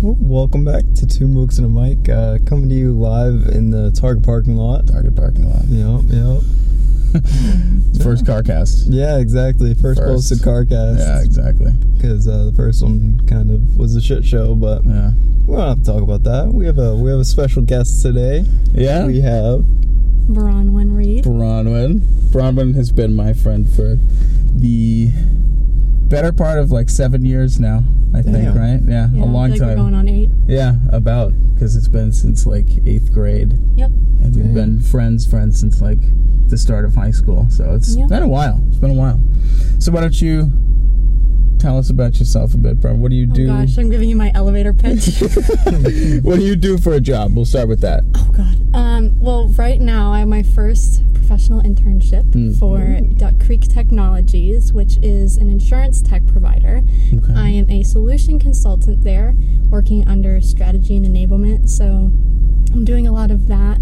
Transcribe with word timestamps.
Well, 0.00 0.16
welcome 0.20 0.64
back 0.64 0.84
to 0.96 1.06
Two 1.06 1.26
Mooks 1.26 1.58
and 1.58 1.66
a 1.66 1.68
Mic, 1.68 2.08
uh, 2.08 2.38
coming 2.48 2.68
to 2.68 2.74
you 2.74 2.92
live 2.92 3.46
in 3.48 3.70
the 3.70 3.90
Target 3.90 4.24
parking 4.24 4.56
lot. 4.56 4.86
Target 4.86 5.16
parking 5.16 5.44
lot. 5.52 5.64
Yep, 5.66 6.02
yep. 6.08 8.02
First 8.02 8.24
car 8.26 8.42
cast. 8.42 8.86
Yeah, 8.86 9.18
exactly. 9.18 9.74
First, 9.74 9.98
First. 10.00 10.30
posted 10.30 10.38
CarCast. 10.38 10.98
Yeah, 10.98 11.20
exactly. 11.22 11.72
Because 11.96 12.28
uh, 12.28 12.44
the 12.46 12.52
first 12.52 12.82
one 12.82 13.26
kind 13.26 13.50
of 13.50 13.76
was 13.76 13.96
a 13.96 14.00
shit 14.00 14.24
show, 14.24 14.54
but 14.54 14.84
Yeah. 14.84 15.12
we 15.46 15.56
don't 15.56 15.68
have 15.68 15.78
to 15.78 15.84
talk 15.84 16.02
about 16.02 16.22
that. 16.24 16.48
We 16.52 16.66
have 16.66 16.78
a 16.78 16.94
we 16.94 17.10
have 17.10 17.18
a 17.20 17.24
special 17.24 17.62
guest 17.62 18.02
today. 18.02 18.44
Yeah. 18.72 19.06
We 19.06 19.20
have 19.22 19.60
Bronwyn 20.28 20.96
Reed. 20.96 21.24
Bronwyn. 21.24 22.00
Bronwyn 22.30 22.74
has 22.76 22.92
been 22.92 23.14
my 23.16 23.32
friend 23.32 23.68
for 23.68 23.96
the 24.54 25.10
better 26.08 26.32
part 26.32 26.58
of 26.58 26.70
like 26.72 26.88
seven 26.90 27.24
years 27.24 27.60
now. 27.60 27.84
I 28.14 28.22
think, 28.22 28.54
right? 28.56 28.80
Yeah, 28.86 29.08
Yeah, 29.12 29.22
a 29.22 29.26
long 29.26 29.52
I 29.52 29.56
feel 29.56 29.58
like 29.58 29.58
time. 29.58 29.68
We're 29.68 29.74
going 29.76 29.94
on 29.94 30.08
eight. 30.08 30.30
Yeah, 30.46 30.76
about 30.90 31.32
because 31.54 31.76
it's 31.76 31.88
been 31.88 32.10
since 32.12 32.46
like 32.46 32.66
eighth 32.86 33.12
grade, 33.12 33.52
Yep. 33.76 33.90
and 34.22 34.34
we've 34.34 34.44
Damn. 34.46 34.54
been 34.54 34.80
friends, 34.80 35.26
friends 35.26 35.60
since 35.60 35.82
like 35.82 35.98
the 36.48 36.56
start 36.56 36.86
of 36.86 36.94
high 36.94 37.10
school. 37.10 37.46
So 37.50 37.74
it's 37.74 37.94
Yeah. 37.94 38.06
been 38.06 38.22
a 38.22 38.28
while. 38.28 38.62
It's 38.68 38.78
been 38.78 38.92
a 38.92 38.94
while. 38.94 39.20
So 39.78 39.92
why 39.92 40.00
don't 40.00 40.20
you 40.22 40.50
tell 41.58 41.78
us 41.78 41.90
about 41.90 42.18
yourself 42.18 42.54
a 42.54 42.58
bit, 42.58 42.80
Bron? 42.80 43.00
What 43.00 43.10
do 43.10 43.16
you 43.16 43.28
Oh 43.30 43.34
do? 43.34 43.46
gosh, 43.46 43.76
I'm 43.78 43.90
giving 43.90 44.08
you 44.08 44.16
my 44.16 44.30
elevator 44.34 44.72
pitch. 44.72 45.06
what 46.22 46.36
do 46.36 46.42
you 46.44 46.56
do 46.56 46.78
for 46.78 46.92
a 46.94 47.00
job? 47.00 47.34
We'll 47.34 47.44
start 47.44 47.68
with 47.68 47.80
that. 47.80 48.04
oh 48.16 48.30
god. 48.32 48.74
Um. 48.74 49.18
Well, 49.20 49.48
right 49.48 49.80
now 49.80 50.12
I 50.12 50.20
have 50.20 50.28
my 50.28 50.42
first 50.42 51.02
professional 51.14 51.62
internship 51.62 52.24
Mm. 52.32 52.58
for 52.58 53.00
Duck 53.16 53.34
Creek 53.44 53.62
Technologies, 53.62 54.72
which 54.72 54.96
is 55.02 55.36
an 55.36 55.50
insurance 55.50 56.00
tech 56.00 56.26
provider. 56.26 56.82
Okay. 57.12 57.32
I 57.34 57.48
am 57.50 57.68
a 57.70 57.82
solution 57.82 58.38
consultant 58.38 59.02
there, 59.04 59.34
working 59.68 60.06
under 60.08 60.40
strategy 60.40 60.96
and 60.96 61.04
enablement. 61.06 61.68
So 61.68 62.10
I'm 62.72 62.84
doing 62.84 63.06
a 63.06 63.12
lot 63.12 63.30
of 63.30 63.46
that, 63.48 63.78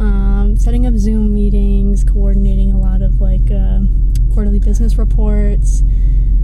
um, 0.00 0.56
setting 0.58 0.86
up 0.86 0.94
Zoom 0.96 1.32
meetings, 1.34 2.04
coordinating 2.04 2.72
a 2.72 2.78
lot 2.80 3.02
of 3.02 3.20
like 3.20 3.50
uh, 3.50 3.80
quarterly 4.34 4.58
business 4.60 4.96
reports, 4.98 5.82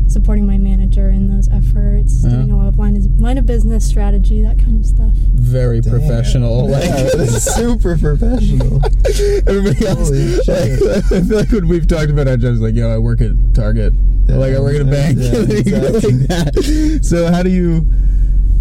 supporting 0.08 0.46
my 0.46 0.56
manager 0.58 0.75
in 0.80 1.28
those 1.34 1.48
efforts, 1.48 2.22
Yeah. 2.22 2.30
doing 2.30 2.50
a 2.50 2.56
lot 2.56 2.68
of 2.68 2.78
line 2.78 2.96
of, 2.96 3.20
line 3.20 3.38
of 3.38 3.46
business 3.46 3.86
strategy, 3.86 4.42
that 4.42 4.58
kind 4.58 4.80
of 4.80 4.86
stuff. 4.86 5.12
Very 5.34 5.80
Damn. 5.80 5.92
professional. 5.92 6.68
Like 6.68 6.84
Yeah, 6.88 7.26
super 7.38 7.96
professional. 7.98 8.82
everybody 9.46 9.86
else. 9.86 10.08
Holy 10.08 10.42
shit. 10.42 10.82
I 11.12 11.20
feel 11.22 11.36
like 11.38 11.50
when 11.50 11.68
we've 11.68 11.86
talked 11.86 12.10
about 12.10 12.28
our 12.28 12.36
jobs, 12.36 12.60
like, 12.60 12.74
yo, 12.74 12.92
I 12.94 12.98
work 12.98 13.20
at 13.20 13.32
Target. 13.54 13.94
Yeah, 14.26 14.36
like 14.36 14.54
I 14.54 14.60
work 14.60 14.74
at 14.74 14.82
a 14.82 14.84
bank. 14.84 15.18
yeah, 15.18 15.30
Like 15.90 16.26
that. 16.28 16.98
So 17.02 17.30
how 17.30 17.42
do 17.42 17.50
you? 17.50 17.86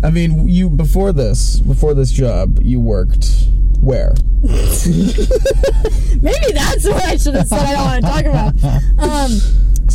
I 0.03 0.09
mean, 0.11 0.47
you 0.47 0.69
before 0.69 1.11
this, 1.11 1.59
before 1.59 1.93
this 1.95 2.11
job, 2.11 2.59
you 2.61 2.79
worked 2.79 3.27
where? 3.81 4.13
Maybe 4.43 4.61
that's 6.53 6.85
what 6.85 7.03
I 7.03 7.17
should 7.17 7.35
have 7.35 7.47
said. 7.47 7.59
I 7.59 7.73
don't 7.73 7.85
want 7.85 8.05
to 8.05 8.11
talk 8.11 8.25
about. 8.25 8.53
Um, 8.99 9.31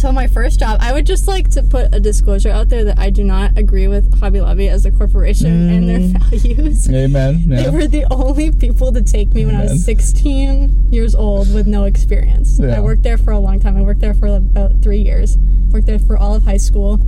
so 0.01 0.11
my 0.11 0.27
first 0.27 0.59
job, 0.59 0.79
I 0.81 0.95
would 0.95 1.05
just 1.05 1.29
like 1.29 1.51
to 1.51 1.63
put 1.63 1.95
a 1.95 2.01
disclosure 2.01 2.49
out 2.49 2.71
there 2.71 2.85
that 2.85 2.99
I 2.99 3.11
do 3.11 3.23
not 3.23 3.59
agree 3.59 3.87
with 3.87 4.19
Hobby 4.19 4.41
Lobby 4.41 4.67
as 4.67 4.87
a 4.87 4.91
corporation 4.91 5.69
and 5.69 5.89
their 5.89 5.99
mm. 5.99 6.31
values. 6.31 6.89
Amen. 6.89 7.45
They 7.51 7.69
were 7.69 7.87
the 7.87 8.07
only 8.11 8.51
people 8.51 8.93
to 8.93 9.03
take 9.03 9.35
me 9.35 9.45
when 9.45 9.55
I 9.55 9.65
was 9.65 9.85
16 9.85 10.91
years 10.91 11.15
old 11.15 11.53
with 11.53 11.67
no 11.67 11.85
experience. 11.85 12.59
Yeah. 12.59 12.79
I 12.79 12.81
worked 12.81 13.03
there 13.03 13.19
for 13.19 13.33
a 13.33 13.39
long 13.39 13.61
time. 13.61 13.77
I 13.77 13.83
worked 13.83 14.01
there 14.01 14.15
for 14.15 14.29
about 14.29 14.83
three 14.83 15.03
years. 15.03 15.37
Worked 15.71 15.87
there 15.87 15.99
for 15.99 16.17
all 16.17 16.35
of 16.35 16.45
high 16.45 16.57
school. 16.57 16.99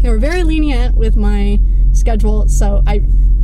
They 0.00 0.08
were 0.08 0.18
very 0.18 0.42
lenient 0.42 0.96
with 0.96 1.16
my 1.16 1.60
schedule, 1.92 2.48
so 2.48 2.82
I 2.86 3.02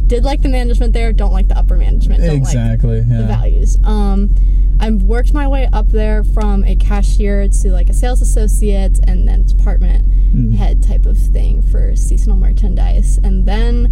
did 0.09 0.25
like 0.25 0.43
the 0.43 0.49
management 0.49 0.93
there. 0.93 1.13
Don't 1.13 1.33
like 1.33 1.49
the 1.49 1.57
upper 1.59 1.77
management. 1.77 2.21
Don't 2.21 2.29
like 2.31 2.39
Exactly. 2.39 3.01
the 3.01 3.25
values. 3.27 3.79
Um, 3.85 4.35
I've 4.81 5.03
worked 5.03 5.33
my 5.35 5.47
way 5.49 5.69
up 5.73 5.89
there 5.91 6.23
from 6.25 6.65
a 6.65 6.75
cashier 6.77 7.49
to 7.49 7.71
like 7.73 7.89
a 7.89 7.95
sales 7.95 8.21
associate 8.23 8.99
and 9.07 9.27
then 9.29 9.45
department 9.45 10.05
Mm. 10.29 10.57
head 10.57 10.83
type 10.83 11.07
of 11.07 11.17
thing 11.17 11.63
for 11.63 11.97
seasonal 11.97 12.37
merchandise. 12.37 13.19
And 13.25 13.47
then 13.47 13.91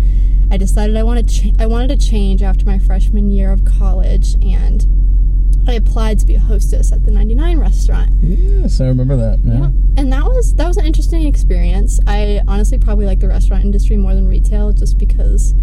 I 0.50 0.58
decided 0.58 0.94
I 0.96 1.02
wanted 1.02 1.28
ch- 1.28 1.52
I 1.58 1.66
wanted 1.66 1.88
to 1.98 2.06
change 2.06 2.42
after 2.42 2.66
my 2.66 2.78
freshman 2.78 3.30
year 3.30 3.50
of 3.50 3.64
college, 3.64 4.34
and 4.44 4.86
I 5.68 5.72
applied 5.74 6.18
to 6.20 6.26
be 6.26 6.36
a 6.36 6.38
hostess 6.40 6.92
at 6.92 7.04
the 7.04 7.10
99 7.10 7.58
restaurant. 7.58 8.10
Yes, 8.22 8.80
I 8.80 8.86
remember 8.86 9.16
that. 9.16 9.40
Yeah. 9.44 9.58
Yeah. 9.58 9.70
And 9.96 10.12
that 10.12 10.24
was 10.24 10.54
that 10.54 10.68
was 10.68 10.76
an 10.76 10.86
interesting 10.86 11.26
experience. 11.26 11.98
I 12.06 12.40
honestly 12.46 12.78
probably 12.78 13.06
like 13.06 13.18
the 13.20 13.28
restaurant 13.28 13.64
industry 13.64 13.96
more 13.96 14.14
than 14.14 14.28
retail 14.28 14.72
just 14.72 14.96
because 14.98 15.54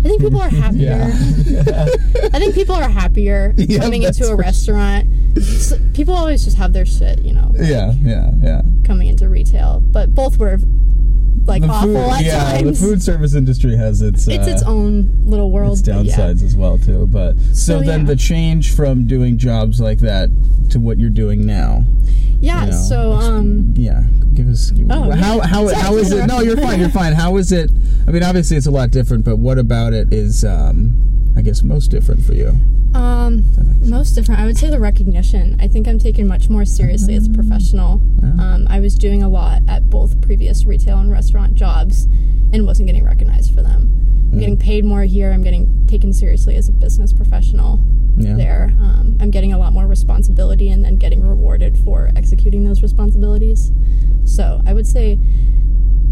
I 0.00 0.08
think 0.08 0.20
people 0.20 0.40
are 0.40 0.48
happier. 0.64 1.10
Yeah. 1.44 1.86
I 2.34 2.38
think 2.38 2.54
people 2.54 2.74
are 2.74 2.88
happier 2.88 3.54
Yeah, 3.56 3.80
coming 3.80 4.02
into 4.02 4.26
a 4.28 4.36
restaurant. 4.36 5.08
S 5.38 5.72
people 5.94 6.14
always 6.14 6.44
just 6.44 6.56
have 6.58 6.72
their 6.72 6.86
shit, 6.86 7.20
you 7.22 7.32
know, 7.32 7.52
Yeah. 7.56 7.92
Yeah. 8.02 8.30
Yeah. 8.42 8.62
coming 8.84 9.08
into 9.08 9.28
retail. 9.28 9.80
But 9.80 10.14
both 10.14 10.36
were 10.38 10.58
like 11.46 11.62
The 11.62 11.68
awful 11.68 11.94
food, 11.94 11.96
at 12.12 12.24
yeah, 12.24 12.44
times. 12.52 12.80
the 12.80 12.86
food 12.86 13.02
service 13.02 13.34
industry 13.34 13.76
has 13.76 14.02
its 14.02 14.26
it's 14.28 14.46
uh, 14.46 14.50
its 14.50 14.62
own 14.62 15.10
little 15.24 15.50
world. 15.50 15.78
its 15.78 15.82
but 15.88 16.04
yeah. 16.04 16.16
downsides 16.16 16.42
as 16.42 16.56
well 16.56 16.78
too. 16.78 17.06
But 17.06 17.38
so, 17.40 17.52
So, 17.52 17.80
then 17.80 18.00
yeah. 18.00 18.06
the 18.06 18.16
change 18.16 18.74
from 18.74 19.06
doing 19.06 19.38
jobs 19.38 19.80
like 19.80 19.98
that 20.00 20.30
to 20.70 20.80
what 20.80 20.98
you're 20.98 21.10
doing 21.10 21.46
now. 21.46 21.84
Yeah. 22.40 22.64
you 22.66 22.70
know, 22.72 22.76
so 22.76 23.12
um, 23.12 23.72
yeah, 23.76 24.02
give 24.34 24.48
us 24.48 24.70
give, 24.70 24.86
Oh, 24.90 25.10
how 25.12 25.40
how 25.40 25.68
Sorry 25.68 25.74
how 25.80 25.96
is 25.96 26.12
it? 26.12 26.26
No, 26.26 26.40
you're 26.40 26.56
fine. 26.56 26.80
You're 26.80 26.90
fine. 26.90 27.12
How 27.14 27.36
is 27.36 27.50
it? 27.52 27.70
I 28.06 28.10
mean, 28.10 28.22
obviously 28.22 28.56
it's 28.56 28.66
a 28.66 28.70
lot 28.70 28.90
different, 28.90 29.24
but 29.24 29.36
what 29.36 29.58
about 29.58 29.92
it 29.94 30.12
is, 30.12 30.44
um, 30.44 30.92
I 31.36 31.40
guess, 31.42 31.62
most 31.62 31.90
different 31.90 32.24
for 32.24 32.34
you? 32.34 32.52
Um, 32.96 33.44
most 33.88 34.12
different. 34.14 34.40
I 34.40 34.46
would 34.46 34.56
say 34.56 34.70
the 34.70 34.80
recognition. 34.80 35.56
I 35.60 35.68
think 35.68 35.86
I'm 35.86 35.98
taken 35.98 36.26
much 36.26 36.48
more 36.48 36.64
seriously 36.64 37.14
as 37.14 37.26
a 37.26 37.30
professional. 37.30 38.00
Yeah. 38.22 38.28
Um, 38.54 38.66
I 38.68 38.80
was 38.80 38.94
doing 38.96 39.22
a 39.22 39.28
lot 39.28 39.62
at 39.68 39.88
both 39.90 40.20
previous 40.22 40.64
retail 40.64 40.98
and 40.98 41.10
restaurant 41.10 41.54
jobs, 41.54 42.04
and 42.52 42.66
wasn't 42.66 42.86
getting 42.86 43.04
recognized 43.04 43.54
for 43.54 43.62
them. 43.62 43.90
I'm 44.32 44.38
Mm. 44.38 44.40
getting 44.40 44.56
paid 44.56 44.84
more 44.84 45.02
here. 45.02 45.30
I'm 45.32 45.42
getting 45.42 45.86
taken 45.86 46.12
seriously 46.12 46.56
as 46.56 46.68
a 46.68 46.72
business 46.72 47.12
professional. 47.12 47.80
Yeah. 48.18 48.34
there. 48.34 48.74
Um, 48.80 49.18
I'm 49.20 49.30
getting 49.30 49.52
a 49.52 49.58
lot 49.58 49.74
more 49.74 49.86
responsibility 49.86 50.70
and 50.70 50.82
then 50.82 50.96
getting 50.96 51.20
rewarded 51.28 51.76
for 51.76 52.10
executing 52.16 52.64
those 52.64 52.80
responsibilities. 52.80 53.70
So 54.24 54.62
I 54.64 54.72
would 54.72 54.86
say 54.86 55.18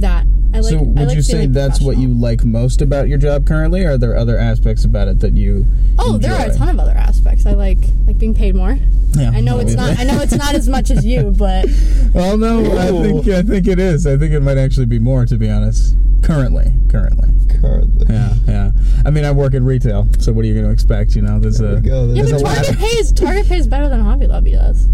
that 0.00 0.27
I 0.53 0.59
like. 0.60 0.71
so 0.71 0.78
I 0.78 0.82
would 0.82 0.99
like 0.99 1.16
you 1.16 1.22
say 1.22 1.47
that's 1.47 1.81
what 1.81 1.97
you 1.99 2.09
like 2.09 2.44
most 2.44 2.81
about 2.82 3.09
your 3.09 3.19
job 3.19 3.47
currently? 3.47 3.84
Or 3.84 3.93
are 3.93 3.99
there 3.99 4.16
other 4.16 4.38
aspects 4.38 4.84
about 4.84 5.09
it 5.09 5.21
that 5.21 5.34
you? 5.34 5.66
Oh, 5.99 6.19
there 6.19 6.32
are 6.34 6.50
a 6.50 6.55
ton 6.55 6.69
of 6.69 6.78
other 6.78 6.93
aspects. 6.93 7.47
I 7.47 7.53
like 7.53 7.78
like 8.06 8.19
being 8.19 8.34
paid 8.34 8.55
more. 8.55 8.78
Yeah, 9.16 9.31
I 9.32 9.41
know 9.41 9.59
it's 9.60 9.75
not. 9.75 9.99
I 9.99 10.05
know 10.05 10.21
it's 10.21 10.32
not 10.34 10.55
as 10.55 10.69
much 10.69 10.91
as 10.91 11.05
you, 11.06 11.31
but 11.38 11.66
Well, 12.12 12.37
no, 12.37 12.60
I 12.78 12.88
think 12.91 13.28
I 13.28 13.43
think 13.43 13.66
it 13.66 13.78
is. 13.78 14.06
I 14.06 14.16
think 14.16 14.32
it 14.32 14.41
might 14.41 14.59
actually 14.59 14.87
be 14.87 14.99
more, 14.99 15.25
to 15.27 15.37
be 15.37 15.49
honest. 15.50 15.97
Currently, 16.22 16.72
currently. 16.88 17.28
Currently. 17.61 18.06
Yeah, 18.09 18.34
yeah. 18.47 18.71
I 19.06 19.11
mean, 19.11 19.25
I 19.25 19.31
work 19.31 19.55
in 19.55 19.65
retail, 19.65 20.09
so 20.19 20.32
what 20.32 20.44
are 20.44 20.49
you 20.49 20.55
going 20.55 20.66
to 20.66 20.72
expect? 20.72 21.15
You 21.15 21.22
know, 21.22 21.38
there's 21.38 21.59
There 21.59 21.72
a. 21.72 21.75
we 21.76 21.81
go. 21.82 22.06
yeah, 22.06 22.22
There's 22.25 22.43
but 22.43 22.53
a 22.53 22.55
Target 22.55 22.71
of- 22.71 22.78
pays 22.78 23.12
Target 23.12 23.47
pays 23.49 23.66
better 23.66 23.88
than 23.88 24.00
Hobby 24.00 24.26
Lobby 24.26 24.53
does. 24.53 24.87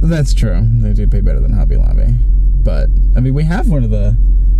That's 0.00 0.34
true. 0.34 0.60
They 0.70 0.92
do 0.92 1.06
pay 1.06 1.20
better 1.20 1.40
than 1.40 1.52
Hobby 1.52 1.76
Lobby, 1.76 2.14
but 2.62 2.88
I 3.16 3.20
mean, 3.20 3.34
we 3.34 3.44
have 3.44 3.68
one 3.68 3.82
of 3.84 3.90
the 3.90 4.16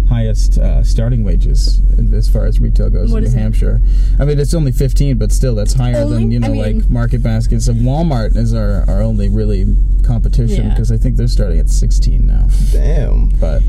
highest 0.09 0.57
uh, 0.59 0.85
starting 0.85 1.25
wages 1.25 1.81
as 2.15 2.29
far 2.29 2.47
as 2.47 2.61
retail 2.61 2.89
goes 2.89 3.11
What 3.13 3.19
in 3.19 3.25
is 3.25 3.35
New 3.35 3.41
it? 3.41 3.43
Hampshire. 3.43 3.81
I 4.21 4.25
mean, 4.25 4.39
it's 4.39 4.55
only 4.55 4.71
15, 4.73 5.19
but 5.19 5.33
still, 5.33 5.55
that's 5.57 5.73
higher 5.75 5.97
Only? 5.97 6.15
than 6.19 6.31
you 6.31 6.39
know, 6.41 6.47
I 6.47 6.51
mean- 6.51 6.79
like 6.81 6.91
Market 6.91 7.23
Baskets. 7.25 7.67
And 7.69 7.81
Walmart 7.83 8.37
is 8.37 8.55
our, 8.55 8.85
our 8.89 9.03
only 9.03 9.29
really 9.29 9.67
competition 10.05 10.67
Yeah. 10.67 10.71
because 10.71 10.93
I 10.93 10.97
think 10.97 11.17
they're 11.17 11.27
starting 11.27 11.59
at 11.59 11.69
16 11.69 12.25
now. 12.25 12.47
Damn. 12.71 13.31
But 13.41 13.63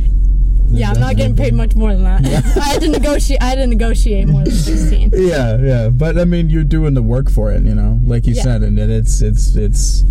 Yeah, 0.67 0.91
I'm 0.91 0.99
not 0.99 1.15
getting 1.15 1.35
paid 1.35 1.55
much 1.55 1.73
more 1.75 1.91
than 1.93 2.03
that. 2.03 2.23
I 2.57 2.65
had 2.73 2.81
to 2.81 2.89
negotiate. 2.89 3.41
I 3.41 3.45
had 3.47 3.55
to 3.55 3.65
negotiate 3.67 4.27
more 4.27 4.43
than 4.43 4.53
16. 4.53 5.11
Yeah, 5.15 5.57
yeah, 5.57 5.89
but 5.89 6.19
I 6.19 6.25
mean, 6.25 6.51
you're 6.51 6.63
doing 6.63 6.93
the 6.93 7.01
work 7.03 7.31
for 7.31 7.51
it, 7.51 7.63
you 7.63 7.73
know, 7.73 7.99
like 8.05 8.27
you 8.27 8.35
Yeah. 8.35 8.43
said, 8.43 8.61
and 8.63 8.77
it's 8.77 9.21
it's 9.23 9.55
it's 9.55 10.03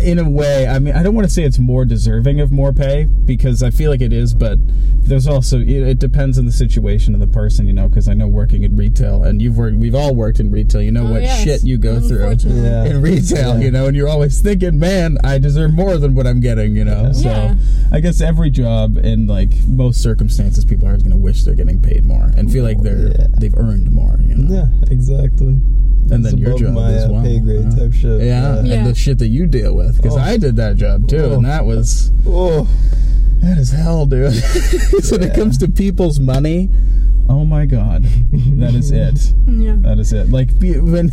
in 0.00 0.18
a 0.18 0.28
way. 0.28 0.66
I 0.66 0.78
mean, 0.80 0.94
I 0.94 1.02
don't 1.02 1.14
want 1.14 1.26
to 1.28 1.32
say 1.32 1.44
it's 1.44 1.58
more 1.60 1.84
deserving 1.84 2.40
of 2.40 2.50
more 2.50 2.72
pay 2.72 3.04
because 3.04 3.62
I 3.62 3.70
feel 3.70 3.90
like 3.90 4.00
it 4.00 4.12
is, 4.12 4.34
but 4.34 4.58
there's 5.04 5.26
also 5.28 5.58
it, 5.60 5.68
it 5.68 5.98
depends 6.00 6.38
on 6.38 6.44
the 6.46 6.52
situation 6.52 7.14
of 7.14 7.20
the 7.20 7.26
person, 7.28 7.66
you 7.68 7.72
know. 7.72 7.88
Because 7.88 8.08
I 8.08 8.14
know 8.14 8.26
working 8.26 8.64
in 8.64 8.76
retail, 8.76 9.22
and 9.22 9.40
you've 9.40 9.56
worked, 9.56 9.76
we've 9.76 9.94
all 9.94 10.14
worked 10.14 10.40
in 10.40 10.50
retail. 10.50 10.82
You 10.82 10.90
know 10.92 11.06
Oh, 11.06 11.12
what 11.12 11.22
yes. 11.22 11.42
shit 11.44 11.64
you 11.64 11.78
go 11.78 12.00
through 12.00 12.30
Yeah. 12.48 12.84
in 12.84 13.00
retail, 13.00 13.58
Yeah. 13.58 13.64
you 13.64 13.70
know, 13.70 13.86
and 13.86 13.96
you're 13.96 14.08
always 14.08 14.40
thinking, 14.40 14.78
man, 14.78 15.18
I 15.22 15.38
deserve 15.38 15.72
more 15.72 15.96
than 15.98 16.14
what 16.16 16.26
I'm 16.26 16.40
getting, 16.40 16.74
you 16.74 16.84
know. 16.84 17.12
So 17.12 17.56
I 17.92 18.00
guess 18.00 18.20
every 18.20 18.50
job 18.50 18.96
in 18.96 19.26
like 19.28 19.50
most 19.68 20.02
circumstances, 20.02 20.64
people 20.64 20.88
are 20.88 20.96
going 20.96 21.10
to 21.10 21.16
wish 21.16 21.44
they're 21.44 21.54
getting 21.54 21.80
paid 21.80 22.04
more 22.04 22.30
and 22.36 22.50
feel 22.50 22.64
like 22.64 22.82
they're 22.82 23.08
Yeah. 23.08 23.26
they've 23.38 23.56
earned 23.56 23.90
more, 23.92 24.18
you 24.24 24.34
know. 24.34 24.52
Yeah, 24.54 24.66
exactly. 24.90 25.60
And 26.10 26.24
It's 26.26 26.34
then 26.34 26.38
your 26.38 26.58
job 26.58 26.74
my 26.74 26.92
as 26.92 27.04
uh, 27.04 27.08
well. 27.12 27.22
pay 27.22 27.38
grade 27.38 27.62
yeah. 27.64 27.70
type 27.70 27.92
shit. 27.92 28.22
Yeah, 28.22 28.62
Yeah. 28.62 28.74
and 28.74 28.86
the 28.88 28.94
shit 28.94 29.18
that 29.22 29.28
you 29.28 29.46
deal 29.46 29.74
with 29.74 29.96
because 29.96 30.16
Oh. 30.16 30.20
I 30.20 30.36
did 30.36 30.56
that 30.56 30.74
job 30.76 31.06
too, 31.08 31.16
Oh. 31.18 31.34
and 31.36 31.44
that 31.44 31.64
was 31.64 32.10
Oh, 32.26 32.66
that 33.40 33.56
is 33.56 33.70
hell, 33.70 34.04
dude. 34.04 34.32
when 35.10 35.22
it 35.22 35.32
comes 35.34 35.56
to 35.58 35.68
people's 35.68 36.18
money, 36.20 36.68
Oh 37.28 37.44
my 37.44 37.66
god, 37.66 38.02
that 38.58 38.74
is 38.74 38.90
it. 38.90 39.32
Yeah. 39.46 39.76
That 39.78 39.98
is 40.00 40.12
it. 40.12 40.30
Like 40.30 40.50
when, 40.60 41.10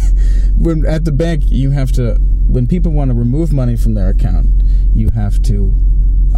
when 0.58 0.86
at 0.86 1.06
the 1.06 1.12
bank, 1.12 1.44
you 1.48 1.70
have 1.72 1.92
to. 1.94 2.16
When 2.48 2.66
people 2.66 2.92
want 2.92 3.12
to 3.12 3.16
remove 3.16 3.54
money 3.54 3.78
from 3.78 3.94
their 3.94 4.10
account, 4.10 4.48
you 4.96 5.12
have 5.12 5.40
to 5.44 5.72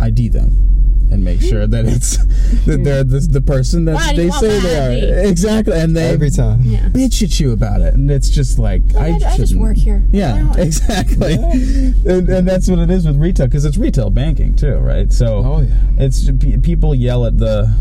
ID 0.01 0.29
them 0.29 0.67
and 1.11 1.23
make 1.25 1.41
sure 1.41 1.67
that 1.67 1.85
it's 1.85 2.17
that 2.65 2.83
they're 2.85 3.03
the, 3.03 3.19
the 3.19 3.41
person 3.41 3.83
that 3.85 3.95
Why 3.95 4.11
do 4.11 4.15
they 4.17 4.23
you 4.23 4.29
want 4.29 4.41
say 4.45 4.57
my 4.57 4.63
they 4.63 4.77
are. 4.77 4.91
ID? 5.23 5.29
Exactly, 5.29 5.73
and 5.79 5.95
they 5.97 6.09
Every 6.09 6.29
time. 6.29 6.61
Yeah. 6.63 6.87
bitch 6.89 7.21
at 7.21 7.37
you 7.39 7.51
about 7.51 7.81
it, 7.81 7.93
and 7.95 8.09
it's 8.09 8.29
just 8.29 8.57
like 8.59 8.81
I, 8.95 8.99
I, 8.99 9.15
I 9.15 9.19
just 9.19 9.37
shouldn't- 9.37 9.59
work 9.61 9.75
here. 9.77 10.01
I 10.13 10.17
Yeah, 10.17 10.37
don't- 10.37 10.59
exactly, 10.59 11.33
and, 11.35 12.29
and 12.29 12.47
that's 12.47 12.69
what 12.69 12.79
it 12.79 12.89
is 12.89 13.05
with 13.05 13.17
retail 13.17 13.47
because 13.47 13.65
it's 13.65 13.77
retail 13.77 14.09
banking 14.09 14.55
too, 14.55 14.75
right? 14.75 15.11
So 15.11 15.41
Oh 15.45 15.61
yeah. 15.61 15.75
it's 16.05 16.29
pe- 16.31 16.57
people 16.57 16.95
yell 16.95 17.25
at 17.25 17.37
the 17.37 17.73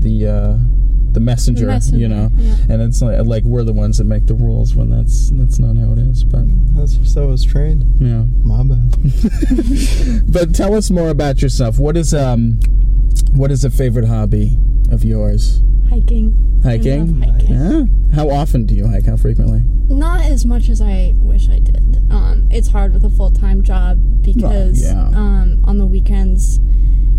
the 0.00 0.26
uh, 0.28 0.58
the 1.14 1.20
messenger, 1.20 1.66
messenger, 1.66 1.98
you 1.98 2.08
know, 2.08 2.30
yeah. 2.36 2.56
and 2.68 2.82
it's 2.82 3.00
like 3.00 3.24
like 3.24 3.44
we're 3.44 3.64
the 3.64 3.72
ones 3.72 3.98
that 3.98 4.04
make 4.04 4.26
the 4.26 4.34
rules 4.34 4.74
when 4.74 4.90
that's 4.90 5.30
that's 5.30 5.58
not 5.58 5.76
how 5.76 5.92
it 5.92 5.98
is. 5.98 6.24
But 6.24 6.44
That's 6.76 6.94
just 6.94 7.14
how 7.14 7.22
I 7.22 7.26
was 7.26 7.44
trained. 7.44 7.84
yeah, 8.00 8.24
My 8.44 8.62
bad. 8.62 10.22
but 10.32 10.54
tell 10.54 10.74
us 10.74 10.90
more 10.90 11.08
about 11.08 11.40
yourself. 11.40 11.78
What 11.78 11.96
is 11.96 12.12
um 12.12 12.58
what 13.32 13.50
is 13.50 13.64
a 13.64 13.70
favorite 13.70 14.06
hobby 14.06 14.58
of 14.90 15.04
yours? 15.04 15.62
Hiking. 15.88 16.60
I 16.64 16.68
Hiking. 16.70 17.20
love 17.20 17.30
hiking. 17.32 17.50
Yeah. 17.54 18.16
How 18.16 18.30
often 18.30 18.66
do 18.66 18.74
you 18.74 18.88
hike? 18.88 19.06
How 19.06 19.16
frequently? 19.16 19.62
Not 19.88 20.24
as 20.24 20.44
much 20.44 20.68
as 20.68 20.80
I 20.80 21.14
wish 21.18 21.48
I 21.48 21.58
did. 21.58 22.10
Um, 22.10 22.48
it's 22.50 22.68
hard 22.68 22.92
with 22.92 23.04
a 23.04 23.10
full 23.10 23.30
time 23.30 23.62
job 23.62 23.98
because 24.22 24.82
yeah. 24.82 25.08
um, 25.14 25.60
on 25.64 25.78
the 25.78 25.86
weekends, 25.86 26.58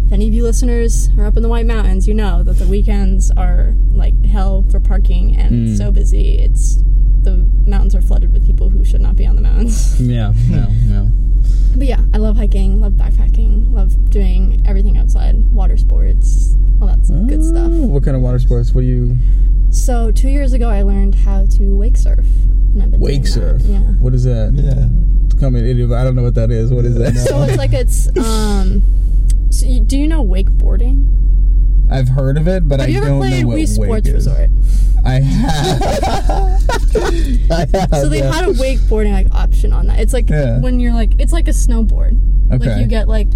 if 0.05 0.11
any 0.11 0.27
of 0.27 0.33
you 0.33 0.43
listeners 0.43 1.09
are 1.17 1.25
up 1.25 1.35
in 1.37 1.43
the 1.43 1.49
White 1.49 1.65
Mountains, 1.65 2.07
you 2.07 2.13
know 2.13 2.43
that 2.43 2.53
the 2.59 2.67
weekends 2.67 3.31
are 3.31 3.73
like 3.91 4.13
hell 4.25 4.63
for 4.69 4.79
parking 4.79 5.35
and 5.35 5.69
Mm. 5.69 5.77
so 5.77 5.91
busy. 5.91 6.37
It's 6.39 6.83
the 7.23 7.37
mountains 7.65 7.95
are 7.95 8.01
flooded 8.01 8.31
with 8.31 8.45
people 8.45 8.69
who 8.69 8.85
should 8.85 9.01
not 9.01 9.15
be 9.15 9.25
on 9.25 9.35
the 9.35 9.41
mountains. 9.41 9.99
Yeah. 9.99 10.33
No. 10.49 10.67
No. 10.87 11.11
But 11.75 11.87
yeah, 11.87 12.01
I 12.13 12.17
love 12.17 12.37
hiking, 12.37 12.79
love 12.79 12.93
backpacking, 12.93 13.71
love 13.73 14.09
doing 14.09 14.61
everything 14.65 14.97
outside, 14.97 15.35
water 15.51 15.75
sports, 15.77 16.55
all 16.79 16.87
that 16.87 17.01
good 17.27 17.43
stuff. 17.43 17.71
Oh, 17.73 17.85
What 17.87 18.03
kind 18.03 18.15
of 18.15 18.21
water 18.21 18.39
sports? 18.39 18.73
What 18.73 18.81
do 18.81 18.87
you 18.87 19.17
So 19.71 20.11
two 20.11 20.29
years 20.29 20.53
ago, 20.53 20.69
I 20.69 20.83
learned 20.83 21.15
how 21.15 21.45
to 21.57 21.75
wake 21.75 21.97
surf. 21.97 22.19
And 22.73 22.83
I've 22.83 22.91
been 22.91 22.99
doing 22.99 23.01
wake 23.01 23.23
that. 23.23 23.27
surf? 23.31 23.61
Yeah. 23.65 23.79
What 23.99 24.13
is 24.13 24.23
that? 24.25 24.53
Yeah. 24.53 24.87
Come 25.39 25.55
in, 25.57 25.91
I 25.93 26.03
don't 26.03 26.15
know 26.15 26.23
what 26.23 26.35
that 26.35 26.51
is. 26.51 26.71
What 26.71 26.85
is 26.85 26.95
that? 26.95 27.13
So 27.15 27.41
it's 27.43 27.57
like 27.57 27.73
it's 27.73 28.07
um. 28.17 28.83
So 29.55 29.67
you, 29.67 29.79
do 29.79 29.97
you 29.97 30.07
know 30.07 30.21
wakeboarding? 30.21 31.09
I've 31.89 32.09
heard 32.09 32.37
of 32.37 32.45
it, 32.47 32.67
but 32.67 32.81
Have 32.81 32.89
I 32.89 32.91
don't 32.93 33.05
know 33.05 33.17
what 33.19 33.31
Wii 33.31 33.45
wake 33.45 33.67
Sports 33.69 34.07
is. 34.09 34.13
Resort? 34.27 34.49
I 35.05 35.19
have. 35.21 35.81
I 37.51 37.67
have. 37.77 37.89
So 37.91 38.09
they 38.09 38.19
yeah. 38.19 38.33
had 38.33 38.49
a 38.49 38.53
wakeboarding 38.53 39.13
like 39.13 39.33
option 39.33 39.71
on 39.71 39.87
that. 39.87 39.99
It's 39.99 40.11
like 40.11 40.29
Yeah. 40.29 40.59
when 40.59 40.81
you're 40.81 40.93
like 40.93 41.13
it's 41.19 41.31
like 41.31 41.47
a 41.47 41.51
snowboard. 41.51 42.19
Okay. 42.51 42.69
Like 42.69 42.81
you 42.81 42.87
get 42.87 43.07
like 43.07 43.29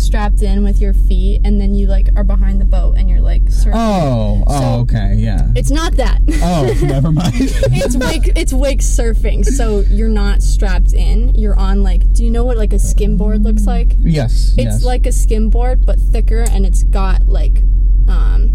strapped 0.00 0.42
in 0.42 0.64
with 0.64 0.80
your 0.80 0.92
feet, 0.94 1.40
and 1.44 1.60
then 1.60 1.74
you 1.74 1.86
like 1.86 2.08
are 2.16 2.24
behind 2.24 2.60
the 2.60 2.64
boat, 2.64 2.96
and 2.96 3.08
you're 3.08 3.20
like 3.20 3.42
surfing. 3.44 3.72
Oh. 3.74 4.44
Oh. 4.46 4.60
So- 4.60 4.80
okay. 4.82 5.14
Yeah. 5.16 5.48
It's 5.54 5.70
not 5.70 5.96
that. 5.96 6.20
Oh. 6.42 6.72
never 6.86 7.10
mind. 7.12 7.34
it's 7.36 7.96
wake 7.96 8.32
it's 8.36 8.52
wake 8.52 8.80
surfing. 8.80 9.44
So 9.44 9.80
you're 9.80 10.08
not 10.08 10.42
strapped 10.42 10.92
in. 10.92 11.34
You're 11.34 11.58
on 11.58 11.82
like 11.82 12.12
do 12.12 12.24
you 12.24 12.30
know 12.30 12.44
what 12.44 12.56
like 12.56 12.72
a 12.72 12.76
skimboard 12.78 13.42
looks 13.42 13.66
like? 13.66 13.94
yes. 13.98 14.54
It's 14.56 14.64
yes. 14.64 14.84
like 14.84 15.06
a 15.06 15.10
skimboard 15.10 15.84
but 15.84 15.98
thicker 15.98 16.42
and 16.42 16.64
it's 16.66 16.84
got 16.84 17.26
like 17.26 17.62
um 18.08 18.52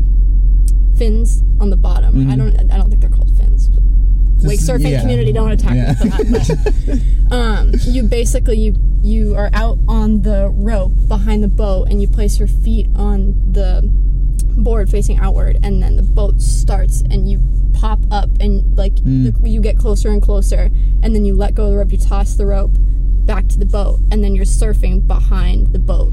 fins 0.97 1.43
on 1.59 1.69
the 1.69 1.77
bottom. 1.77 2.29
I 2.29 2.35
don't 2.35 2.55
I 2.71 2.77
don't 2.77 2.89
think 2.89 3.01
they're 3.01 3.09
called 3.09 3.35
fins. 3.37 3.58
Wake 4.43 4.59
surfing 4.59 4.91
yeah. 4.91 5.01
community 5.01 5.31
don't 5.33 5.51
attack 5.51 5.75
Yeah. 5.75 5.89
me 6.03 6.11
for 6.11 6.23
that. 6.23 6.73
But 7.29 7.35
um 7.35 7.71
you 7.81 8.03
basically 8.03 8.57
you 8.59 8.75
you 9.01 9.35
are 9.35 9.49
out 9.53 9.77
on 9.87 10.21
the 10.23 10.49
rope 10.53 10.91
behind 11.07 11.43
the 11.43 11.47
boat 11.47 11.87
and 11.89 12.01
you 12.01 12.07
place 12.07 12.37
your 12.39 12.47
feet 12.47 12.87
on 12.95 13.33
the 13.51 13.81
board 14.57 14.89
facing 14.89 15.17
outward 15.19 15.57
and 15.63 15.81
then 15.81 15.95
the 15.95 16.03
boat 16.03 16.41
starts 16.41 17.01
and 17.01 17.29
you 17.29 17.39
pop 17.73 17.99
up 18.11 18.29
and 18.41 18.77
like 18.77 18.95
Mm. 18.95 19.41
the, 19.41 19.49
you 19.49 19.61
get 19.61 19.77
closer 19.77 20.09
and 20.09 20.21
closer 20.21 20.69
and 21.01 21.15
then 21.15 21.23
you 21.23 21.33
let 21.33 21.55
go 21.55 21.65
of 21.65 21.71
the 21.71 21.77
rope 21.77 21.91
you 21.91 21.97
toss 21.97 22.35
the 22.35 22.45
rope 22.45 22.71
back 23.25 23.47
to 23.47 23.57
the 23.59 23.65
boat 23.65 23.99
and 24.11 24.21
then 24.23 24.35
you're 24.35 24.43
surfing 24.43 25.05
behind 25.07 25.71
the 25.71 25.79
boat 25.79 26.11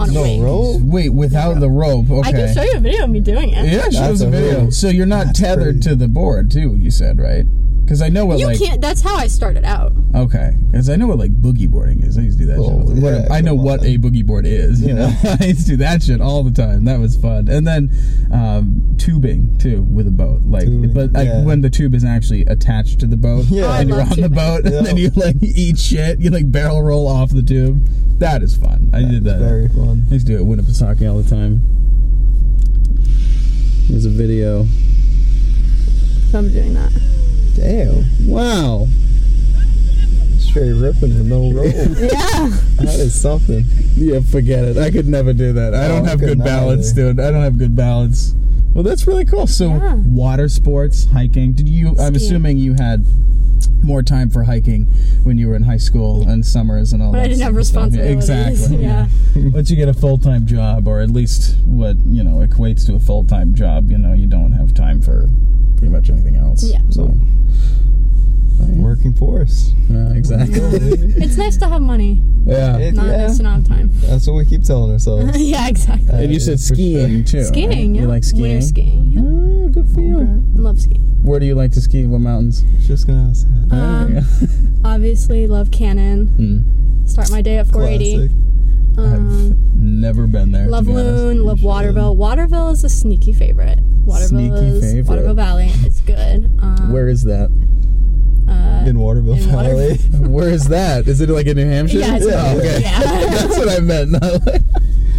on 0.00 0.10
a 0.10 0.12
No 0.12 0.40
rope? 0.42 0.80
Wait, 0.82 1.10
without 1.10 1.60
the 1.60 1.68
rope. 1.70 2.10
Okay. 2.10 2.28
i 2.28 2.32
can 2.32 2.54
show 2.54 2.62
you 2.62 2.76
a 2.76 2.80
video 2.80 3.04
of 3.04 3.10
me 3.10 3.20
doing 3.20 3.50
it 3.50 3.64
Yeah, 3.66 3.82
show 3.82 3.88
us 3.88 3.94
That's 3.98 4.20
a 4.22 4.26
a 4.28 4.30
video. 4.30 4.50
video. 4.56 4.70
So 4.70 4.88
you're 4.88 5.06
not 5.06 5.26
That's 5.26 5.40
tethered 5.40 5.76
crazy. 5.76 5.90
to 5.90 5.96
the 5.96 6.08
board, 6.08 6.50
too. 6.50 6.76
You 6.76 6.90
said 6.90 7.18
right? 7.18 7.44
Because 7.88 8.02
I 8.02 8.10
know 8.10 8.26
what 8.26 8.38
you 8.38 8.44
like 8.44 8.58
can't 8.58 8.82
that's 8.82 9.00
how 9.00 9.16
i 9.16 9.26
started 9.26 9.64
out 9.64 9.92
okay, 10.14 10.54
because 10.70 10.90
I 10.90 10.96
know 10.96 11.06
what 11.06 11.16
like 11.18 11.32
boogie 11.40 11.68
boarding 11.70 12.02
is. 12.02 12.18
I 12.18 12.20
used 12.22 12.38
to 12.38 12.44
do 12.44 12.52
that. 12.52 12.58
Oh, 12.58 12.86
shit. 12.86 13.02
what- 13.02 13.12
yeah, 13.14 13.28
I 13.30 13.40
know 13.40 13.56
come 13.56 13.64
what 13.64 13.80
on. 13.80 13.86
a 13.86 13.96
boogie 13.98 14.26
board 14.26 14.44
is. 14.46 14.82
You 14.82 14.92
know, 14.94 15.10
I 15.40 15.44
used 15.46 15.60
to 15.66 15.72
do 15.72 15.76
that 15.78 16.02
shit 16.02 16.20
all 16.20 16.42
the 16.42 16.50
time. 16.50 16.84
That 16.84 16.98
was 17.00 17.16
fun. 17.16 17.48
And 17.48 17.66
then 17.66 17.90
um, 18.32 18.94
tubing 18.98 19.56
too 19.58 19.82
with 19.84 20.06
a 20.06 20.10
boat, 20.10 20.42
like 20.44 20.64
Tubing, 20.64 20.92
but 20.92 21.12
like 21.12 21.28
yeah. 21.28 21.42
when 21.44 21.62
the 21.62 21.70
tube 21.70 21.94
is 21.94 22.04
actually 22.04 22.42
attached 22.42 23.00
to 23.00 23.06
the 23.06 23.16
boat, 23.16 23.46
Yeah. 23.48 23.80
And 23.80 23.88
you're 23.88 23.98
love 23.98 24.12
on 24.12 24.16
the 24.20 24.28
tubing. 24.28 24.34
boat, 24.36 24.64
and 24.66 24.86
then 24.86 24.96
you 24.98 25.10
like 25.16 25.36
eat 25.42 25.78
shit. 25.78 26.20
You 26.20 26.28
like 26.30 26.50
barrel 26.52 26.82
roll 26.82 27.06
off 27.06 27.30
the 27.30 27.42
tube. 27.42 27.86
That 28.18 28.42
is 28.42 28.56
fun. 28.56 28.90
I 28.92 29.02
did 29.02 29.24
that. 29.24 29.38
Very 29.38 29.68
fun. 29.68 30.04
I 30.10 30.12
used 30.14 30.26
to 30.26 30.32
do 30.32 30.38
it 30.38 30.42
at 30.42 30.46
Winnipesaukee 30.46 31.08
all 31.10 31.22
the 31.22 31.28
time. 31.30 31.62
There's 33.88 34.04
a 34.04 34.10
video. 34.10 34.64
so 36.30 36.38
i'm 36.38 36.50
doing 36.52 36.74
that 36.74 36.92
Damn. 37.58 38.04
Wow. 38.28 38.86
Straight 40.38 40.72
ripping 40.72 41.14
with 41.14 41.26
no 41.26 41.52
rope. 41.52 41.66
yeah 41.74 42.48
that 42.78 42.96
is 43.00 43.14
something. 43.20 43.64
Yeah, 43.96 44.20
forget 44.20 44.64
it. 44.64 44.76
I 44.78 44.90
could 44.90 45.06
never 45.08 45.32
do 45.32 45.52
that. 45.52 45.74
I 45.74 45.86
Oh, 45.86 45.88
don't 45.88 46.06
I 46.06 46.10
have 46.10 46.20
good 46.20 46.28
couldn't 46.30 46.44
balance, 46.44 46.92
either. 46.92 47.12
dude. 47.12 47.20
I 47.20 47.30
don't 47.30 47.42
have 47.42 47.58
good 47.58 47.76
balance. 47.76 48.34
Well, 48.72 48.84
that's 48.84 49.06
really 49.06 49.24
cool. 49.24 49.46
So, 49.46 49.68
Yeah. 49.74 49.94
water 49.96 50.48
sports, 50.48 51.06
hiking. 51.12 51.52
Did 51.52 51.68
you? 51.68 51.94
I'm 51.98 52.14
assuming 52.14 52.58
you 52.58 52.74
had 52.74 53.04
more 53.82 54.02
time 54.02 54.30
for 54.30 54.44
hiking 54.44 54.86
when 55.24 55.36
you 55.38 55.48
were 55.48 55.54
in 55.56 55.62
high 55.64 55.76
school 55.78 56.26
and 56.28 56.44
summers 56.46 56.92
and 56.92 57.02
all 57.02 57.10
But 57.12 57.18
that. 57.18 57.24
I 57.24 57.28
didn't 57.28 57.42
have 57.42 57.50
sort 57.52 57.60
of 57.60 57.66
stuff. 57.66 57.84
responsibilities, 57.92 58.28
Exactly. 58.56 58.82
yeah. 58.84 59.08
Once 59.52 59.70
you 59.70 59.76
get 59.76 59.88
a 59.88 59.94
full 59.94 60.18
time 60.18 60.46
job, 60.46 60.86
or 60.88 61.00
at 61.00 61.10
least 61.10 61.56
what 61.64 61.96
you 62.06 62.22
know 62.24 62.46
equates 62.46 62.86
to 62.86 62.94
a 62.94 63.00
full 63.00 63.24
time 63.24 63.54
job, 63.54 63.90
you 63.90 63.98
know 63.98 64.12
you 64.14 64.26
don't 64.26 64.52
have 64.52 64.72
time 64.74 65.00
for 65.00 65.28
pretty 65.78 65.92
much 65.92 66.10
anything 66.10 66.36
else. 66.36 66.64
Yeah. 66.64 66.80
So. 66.90 67.14
Working 68.76 69.14
for 69.14 69.40
us. 69.42 69.72
Yeah, 69.88 70.12
exactly. 70.14 70.58
it's 70.60 71.36
nice 71.36 71.56
to 71.58 71.68
have 71.68 71.80
money 71.80 72.22
yeah. 72.44 72.76
It- 72.78 72.94
not 72.94 73.06
yeah. 73.06 73.26
nice 73.28 73.36
to 73.36 73.42
not 73.44 73.54
have 73.60 73.68
time 73.68 73.90
That's 74.00 74.26
what 74.26 74.34
we 74.34 74.44
keep 74.46 74.62
telling 74.64 74.90
ourselves. 74.92 75.30
yeah 75.40 75.68
exactly 75.68 76.08
And 76.10 76.32
you 76.32 76.40
said 76.40 76.58
For 76.58 76.74
skiing 76.74 77.24
too. 77.24 77.38
right? 77.38 77.46
skiing 77.46 77.94
yeah 77.94 78.02
You 78.02 78.08
like 78.08 78.24
skiing? 78.24 78.42
winter 78.42 78.66
skiing 78.66 79.12
yeah. 79.12 79.20
Oh, 79.22 79.68
good 79.68 79.86
for 79.92 80.00
you. 80.00 80.18
I 80.20 80.60
love 80.60 80.80
skiing 80.80 81.02
Where 81.22 81.38
do 81.40 81.46
you 81.46 81.54
like 81.54 81.72
to 81.72 81.80
ski? 81.80 82.06
What 82.06 82.20
mountains? 82.20 82.62
Just 82.86 83.06
gonna 83.06 83.30
ask. 83.30 83.46
Um, 83.70 84.18
obviously 84.84 85.46
love 85.46 85.70
cannon 85.70 86.26
Hmm. 86.28 87.06
start 87.06 87.30
my 87.30 87.42
day 87.42 87.58
at 87.58 87.68
480 87.68 88.16
Classic. 88.16 88.30
Um, 88.98 89.50
I've 89.50 89.74
never 89.82 90.26
been 90.26 90.52
there. 90.52 90.68
Love. 90.68 90.86
Loon, 90.88 91.44
love 91.44 91.62
Waterville. 91.62 92.16
Waterville 92.16 92.70
is 92.70 92.84
a 92.84 92.88
sneaky 92.88 93.32
favorite. 93.32 93.78
Waterville 94.04 94.28
Sneaky 94.28 94.66
is 94.66 94.80
favorite. 94.84 95.08
Waterville 95.08 95.34
Valley. 95.34 95.70
It's 95.84 96.00
good. 96.00 96.50
Um, 96.60 96.92
Where 96.92 97.08
is 97.08 97.24
that? 97.24 97.50
uh, 98.48 98.84
In 98.88 98.98
Waterville 98.98 99.34
in 99.34 99.40
Valley. 99.50 99.96
Where 100.28 100.48
is 100.48 100.68
that? 100.68 101.06
Is 101.06 101.20
it 101.20 101.28
like 101.28 101.46
in 101.46 101.56
New 101.56 101.66
Hampshire? 101.66 101.98
Yeah, 101.98 102.16
it's 102.16 102.24
in 102.24 102.30
New 102.30 102.58
okay. 102.60 102.80
Hampshire. 102.80 103.08
Yeah. 103.20 103.26
that's 103.46 103.58
what 103.58 103.68
I 103.68 103.80
meant. 103.80 104.10
not 104.12 104.22
like- 104.46 104.62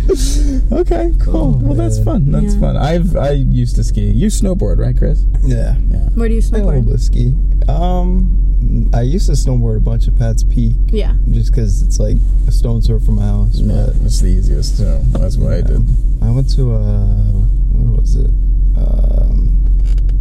okay, 0.72 1.14
cool. 1.20 1.36
Oh, 1.36 1.58
well, 1.62 1.74
that's 1.76 2.00
fun. 2.04 2.32
That's 2.32 2.54
Yeah. 2.56 2.60
fun. 2.60 2.78
I've 2.78 3.16
I 3.16 3.32
used 3.32 3.76
to 3.76 3.84
ski. 3.84 4.10
You 4.10 4.28
snowboard, 4.28 4.78
right, 4.80 4.98
Chris? 4.98 5.24
yeah. 5.44 5.76
Yeah. 5.92 6.10
Where 6.16 6.28
do 6.28 6.34
you 6.36 6.42
A 6.42 6.50
little 6.52 6.72
snowboard? 6.72 6.86
bit 6.92 7.00
ski. 7.00 7.36
Um, 7.68 8.90
I 8.94 9.02
used 9.04 9.28
to 9.28 9.34
snowboard 9.34 9.78
a 9.78 9.80
bunch 9.80 10.08
of 10.08 10.18
Pat's 10.18 10.44
Peak 10.44 10.76
Yeah. 10.92 11.14
just 11.32 11.52
because 11.52 11.82
it's 11.84 12.00
like 12.00 12.18
a 12.48 12.52
stone's 12.52 12.88
throw 12.88 13.00
from 13.00 13.16
my 13.16 13.24
house. 13.24 13.56
Yeah, 13.56 13.86
But 13.88 13.96
it's 14.06 14.20
the 14.20 14.28
easiest. 14.30 14.78
So 14.78 15.00
that's 15.14 15.38
what 15.38 15.54
I 15.54 15.62
did. 15.62 15.82
I 16.22 16.32
went 16.32 16.50
to 16.56 16.74
uh, 16.74 17.32
where 17.72 17.90
was 18.02 18.16
it? 18.16 18.32
Um, 18.76 19.66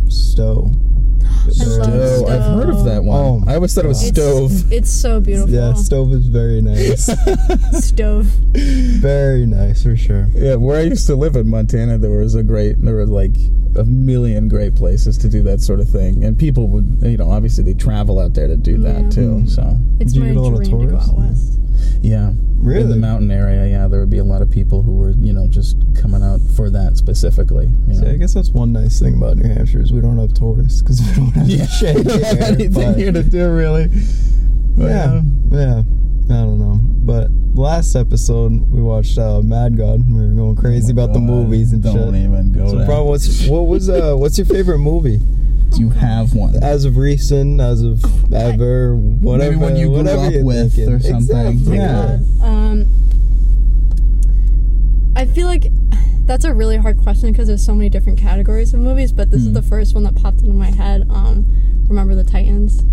Stowe. 0.08 0.70
I 1.28 1.64
love 1.64 1.86
Stove. 1.86 2.28
I've 2.28 2.42
heard 2.42 2.70
of 2.70 2.84
that 2.84 3.04
one. 3.04 3.18
Oh, 3.18 3.44
I 3.46 3.54
always 3.54 3.74
thought 3.74 3.84
it 3.84 3.88
was 3.88 4.02
God. 4.02 4.14
stove. 4.14 4.50
It's, 4.52 4.70
it's 4.72 4.90
so 4.90 5.20
beautiful. 5.20 5.50
Yeah, 5.54 5.72
Stove 5.74 6.12
is 6.12 6.26
very 6.26 6.60
nice. 6.60 7.06
Stove. 7.84 8.26
very 8.54 9.46
nice 9.46 9.82
for 9.82 9.96
sure. 9.96 10.28
Yeah, 10.34 10.56
where 10.56 10.78
I 10.78 10.82
used 10.82 11.06
to 11.06 11.16
live 11.16 11.36
in 11.36 11.48
Montana, 11.48 11.98
there 11.98 12.10
was 12.10 12.34
a 12.34 12.42
great, 12.42 12.80
there 12.82 12.94
were 12.94 13.06
like 13.06 13.34
a 13.76 13.84
million 13.84 14.48
great 14.48 14.74
places 14.74 15.16
to 15.18 15.28
do 15.28 15.42
that 15.44 15.60
sort 15.60 15.80
of 15.80 15.88
thing, 15.88 16.24
and 16.24 16.38
people 16.38 16.68
would, 16.68 16.98
you 17.02 17.16
know, 17.16 17.30
obviously 17.30 17.64
they 17.64 17.74
travel 17.74 18.18
out 18.18 18.34
there 18.34 18.48
to 18.48 18.56
do 18.56 18.72
Yeah. 18.76 18.92
that 18.92 19.12
too. 19.12 19.20
Mm-hmm. 19.36 19.46
So 19.48 19.76
It's 20.00 20.12
Did 20.12 20.16
you 20.16 20.20
my 20.22 20.28
get 20.28 20.36
a 20.36 20.40
lot 20.40 20.52
of 20.60 20.64
dream 20.68 20.80
to 20.80 20.86
go 20.86 20.90
tourists? 20.92 21.10
out 21.10 21.16
west. 21.16 21.58
Yeah. 22.02 22.32
Really? 22.58 22.82
In 22.82 22.88
the 22.90 22.96
mountain 22.96 23.30
area, 23.30 23.66
yeah, 23.68 23.86
there 23.88 24.00
would 24.00 24.10
be 24.10 24.18
a 24.18 24.24
lot 24.24 24.42
of 24.42 24.50
people 24.50 24.82
who 24.82 24.96
were, 24.96 25.10
you 25.10 25.32
know, 25.32 25.46
just 25.46 25.76
coming 26.00 26.22
out 26.22 26.40
for 26.56 26.70
that 26.70 26.96
specifically. 26.96 27.70
You 27.86 27.94
See. 27.94 28.06
I 28.06 28.16
guess 28.16 28.34
that's 28.34 28.50
one 28.50 28.72
nice 28.72 28.98
thing 28.98 29.14
about 29.14 29.36
New 29.36 29.48
Hampshire 29.48 29.80
is 29.80 29.92
we 29.92 30.00
don't 30.00 30.18
have 30.18 30.34
tourists 30.34 30.82
because 30.82 31.00
we 31.06 31.14
don't 31.14 31.30
have 31.32 31.48
yeah, 31.48 31.66
we 31.94 32.02
don't 32.02 32.22
have 32.22 32.38
anything 32.40 32.72
but- 32.92 32.96
here 32.98 33.12
to 33.12 33.22
do 33.22 33.50
really. 33.52 33.88
But, 34.76 34.86
yeah, 34.90 35.20
yeah. 35.50 35.82
I 36.30 36.42
don't 36.44 36.58
know, 36.58 36.78
but 36.82 37.30
last 37.54 37.96
episode 37.96 38.52
we 38.70 38.82
watched 38.82 39.16
uh, 39.18 39.40
Mad 39.40 39.76
God. 39.78 40.06
We 40.06 40.14
were 40.20 40.28
going 40.34 40.56
crazy 40.56 40.88
Oh 40.90 40.92
about 40.92 41.12
the 41.14 41.20
movies 41.20 41.72
and 41.72 41.82
Don't 41.82 41.94
shit. 42.12 42.22
even 42.22 42.52
go 42.52 42.68
So, 42.68 42.84
bro, 42.84 43.04
what's 43.04 43.46
what 43.46 43.62
was 43.62 43.88
uh 43.88 44.14
what's 44.14 44.36
your 44.36 44.46
favorite 44.46 44.78
movie 44.78 45.20
Do 45.70 45.80
you 45.80 45.90
have 45.90 46.34
one? 46.34 46.56
as 46.62 46.84
of 46.84 46.96
recent, 46.96 47.60
as 47.60 47.82
of 47.82 48.02
ever, 48.32 48.96
whatever? 48.96 49.50
Maybe 49.52 49.62
one 49.62 49.76
you 49.76 49.88
grew 49.88 50.08
up 50.08 50.32
with 50.44 50.74
thinking. 50.74 50.94
or 50.94 51.00
something. 51.00 51.46
Exactly. 51.46 51.54
my 51.70 51.74
Yeah. 51.76 52.18
god. 52.40 52.46
Um, 52.48 52.86
I 55.16 55.24
feel 55.26 55.46
like 55.46 55.70
that's 56.26 56.44
a 56.44 56.54
really 56.54 56.76
hard 56.76 56.98
question 56.98 57.32
because 57.32 57.48
there's 57.48 57.64
so 57.64 57.74
many 57.74 57.88
different 57.90 58.18
categories 58.18 58.72
of 58.74 58.80
movies, 58.80 59.12
but 59.12 59.30
this 59.30 59.40
is 59.42 59.48
Hmm. 59.48 59.54
the 59.54 59.62
first 59.62 59.94
one 59.94 60.04
that 60.04 60.14
popped 60.14 60.40
into 60.40 60.54
my 60.54 60.70
head. 60.70 61.06
Um, 61.10 61.46
Remember 61.88 62.14
the 62.14 62.24
Titans? 62.24 62.84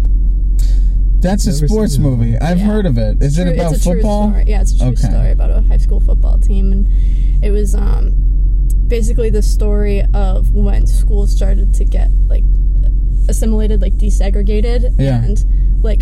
That's 1.19 1.45
a 1.47 1.53
sports 1.67 1.97
movie. 1.97 2.37
I've 2.37 2.59
Yeah. 2.59 2.65
heard 2.65 2.85
of 2.85 2.97
it. 2.97 3.21
Is 3.21 3.35
True- 3.35 3.45
it 3.45 3.55
about 3.55 3.73
it's 3.73 3.85
a 3.85 3.89
football? 3.91 4.23
True 4.27 4.31
story. 4.41 4.45
Yeah, 4.51 4.61
it's 4.61 4.71
a 4.73 4.77
true 4.77 4.87
Okay. 4.89 5.07
story 5.09 5.31
about 5.31 5.51
a 5.51 5.61
high 5.67 5.77
school 5.77 5.99
football 5.99 6.37
team, 6.37 6.71
and 6.71 6.87
it 7.43 7.51
was 7.51 7.75
um, 7.75 8.13
basically 8.87 9.29
the 9.29 9.41
story 9.41 10.03
of 10.13 10.51
when 10.53 10.85
schools 10.87 11.31
started 11.31 11.73
to 11.73 11.83
get 11.85 12.09
like 12.29 12.43
assimilated, 13.29 13.81
like 13.81 13.93
desegregated, 13.93 14.93
Yeah. 14.99 15.23
and 15.23 15.43
like 15.83 16.01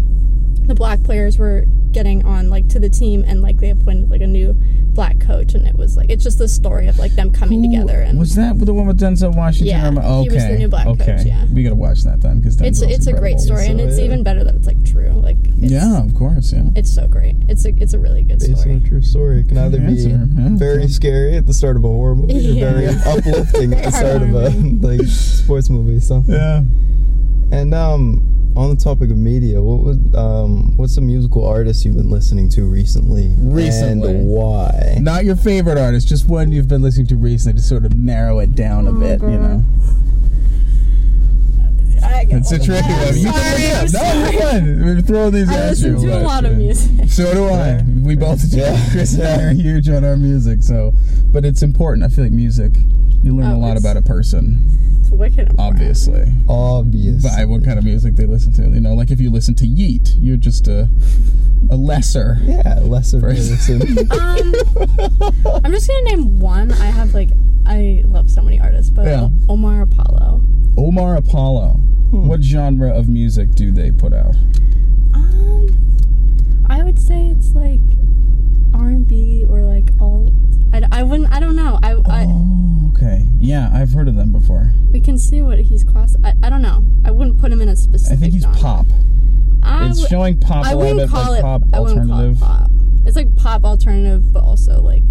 the 0.67 0.75
black 0.75 1.03
players 1.03 1.37
were 1.37 1.65
getting 1.91 2.25
on 2.25 2.49
like 2.49 2.67
to 2.69 2.79
the 2.79 2.89
team, 2.89 3.23
and 3.27 3.41
like 3.41 3.57
they 3.57 3.69
appointed 3.69 4.09
like 4.09 4.21
a 4.21 4.27
new 4.27 4.53
black 4.93 5.19
coach, 5.19 5.53
and 5.55 5.67
it 5.67 5.75
was 5.75 5.97
like 5.97 6.09
it's 6.09 6.23
just 6.23 6.37
the 6.37 6.47
story 6.47 6.87
of 6.87 6.97
like 6.99 7.13
them 7.15 7.31
coming 7.31 7.63
Who- 7.63 7.71
together 7.71 7.99
and. 7.99 8.17
was 8.19 8.35
that 8.35 8.57
the 8.59 8.73
one 8.73 8.85
with 8.87 8.99
Denzel 8.99 9.35
Washington? 9.35 9.67
Yeah, 9.67 9.83
Or 9.83 9.87
am 9.87 9.97
I- 9.99 10.21
he 10.21 10.29
was 10.29 10.43
the 10.47 10.57
new 10.57 10.67
black 10.67 10.87
okay. 10.87 11.05
coach, 11.17 11.25
yeah. 11.25 11.45
we 11.53 11.63
gotta 11.63 11.75
watch 11.75 12.03
that 12.03 12.21
then 12.21 12.39
because 12.39 12.59
it's 12.61 12.81
it's 12.81 13.07
a 13.07 13.13
great 13.13 13.39
story, 13.39 13.67
and 13.67 13.79
it's 13.81 13.97
yeah. 13.99 14.05
even 14.05 14.23
better 14.23 14.43
that 14.43 14.55
it's 14.55 14.67
like 14.67 14.83
true. 14.85 15.09
Like 15.11 15.37
it's, 15.61 15.71
Yeah, 15.71 16.03
of 16.03 16.13
course. 16.15 16.53
Yeah. 16.53 16.63
it's 16.75 16.93
so 16.93 17.07
great. 17.07 17.35
It's 17.49 17.65
a 17.65 17.69
it's 17.77 17.93
a 17.93 17.99
really 17.99 18.23
good 18.23 18.39
Based 18.39 18.51
on 18.51 18.57
story. 18.57 18.75
a 18.77 18.79
true 18.87 19.01
story. 19.01 19.39
It 19.41 19.49
can 19.49 19.57
either 19.57 19.77
Good 19.79 19.87
be 19.87 19.93
yeah. 20.03 20.25
very 20.51 20.87
scary 20.87 21.35
at 21.37 21.45
the 21.47 21.53
start 21.53 21.75
of 21.75 21.83
a 21.83 21.87
horror 21.87 22.15
movie 22.15 22.33
Yeah. 22.33 22.65
or 22.67 22.73
very 22.73 22.87
uplifting 23.05 23.73
at 23.73 23.83
the 23.83 23.91
start 23.91 24.21
of 24.21 24.33
a 24.33 24.49
like 24.87 25.01
sports 25.07 25.69
movie. 25.69 25.99
So 25.99 26.23
Yeah. 26.27 26.63
And 27.51 27.73
um 27.73 28.29
on 28.55 28.69
the 28.69 28.75
topic 28.75 29.09
of 29.09 29.17
media, 29.17 29.59
what 29.61 29.83
was 29.83 29.97
um 30.15 30.77
what's 30.77 30.95
the 30.95 31.01
musical 31.01 31.43
artist 31.47 31.85
you've 31.85 31.95
been 31.95 32.09
listening 32.11 32.49
to 32.49 32.63
recently? 32.65 33.33
Recently. 33.39 34.11
And 34.15 34.27
why? 34.27 34.97
Not 35.01 35.25
your 35.25 35.35
favorite 35.35 35.77
artist, 35.79 36.07
just 36.07 36.27
one 36.29 36.51
you've 36.51 36.67
been 36.67 36.83
listening 36.83 37.07
to 37.07 37.15
recently 37.15 37.59
to 37.59 37.65
sort 37.65 37.83
of 37.85 37.95
narrow 37.97 38.39
it 38.39 38.53
down 38.55 38.85
a 38.87 38.91
Oh, 38.91 38.99
bit, 38.99 39.21
you 39.21 39.27
know. 39.39 39.63
I 42.03 42.25
It's 42.29 42.51
a 42.51 42.59
tricky 42.59 42.87
I'm 42.89 43.05
one. 43.05 43.15
You 43.17 43.23
sorry, 43.23 43.33
can 43.33 43.53
I'm 43.53 43.53
look 43.53 43.59
it 43.59 43.73
up. 43.73 43.81
No, 43.83 43.87
sorry. 43.99 44.33
you're 44.33 44.41
fine. 44.41 44.85
We're 44.85 45.01
throwing 45.01 45.33
these 45.33 45.49
I 45.49 45.53
at 45.55 45.69
listen 45.69 45.99
you. 45.99 46.07
to 46.07 46.17
a 46.17 46.21
lot 46.21 46.45
of 46.45 46.57
music. 46.57 47.09
So 47.09 47.33
do 47.33 47.45
I. 47.45 47.81
We 48.03 48.15
both 48.15 48.49
do. 48.51 48.57
Yeah. 48.57 48.79
Chris 48.91 49.13
and 49.13 49.23
I 49.23 49.43
are 49.43 49.53
huge 49.53 49.89
on 49.89 50.03
our 50.03 50.17
music, 50.17 50.63
so 50.63 50.93
but 51.31 51.45
it's 51.45 51.61
important. 51.63 52.03
I 52.05 52.09
feel 52.09 52.23
like 52.25 52.33
music. 52.33 52.73
You 53.23 53.35
learn 53.37 53.51
Oh, 53.51 53.55
a 53.55 53.59
lot 53.59 53.77
about 53.77 53.95
a 53.95 54.01
person, 54.01 54.59
It's 54.99 55.09
wicked. 55.09 55.49
important. 55.49 55.59
obviously, 55.59 56.25
by 57.23 57.45
what 57.45 57.63
kind 57.63 57.79
of 57.79 57.85
music 57.85 58.15
they 58.15 58.25
listen 58.25 58.51
to. 58.55 58.63
You 58.63 58.81
know, 58.81 58.93
like 58.95 59.11
if 59.11 59.19
you 59.21 59.31
listen 59.31 59.55
to 59.55 59.65
Yeat, 59.65 60.15
you're 60.19 60.35
just 60.37 60.67
a 60.67 60.89
a 61.71 61.77
lesser. 61.77 62.37
Yeah, 62.43 62.79
lesser 62.81 63.21
Person. 63.21 63.55
person. 63.79 64.07
Um, 64.11 65.61
I'm 65.63 65.71
just 65.71 65.87
gonna 65.87 66.03
name 66.03 66.39
one. 66.39 66.71
I 66.73 66.85
have 66.87 67.13
like 67.13 67.29
I 67.65 68.03
love 68.05 68.29
so 68.29 68.41
many 68.41 68.59
artists, 68.59 68.89
but 68.89 69.05
Yeah. 69.05 69.29
Omar 69.47 69.81
Apollo. 69.83 70.41
Omar 70.77 71.15
Apollo. 71.15 71.79
Hmm. 72.13 72.27
What 72.27 72.43
genre 72.43 72.91
of 72.93 73.09
music 73.09 73.55
do 73.55 73.71
they 73.71 73.89
put 73.89 74.13
out? 74.13 74.35
Um, 75.15 75.67
I 76.69 76.83
would 76.83 76.99
say 76.99 77.25
it's 77.27 77.53
like 77.55 77.79
R&B 78.73 79.45
or 79.49 79.61
like 79.63 79.89
alt. 79.99 80.31
I, 80.73 80.83
I 80.91 81.01
wouldn't. 81.03 81.33
I 81.33 81.39
don't 81.39 81.55
know. 81.55 81.79
I, 81.81 81.93
I 82.05 82.25
oh, 82.29 82.91
okay. 82.95 83.27
Yeah, 83.39 83.71
I've 83.73 83.93
heard 83.93 84.07
of 84.07 84.13
them 84.15 84.31
before. 84.31 84.71
we 84.91 84.99
can 85.01 85.17
see 85.17 85.41
what 85.41 85.57
he's 85.59 85.83
class. 85.83 86.15
I, 86.23 86.33
I 86.43 86.49
don't 86.51 86.61
know. 86.61 86.83
I 87.03 87.09
wouldn't 87.09 87.39
put 87.39 87.51
him 87.51 87.61
in 87.61 87.69
a 87.69 87.75
specific. 87.75 88.15
I 88.15 88.19
think 88.21 88.33
he's 88.33 88.43
genre. 88.43 88.59
pop. 88.59 88.85
I 89.63 89.87
It's 89.89 89.99
would- 90.01 90.09
showing 90.09 90.39
pop 90.39 90.65
I 90.67 90.73
a 90.73 90.75
little 90.77 90.99
bit, 90.99 91.09
call 91.09 91.31
like 91.31 91.39
it. 91.39 91.41
pop 91.41 91.61
I 91.73 91.79
wouldn't 91.79 92.09
call 92.09 92.19
it 92.19 92.23
alternative, 92.29 92.39
pop. 92.39 92.69
It's 93.07 93.15
like 93.15 93.35
pop 93.35 93.63
alternative, 93.65 94.31
but 94.31 94.43
also 94.43 94.81
like 94.81 95.01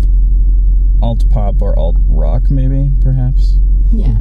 alt 1.02 1.28
pop 1.30 1.60
or 1.62 1.76
alt 1.76 1.96
rock, 2.06 2.48
maybe 2.48 2.92
perhaps. 3.00 3.56
yeah. 3.90 4.18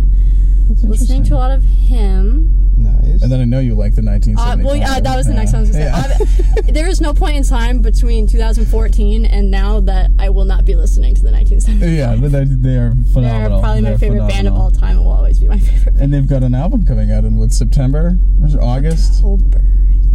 That's 0.76 0.84
Listening 0.84 1.24
to 1.26 1.36
a 1.36 1.38
lot 1.38 1.52
of 1.52 1.64
him. 1.64 2.58
nice. 2.78 3.22
And 3.22 3.32
then 3.32 3.40
I 3.42 3.46
know 3.46 3.60
you 3.60 3.76
like 3.76 3.96
the 3.96 4.02
Uh, 4.02 4.58
well, 4.64 4.76
yeah, 4.76 5.00
that 5.00 5.16
was 5.16 5.28
the 5.28 5.34
next 5.34 5.54
one 5.54 5.60
I 5.60 5.62
was 5.62 5.72
gonna 5.72 5.84
Yeah. 5.86 6.02
say. 6.02 6.26
I've- 6.58 6.72
there 6.72 6.88
is 6.88 7.02
no 7.02 7.14
point 7.14 7.36
in 7.38 7.44
time 7.44 7.82
between 7.82 8.28
2014 8.28 9.26
and 9.26 9.52
now 9.52 9.80
that 9.82 10.10
I 10.20 10.30
will 10.30 10.46
not 10.46 10.66
be 10.66 10.76
listening 10.76 11.14
to 11.16 11.22
the 11.22 11.32
1975. 11.32 11.92
Yeah, 11.98 12.16
but 12.16 12.32
they, 12.32 12.46
they 12.46 12.78
are 12.78 12.94
phenomenal. 13.14 13.50
They're 13.50 13.60
probably 13.62 13.82
my 13.82 13.90
They're 13.90 13.98
favorite 14.00 14.28
band 14.28 14.48
of 14.48 14.54
all 14.56 14.72
time 14.72 14.98
and 14.98 15.06
will 15.06 15.12
always 15.14 15.40
be 15.40 15.48
my 15.48 15.60
favorite 15.60 15.94
band. 15.94 16.02
And 16.04 16.14
they've 16.14 16.28
got 16.28 16.44
an 16.44 16.56
album 16.56 16.86
coming 16.86 17.12
out 17.12 17.24
in 17.26 17.38
what 17.38 17.52
September 17.54 18.18
or 18.42 18.62
August? 18.62 19.16
October. 19.24 19.62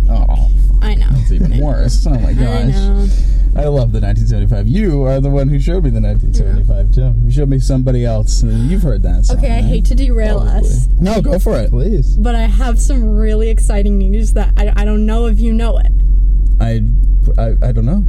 Oh, 0.09 0.51
I 0.83 0.95
know. 0.95 1.09
it's 1.13 1.33
even 1.33 1.59
worse. 1.63 2.07
Oh 2.07 2.11
my 2.11 2.31
I 2.31 2.33
gosh. 2.35 2.75
know. 2.75 3.07
I 3.57 3.65
love 3.69 3.91
the 3.93 4.01
1975. 4.01 4.69
You 4.69 5.05
are 5.05 5.19
the 5.19 5.31
one 5.31 5.49
who 5.49 5.59
showed 5.59 5.83
me 5.85 5.89
the 5.91 6.01
1975 6.01 6.93
too. 6.93 7.15
You 7.25 7.31
showed 7.31 7.49
me 7.49 7.59
somebody 7.59 8.05
else. 8.05 8.43
You've 8.43 8.83
heard 8.83 9.03
that 9.05 9.25
song. 9.25 9.39
Okay, 9.39 9.51
I 9.51 9.55
right? 9.57 9.65
hate 9.65 9.87
to 9.87 9.95
derail 9.95 10.41
Probably. 10.43 10.61
us, 10.69 10.89
No, 11.01 11.23
go 11.23 11.39
for 11.39 11.59
it. 11.59 11.71
Please. 11.71 12.17
but 12.19 12.35
I 12.35 12.43
have 12.43 12.79
some 12.79 13.17
really 13.17 13.49
exciting 13.49 13.97
news 13.97 14.35
that 14.35 14.53
I, 14.59 14.73
I 14.77 14.85
don't 14.85 15.07
know 15.07 15.27
if 15.27 15.41
you 15.41 15.55
know 15.55 15.79
it. 15.79 15.91
I, 16.61 16.83
I, 17.41 17.69
I 17.69 17.73
don't 17.73 17.87
know. 17.87 18.05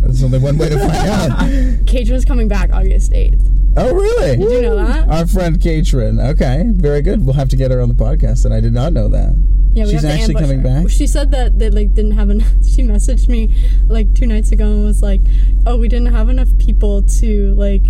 There's 0.00 0.22
only 0.22 0.38
one 0.38 0.58
way 0.58 0.68
to 0.68 0.78
find 0.78 0.92
out. 1.90 2.10
Was 2.10 2.24
coming 2.24 2.48
back 2.48 2.72
August 2.72 3.12
8th. 3.12 3.46
Oh, 3.76 3.94
really? 3.94 4.36
Did 4.36 4.50
you 4.52 4.62
know 4.62 4.76
that? 4.76 5.08
Our 5.08 5.26
friend 5.26 5.60
Katrin. 5.60 6.18
Okay, 6.18 6.64
very 6.66 7.02
good. 7.02 7.24
We'll 7.24 7.34
have 7.34 7.48
to 7.50 7.56
get 7.56 7.70
her 7.70 7.80
on 7.80 7.88
the 7.88 7.94
podcast, 7.94 8.44
and 8.44 8.52
I 8.52 8.60
did 8.60 8.72
not 8.72 8.92
know 8.92 9.08
that. 9.08 9.34
Yeah, 9.72 9.84
we 9.84 9.90
She's 9.92 10.02
have 10.02 10.10
to 10.10 10.18
actually 10.18 10.34
coming 10.34 10.58
her. 10.62 10.82
back? 10.82 10.90
She 10.90 11.06
said 11.06 11.30
that 11.30 11.58
they 11.60 11.70
like 11.70 11.94
didn't 11.94 12.12
have 12.12 12.30
enough. 12.30 12.48
She 12.70 12.82
messaged 12.82 13.28
me 13.28 13.54
like 13.88 14.12
two 14.14 14.26
nights 14.26 14.50
ago 14.52 14.64
and 14.64 14.84
was 14.84 15.02
like, 15.02 15.20
"Oh, 15.66 15.76
we 15.76 15.86
didn't 15.88 16.12
have 16.12 16.28
enough 16.28 16.48
people 16.58 17.02
to 17.20 17.54
like 17.54 17.82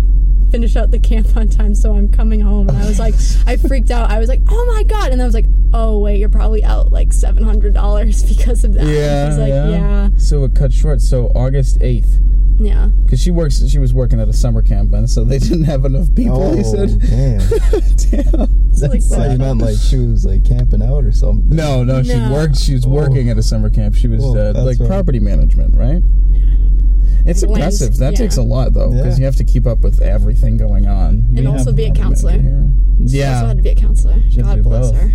finish 0.51 0.75
out 0.75 0.91
the 0.91 0.99
camp 0.99 1.35
on 1.35 1.47
time, 1.49 1.73
so 1.75 1.93
I'm 1.95 2.09
coming 2.09 2.41
home." 2.41 2.69
And 2.69 2.77
I 2.77 2.85
was 2.85 2.99
like, 2.99 3.15
I 3.47 3.57
freaked 3.57 3.91
out. 3.91 4.11
I 4.11 4.19
was 4.19 4.29
like, 4.29 4.41
"Oh 4.49 4.65
my 4.75 4.83
god!" 4.83 5.11
And 5.11 5.21
I 5.21 5.25
was 5.25 5.33
like, 5.33 5.45
"Oh 5.73 5.99
wait, 5.99 6.19
you're 6.19 6.29
probably 6.29 6.63
out 6.63 6.91
like 6.91 7.13
seven 7.13 7.43
hundred 7.43 7.73
dollars 7.73 8.23
because 8.37 8.63
of 8.63 8.73
that." 8.73 8.85
Yeah, 8.85 9.23
I 9.25 9.27
was 9.29 9.37
like, 9.37 9.49
yeah. 9.49 9.69
"Yeah, 9.69 10.09
So 10.17 10.43
it 10.43 10.53
cut 10.55 10.71
short. 10.73 11.01
So 11.01 11.27
August 11.35 11.77
eighth, 11.81 12.19
yeah." 12.59 12.87
because 13.05 13.19
she 13.21 13.31
works. 13.31 13.65
She 13.67 13.79
was 13.79 13.93
working 13.93 14.19
at 14.19 14.27
a 14.29 14.33
summer 14.33 14.61
camp, 14.61 14.93
and 14.93 15.09
so 15.09 15.23
they 15.23 15.37
didn't 15.49 15.63
have 15.65 15.85
enough 15.85 16.13
people. 16.15 16.41
Oh, 16.43 16.55
he 16.55 16.63
said. 16.63 16.99
damn. 17.01 17.39
Damn. 17.39 18.73
So, 18.73 18.87
like, 18.87 19.01
So 19.01 19.17
you 19.17 19.29
that. 19.29 19.37
meant 19.37 19.59
like 19.61 19.77
she 19.77 19.97
was 19.97 20.25
like 20.25 20.45
camping 20.45 20.81
out 20.81 21.03
or 21.03 21.11
something? 21.11 21.49
No, 21.55 21.83
no, 21.83 22.01
she 22.03 22.15
worked. 22.31 22.55
She 22.57 22.73
was 22.73 22.85
Oh. 22.85 22.89
working 22.89 23.29
at 23.29 23.37
a 23.37 23.43
summer 23.43 23.69
camp. 23.69 23.95
She 23.95 24.07
was 24.07 24.23
Oh, 24.23 24.35
uh, 24.37 24.63
like 24.63 24.79
right. 24.79 24.87
property 24.87 25.19
management, 25.19 25.75
right? 25.75 26.01
It's 27.25 27.41
Like, 27.43 27.49
impressive. 27.51 27.97
That 27.97 28.13
yeah. 28.13 28.17
takes 28.17 28.37
a 28.37 28.41
lot 28.43 28.73
though, 28.73 28.89
because 28.91 29.17
Yeah. 29.17 29.21
you 29.21 29.25
have 29.25 29.35
to 29.37 29.43
keep 29.43 29.67
up 29.67 29.81
with 29.81 30.01
everything 30.01 30.57
going 30.57 30.87
on. 30.87 31.25
We 31.33 31.45
also 31.45 31.65
have 31.65 31.75
be 31.75 31.85
a 31.85 31.91
counselor. 31.93 32.31
manager 32.33 32.49
here. 32.49 33.07
She 33.09 33.17
Yeah. 33.19 33.35
also 33.35 33.47
had 33.47 33.57
to 33.57 33.63
be 33.63 33.69
a 33.69 33.75
counselor. 33.75 34.15
She 34.29 34.41
God 34.41 34.63
bless 34.63 34.91
both. 34.91 34.99
her. 35.01 35.11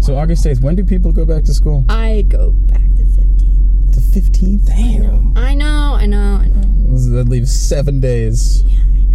So 0.00 0.16
August 0.16 0.46
eighth. 0.46 0.60
When 0.60 0.74
do 0.76 0.84
people 0.84 1.12
go 1.12 1.24
back 1.24 1.44
to 1.44 1.54
school? 1.54 1.84
I 1.88 2.24
go 2.28 2.52
back 2.52 2.82
the 2.96 3.04
15th. 3.04 3.94
The 3.94 4.00
fifteenth. 4.00 4.66
Damn. 4.66 5.32
I 5.36 5.54
know, 5.54 5.96
I 5.98 6.06
know, 6.06 6.40
I 6.42 6.48
know. 6.48 6.98
That 7.16 7.28
leaves 7.28 7.50
seven 7.52 8.00
days. 8.00 8.62
Yeah, 8.66 8.74
I 8.74 8.98
know. 9.00 9.05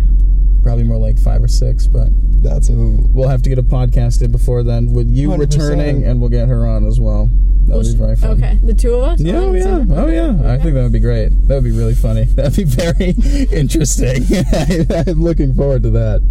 Probably 0.63 0.83
more 0.83 0.97
like 0.97 1.17
five 1.17 1.41
or 1.43 1.47
six, 1.47 1.87
but 1.87 2.09
That's 2.43 2.69
a 2.69 2.73
we'll 2.73 3.27
have 3.29 3.41
to 3.43 3.49
get 3.49 3.57
a 3.57 3.63
podcast 3.63 4.21
in 4.21 4.31
before 4.31 4.63
then 4.63 4.93
with 4.93 5.09
you 5.09 5.29
100%. 5.29 5.39
returning, 5.39 6.03
and 6.05 6.19
we'll 6.21 6.29
get 6.29 6.47
her 6.47 6.67
on 6.67 6.85
as 6.85 6.99
well. 6.99 7.29
That 7.67 7.77
would 7.77 7.85
be 7.85 7.95
very 7.95 8.15
fun. 8.15 8.31
Okay, 8.31 8.59
the 8.63 8.73
two 8.73 8.93
of 8.95 9.03
us. 9.03 9.19
Yeah, 9.21 9.37
oh 9.37 9.53
yeah, 9.53 9.85
oh 9.91 10.07
yeah. 10.07 10.51
I 10.51 10.57
think 10.57 10.73
that 10.75 10.83
would 10.83 10.91
be 10.91 10.99
great. 10.99 11.29
That 11.47 11.55
would 11.55 11.63
be 11.63 11.71
really 11.71 11.95
funny. 11.95 12.23
That'd 12.35 12.55
be 12.57 12.63
very 12.63 13.11
interesting. 13.51 14.23
I'm 15.07 15.21
looking 15.21 15.53
forward 15.53 15.83
to 15.83 15.89
that. 15.91 16.21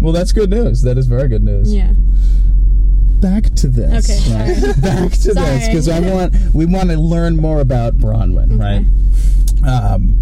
Well, 0.00 0.12
that's 0.12 0.32
good 0.32 0.50
news. 0.50 0.82
That 0.82 0.96
is 0.96 1.06
very 1.06 1.28
good 1.28 1.42
news. 1.42 1.74
Yeah. 1.74 1.92
Back 3.20 3.54
to 3.56 3.68
this. 3.68 4.08
Okay, 4.10 4.34
right? 4.34 4.80
Back 4.82 5.10
to 5.12 5.34
this 5.34 5.66
because 5.66 5.88
I 5.88 6.00
want 6.00 6.34
we 6.54 6.64
want 6.66 6.88
to 6.90 6.96
learn 6.96 7.36
more 7.36 7.60
about 7.60 7.98
Bronwyn, 7.98 8.58
right? 8.58 8.84
Um, 9.68 10.14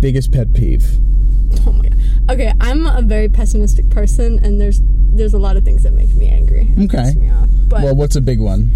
biggest 0.00 0.32
pet 0.32 0.52
peeve. 0.52 0.84
Oh 1.66 1.72
my 1.72 1.88
god. 1.88 1.98
Okay, 2.30 2.52
I'm 2.60 2.86
a 2.86 3.02
very 3.02 3.28
pessimistic 3.28 3.88
person, 3.90 4.38
and 4.44 4.60
there's 4.60 4.80
there's 4.82 5.34
a 5.34 5.38
lot 5.38 5.56
of 5.56 5.64
things 5.64 5.82
that 5.84 5.92
make 5.92 6.14
me 6.14 6.28
angry. 6.28 6.72
Okay. 6.78 6.98
Piss 6.98 7.16
me 7.16 7.30
off. 7.30 7.48
But 7.68 7.82
well, 7.82 7.94
what's 7.96 8.16
a 8.16 8.20
big 8.20 8.40
one? 8.40 8.70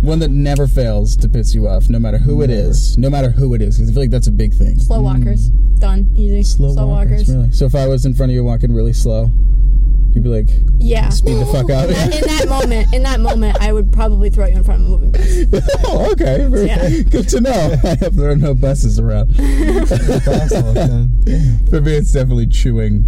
One 0.00 0.20
that 0.20 0.30
never 0.30 0.68
fails 0.68 1.16
to 1.16 1.28
piss 1.28 1.54
you 1.54 1.66
off, 1.66 1.88
no 1.88 1.98
matter 1.98 2.18
who 2.18 2.40
it 2.42 2.48
Never. 2.48 2.70
is. 2.70 2.96
No 2.96 3.10
matter 3.10 3.30
who 3.30 3.54
it 3.54 3.62
is, 3.62 3.76
because 3.76 3.90
I 3.90 3.92
feel 3.92 4.02
like 4.02 4.10
that's 4.10 4.28
a 4.28 4.32
big 4.32 4.54
thing. 4.54 4.78
Slow 4.78 5.00
mm. 5.00 5.04
walkers. 5.04 5.48
Done. 5.80 6.12
Easy. 6.14 6.42
Slow, 6.42 6.86
walkers, 6.86 7.28
really. 7.28 7.50
So 7.50 7.64
if 7.64 7.74
I 7.74 7.88
was 7.88 8.04
in 8.04 8.14
front 8.14 8.30
of 8.30 8.34
you 8.34 8.44
walking 8.44 8.72
really 8.72 8.92
slow, 8.92 9.30
you'd 10.12 10.24
be 10.24 10.28
like, 10.30 10.48
Yeah. 10.78 11.08
speed 11.10 11.38
the 11.38 11.46
fuck 11.46 11.70
out. 11.70 11.88
in 11.90 11.94
that 11.94 12.46
moment, 12.48 12.92
in 12.94 13.02
that 13.04 13.20
moment, 13.20 13.56
I 13.60 13.72
would 13.72 13.92
probably 13.92 14.30
throw 14.30 14.46
you 14.46 14.56
in 14.56 14.64
front 14.64 14.82
of 14.82 14.86
a 14.86 14.90
moving 14.90 15.10
bus. 15.12 15.60
oh, 15.86 16.10
okay. 16.12 16.46
Very 16.48 16.66
Yeah. 16.66 16.88
good 17.02 17.28
to 17.30 17.40
know. 17.40 17.76
I 17.84 17.94
hope 17.96 18.12
there 18.14 18.30
are 18.30 18.36
no 18.36 18.54
buses 18.54 18.98
around. 18.98 19.34
Fast 19.36 20.54
walk 20.54 20.74
then. 20.74 21.10
For 21.70 21.80
me, 21.80 21.92
it's 21.96 22.12
definitely 22.12 22.46
chewing 22.46 23.04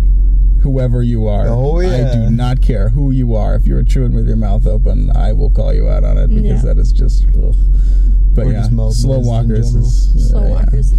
whoever 0.63 1.03
you 1.03 1.27
are. 1.27 1.47
Oh, 1.49 1.81
I 1.81 2.13
do 2.13 2.31
not 2.31 2.61
care 2.61 2.91
who 2.91 3.11
you 3.11 3.35
are. 3.35 3.55
If 3.55 3.67
you're 3.67 3.83
chewing 3.83 4.13
with 4.15 4.27
your 4.29 4.37
mouth 4.37 4.67
open, 4.67 5.11
I 5.17 5.33
will 5.33 5.51
call 5.51 5.73
you 5.73 5.89
out 5.89 6.05
on 6.05 6.19
it 6.19 6.29
because 6.29 6.63
Yeah. 6.65 6.75
that 6.75 6.79
is 6.79 6.93
just. 6.93 7.25
Ugh. 7.29 7.55
But 8.35 8.47
Or 8.47 8.53
yeah, 8.53 8.69
just 8.69 9.01
slow 9.03 9.19
walkers 9.19 9.71
general. 9.73 9.87
is 9.87 10.29
Slow 10.31 10.43
yeah. 10.43 10.51
walkers. 10.51 10.93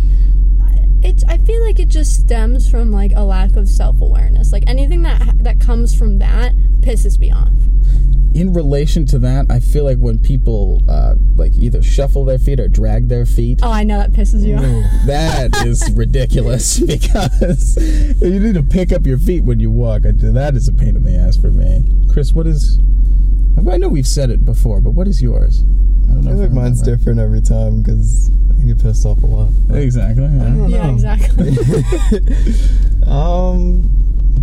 I- 1.03 1.07
It's. 1.07 1.23
I 1.27 1.37
feel 1.37 1.63
like 1.65 1.79
it 1.79 1.87
just 1.89 2.19
stems 2.19 2.69
from 2.69 2.91
like 2.91 3.11
a 3.15 3.23
lack 3.23 3.55
of 3.55 3.67
self 3.69 4.01
awareness. 4.01 4.51
Like 4.51 4.63
anything 4.67 5.01
that 5.03 5.43
that 5.43 5.59
comes 5.59 5.93
from 5.97 6.19
that 6.19 6.53
pisses 6.81 7.19
me 7.19 7.31
off. 7.31 7.49
In 8.33 8.53
relation 8.53 9.05
to 9.07 9.19
that, 9.19 9.47
I 9.49 9.59
feel 9.59 9.83
like 9.83 9.97
when 9.97 10.17
people 10.17 10.81
uh, 10.87 11.15
like 11.35 11.53
either 11.57 11.81
shuffle 11.83 12.23
their 12.23 12.39
feet 12.39 12.61
or 12.61 12.69
drag 12.69 13.09
their 13.09 13.25
feet, 13.25 13.59
Oh, 13.61 13.69
I 13.71 13.83
know 13.83 13.97
that 13.97 14.13
pisses 14.13 14.45
you 14.45 14.55
off. 14.55 15.05
That 15.05 15.51
is 15.65 15.91
ridiculous 15.91 16.79
because 16.95 17.75
you 18.21 18.39
need 18.39 18.53
to 18.55 18.63
pick 18.63 18.93
up 18.93 19.05
your 19.05 19.17
feet 19.17 19.43
when 19.43 19.59
you 19.59 19.69
walk. 19.69 20.03
That 20.03 20.53
is 20.55 20.69
a 20.69 20.71
pain 20.73 20.95
in 20.95 21.03
the 21.03 21.13
ass 21.17 21.35
for 21.35 21.51
me. 21.51 21.83
Chris, 22.11 22.31
what 22.31 22.47
is? 22.47 22.79
I 23.69 23.77
know 23.77 23.89
we've 23.89 24.07
said 24.07 24.29
it 24.29 24.43
before, 24.43 24.81
but 24.81 24.91
what 24.91 25.07
is 25.07 25.21
yours? 25.21 25.63
I 26.09 26.13
don't 26.13 26.27
I 26.27 26.31
know. 26.31 26.31
feel 26.31 26.31
if 26.41 26.49
like 26.49 26.51
mine's 26.51 26.81
different 26.81 27.19
every 27.19 27.41
time 27.41 27.81
because 27.81 28.29
I 28.59 28.63
get 28.65 28.81
pissed 28.81 29.05
off 29.05 29.21
a 29.23 29.25
lot. 29.25 29.49
Exactly. 29.69 30.23
yeah. 30.23 30.29
don't 30.43 30.69
Yeah, 30.69 30.91
exactly. 30.91 31.49
um, 33.05 33.83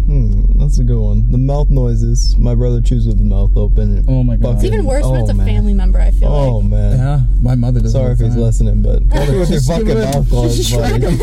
hmm, 0.07 0.59
that's 0.59 0.79
a 0.79 0.85
good 0.85 0.99
one. 1.01 1.31
The 1.31 1.39
mouth 1.39 1.69
noises. 1.71 2.37
My 2.39 2.55
brother 2.55 2.81
chews 2.81 3.07
with 3.07 3.19
his 3.19 3.27
mouth 3.27 3.57
open. 3.57 4.05
Oh 4.09 4.23
my 4.25 4.37
god. 4.37 4.57
It's 4.57 4.65
even 4.65 4.85
worse 4.85 5.05
when 5.05 5.17
Oh, 5.21 5.23
it's 5.23 5.31
a 5.31 5.35
man. 5.35 5.47
family 5.47 5.75
member. 5.75 6.01
I 6.01 6.11
feel 6.11 6.31
like. 6.31 6.49
Oh 6.49 6.57
like. 6.59 6.71
man. 6.71 6.97
Yeah, 6.99 7.21
my 7.43 7.55
mother 7.55 7.81
doesn't. 7.81 8.01
Sorry 8.01 8.13
if 8.13 8.19
he's 8.21 8.37
listening, 8.37 8.83
but 8.83 9.01
chew 9.27 9.39
with 9.39 9.51
your 9.51 9.59
Just 9.59 9.69
fucking 9.69 9.89
it- 9.89 9.95
mouth 10.15 10.29
closed. 10.29 10.57
just 10.57 10.73
buddy. 10.75 11.01
shrug 11.01 11.05
'em. 11.05 11.19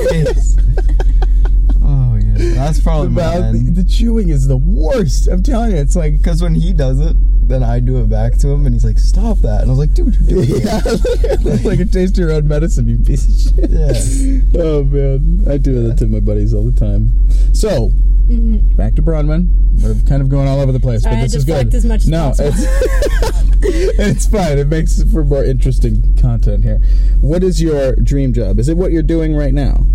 Oh 1.87 2.15
yeah, 2.15 2.55
that's 2.55 2.77
The, 2.77 2.83
probably 2.83 3.09
mouth, 3.09 3.53
mine. 3.53 3.73
the 3.73 3.83
chewing 3.83 4.29
is 4.29 4.47
the 4.47 4.57
worst. 4.57 5.27
I'm 5.27 5.43
telling 5.43 5.71
you, 5.71 5.77
it's 5.77 5.95
like 5.95 6.17
Because 6.17 6.41
when 6.41 6.55
he 6.55 6.73
does 6.73 6.99
it, 6.99 7.15
then 7.47 7.63
I 7.63 7.79
do 7.79 7.97
it 8.01 8.09
back 8.09 8.37
to 8.39 8.49
him, 8.49 8.65
and 8.65 8.73
he's 8.73 8.85
like, 8.85 8.97
"Stop 8.99 9.39
that!" 9.39 9.61
And 9.61 9.69
I 9.69 9.73
was 9.73 9.79
like, 9.79 9.93
"Dude, 9.93 10.15
you're 10.15 10.45
doing 10.45 10.61
it." 10.63 11.65
like 11.65 11.79
a 11.79 11.85
taste 11.85 12.13
of 12.13 12.19
your 12.19 12.31
own 12.31 12.47
medicine, 12.47 12.87
you 12.87 12.97
piece 12.97 13.25
of 13.49 13.55
shit. 13.55 13.69
Yeah. 13.69 14.61
Oh 14.61 14.83
man, 14.83 15.45
I 15.49 15.57
do 15.57 15.87
that 15.87 15.97
to 15.99 16.07
my 16.07 16.19
buddies 16.19 16.53
all 16.53 16.63
the 16.63 16.77
time. 16.79 17.11
So 17.53 17.89
hmm 17.89 18.57
back 18.75 18.95
to 18.95 19.01
Bronwyn. 19.03 19.47
We're 19.83 19.95
kind 20.07 20.21
of 20.21 20.29
going 20.29 20.47
all 20.47 20.59
over 20.61 20.71
the 20.71 20.79
place, 20.79 21.03
Sorry, 21.03 21.15
but 21.15 21.19
I 21.19 21.23
this 21.23 21.35
is 21.35 21.45
good. 21.45 21.73
as 21.73 21.85
much 21.85 22.07
no, 22.07 22.29
possible. 22.29 22.51
it's 22.55 23.59
it's 23.99 24.27
fine. 24.27 24.57
It 24.57 24.67
makes 24.67 25.03
for 25.11 25.23
more 25.23 25.43
interesting 25.43 26.15
content 26.17 26.63
here. 26.63 26.79
What 27.21 27.43
is 27.43 27.61
your 27.61 27.95
dream 27.97 28.33
job? 28.33 28.57
Is 28.59 28.69
it 28.69 28.77
what 28.77 28.91
you're 28.91 29.03
doing 29.03 29.35
right 29.35 29.53
now? 29.53 29.85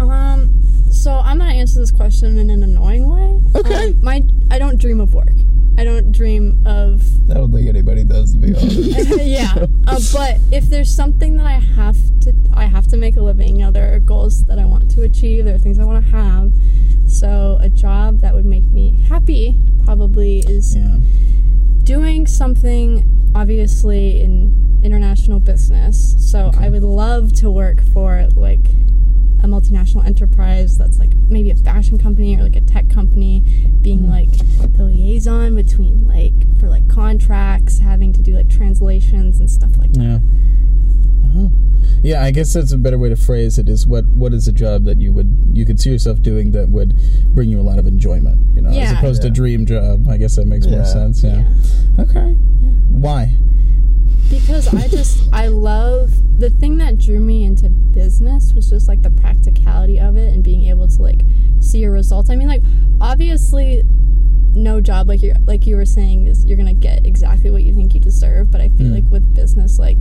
Um. 0.00 0.50
So 0.90 1.12
I'm 1.12 1.38
gonna 1.38 1.52
answer 1.52 1.78
this 1.80 1.90
question 1.90 2.38
in 2.38 2.48
an 2.50 2.62
annoying 2.62 3.08
way. 3.08 3.42
Okay. 3.60 3.88
Um, 3.90 4.02
my 4.02 4.22
I 4.50 4.58
don't 4.58 4.80
dream 4.80 5.00
of 5.00 5.12
work. 5.12 5.28
I 5.78 5.84
don't 5.84 6.10
dream 6.12 6.62
of 6.66 7.02
I 7.30 7.34
don't 7.34 7.52
think 7.52 7.68
anybody 7.68 8.02
does, 8.04 8.32
to 8.32 8.38
be 8.38 8.54
honest. 8.54 9.20
yeah. 9.24 9.66
Uh, 9.86 10.00
but 10.12 10.38
if 10.50 10.64
there's 10.70 10.94
something 10.94 11.36
that 11.36 11.46
I 11.46 11.52
have 11.58 11.96
to, 12.20 12.34
I 12.54 12.64
have 12.64 12.86
to 12.88 12.96
make 12.96 13.16
a 13.16 13.22
living. 13.22 13.56
You 13.56 13.66
know, 13.66 13.70
there 13.70 13.94
are 13.94 13.98
goals 13.98 14.44
that 14.46 14.58
I 14.58 14.64
want 14.64 14.90
to 14.92 15.02
achieve. 15.02 15.44
There 15.44 15.54
are 15.54 15.58
things 15.58 15.78
I 15.78 15.84
want 15.84 16.04
to 16.04 16.10
have. 16.12 16.52
So 17.10 17.58
a 17.60 17.68
job 17.68 18.20
that 18.20 18.34
would 18.34 18.46
make 18.46 18.64
me 18.64 19.00
happy 19.08 19.56
probably 19.84 20.40
is 20.40 20.74
Yeah. 20.76 20.96
doing 21.84 22.26
something 22.26 23.04
obviously 23.34 24.20
in 24.20 24.80
international 24.82 25.40
business. 25.40 26.14
So 26.18 26.46
Okay. 26.46 26.66
I 26.66 26.68
would 26.70 26.82
love 26.82 27.32
to 27.34 27.50
work 27.50 27.82
for 27.92 28.28
like 28.34 28.66
a 29.46 29.48
multinational 29.48 30.04
enterprise 30.04 30.76
that's 30.76 30.98
like 30.98 31.14
maybe 31.28 31.50
a 31.50 31.56
fashion 31.56 31.98
company 31.98 32.36
or 32.36 32.42
like 32.42 32.56
a 32.56 32.60
tech 32.60 32.90
company 32.90 33.40
being 33.80 34.08
like 34.10 34.30
the 34.76 34.82
liaison 34.84 35.54
between 35.54 36.06
like 36.06 36.32
for 36.58 36.68
like 36.68 36.86
contracts 36.88 37.78
having 37.78 38.12
to 38.12 38.20
do 38.22 38.32
like 38.34 38.50
translations 38.50 39.38
and 39.40 39.48
stuff 39.50 39.76
like 39.78 39.92
that. 39.92 40.02
Yeah. 40.02 40.18
Uh-huh. 41.28 41.48
Yeah, 42.02 42.22
I 42.24 42.30
guess 42.32 42.52
that's 42.52 42.72
a 42.72 42.78
better 42.78 42.98
way 42.98 43.08
to 43.08 43.16
phrase 43.16 43.58
it. 43.58 43.68
Is 43.68 43.86
what 43.86 44.04
what 44.06 44.32
is 44.32 44.48
a 44.48 44.52
job 44.52 44.84
that 44.84 44.98
you 45.00 45.12
would 45.12 45.50
you 45.52 45.64
could 45.64 45.78
see 45.80 45.90
yourself 45.90 46.20
doing 46.22 46.50
that 46.52 46.68
would 46.70 46.94
bring 47.34 47.48
you 47.48 47.60
a 47.60 47.62
lot 47.62 47.78
of 47.78 47.86
enjoyment, 47.86 48.54
you 48.54 48.62
know, 48.62 48.70
as 48.70 48.76
Yeah. 48.76 48.98
opposed 48.98 49.22
to 49.22 49.30
dream 49.30 49.64
job. 49.66 50.08
I 50.08 50.16
guess 50.16 50.36
that 50.36 50.46
makes 50.46 50.66
more 50.66 50.78
Yeah. 50.78 50.84
sense. 50.84 51.22
Yeah. 51.22 51.44
Okay. 51.98 52.36
Yeah. 52.62 52.70
Why? 52.90 53.36
Because 54.30 54.72
I 54.74 54.88
just 54.88 55.28
I 55.32 55.48
love 55.48 56.10
the 56.38 56.50
thing 56.50 56.78
that 56.78 56.98
drew 56.98 57.20
me 57.20 57.44
into 57.44 57.68
business 57.70 58.52
was 58.52 58.68
just 58.68 58.88
like 58.88 59.02
the 59.02 59.10
practicality 59.10 59.98
of 59.98 60.16
it 60.16 60.32
and 60.32 60.42
being 60.42 60.66
able 60.66 60.88
to 60.88 61.02
like 61.02 61.20
see 61.60 61.84
a 61.84 61.90
result. 61.90 62.30
I 62.30 62.36
mean 62.36 62.48
like 62.48 62.62
obviously 63.00 63.82
no 64.54 64.80
job 64.80 65.08
like 65.08 65.22
you 65.22 65.34
like 65.46 65.66
you 65.66 65.76
were 65.76 65.84
saying 65.84 66.26
is 66.26 66.44
you're 66.46 66.56
going 66.56 66.66
to 66.66 66.72
get 66.72 67.04
exactly 67.06 67.50
what 67.50 67.62
you 67.62 67.74
think 67.74 67.94
you 67.94 68.00
deserve, 68.00 68.50
but 68.50 68.60
I 68.60 68.68
feel 68.70 68.86
Mm. 68.86 68.94
like 68.94 69.10
with 69.10 69.34
business 69.34 69.78
like 69.78 69.98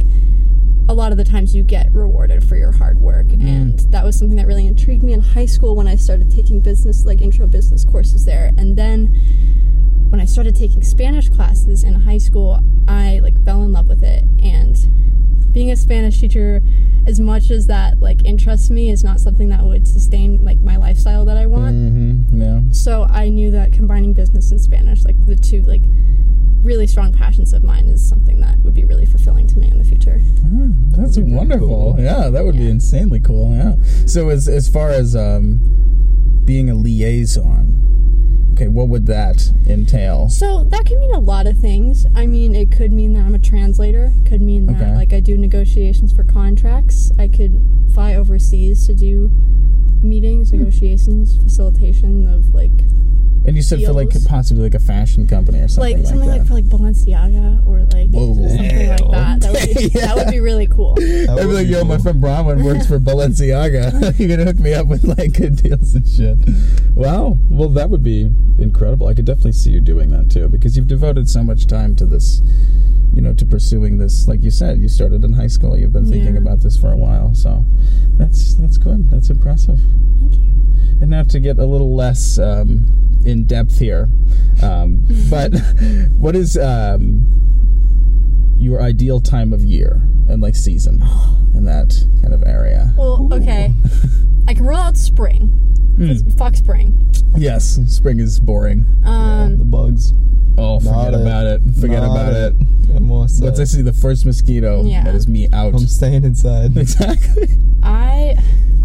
a 0.87 0.93
lot 0.93 1.11
of 1.11 1.17
the 1.17 1.23
times 1.23 1.55
you 1.55 1.63
get 1.63 1.91
rewarded 1.93 2.47
for 2.47 2.55
your 2.55 2.71
hard 2.71 2.99
work 2.99 3.25
and 3.31 3.79
that 3.91 4.03
was 4.05 4.15
something 4.17 4.37
that 4.37 4.45
really 4.45 4.67
intrigued 4.67 5.01
me 5.01 5.13
in 5.13 5.19
high 5.19 5.47
school 5.47 5.75
when 5.75 5.87
I 5.87 5.95
started 5.95 6.29
taking 6.29 6.59
business 6.61 7.05
like 7.05 7.21
intro 7.21 7.47
business 7.47 7.83
courses 7.83 8.25
there 8.25 8.51
and 8.57 8.77
then 8.77 9.09
when 10.09 10.19
I 10.21 10.25
started 10.25 10.55
taking 10.55 10.81
Spanish 10.83 11.29
classes 11.29 11.83
in 11.83 11.93
high 12.01 12.17
school, 12.19 12.59
I 12.87 13.19
like 13.19 13.43
fell 13.43 13.63
in 13.63 13.71
love 13.73 13.87
with 13.87 14.03
it. 14.03 14.23
And 14.43 14.77
being 15.51 15.71
a 15.71 15.75
Spanish 15.75 16.19
teacher, 16.19 16.61
as 17.07 17.19
much 17.19 17.49
as 17.49 17.67
that 17.67 17.99
like 17.99 18.23
interests 18.25 18.69
me, 18.69 18.89
is 18.89 19.03
not 19.03 19.19
something 19.19 19.49
that 19.49 19.63
would 19.63 19.87
sustain 19.87 20.43
like 20.43 20.59
my 20.59 20.77
lifestyle 20.77 21.25
that 21.25 21.37
I 21.37 21.45
want. 21.45 21.75
Mm-hmm. 21.75 22.41
Yeah. 22.41 22.61
So 22.71 23.03
I 23.09 23.29
knew 23.29 23.51
that 23.51 23.73
combining 23.73 24.13
business 24.13 24.51
and 24.51 24.59
Spanish, 24.61 25.03
like 25.05 25.15
the 25.25 25.35
two 25.35 25.61
like 25.63 25.81
really 26.61 26.87
strong 26.87 27.13
passions 27.13 27.53
of 27.53 27.63
mine, 27.63 27.87
is 27.87 28.07
something 28.07 28.41
that 28.41 28.57
would 28.59 28.73
be 28.73 28.83
really 28.83 29.05
fulfilling 29.05 29.47
to 29.47 29.59
me 29.59 29.69
in 29.69 29.77
the 29.77 29.83
future. 29.85 30.19
Ah, 30.45 30.67
that's 30.91 31.15
That'd 31.15 31.15
be 31.15 31.21
pretty 31.21 31.35
wonderful. 31.35 31.67
cool. 31.67 31.95
Yeah, 31.99 32.29
that 32.29 32.43
would 32.43 32.57
be 32.57 32.69
insanely 32.69 33.19
cool. 33.19 33.55
Yeah. 33.55 33.75
So 34.05 34.29
as 34.29 34.47
as 34.47 34.67
far 34.67 34.89
as 34.89 35.15
um, 35.15 35.59
being 36.43 36.69
a 36.69 36.75
liaison, 36.75 38.04
okay, 38.55 38.67
what 38.69 38.87
would 38.87 39.05
that 39.07 39.51
entail? 39.67 40.29
So 40.29 40.63
that 40.63 40.85
could 40.85 40.97
mean 40.97 41.13
a 41.13 41.19
lot 41.19 41.45
of 41.45 41.57
things. 41.57 42.05
I 42.15 42.25
mean, 42.25 42.55
it 42.55 42.71
could 42.71 42.93
mean 42.93 43.13
that 43.13 43.25
I'm 43.25 43.35
a 43.35 43.39
translator. 43.39 44.13
It 44.15 44.25
could 44.25 44.41
mean 44.41 44.65
that 44.67 44.81
Okay. 44.81 44.95
like 44.95 45.11
I 45.13 45.19
do 45.19 45.37
negotiations 45.37 46.13
for 46.13 46.23
contracts. 46.23 47.11
I 47.19 47.27
could 47.27 47.61
fly 47.93 48.15
overseas 48.15 48.85
to 48.87 48.95
do 48.95 49.29
meetings, 50.01 50.53
negotiations, 50.53 51.35
facilitation 51.37 52.27
of 52.27 52.53
like 52.53 52.71
And 53.47 53.55
you 53.55 53.61
said 53.61 53.81
for 53.83 53.93
like 53.93 54.09
possibly 54.25 54.63
like 54.63 54.73
a 54.73 54.79
fashion 54.79 55.27
company 55.27 55.59
or 55.59 55.67
something 55.67 55.97
like 55.97 56.03
like, 56.03 56.07
something 56.07 56.29
that. 56.29 56.37
like 56.39 56.47
for 56.47 56.53
like 56.55 56.65
Balenciaga 56.65 57.65
or 57.65 57.79
like 57.93 58.09
Whoa. 58.09 58.33
something 58.47 58.89
like 58.89 59.11
that. 59.11 59.39
That 59.41 59.51
would 59.53 59.75
be 59.77 59.83
Yeah. 59.93 60.05
that 60.07 60.15
would 60.15 60.27
be 60.31 60.39
really 60.39 60.67
cool. 60.67 60.95
That 60.95 61.27
I'd 61.29 61.39
be 61.41 61.45
would 61.45 61.55
like, 61.55 61.67
be 61.67 61.73
yo, 61.73 61.83
my 61.83 61.97
friend 61.97 62.21
Bronwyn 62.21 62.63
works 62.63 62.87
for 62.87 62.99
Balenciaga. 62.99 64.17
you 64.19 64.27
gonna 64.27 64.45
hook 64.45 64.59
me 64.59 64.73
up 64.73 64.87
with 64.87 65.03
like 65.03 65.33
good 65.33 65.57
deals 65.57 65.93
and 65.95 66.07
shit. 66.07 66.37
Wow. 66.95 67.37
Well, 67.49 67.69
that 67.69 67.89
would 67.89 68.03
be 68.03 68.31
incredible. 68.57 69.07
I 69.07 69.13
could 69.13 69.25
definitely 69.25 69.51
see 69.53 69.71
you 69.71 69.81
doing 69.81 70.09
that 70.11 70.31
too 70.31 70.47
because 70.49 70.75
you've 70.77 70.87
devoted 70.87 71.29
so 71.29 71.43
much 71.43 71.67
time 71.67 71.95
to 71.97 72.05
this, 72.05 72.41
you 73.13 73.21
know, 73.21 73.33
to 73.33 73.45
pursuing 73.45 73.97
this. 73.97 74.27
Like 74.27 74.43
you 74.43 74.51
said, 74.51 74.79
you 74.79 74.89
started 74.89 75.23
in 75.23 75.33
high 75.33 75.47
school. 75.47 75.77
You've 75.77 75.93
been 75.93 76.05
thinking 76.05 76.35
Yeah. 76.35 76.41
about 76.41 76.61
this 76.61 76.77
for 76.77 76.91
a 76.91 76.97
while. 76.97 77.33
So 77.33 77.65
that's 78.17 78.55
that's 78.55 78.77
good. 78.77 79.09
That's 79.09 79.29
impressive. 79.29 79.79
Thank 80.19 80.35
you. 80.35 80.51
And 81.01 81.09
now 81.09 81.23
to 81.23 81.39
get 81.39 81.57
a 81.59 81.65
little 81.65 81.95
less 81.95 82.37
um, 82.39 82.85
in 83.25 83.45
depth 83.45 83.79
here, 83.79 84.09
um, 84.63 85.05
but 85.29 85.53
what 86.17 86.35
is 86.35 86.57
um, 86.57 87.25
your 88.57 88.81
ideal 88.81 89.19
time 89.19 89.51
of 89.53 89.63
year 89.63 90.01
and 90.29 90.41
like 90.41 90.55
season 90.55 91.01
in 91.53 91.65
that 91.65 91.95
kind 92.21 92.33
of 92.33 92.43
area? 92.45 92.93
Well, 92.97 93.29
okay. 93.33 93.73
I 94.47 94.53
can 94.53 94.65
rule 94.65 94.77
out 94.77 94.95
spring. 94.97 95.49
Mm. 95.95 96.37
Fuck 96.37 96.55
spring. 96.55 97.11
Yes, 97.35 97.79
spring 97.87 98.19
is 98.19 98.39
boring. 98.39 98.85
Um, 99.03 99.57
the 99.57 99.65
bugs. 99.65 100.13
Oh, 100.57 100.79
forget 100.79 101.11
Not 101.11 101.13
about 101.13 101.45
it. 101.47 101.61
Forget 101.79 102.01
Not 102.01 102.11
about 102.11 102.33
it. 102.33 102.55
I'm 102.95 103.11
all 103.11 103.27
set. 103.27 103.43
Once 103.43 103.59
I 103.59 103.63
see 103.65 103.81
the 103.81 103.93
first 103.93 104.25
mosquito, 104.25 104.83
Yeah. 104.83 105.03
that 105.03 105.15
is 105.15 105.27
me 105.27 105.47
out. 105.51 105.73
I'm 105.73 105.87
staying 105.87 106.23
inside. 106.23 106.77
exactly. 106.77 107.49
I 107.83 108.35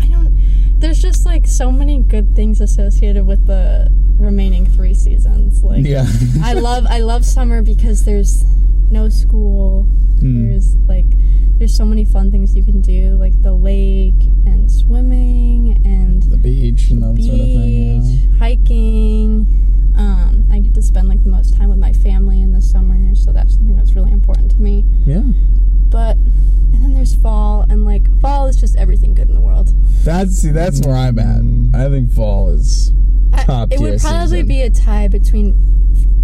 I 0.00 0.06
don't 0.08 0.36
there's 0.78 1.00
just 1.00 1.24
like 1.24 1.46
so 1.46 1.70
many 1.70 1.98
good 2.02 2.34
things 2.34 2.60
associated 2.60 3.26
with 3.26 3.46
the 3.46 3.88
remaining 4.18 4.66
three 4.66 4.94
seasons. 4.94 5.62
Like 5.62 5.84
Yeah. 5.84 6.06
I 6.42 6.54
love 6.54 6.86
I 6.88 6.98
love 7.00 7.24
summer 7.24 7.62
because 7.62 8.04
there's 8.04 8.44
no 8.90 9.08
school. 9.08 9.86
Mm. 10.18 10.48
There's 10.48 10.76
like 10.88 11.06
there's 11.58 11.76
so 11.76 11.84
many 11.84 12.04
fun 12.04 12.30
things 12.30 12.56
you 12.56 12.64
can 12.64 12.80
do, 12.80 13.16
like 13.16 13.40
the 13.42 13.52
lake 13.52 14.22
and 14.46 14.70
swimming 14.70 15.80
and 15.84 16.22
The 16.22 16.36
beach 16.36 16.90
and 16.90 17.02
that 17.02 17.14
beach, 17.16 17.26
sort 17.26 17.40
of 17.40 17.46
thing. 17.46 18.02
Yeah. 18.02 18.38
hiking. 18.38 19.89
Um, 20.00 20.44
I 20.50 20.58
get 20.60 20.74
to 20.74 20.82
spend 20.82 21.08
like 21.08 21.22
the 21.24 21.30
most 21.30 21.56
time 21.56 21.68
with 21.68 21.78
my 21.78 21.92
family 21.92 22.40
in 22.40 22.52
the 22.52 22.62
summer, 22.62 23.14
so 23.14 23.32
that's 23.32 23.54
something 23.54 23.76
that's 23.76 23.92
really 23.92 24.12
important 24.12 24.50
to 24.52 24.56
me. 24.60 24.84
Yeah. 25.04 25.22
But 25.90 26.16
and 26.72 26.82
then 26.84 26.94
there's 26.94 27.14
fall, 27.14 27.66
and 27.68 27.84
like 27.84 28.08
fall 28.20 28.46
is 28.46 28.56
just 28.56 28.76
everything 28.76 29.14
good 29.14 29.28
in 29.28 29.34
the 29.34 29.40
world. 29.40 29.72
That's 30.04 30.32
see, 30.36 30.50
that's 30.50 30.80
where 30.86 30.94
I'm 30.96 31.18
at. 31.18 31.42
Mm. 31.42 31.74
I 31.74 31.88
think 31.90 32.10
fall 32.12 32.48
is 32.50 32.92
top. 33.32 33.40
I- 33.40 33.44
Top 33.44 33.72
it 33.72 33.80
would 33.80 34.00
probably 34.00 34.26
season. 34.38 34.46
be 34.48 34.62
a 34.62 34.70
tie 34.70 35.08
between 35.08 35.54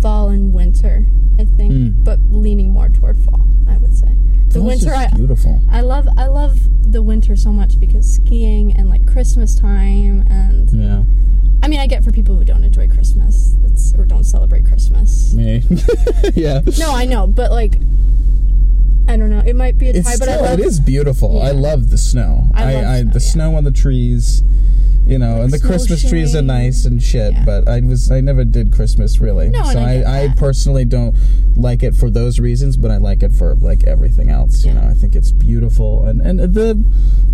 fall 0.01 0.29
and 0.29 0.53
winter, 0.55 1.07
I 1.39 1.45
think, 1.45 1.73
Mm. 1.73 2.05
but 2.05 2.19
leaning 2.31 2.71
more 2.71 2.89
toward 2.89 3.19
fall. 3.19 3.47
I 3.69 3.77
would 3.79 3.95
say 3.97 4.17
the 4.49 4.55
fall's 4.61 4.65
winter. 4.67 4.87
just 4.87 5.13
I, 5.15 5.17
beautiful. 5.17 5.61
I 5.71 5.81
love 5.83 6.09
I 6.17 6.27
love 6.29 6.59
the 6.91 7.03
winter 7.03 7.35
so 7.37 7.51
much 7.53 7.79
because 7.81 8.11
skiing 8.15 8.75
and 8.77 8.89
like 8.89 9.07
Christmas 9.07 9.55
time 9.55 10.25
and 10.31 10.71
Yeah. 10.71 11.03
I 11.63 11.69
mean 11.69 11.81
I 11.81 11.87
get 11.87 12.05
for 12.05 12.13
people 12.13 12.37
who 12.37 12.45
don't 12.45 12.65
enjoy 12.65 12.89
Christmas 12.89 13.57
it's 13.77 13.95
or 13.95 14.05
don't 14.05 14.25
celebrate 14.25 14.65
Christmas. 14.65 15.35
Me. 15.35 15.63
yeah. 16.35 16.63
No, 16.79 16.95
I 16.95 17.05
know, 17.05 17.27
but 17.27 17.51
like 17.51 17.79
I 19.09 19.17
don't 19.17 19.31
know. 19.31 19.43
It 19.47 19.55
might 19.57 19.79
be 19.79 19.89
a 19.89 19.93
tie, 19.93 19.99
It's 20.01 20.19
but 20.19 20.29
still, 20.29 20.45
I 20.45 20.51
love 20.51 20.59
it 20.59 20.65
is 20.67 20.81
beautiful. 20.81 21.41
I 21.43 21.53
love 21.53 21.91
the 21.91 21.99
snow. 21.99 22.49
I 22.55 22.63
I, 22.63 22.75
love 22.75 22.85
I 22.85 23.01
snow, 23.03 23.13
the 23.13 23.19
yeah. 23.21 23.31
snow 23.33 23.55
on 23.57 23.65
the 23.65 23.71
trees, 23.71 24.43
you 25.07 25.19
know, 25.19 25.43
and 25.43 25.53
the 25.53 25.61
Christmas 25.61 26.09
trees 26.09 26.35
are 26.35 26.43
nice 26.43 26.85
and 26.85 27.01
shit. 27.03 27.33
Yeah. 27.33 27.45
But 27.45 27.69
I 27.69 27.81
was 27.81 28.11
I 28.11 28.21
never 28.21 28.45
did 28.45 28.73
Christmas 28.73 29.21
really. 29.21 29.49
No, 29.51 29.61
and 29.61 29.69
so 29.73 29.79
I 29.79 29.83
I, 29.91 29.97
get 29.99 30.07
I 30.07 30.27
that. 30.29 30.37
personally 30.37 30.85
don't 30.85 31.15
like 31.57 31.83
it 31.85 31.95
for 31.95 32.11
those 32.11 32.39
reasons, 32.41 32.77
but 32.77 32.91
I 32.91 32.97
like 32.99 33.23
it 33.23 33.33
for 33.33 33.55
like 33.55 33.85
everything 33.85 34.29
else. 34.31 34.65
You 34.65 34.75
know, 34.75 34.83
I 34.83 34.95
think 34.95 35.15
it's 35.15 35.31
beautiful 35.31 36.05
and 36.07 36.21
and 36.21 36.41
the 36.41 36.83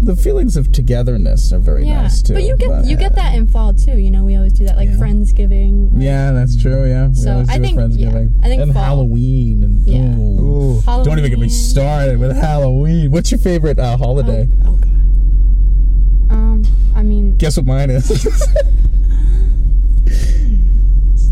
the 0.02 0.14
feelings 0.16 0.56
of 0.56 0.70
togetherness 0.72 1.52
are 1.52 1.58
very 1.60 1.86
yeah. 1.86 2.02
nice 2.02 2.20
too. 2.22 2.34
But 2.34 2.42
you 2.42 2.56
get 2.56 2.84
you 2.84 2.96
get 2.96 3.14
that 3.14 3.34
in 3.34 3.46
fall 3.46 3.72
too. 3.72 3.98
You 3.98 4.10
know, 4.10 4.24
we 4.24 4.36
always 4.36 4.52
do 4.52 4.66
that 4.66 4.76
like 4.76 4.90
Yeah. 4.90 4.96
Friendsgiving. 4.96 5.94
like- 5.94 6.02
Yeah, 6.02 6.32
that's 6.32 6.60
true. 6.60 6.84
Yeah, 6.86 7.08
we 7.08 7.14
So, 7.14 7.32
always 7.32 7.48
I 7.48 7.56
do 7.56 7.62
a 7.62 7.66
think- 7.66 7.78
Friendsgiving. 7.78 8.30
yeah, 8.38 8.44
I 8.44 8.48
think 8.48 8.62
and 8.62 8.72
fall. 8.74 8.82
Halloween 8.82 9.64
and 9.64 9.86
Yeah. 9.86 10.16
ooh. 10.18 10.42
Ooh. 10.42 10.82
Don't 10.84 11.18
even 11.18 11.30
get 11.30 11.38
me 11.38 11.46
Halloween. 11.48 11.48
Started 11.70 12.18
with 12.18 12.36
Halloween. 12.36 13.10
What's 13.10 13.30
your 13.30 13.38
favorite 13.40 13.78
uh, 13.78 13.96
holiday? 13.96 14.48
Oh, 14.64 14.68
oh 14.68 14.76
god. 14.76 16.34
Um, 16.34 16.62
I 16.94 17.02
mean, 17.02 17.36
Guess 17.36 17.56
what 17.56 17.66
mine 17.66 17.90
is? 17.90 18.08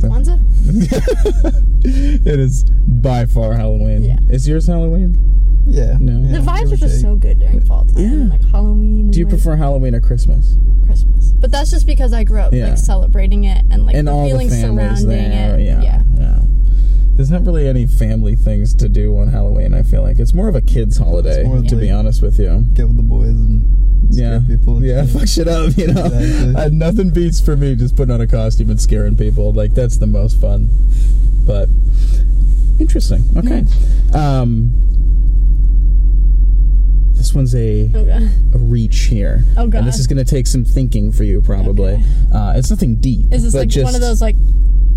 Kwanzaa. 0.01 0.39
it 1.85 2.41
is 2.41 2.65
by 2.65 3.27
far 3.27 3.53
Halloween. 3.55 4.03
Yeah. 4.05 4.19
Is 4.31 4.49
yours 4.49 4.67
Halloween? 4.67 5.17
Yeah. 5.67 5.99
No. 6.01 6.21
yeah, 6.27 6.39
The 6.41 6.45
vibes 6.45 6.73
are 6.73 6.77
just 6.77 6.95
take. 6.97 7.03
so 7.03 7.17
good 7.17 7.39
during 7.39 7.61
fall 7.61 7.85
time, 7.85 7.99
Yeah. 7.99 8.31
like 8.31 8.43
Halloween. 8.51 9.11
Do 9.11 9.19
you 9.19 9.27
like, 9.27 9.31
prefer 9.35 9.57
Halloween 9.57 9.95
or 9.95 10.01
Christmas? 10.01 10.57
Christmas? 10.87 11.33
But 11.33 11.51
that's 11.51 11.71
just 11.71 11.87
because 11.87 12.13
I 12.15 12.25
grew 12.25 12.41
up 12.41 12.53
Yeah. 12.55 12.69
like 12.71 12.79
celebrating 12.79 13.45
it 13.45 13.65
and 13.71 13.85
like 13.85 13.95
and 13.95 14.09
the 14.09 14.13
all 14.13 14.25
the 14.25 14.31
feelings 14.31 14.53
families 14.61 15.01
surrounding 15.03 15.31
there. 15.31 15.59
it. 15.59 15.65
Yeah, 15.65 15.83
yeah. 16.19 16.41
Yeah. 17.21 17.27
There's 17.27 17.31
not 17.31 17.47
really 17.47 17.69
any 17.69 17.87
family 17.87 18.35
things 18.37 18.75
to 18.77 18.89
do 18.89 19.17
on 19.19 19.29
Halloween. 19.29 19.75
I 19.75 19.83
feel 19.83 20.03
like 20.03 20.19
it's 20.19 20.35
more 20.35 20.49
of 20.49 20.55
a 20.55 20.61
kids' 20.61 20.97
holiday, 20.97 21.45
more 21.45 21.63
to 21.63 21.77
be 21.77 21.91
honest 21.91 22.23
with 22.23 22.39
you. 22.39 22.65
Get 22.75 22.87
with 22.87 22.97
the 22.97 23.03
boys 23.03 23.29
and 23.29 24.15
scare 24.15 24.33
Yeah, 24.35 24.41
people. 24.47 24.77
and 24.77 24.85
yeah, 24.87 25.05
shit. 25.05 25.13
fuck 25.19 25.29
shit 25.29 25.49
up, 25.49 25.77
you 25.77 25.89
know. 25.89 26.05
Exactly. 26.07 26.55
Uh, 26.57 26.69
nothing 26.73 27.11
beats 27.11 27.41
for 27.41 27.57
me 27.57 27.75
just 27.75 27.97
putting 27.97 28.15
on 28.15 28.21
a 28.21 28.27
costume 28.27 28.71
and 28.71 28.81
scaring 28.81 29.17
people. 29.17 29.53
Like 29.53 29.75
that's 29.75 29.99
the 29.99 30.07
most 30.07 30.41
fun. 30.41 30.69
But 31.47 31.69
interesting. 32.79 33.25
Okay. 33.37 33.65
Um, 34.15 34.73
this 37.13 37.35
one's 37.35 37.55
a 37.55 37.91
Oh 37.95 38.31
a 38.55 38.59
reach 38.59 39.01
here. 39.03 39.45
Oh, 39.57 39.67
God. 39.67 39.81
And 39.81 39.87
this 39.87 39.99
is 39.99 40.07
going 40.07 40.17
to 40.17 40.25
take 40.25 40.47
some 40.47 40.65
thinking 40.65 41.13
for 41.13 41.25
you, 41.25 41.43
probably. 41.43 41.93
Okay. 41.93 42.05
Uh, 42.33 42.55
it's 42.57 42.71
nothing 42.71 42.97
deep. 42.97 43.31
Is 43.31 43.43
this 43.45 43.53
but 43.53 43.61
like 43.61 43.69
just, 43.69 43.85
one 43.85 43.95
of 43.95 44.01
those 44.01 44.23
like 44.23 44.37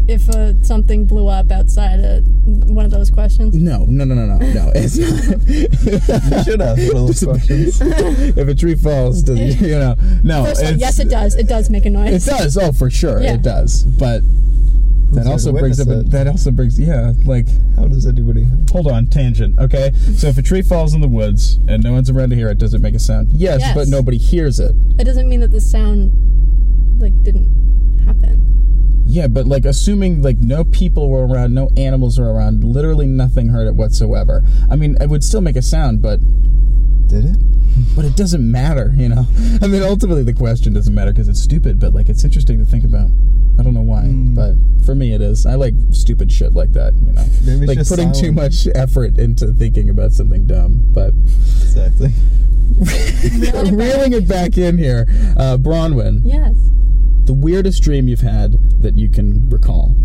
if 0.07 0.29
uh, 0.29 0.61
something 0.63 1.05
blew 1.05 1.27
up 1.27 1.51
outside 1.51 1.99
of 2.01 2.25
one 2.69 2.85
of 2.85 2.91
those 2.91 3.09
questions? 3.09 3.55
No, 3.55 3.85
no, 3.85 4.03
no, 4.03 4.13
no, 4.15 4.25
no, 4.25 4.37
no. 4.53 4.71
It's 4.75 4.97
not. 4.97 5.47
You 5.47 6.43
should 6.43 6.61
ask 6.61 6.93
one 6.93 7.01
of 7.01 7.07
those 7.07 7.23
questions. 7.23 7.79
if 8.37 8.47
a 8.47 8.55
tree 8.55 8.75
falls, 8.75 9.23
does 9.23 9.39
it, 9.39 9.61
you 9.61 9.79
know? 9.79 9.95
No. 10.23 10.45
First 10.45 10.61
all, 10.61 10.67
it's- 10.69 10.79
yes, 10.79 10.99
it 10.99 11.09
does. 11.09 11.35
It 11.35 11.47
does 11.47 11.69
make 11.69 11.85
a 11.85 11.89
noise. 11.89 12.27
It 12.27 12.29
does. 12.29 12.57
Oh, 12.57 12.71
for 12.71 12.89
sure, 12.89 13.21
Yeah. 13.21 13.35
it 13.35 13.41
does. 13.43 13.83
But 13.85 14.21
that 15.13 15.27
also 15.27 15.51
to 15.53 15.59
brings 15.59 15.79
up. 15.79 15.87
A, 15.87 16.01
that 16.09 16.27
also 16.27 16.49
brings. 16.51 16.79
Yeah, 16.79 17.13
like 17.23 17.45
How 17.75 17.87
does 17.87 18.05
anybody? 18.07 18.47
hold 18.71 18.87
on, 18.87 19.05
tangent. 19.07 19.59
Okay, 19.59 19.91
so 20.17 20.27
if 20.27 20.37
a 20.37 20.41
tree 20.41 20.63
falls 20.63 20.93
in 20.95 21.01
the 21.01 21.07
woods 21.07 21.59
and 21.67 21.83
no 21.83 21.93
one's 21.93 22.09
around 22.09 22.31
to 22.31 22.35
hear 22.35 22.49
it, 22.49 22.57
does 22.57 22.73
it 22.73 22.81
make 22.81 22.95
a 22.95 22.99
sound? 22.99 23.29
Yes, 23.31 23.59
Yes. 23.61 23.75
but 23.75 23.87
nobody 23.87 24.17
hears 24.17 24.59
it. 24.59 24.75
It 24.99 25.03
doesn't 25.03 25.29
mean 25.29 25.39
that 25.41 25.51
the 25.51 25.61
sound 25.61 26.11
like 26.99 27.13
didn't 27.23 28.01
happen. 28.05 28.49
Yeah, 29.13 29.27
but 29.27 29.45
like 29.45 29.63
assuming 29.63 30.23
like 30.23 30.39
no 30.39 30.63
people 30.63 31.07
were 31.07 31.27
around, 31.27 31.53
no 31.53 31.69
animals 31.77 32.17
were 32.19 32.33
around, 32.33 32.63
literally 32.63 33.05
nothing 33.05 33.49
heard 33.49 33.67
it 33.67 33.75
whatsoever. 33.75 34.43
I 34.71 34.75
mean, 34.75 34.97
it 34.99 35.07
would 35.07 35.23
still 35.23 35.39
make 35.41 35.55
a 35.55 35.61
sound, 35.61 36.01
but 36.01 36.19
Did 37.07 37.25
it? 37.25 37.37
but 37.95 38.05
it 38.05 38.15
doesn't 38.15 38.41
matter, 38.49 38.91
you 38.95 39.09
know. 39.09 39.27
I 39.61 39.67
mean, 39.67 39.83
ultimately 39.83 40.23
the 40.23 40.33
question 40.33 40.73
doesn't 40.73 40.95
matter 40.95 41.11
because 41.11 41.27
it's 41.29 41.39
stupid, 41.41 41.79
but 41.79 41.93
like 41.93 42.09
it's 42.09 42.23
interesting 42.23 42.57
to 42.57 42.65
think 42.65 42.83
about. 42.83 43.09
I 43.59 43.61
don't 43.61 43.75
know 43.75 43.81
why, 43.83 44.05
Mm. 44.05 44.33
but 44.33 44.55
for 44.83 44.95
me 44.95 45.13
it 45.13 45.21
is. 45.21 45.45
I 45.45 45.53
like 45.55 45.75
stupid 45.91 46.31
shit 46.31 46.53
like 46.53 46.71
that, 46.73 46.95
you 47.05 47.11
know. 47.13 47.23
Maybe 47.45 47.67
like 47.67 47.77
just 47.77 47.91
putting 47.91 48.11
too 48.13 48.31
much 48.31 48.67
effort 48.73 49.19
into 49.19 49.53
thinking 49.53 49.91
about 49.91 50.13
something 50.13 50.47
dumb, 50.47 50.81
but 50.91 51.13
Exactly. 51.61 52.09
reeling 53.71 54.13
it 54.13 54.27
back 54.27 54.57
in 54.57 54.75
here. 54.79 55.05
Uh, 55.37 55.57
Bronwyn, 55.57 56.21
Yes. 56.23 56.55
The 57.25 57.33
weirdest 57.33 57.81
dream 57.83 58.07
you've 58.07 58.21
had 58.21 58.81
that 58.81 58.97
you 58.97 59.09
can 59.09 59.49
recall. 59.49 59.95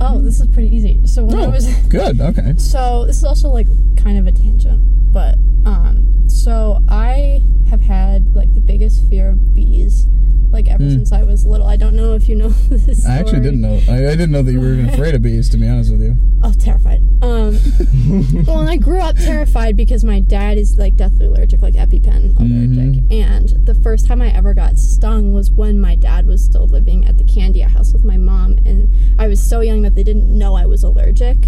Oh, 0.00 0.20
this 0.20 0.40
is 0.40 0.46
pretty 0.48 0.74
easy. 0.74 1.00
So 1.06 1.24
when 1.24 1.38
I 1.38 1.44
Oh, 1.46 1.50
was 1.50 1.66
good. 1.88 2.20
Okay. 2.20 2.54
So 2.56 3.04
this 3.06 3.18
is 3.18 3.24
also 3.24 3.48
like 3.50 3.66
kind 3.96 4.18
of 4.18 4.26
a 4.26 4.32
tangent, 4.32 4.82
but 5.12 5.36
um, 5.64 6.28
so 6.28 6.82
I 6.88 7.42
have 7.70 7.80
had 7.80 8.34
like 8.34 8.52
the 8.54 8.60
biggest 8.60 9.08
fear 9.08 9.30
of 9.30 9.54
bees, 9.54 10.06
like 10.54 10.68
ever 10.68 10.82
Mm. 10.84 10.92
since 10.92 11.12
I 11.12 11.22
was 11.22 11.44
little. 11.44 11.66
I 11.66 11.76
don't 11.76 11.94
know 11.94 12.14
if 12.14 12.28
you 12.28 12.34
know 12.36 12.48
this. 12.70 13.02
Story. 13.02 13.14
I 13.14 13.18
actually 13.18 13.40
didn't 13.40 13.60
know. 13.60 13.78
I, 13.88 13.96
I 14.06 14.16
didn't 14.16 14.30
know 14.30 14.40
that 14.42 14.52
you 14.52 14.60
were 14.60 14.72
even 14.72 14.88
afraid 14.88 15.14
of 15.14 15.20
bees. 15.22 15.50
To 15.50 15.58
be 15.58 15.68
honest 15.68 15.90
with 15.92 16.00
you. 16.00 16.16
Oh, 16.42 16.52
terrified. 16.52 17.02
Um, 17.22 17.58
well, 18.46 18.60
and 18.60 18.68
I 18.68 18.76
grew 18.76 19.00
up 19.00 19.16
terrified 19.16 19.76
because 19.76 20.04
my 20.04 20.20
dad 20.20 20.58
is 20.58 20.76
like 20.78 20.94
deathly 20.96 21.26
allergic, 21.26 21.60
like 21.62 21.74
EpiPen 21.74 22.36
allergic. 22.38 23.04
Mhm. 23.04 23.12
And 23.12 23.66
the 23.66 23.74
first 23.74 24.06
time 24.06 24.20
I 24.22 24.28
ever 24.28 24.52
got 24.54 24.78
stung 24.78 25.32
was 25.32 25.50
when 25.50 25.80
my 25.80 25.94
dad 25.94 26.26
was 26.26 26.42
still 26.44 26.66
living 26.66 27.06
at 27.06 27.16
the 27.18 27.24
Candia 27.24 27.68
house 27.68 27.92
with 27.92 28.04
my 28.04 28.16
mom, 28.18 28.58
and 28.66 28.88
I 29.18 29.26
was 29.28 29.40
so 29.42 29.60
young 29.60 29.82
that 29.82 29.94
they 29.94 30.02
didn't 30.04 30.28
know 30.36 30.54
I 30.54 30.66
was 30.66 30.82
allergic, 30.82 31.38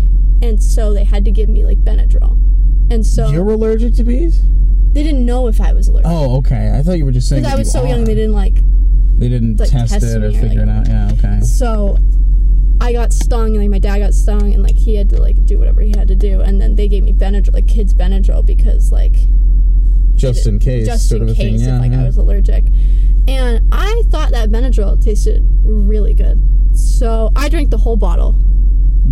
and 0.43 0.63
so 0.63 0.95
they 0.95 1.05
had 1.05 1.25
to 1.27 1.31
give 1.31 1.49
me 1.49 1.65
like 1.67 1.79
Benadryl. 1.85 2.39
And 2.91 3.05
so 3.05 3.31
You're 3.31 3.51
allergic 3.51 3.95
to 3.97 4.05
bees? 4.05 4.41
they 4.93 5.03
didn't 5.03 5.27
know 5.27 5.47
if 5.47 5.61
I 5.61 5.75
was 5.75 5.89
allergic. 5.89 6.11
Oh, 6.11 6.37
okay. 6.39 6.73
I 6.75 6.83
thought 6.83 6.93
you 6.97 7.05
were 7.05 7.13
just 7.13 7.29
saying. 7.29 7.43
because 7.43 7.55
I 7.55 7.59
was 7.59 7.71
so 7.71 7.85
young, 7.85 8.05
they 8.05 8.15
didn't 8.15 8.33
like 8.33 8.63
They 9.19 9.29
didn't 9.29 9.59
like, 9.59 9.71
test, 9.71 9.95
test 9.95 10.05
it 10.05 10.23
or 10.23 10.29
or, 10.29 10.33
figure 10.33 10.63
it 10.63 10.69
out. 10.69 10.89
Yeah. 10.89 11.11
Okay. 11.13 11.41
So 11.41 11.97
I 12.81 12.93
got 12.93 13.13
stung, 13.13 13.55
and 13.55 13.59
like 13.59 13.71
my 13.71 13.79
dad 13.79 14.01
got 14.01 14.15
stung, 14.15 14.53
and 14.53 14.63
like 14.63 14.77
he 14.77 14.95
had 14.95 15.09
to 15.11 15.21
like 15.21 15.45
do 15.47 15.59
whatever 15.59 15.81
he 15.81 15.93
had 15.97 16.09
to 16.09 16.15
do, 16.15 16.41
and 16.41 16.61
then 16.61 16.77
they 16.77 16.89
gave 16.89 17.03
me 17.03 17.13
Benadryl, 17.13 17.55
like 17.55 17.67
kids 17.67 17.95
Benadryl, 17.95 18.45
because 18.45 18.93
like 18.93 19.17
Just 20.15 20.47
in 20.47 20.59
case, 20.59 20.87
just 20.87 21.09
sort 21.09 21.23
in 21.23 21.29
of 21.29 21.35
a 21.35 21.39
case 21.39 21.61
thing. 21.61 21.69
Yeah. 21.69 21.77
if 21.77 21.83
like 21.83 21.93
yeah. 21.93 22.03
I 22.03 22.05
was 22.05 22.17
allergic. 22.17 22.65
And 23.29 23.67
I 23.73 24.03
thought 24.09 24.31
that 24.31 24.51
Benadryl 24.51 25.03
tasted 25.03 25.43
really 25.65 26.15
good, 26.15 26.39
so 26.75 27.33
I 27.35 27.49
drank 27.49 27.71
the 27.71 27.79
whole 27.79 27.97
bottle, 27.97 28.37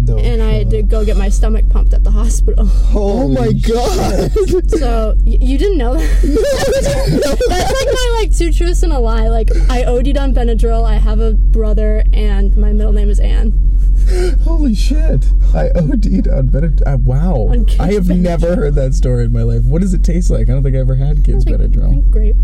No. 0.06 0.18
and 0.18 0.42
I 0.42 0.52
had 0.52 0.70
to 0.70 0.82
go 0.82 1.04
get 1.04 1.16
my 1.16 1.28
stomach 1.28 1.68
pumped 1.68 1.94
at 1.94 2.04
the 2.04 2.10
hospital. 2.10 2.68
Oh 2.96 3.28
my 3.28 3.52
god! 3.52 4.30
So 4.70 5.14
y- 5.24 5.38
you 5.40 5.58
didn't 5.58 5.78
know 5.78 5.94
that? 5.94 6.04
That's 7.48 7.72
like 7.72 7.86
my 7.94 8.18
like 8.20 8.36
two 8.36 8.52
truths 8.52 8.82
and 8.82 8.92
a 8.92 8.98
lie. 8.98 9.28
Like 9.28 9.50
I 9.68 9.84
OD'd 9.84 10.16
on 10.16 10.32
Benadryl. 10.34 10.84
I 10.84 10.94
have 10.96 11.20
a 11.20 11.32
brother, 11.34 12.02
and 12.12 12.56
my 12.56 12.72
middle 12.72 12.92
name 12.92 13.08
is 13.10 13.18
Anne. 13.20 13.52
Holy 14.44 14.74
shit! 14.74 15.26
I 15.54 15.70
OD'd 15.70 16.28
on 16.28 16.48
Benadryl. 16.48 16.82
Uh, 16.94 16.98
wow. 16.98 17.34
On 17.50 17.64
kids' 17.64 17.80
I 17.80 17.92
have 17.94 18.04
Benadryl. 18.04 18.20
never 18.22 18.56
heard 18.56 18.74
that 18.76 18.94
story 18.94 19.24
in 19.24 19.32
my 19.32 19.42
life. 19.42 19.64
What 19.64 19.80
does 19.82 19.94
it 19.94 20.04
taste 20.04 20.30
like? 20.30 20.48
I 20.48 20.52
don't 20.52 20.62
think 20.62 20.76
I 20.76 20.80
ever 20.80 20.96
had 20.96 21.24
kids 21.24 21.46
Like, 21.46 21.54
I 21.54 21.58
Benadryl. 21.64 21.90
think 21.90 22.10
grape. 22.10 22.36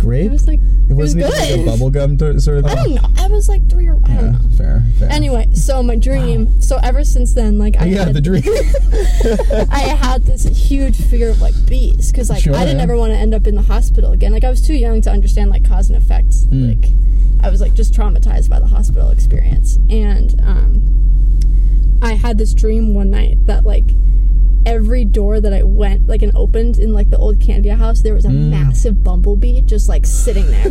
Grape? 0.00 0.26
It 0.26 0.30
was 0.32 0.46
like 0.46 0.58
It 0.88 0.94
was 0.94 1.14
wasn't 1.14 1.20
even 1.24 1.30
good. 1.32 1.66
like 1.66 1.78
a 1.80 1.82
bubblegum 1.84 2.18
to- 2.18 2.40
sort 2.40 2.58
of 2.58 2.64
Thing. 2.64 2.78
I 2.78 2.82
don't 2.84 2.94
know. 2.94 3.08
I 3.22 3.26
was 3.28 3.48
like 3.48 3.68
three 3.70 3.86
or 3.86 4.00
I 4.06 4.08
Yeah, 4.14 4.20
don't 4.22 4.32
know. 4.32 4.56
fair, 4.56 4.82
fair. 4.98 5.08
Anyway, 5.10 5.48
so 5.54 5.82
my 5.82 5.96
dream. 5.96 6.60
So 6.60 6.78
ever 6.82 7.04
since 7.04 7.34
then, 7.34 7.58
like 7.58 7.76
I 7.78 7.84
yeah, 7.86 8.04
had, 8.06 8.14
the 8.14 8.20
dream. 8.20 8.42
I 9.70 9.80
had 10.00 10.24
this 10.24 10.44
huge 10.44 10.96
fear 10.96 11.30
of 11.30 11.40
like 11.40 11.54
bees 11.66 12.10
because 12.10 12.30
like 12.30 12.42
Sure, 12.42 12.54
I 12.54 12.60
didn't 12.64 12.78
yeah. 12.78 12.82
ever 12.84 12.96
want 12.96 13.12
to 13.12 13.18
end 13.18 13.34
up 13.34 13.46
in 13.46 13.54
the 13.54 13.62
hospital 13.62 14.12
again. 14.12 14.32
Like 14.32 14.44
I 14.44 14.50
was 14.50 14.60
too 14.66 14.74
young 14.74 15.00
to 15.02 15.10
understand 15.10 15.50
like 15.50 15.64
cause 15.68 15.88
and 15.90 15.96
effects. 16.02 16.44
Mm. 16.46 16.82
Like 16.82 16.90
I 17.44 17.50
was 17.50 17.60
like 17.60 17.74
just 17.74 17.94
traumatized 17.94 18.48
by 18.48 18.58
the 18.58 18.66
hospital 18.66 19.10
experience. 19.10 19.76
And 19.88 20.40
um, 20.42 21.98
I 22.02 22.14
had 22.14 22.38
this 22.38 22.52
dream 22.54 22.94
one 22.94 23.10
night 23.10 23.44
that 23.46 23.64
like 23.64 23.84
every 24.66 25.04
door 25.04 25.40
that 25.40 25.52
I 25.52 25.62
went 25.62 26.06
like 26.06 26.22
and 26.22 26.32
opened 26.36 26.78
in 26.78 26.92
like 26.92 27.10
the 27.10 27.16
old 27.18 27.40
Candia 27.40 27.76
house, 27.76 28.02
there 28.02 28.14
was 28.14 28.24
a 28.24 28.28
Mm. 28.28 28.50
massive 28.50 29.02
bumblebee 29.02 29.62
just 29.62 29.88
like 29.88 30.04
sitting 30.06 30.46
there. 30.50 30.70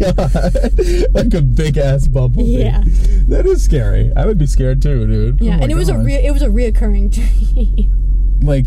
God, 0.00 1.14
like 1.14 1.34
a 1.34 1.42
big 1.42 1.76
ass 1.78 2.08
bumblebee. 2.08 2.58
Yeah. 2.58 2.82
that 3.28 3.44
is 3.46 3.64
scary. 3.64 4.12
I 4.16 4.26
would 4.26 4.38
be 4.38 4.46
scared 4.46 4.82
too, 4.82 5.06
dude. 5.06 5.40
yeah, 5.40 5.58
Oh 5.58 5.62
and 5.62 5.72
it 5.72 5.74
was 5.76 5.88
a 5.88 5.94
gosh. 5.94 6.04
re- 6.04 6.26
it 6.26 6.32
was 6.32 6.42
a 6.42 6.48
reoccurring 6.48 7.10
dream. 7.54 8.38
like 8.42 8.66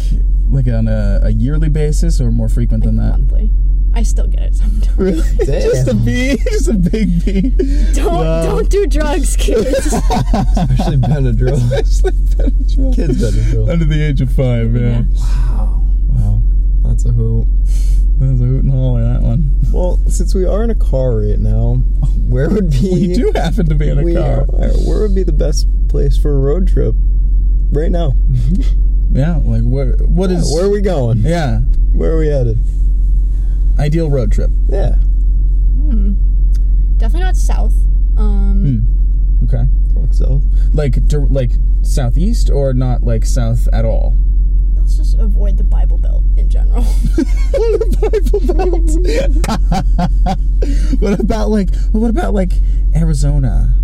like 0.50 0.68
on 0.68 0.88
a, 0.88 1.20
a 1.24 1.30
yearly 1.30 1.70
basis 1.70 2.20
or 2.20 2.32
more 2.32 2.50
frequent 2.50 2.84
than 2.84 2.96
that. 2.98 3.12
monthly. 3.12 3.52
I 3.94 4.04
still 4.04 4.28
get 4.28 4.44
it 4.44 4.56
sometimes. 4.56 4.98
Really? 4.98 5.36
Damn. 5.46 5.62
just 5.72 5.88
a 5.88 5.94
bee, 5.96 6.38
just 6.52 6.68
a 6.70 6.74
big 6.74 7.26
bee. 7.26 7.50
Don't 7.94 8.14
Wow. 8.14 8.44
don't 8.44 8.70
do 8.70 8.86
drugs, 8.88 9.36
kids. 9.40 9.68
Especially 9.68 10.98
Benadryl. 10.98 11.54
Especially 11.74 12.12
Benadryl. 12.12 12.96
Kids 12.96 13.22
Benadryl. 13.22 13.70
under 13.70 13.86
the 13.86 14.02
age 14.02 14.22
of 14.22 14.32
five. 14.32 14.76
Yeah. 14.76 15.02
Wow. 15.16 15.82
Wow, 16.10 16.42
That's 16.84 17.06
a 17.06 17.10
hoot. 17.12 17.48
that 18.20 18.32
was 18.32 18.42
a 18.42 18.46
hoot 18.46 18.64
and 18.64 18.72
holler. 18.74 19.02
That 19.14 19.22
one. 19.22 19.56
Well, 19.72 20.00
since 20.08 20.34
we 20.36 20.46
are 20.46 20.64
in 20.64 20.70
a 20.70 20.76
car 20.76 21.18
right 21.22 21.40
now, 21.40 21.76
where 22.28 22.50
would 22.50 22.70
be 22.72 22.90
We 22.92 23.14
do 23.14 23.32
happen 23.36 23.68
to 23.70 23.76
be 23.76 23.90
in 23.90 24.00
a 24.00 24.04
we 24.04 24.14
car. 24.16 24.42
are- 24.42 24.46
where 24.88 25.02
would 25.02 25.16
be 25.16 25.24
the 25.24 25.32
best 25.34 25.68
place 25.88 26.16
for 26.18 26.32
a 26.36 26.40
road 26.40 26.68
trip 26.68 26.96
right 27.72 27.92
now? 27.92 28.14
Yeah, 29.12 29.38
like 29.38 29.64
where? 29.64 29.94
What 29.98 30.30
Yeah, 30.30 30.38
is? 30.38 30.54
where 30.54 30.66
are 30.66 30.70
we 30.70 30.82
going? 30.82 31.20
Yeah, 31.20 31.60
Where 31.94 32.12
are 32.14 32.20
we 32.20 32.28
headed? 32.28 32.60
Ideal 33.80 34.10
road 34.10 34.32
trip. 34.32 34.50
Yeah. 34.68 34.96
Hmm. 34.96 36.14
Definitely 36.98 37.26
not 37.26 37.36
south. 37.38 37.74
Um, 38.18 38.64
Hmm. 39.40 39.46
Okay. 39.46 39.68
Fuck 39.94 40.14
south. 40.14 40.44
Like 40.74 41.06
dir- 41.08 41.28
like 41.28 41.52
southeast 41.82 42.50
or 42.50 42.74
not 42.74 43.04
like 43.04 43.26
south 43.26 43.68
at 43.74 43.86
all. 43.86 44.16
let's 44.76 44.98
just 44.98 45.18
avoid 45.18 45.58
the 45.58 45.64
Bible 45.64 45.98
Belt 45.98 46.24
in 46.38 46.50
general. 46.50 46.82
The 47.14 48.54
Bible 48.56 48.80
Belt. 48.80 50.40
what 51.00 51.20
about 51.20 51.50
like 51.50 51.70
what 51.92 52.10
about 52.10 52.34
like 52.34 52.52
Arizona? 52.96 53.76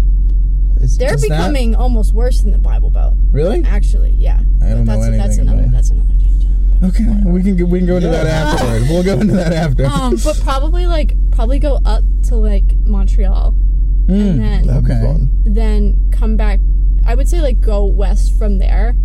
It's 0.82 0.98
They're 0.98 1.14
Is 1.16 1.22
that- 1.22 1.30
becoming 1.30 1.74
almost 1.76 2.14
worse 2.14 2.42
than 2.42 2.52
the 2.52 2.58
Bible 2.58 2.92
Belt. 2.92 3.16
Really? 3.32 3.64
Actually, 3.64 4.12
yeah. 4.12 4.40
I 4.62 4.70
don't 4.70 4.86
But 4.86 4.96
know 4.98 5.02
that's, 5.12 5.18
that's 5.18 5.38
another 5.38 5.60
about- 5.60 5.72
that's 5.72 5.90
another 5.90 6.14
tangent. 6.20 6.55
Okay, 6.88 7.06
we 7.26 7.41
can 7.43 7.56
go- 7.58 7.65
we 7.65 7.80
can 7.80 7.88
go 7.88 7.95
into 7.98 8.10
that 8.10 8.26
Yeah. 8.26 8.54
afterward. 8.54 8.82
We'll 8.89 9.04
go 9.04 9.19
into 9.19 9.34
that 9.36 9.54
after. 9.54 9.86
Um, 9.86 10.17
but 10.24 10.39
probably 10.41 10.86
like 10.88 11.15
probably 11.32 11.60
go 11.60 11.80
up 11.86 12.04
to 12.24 12.36
like 12.36 12.76
Montreal, 12.86 13.52
Hmm, 14.08 14.12
and 14.13 14.39
then 14.39 14.67
That'd 14.67 14.86
be 14.86 14.91
Okay. 14.91 15.02
fun. 15.02 15.30
then 15.45 15.98
come 16.12 16.38
back. 16.38 16.60
I 17.06 17.15
would 17.15 17.28
say 17.30 17.41
like 17.41 17.62
go 17.62 17.86
west 17.86 18.38
from 18.38 18.58
there, 18.60 18.96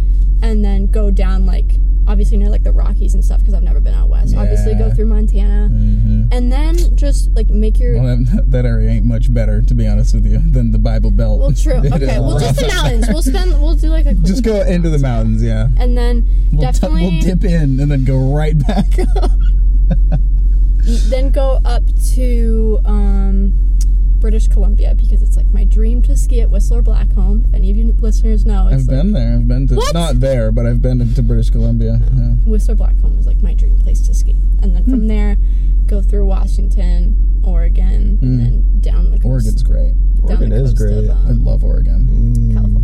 and 0.42 0.64
then 0.64 0.86
go 0.86 1.10
down 1.10 1.46
like 1.46 1.76
obviously 2.08 2.36
near 2.38 2.48
like 2.48 2.64
the 2.64 2.72
Rockies 2.72 3.14
and 3.14 3.24
stuff 3.24 3.38
because 3.40 3.54
I've 3.54 3.62
never 3.62 3.78
been 3.78 3.94
out 3.94 4.08
west. 4.08 4.34
Obviously 4.36 4.74
go 4.74 4.90
through 4.92 5.06
Montana, 5.06 5.68
hmm 5.68 6.24
and 6.32 6.50
then 6.52 6.76
just 6.96 7.30
like 7.34 7.48
make 7.48 7.78
your 7.78 8.00
Well, 8.00 8.16
that, 8.16 8.44
that 8.50 8.64
area 8.64 8.90
ain't 8.90 9.04
much 9.04 9.32
better, 9.34 9.62
to 9.62 9.74
be 9.74 9.86
honest 9.86 10.14
with 10.14 10.24
you, 10.26 10.38
than 10.38 10.70
the 10.72 10.78
Bible 10.78 11.10
Belt. 11.10 11.40
well 11.40 11.52
true. 11.52 11.74
Okay, 11.92 12.18
well 12.18 12.38
just 12.38 12.58
the 12.60 12.68
mountains. 12.68 13.06
We'll 13.08 13.22
spend 13.22 13.60
we'll 13.60 13.74
do 13.74 13.88
like 13.88 14.06
a 14.06 14.14
quick 14.14 14.24
Just 14.24 14.44
go 14.44 14.60
into 14.62 14.90
the 14.90 14.98
mountains, 14.98 15.42
yeah. 15.42 15.68
and 15.78 15.96
then 15.96 16.26
We'll, 16.52 16.60
t- 16.60 16.66
definitely 16.80 17.02
we'll 17.10 17.20
dip 17.20 17.44
in 17.44 17.78
and 17.80 17.90
then 17.90 18.04
go 18.04 18.32
right 18.34 18.56
back. 18.66 18.86
then 21.10 21.30
go 21.30 21.60
up 21.64 21.82
to 22.14 22.80
um, 22.84 23.52
British 24.20 24.48
Columbia 24.48 24.94
because 24.94 25.22
it's 25.22 25.36
like 25.36 25.50
my 25.52 25.64
dream 25.64 26.02
to 26.02 26.16
ski 26.16 26.40
at 26.42 26.50
Whistler 26.50 26.82
Blackcomb. 26.82 27.48
If 27.48 27.54
any 27.54 27.70
of 27.70 27.76
you 27.76 27.92
listeners 27.98 28.44
know, 28.44 28.66
it's 28.68 28.82
I've 28.82 28.88
like 28.88 28.96
been 29.04 29.12
there. 29.12 29.34
I've 29.36 29.48
been 29.48 29.66
to 29.68 29.74
What? 29.76 29.94
not 29.94 30.20
there, 30.20 30.52
but 30.52 30.66
I've 30.66 30.82
been 30.82 30.98
to 31.14 31.22
British 31.22 31.50
Columbia. 31.50 32.00
Yeah. 32.14 32.32
Whistler 32.44 32.74
Blackcomb 32.76 33.18
is 33.18 33.26
like 33.26 33.42
my 33.42 33.54
dream 33.54 33.78
place 33.78 34.00
to 34.06 34.14
ski. 34.14 34.36
And 34.62 34.74
then 34.76 34.84
Hmm. 34.84 34.90
from 34.90 35.06
there, 35.08 35.36
go 35.86 36.02
through 36.02 36.26
Washington, 36.26 37.16
Oregon, 37.42 38.18
Mm. 38.18 38.22
and 38.22 38.40
then 38.40 38.80
down 38.80 39.04
the 39.10 39.16
coast. 39.18 39.24
Oregon's 39.26 39.62
great. 39.62 39.94
Oregon 40.22 40.52
is 40.52 40.74
great. 40.74 41.08
Of, 41.08 41.16
I 41.26 41.30
um, 41.30 41.44
love 41.44 41.64
Oregon. 41.64 42.06
Mm. 42.10 42.52
California. 42.54 42.79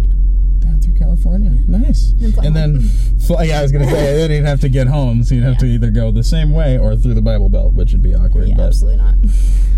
Down 0.87 0.95
through 0.95 1.07
California. 1.07 1.51
Nice. 1.69 2.13
And 2.23 2.37
And 2.39 2.57
then, 2.57 2.81
fly, 3.27 3.45
yeah, 3.45 3.59
I 3.61 3.63
was 3.63 3.73
gonna 3.73 3.87
say 3.89 4.17
then 4.17 4.31
you'd 4.31 4.45
have 4.47 4.61
to 4.61 4.69
get 4.69 4.87
home, 4.87 5.25
so 5.25 5.35
you'd 5.35 5.45
have 5.45 5.59
to 5.59 5.67
either 5.67 5.91
go 5.91 6.11
the 6.11 6.23
same 6.25 6.53
way 6.53 6.79
or 6.79 6.97
through 6.97 7.15
the 7.15 7.23
Bible 7.23 7.49
Belt, 7.49 7.75
which 7.75 7.93
would 7.93 8.03
be 8.03 8.15
awkward. 8.15 8.49
Yeah, 8.49 8.55
but 8.57 8.67
absolutely 8.67 9.03
not. 9.03 9.15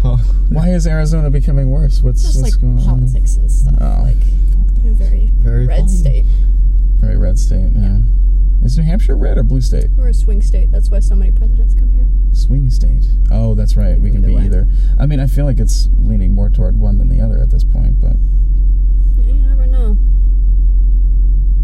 Oh, 0.04 0.16
why 0.48 0.68
is 0.68 0.86
Arizona 0.86 1.28
becoming 1.28 1.70
worse? 1.72 2.02
What's 2.02 2.22
Just 2.22 2.40
what's 2.40 2.54
like 2.54 2.60
going 2.62 2.78
on? 2.78 2.84
politics 2.84 3.34
and 3.36 3.50
stuff. 3.50 3.74
Oh. 3.80 4.02
Like 4.04 4.14
very, 4.94 5.32
Very 5.40 5.66
red 5.66 5.80
fun. 5.80 5.88
state. 5.88 6.24
Very 7.00 7.16
red 7.16 7.36
state. 7.36 7.72
Yeah. 7.74 7.98
Is 8.62 8.78
New 8.78 8.84
Hampshire 8.84 9.16
red 9.16 9.38
or 9.38 9.42
blue 9.42 9.60
state? 9.60 9.86
We're 9.96 10.10
a 10.10 10.14
swing 10.14 10.40
state. 10.40 10.70
That's 10.70 10.88
why 10.88 11.00
so 11.00 11.16
many 11.16 11.32
presidents 11.32 11.74
come 11.74 11.90
here. 11.92 12.06
Swing 12.32 12.70
state. 12.70 13.06
Oh, 13.32 13.56
that's 13.56 13.76
right. 13.76 13.98
We 13.98 14.12
can 14.12 14.22
be 14.24 14.36
way. 14.36 14.42
either. 14.44 14.68
I 15.00 15.06
mean, 15.06 15.18
I 15.18 15.26
feel 15.26 15.44
like 15.46 15.58
it's 15.58 15.88
leaning 15.98 16.32
more 16.32 16.48
toward 16.48 16.78
one 16.78 16.98
than 16.98 17.08
the 17.08 17.20
other 17.20 17.38
at 17.38 17.50
this 17.50 17.64
point, 17.64 18.00
but 18.00 18.14
You 19.26 19.34
never 19.34 19.66
know. 19.66 19.96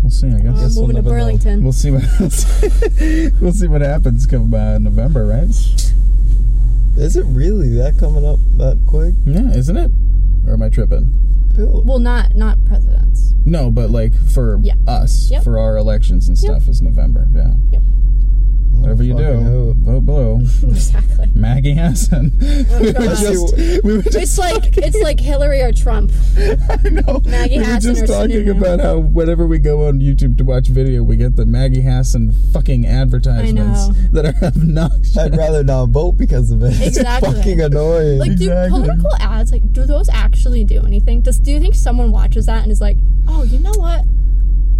We'll 0.04 0.10
see. 0.10 0.28
I 0.28 0.38
guess. 0.38 0.60
Guess 0.60 0.76
we'll 0.76 0.86
moving 0.86 0.96
to 0.96 1.02
never 1.02 1.16
know. 1.16 1.24
Burlington. 1.24 1.62
We'll 1.64 1.72
see 1.72 1.90
what 1.90 2.02
we'll 3.40 3.52
see 3.52 3.66
what 3.66 3.80
happens 3.80 4.26
come 4.26 4.54
uh, 4.54 4.78
November, 4.78 5.24
right? 5.26 5.48
is 6.96 7.16
it 7.16 7.24
really 7.24 7.70
that 7.70 7.98
coming 7.98 8.24
up 8.24 8.38
that 8.58 8.78
quick? 8.86 9.14
Yeah, 9.26 9.50
isn't 9.52 9.76
it? 9.76 9.90
Or 10.46 10.52
am 10.52 10.62
I 10.62 10.68
tripping? 10.68 11.10
Well, 11.56 11.98
not 11.98 12.34
not 12.36 12.64
presidents. 12.66 13.32
No, 13.44 13.70
but 13.70 13.90
like 13.90 14.14
for 14.14 14.58
Yeah. 14.62 14.74
us, 14.86 15.30
Yep. 15.30 15.42
for 15.44 15.58
our 15.58 15.76
elections 15.76 16.28
and 16.28 16.36
Yep. 16.40 16.50
stuff 16.62 16.68
is 16.68 16.80
November. 16.82 17.28
Yeah. 17.34 17.54
Whatever 18.80 19.02
you 19.02 19.16
do, 19.16 19.22
Fucking 19.24 19.42
hoot. 19.44 19.76
vote 19.78 20.00
blue. 20.00 20.40
exactly. 20.62 21.30
Maggie 21.34 21.74
Hassan. 21.74 22.32
Oh, 22.42 22.80
we 22.80 22.86
were 22.86 22.92
God. 22.92 23.16
just, 23.16 23.56
we 23.84 23.96
were 23.96 24.02
just 24.02 24.16
It's 24.16 24.38
like 24.38 24.76
it's 24.76 25.00
like 25.02 25.18
Hillary 25.20 25.60
or 25.62 25.72
Trump. 25.72 26.10
I 26.38 26.88
know. 26.90 27.20
Maggie 27.24 27.58
we 27.58 27.64
were 27.64 27.64
Hassan 27.64 27.94
just 27.94 28.06
talking 28.06 28.36
Sununu. 28.44 28.58
about 28.58 28.80
how 28.80 28.98
whenever 28.98 29.46
we 29.46 29.58
go 29.58 29.88
on 29.88 30.00
YouTube 30.00 30.36
to 30.38 30.44
watch 30.44 30.68
video, 30.68 31.02
we 31.02 31.16
get 31.16 31.36
the 31.36 31.46
Maggie 31.46 31.80
Hassan 31.82 32.32
fucking 32.52 32.86
advertisements 32.86 33.88
that 34.12 34.26
are 34.26 34.34
obnoxious. 34.46 35.16
I'd 35.16 35.36
rather 35.36 35.64
not 35.64 35.86
vote 35.90 36.12
because 36.12 36.50
of 36.50 36.62
it. 36.62 36.80
Exactly. 36.80 37.28
It's 37.30 37.38
fucking 37.38 37.60
annoying. 37.60 38.18
Like, 38.18 38.36
do 38.36 38.44
Exactly. 38.50 38.80
political 38.82 39.14
ads 39.20 39.50
like 39.52 39.72
do 39.72 39.84
those 39.86 40.08
actually 40.08 40.64
do 40.64 40.82
anything? 40.84 41.22
Does 41.22 41.38
do 41.40 41.50
you 41.52 41.60
think 41.60 41.74
someone 41.74 42.12
watches 42.12 42.46
that 42.46 42.62
and 42.62 42.70
is 42.70 42.80
like, 42.80 42.98
oh, 43.28 43.42
you 43.44 43.58
know 43.60 43.72
what? 43.76 44.04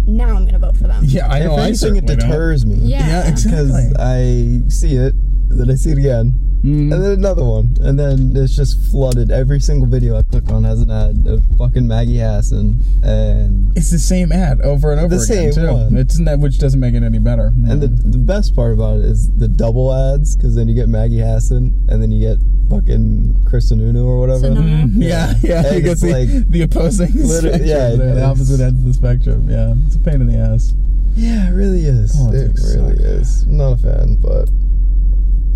Now 0.07 0.35
I'm 0.35 0.45
gonna 0.45 0.59
vote 0.59 0.75
for 0.77 0.87
them. 0.87 1.03
yeah, 1.05 1.27
I 1.27 1.39
if 1.39 1.45
know. 1.45 1.55
I 1.55 1.67
anything, 1.67 1.73
it 1.73 1.77
certainly 1.77 2.01
don't. 2.01 2.17
deters 2.29 2.65
me. 2.65 2.75
Yeah. 2.75 3.07
Yeah, 3.07 3.27
exactly. 3.29 3.87
Because 3.89 3.93
I 3.99 4.69
see 4.69 4.95
it, 4.95 5.13
then 5.49 5.69
I 5.71 5.75
see 5.75 5.91
it 5.91 5.97
again, 5.97 6.33
Mhm. 6.65 6.91
and 6.91 7.03
then 7.03 7.11
another 7.13 7.43
one, 7.43 7.77
and 7.81 7.97
then 7.99 8.31
it's 8.35 8.55
just 8.55 8.79
flooded. 8.91 9.29
Every 9.31 9.59
single 9.59 9.87
video 9.87 10.17
I 10.17 10.23
click 10.23 10.49
on 10.51 10.63
has 10.63 10.81
an 10.81 10.89
ad 10.89 11.27
of 11.27 11.43
fucking 11.57 11.87
Maggie 11.87 12.17
Hassan, 12.17 12.79
and 13.03 13.71
It's 13.77 13.91
the 13.91 13.99
same 13.99 14.31
ad 14.31 14.61
over 14.61 14.91
and 14.91 14.99
over 14.99 15.15
The 15.15 15.21
again 15.23 15.53
same 15.53 15.65
too. 15.65 15.71
one. 15.73 15.95
It's 15.97 16.17
that 16.25 16.39
which 16.39 16.57
doesn't 16.57 16.79
make 16.79 16.95
it 16.95 17.03
any 17.03 17.19
better. 17.19 17.53
and 17.67 17.81
the 17.81 17.87
the 17.87 18.17
best 18.17 18.55
part 18.55 18.73
about 18.73 18.99
it 18.99 19.05
is 19.05 19.29
the 19.37 19.47
double 19.47 19.93
ads, 19.93 20.35
because 20.35 20.55
then 20.55 20.67
you 20.67 20.73
get 20.73 20.89
Maggie 20.89 21.19
Hassan, 21.19 21.71
and 21.87 22.01
then 22.01 22.11
you 22.11 22.19
get 22.19 22.39
fucking 22.69 23.41
Kristen 23.45 23.79
Uno 23.79 24.03
or 24.05 24.19
whatever. 24.19 24.47
Sununu. 24.49 24.89
Mhm. 24.89 25.03
yeah, 25.03 25.35
yeah, 25.43 25.65
And 25.67 25.75
you 25.75 25.81
get 25.83 25.91
it's 25.91 26.01
the, 26.01 26.11
like- 26.11 26.49
the 26.49 26.61
opposing 26.63 27.13
Literally- 27.13 27.37
spectrum, 27.59 27.67
yeah, 27.67 27.95
there, 27.95 28.15
the 28.15 28.23
opposite 28.23 28.59
ends 28.59 28.79
of 28.79 28.85
the 28.85 28.93
spectrum. 28.93 29.47
Yeah, 29.49 29.75
it's 29.85 29.95
a 29.97 29.99
pain 29.99 30.19
in 30.21 30.27
the 30.27 30.37
ass. 30.37 30.73
Yeah, 31.15 31.49
it 31.49 31.53
really 31.53 31.85
is. 31.85 32.11
Politics 32.15 32.73
it 32.73 32.79
really 32.81 32.95
suck. 32.97 33.05
is. 33.05 33.45
Not 33.47 33.73
a 33.73 33.77
fan, 33.77 34.17
but 34.19 34.49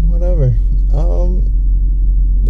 whatever. 0.08 0.54
Um, 0.94 1.46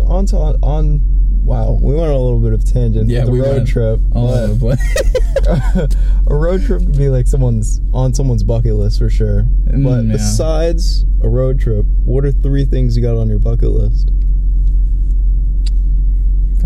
on 0.07 0.25
to 0.27 0.37
on. 0.37 1.01
Wow, 1.43 1.79
we 1.81 1.95
went 1.95 2.05
on 2.05 2.15
a 2.15 2.19
little 2.19 2.39
bit 2.39 2.53
of 2.53 2.63
tangent. 2.63 3.09
Yeah, 3.09 3.25
we 3.25 3.41
road 3.41 3.65
trip. 3.65 3.99
All 4.13 4.29
over 4.29 4.53
the 4.53 4.59
place. 4.59 5.97
a 6.27 6.35
road 6.35 6.63
trip 6.63 6.81
could 6.81 6.97
be 6.97 7.09
like 7.09 7.25
someone's 7.27 7.81
on 7.93 8.13
someone's 8.13 8.43
bucket 8.43 8.75
list 8.75 8.99
for 8.99 9.09
sure. 9.09 9.43
Mm, 9.67 9.83
but 9.83 10.05
yeah. 10.05 10.11
besides 10.11 11.05
a 11.23 11.29
road 11.29 11.59
trip, 11.59 11.85
what 12.05 12.23
are 12.23 12.31
three 12.31 12.65
things 12.65 12.95
you 12.95 13.01
got 13.01 13.17
on 13.17 13.29
your 13.29 13.39
bucket 13.39 13.71
list? 13.71 14.11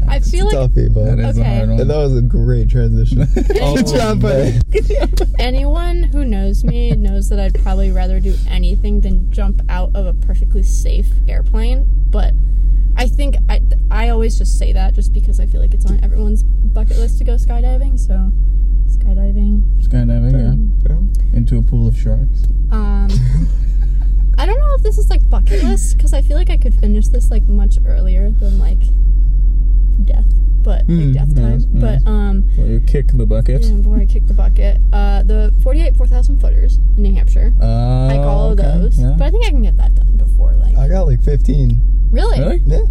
I 0.10 0.20
feel 0.20 0.46
a 0.46 0.50
like 0.50 0.72
toughie, 0.72 0.94
but 0.94 1.04
that 1.06 1.20
is 1.20 1.38
a 1.38 1.42
Okay. 1.42 1.56
hard 1.58 1.70
one. 1.70 1.80
and 1.82 1.90
that 1.90 1.98
was 1.98 2.18
a 2.18 2.22
great 2.22 2.70
transition. 2.70 3.20
Oh, 3.62 3.76
Good 3.76 3.88
job, 3.88 4.22
buddy. 4.22 4.60
anyone 5.40 6.04
who 6.04 6.26
knows 6.26 6.64
me 6.64 6.92
knows 6.92 7.30
that 7.30 7.40
I'd 7.40 7.62
probably 7.64 7.92
rather 7.92 8.20
do 8.20 8.36
anything 8.50 9.02
than 9.02 9.32
jump 9.32 9.62
out 9.70 9.92
of 9.96 10.06
a 10.06 10.14
perfectly 10.14 10.64
safe 10.64 11.10
airplane. 11.28 11.86
But 12.10 12.34
I 12.96 13.08
think 13.08 13.36
I, 13.50 13.62
I 13.90 14.10
always 14.10 14.38
just 14.38 14.58
say 14.60 14.72
that 14.74 14.94
just 14.94 15.14
because 15.14 15.40
I 15.40 15.46
feel 15.46 15.62
like 15.62 15.74
it's 15.74 15.86
on 15.86 16.00
everyone's 16.04 16.44
bucket 16.44 16.98
list 16.98 17.18
to 17.20 17.24
go 17.24 17.36
skydiving. 17.36 18.00
So 18.00 18.32
skydiving. 18.88 19.62
Skydiving, 19.82 20.70
yeah. 20.88 21.38
Into 21.38 21.58
a 21.58 21.62
pool 21.64 21.88
of 21.88 21.98
sharks. 21.98 22.44
Um, 22.72 23.08
I 24.38 24.46
don't 24.46 24.60
know 24.60 24.76
if 24.76 24.84
this 24.84 24.98
is 24.98 25.10
like 25.10 25.28
bucket 25.30 25.64
list 25.64 25.98
because 25.98 26.14
I 26.14 26.22
feel 26.22 26.38
like 26.38 26.50
I 26.50 26.58
could 26.58 26.74
finish 26.76 27.08
this 27.08 27.32
like 27.32 27.44
much 27.44 27.78
earlier 27.86 28.30
than 28.30 28.60
like 28.60 28.82
death. 30.06 30.26
but 30.64 30.88
Mm, 30.88 31.14
like 31.14 31.14
death 31.14 31.28
yes, 31.30 31.38
time. 31.38 31.60
yes. 31.60 31.66
But 32.04 32.10
um, 32.10 32.46
Well, 32.58 32.68
you 32.68 32.80
kick 32.80 33.08
the 33.14 33.26
bucket. 33.26 33.64
yeah, 33.66 33.74
before 33.74 33.98
I 34.00 34.06
kick 34.06 34.28
the 34.28 34.34
bucket, 34.34 34.80
uh, 34.94 35.24
the 35.24 35.54
48 35.62 35.96
4,000 35.98 36.38
footers 36.40 36.78
in 36.98 37.04
New 37.04 37.14
Hampshire. 37.14 37.52
Uh, 37.62 38.08
Hike 38.10 38.20
all 38.22 38.52
of 38.52 38.58
those, 38.58 38.98
yeah. 39.00 39.16
but 39.18 39.26
I 39.26 39.30
think 39.32 39.46
I 39.46 39.50
can 39.50 39.62
get 39.64 39.76
that 39.78 39.94
done 39.96 40.16
before 40.18 40.54
like. 40.54 40.78
I 40.78 40.88
got 40.88 41.06
like 41.08 41.22
15. 41.22 42.10
really? 42.12 42.40
Really? 42.40 42.62
Yeah. 42.66 42.86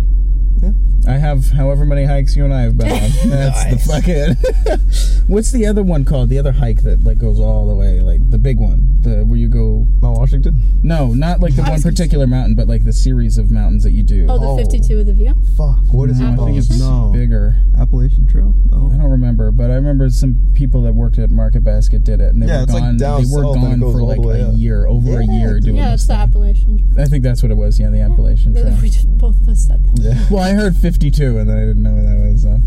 Yeah. 0.62 0.70
I 1.06 1.14
have 1.18 1.50
however 1.50 1.84
many 1.84 2.04
hikes 2.04 2.36
you 2.36 2.44
and 2.44 2.54
I 2.54 2.62
have 2.62 2.78
been 2.78 2.90
on. 2.90 3.00
That's 3.30 3.64
Nice. 3.64 3.86
the 3.86 3.92
fucking. 3.92 5.26
What's 5.26 5.50
the 5.50 5.66
other 5.66 5.82
one 5.82 6.04
called? 6.04 6.28
The 6.28 6.38
other 6.38 6.52
hike 6.52 6.82
that 6.82 7.02
like 7.04 7.18
goes 7.18 7.40
all 7.40 7.68
the 7.68 7.74
way, 7.74 8.00
like 8.00 8.28
the 8.30 8.38
big 8.38 8.58
one, 8.58 9.00
the 9.00 9.24
where 9.24 9.38
you 9.38 9.48
go. 9.48 9.86
Mount 10.00 10.18
Washington? 10.18 10.60
No, 10.82 11.08
not 11.14 11.40
like 11.40 11.54
the 11.56 11.62
I 11.62 11.66
one 11.66 11.72
was 11.74 11.82
gonna 11.84 11.92
particular 11.94 12.26
mountain, 12.26 12.54
but 12.54 12.68
like 12.68 12.84
the 12.84 12.92
series 12.92 13.38
of 13.38 13.50
mountains 13.50 13.82
that 13.84 13.92
you 13.92 14.02
do. 14.02 14.26
Oh, 14.28 14.38
the 14.38 14.46
Oh. 14.46 14.56
52 14.56 14.98
of 15.00 15.06
the 15.06 15.12
view. 15.12 15.34
Fuck. 15.56 15.78
What 15.92 16.10
is 16.10 16.18
No, 16.20 16.28
it 16.28 16.32
I 16.40 16.44
think 16.46 16.58
it's 16.58 16.78
no. 16.78 17.10
bigger. 17.12 17.56
Appalachian 17.78 18.26
Trail? 18.26 18.54
I 18.72 18.96
don't 18.96 19.10
remember, 19.10 19.50
but 19.50 19.70
I 19.70 19.74
remember 19.74 20.08
some 20.10 20.36
people 20.54 20.82
that 20.82 20.94
worked 20.94 21.18
at 21.18 21.30
Market 21.30 21.64
Basket 21.64 22.04
did 22.04 22.20
it, 22.20 22.32
and 22.32 22.42
they 22.42 22.46
Yeah, 22.46 22.58
were 22.58 22.62
it's 22.64 22.72
like 22.72 22.82
gone. 22.82 22.96
down 22.96 23.22
they 23.22 23.28
were 23.34 23.42
south 23.42 23.54
gone 23.56 23.80
for 23.80 24.02
like 24.02 24.18
a 24.18 24.48
up. 24.48 24.54
year, 24.56 24.86
over 24.86 25.20
a 25.20 25.24
year 25.26 25.54
dude. 25.54 25.64
doing 25.64 25.76
Yeah, 25.76 25.90
this 25.92 26.02
it's 26.02 26.08
the 26.08 26.14
thing. 26.14 26.22
Appalachian. 26.22 26.94
I 26.98 27.04
think 27.06 27.22
that's 27.24 27.42
what 27.42 27.50
it 27.50 27.56
was. 27.56 27.80
Yeah, 27.80 27.90
the 27.90 28.00
Appalachian 28.00 28.54
Trail. 28.54 28.76
We 28.82 28.90
just 28.90 29.08
both 29.18 29.40
of 29.40 29.48
us 29.48 29.66
said 29.66 29.84
that. 29.84 30.02
Yeah. 30.02 30.26
Well, 30.30 30.42
I 30.42 30.52
heard 30.52 30.76
52, 30.92 31.38
and 31.38 31.48
then 31.48 31.56
I 31.56 31.60
didn't 31.60 31.82
know 31.82 31.92
what 31.92 32.02
that 32.04 32.18
was. 32.30 32.42
So. 32.42 32.58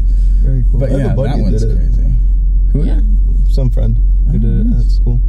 Very 0.44 0.64
cool. 0.70 0.80
But 0.80 0.92
I 0.92 0.98
yeah, 0.98 1.14
buddy 1.14 1.30
that 1.30 1.42
one's 1.42 1.64
crazy. 1.66 2.12
Who? 2.74 2.84
Yeah. 2.86 3.00
Some 3.50 3.70
friend 3.70 3.98
who 4.32 4.38
Oh, 4.38 4.40
did 4.40 4.68
it 4.74 4.80
at 4.80 4.92
school. 4.92 5.22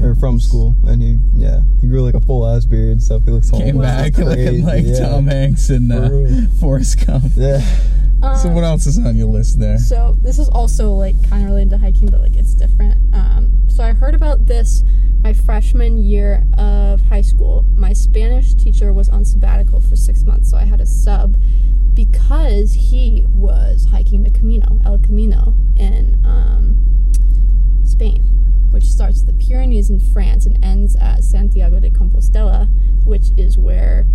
Or 0.00 0.14
from 0.14 0.40
school. 0.40 0.74
And 0.86 1.02
he, 1.02 1.18
yeah, 1.34 1.60
he 1.80 1.86
grew 1.88 2.02
like 2.02 2.14
a 2.14 2.20
full 2.20 2.46
ass 2.46 2.64
beard 2.64 2.90
and 2.92 3.02
stuff. 3.02 3.22
He 3.24 3.30
looks 3.30 3.50
Came 3.50 3.76
Wow. 3.76 3.82
back 3.82 4.16
looking 4.18 4.64
like 4.64 4.84
yeah. 4.84 4.98
Tom 5.00 5.26
Hanks 5.26 5.70
and 5.70 5.90
For 5.92 6.26
uh. 6.26 6.58
Forrest 6.60 7.06
Gump. 7.06 7.24
Yeah. 7.36 7.60
So 8.36 8.48
Um, 8.48 8.54
what 8.54 8.64
else 8.64 8.86
is 8.86 8.98
on 8.98 9.16
your 9.16 9.26
list 9.26 9.58
there? 9.60 9.78
So 9.78 10.16
this 10.22 10.38
is 10.38 10.48
also 10.48 10.92
like 10.92 11.14
kind 11.28 11.42
of 11.42 11.50
related 11.50 11.70
to 11.70 11.78
hiking, 11.78 12.08
but 12.08 12.20
like 12.20 12.34
it's 12.36 12.54
different. 12.54 12.98
Um, 13.12 13.50
so 13.68 13.82
I 13.84 13.92
heard 13.92 14.14
about 14.14 14.46
this 14.46 14.82
my 15.22 15.32
freshman 15.32 15.98
year 15.98 16.44
of 16.58 17.00
high 17.02 17.20
school. 17.20 17.64
My 17.76 17.92
Spanish 17.92 18.54
teacher 18.54 18.92
was 18.92 19.08
on 19.08 19.24
sabbatical 19.24 19.80
for 19.80 19.94
six 19.96 20.24
months, 20.24 20.50
so 20.50 20.56
I 20.56 20.64
had 20.64 20.80
a 20.80 20.86
sub 20.86 21.36
because 21.94 22.72
he 22.74 23.26
was 23.28 23.86
hiking 23.90 24.22
the 24.22 24.30
Camino, 24.30 24.80
El 24.84 24.98
Camino, 24.98 25.54
in 25.76 26.20
um, 26.24 26.78
Spain, 27.84 28.22
which 28.70 28.84
starts 28.84 29.20
at 29.20 29.26
the 29.26 29.32
Pyrenees 29.32 29.90
in 29.90 30.00
France 30.00 30.46
and 30.46 30.62
ends 30.64 30.96
at 30.96 31.24
Santiago 31.24 31.80
de 31.80 31.90
Compostela, 31.90 32.68
which 33.04 33.30
is 33.36 33.58
where 33.58 34.06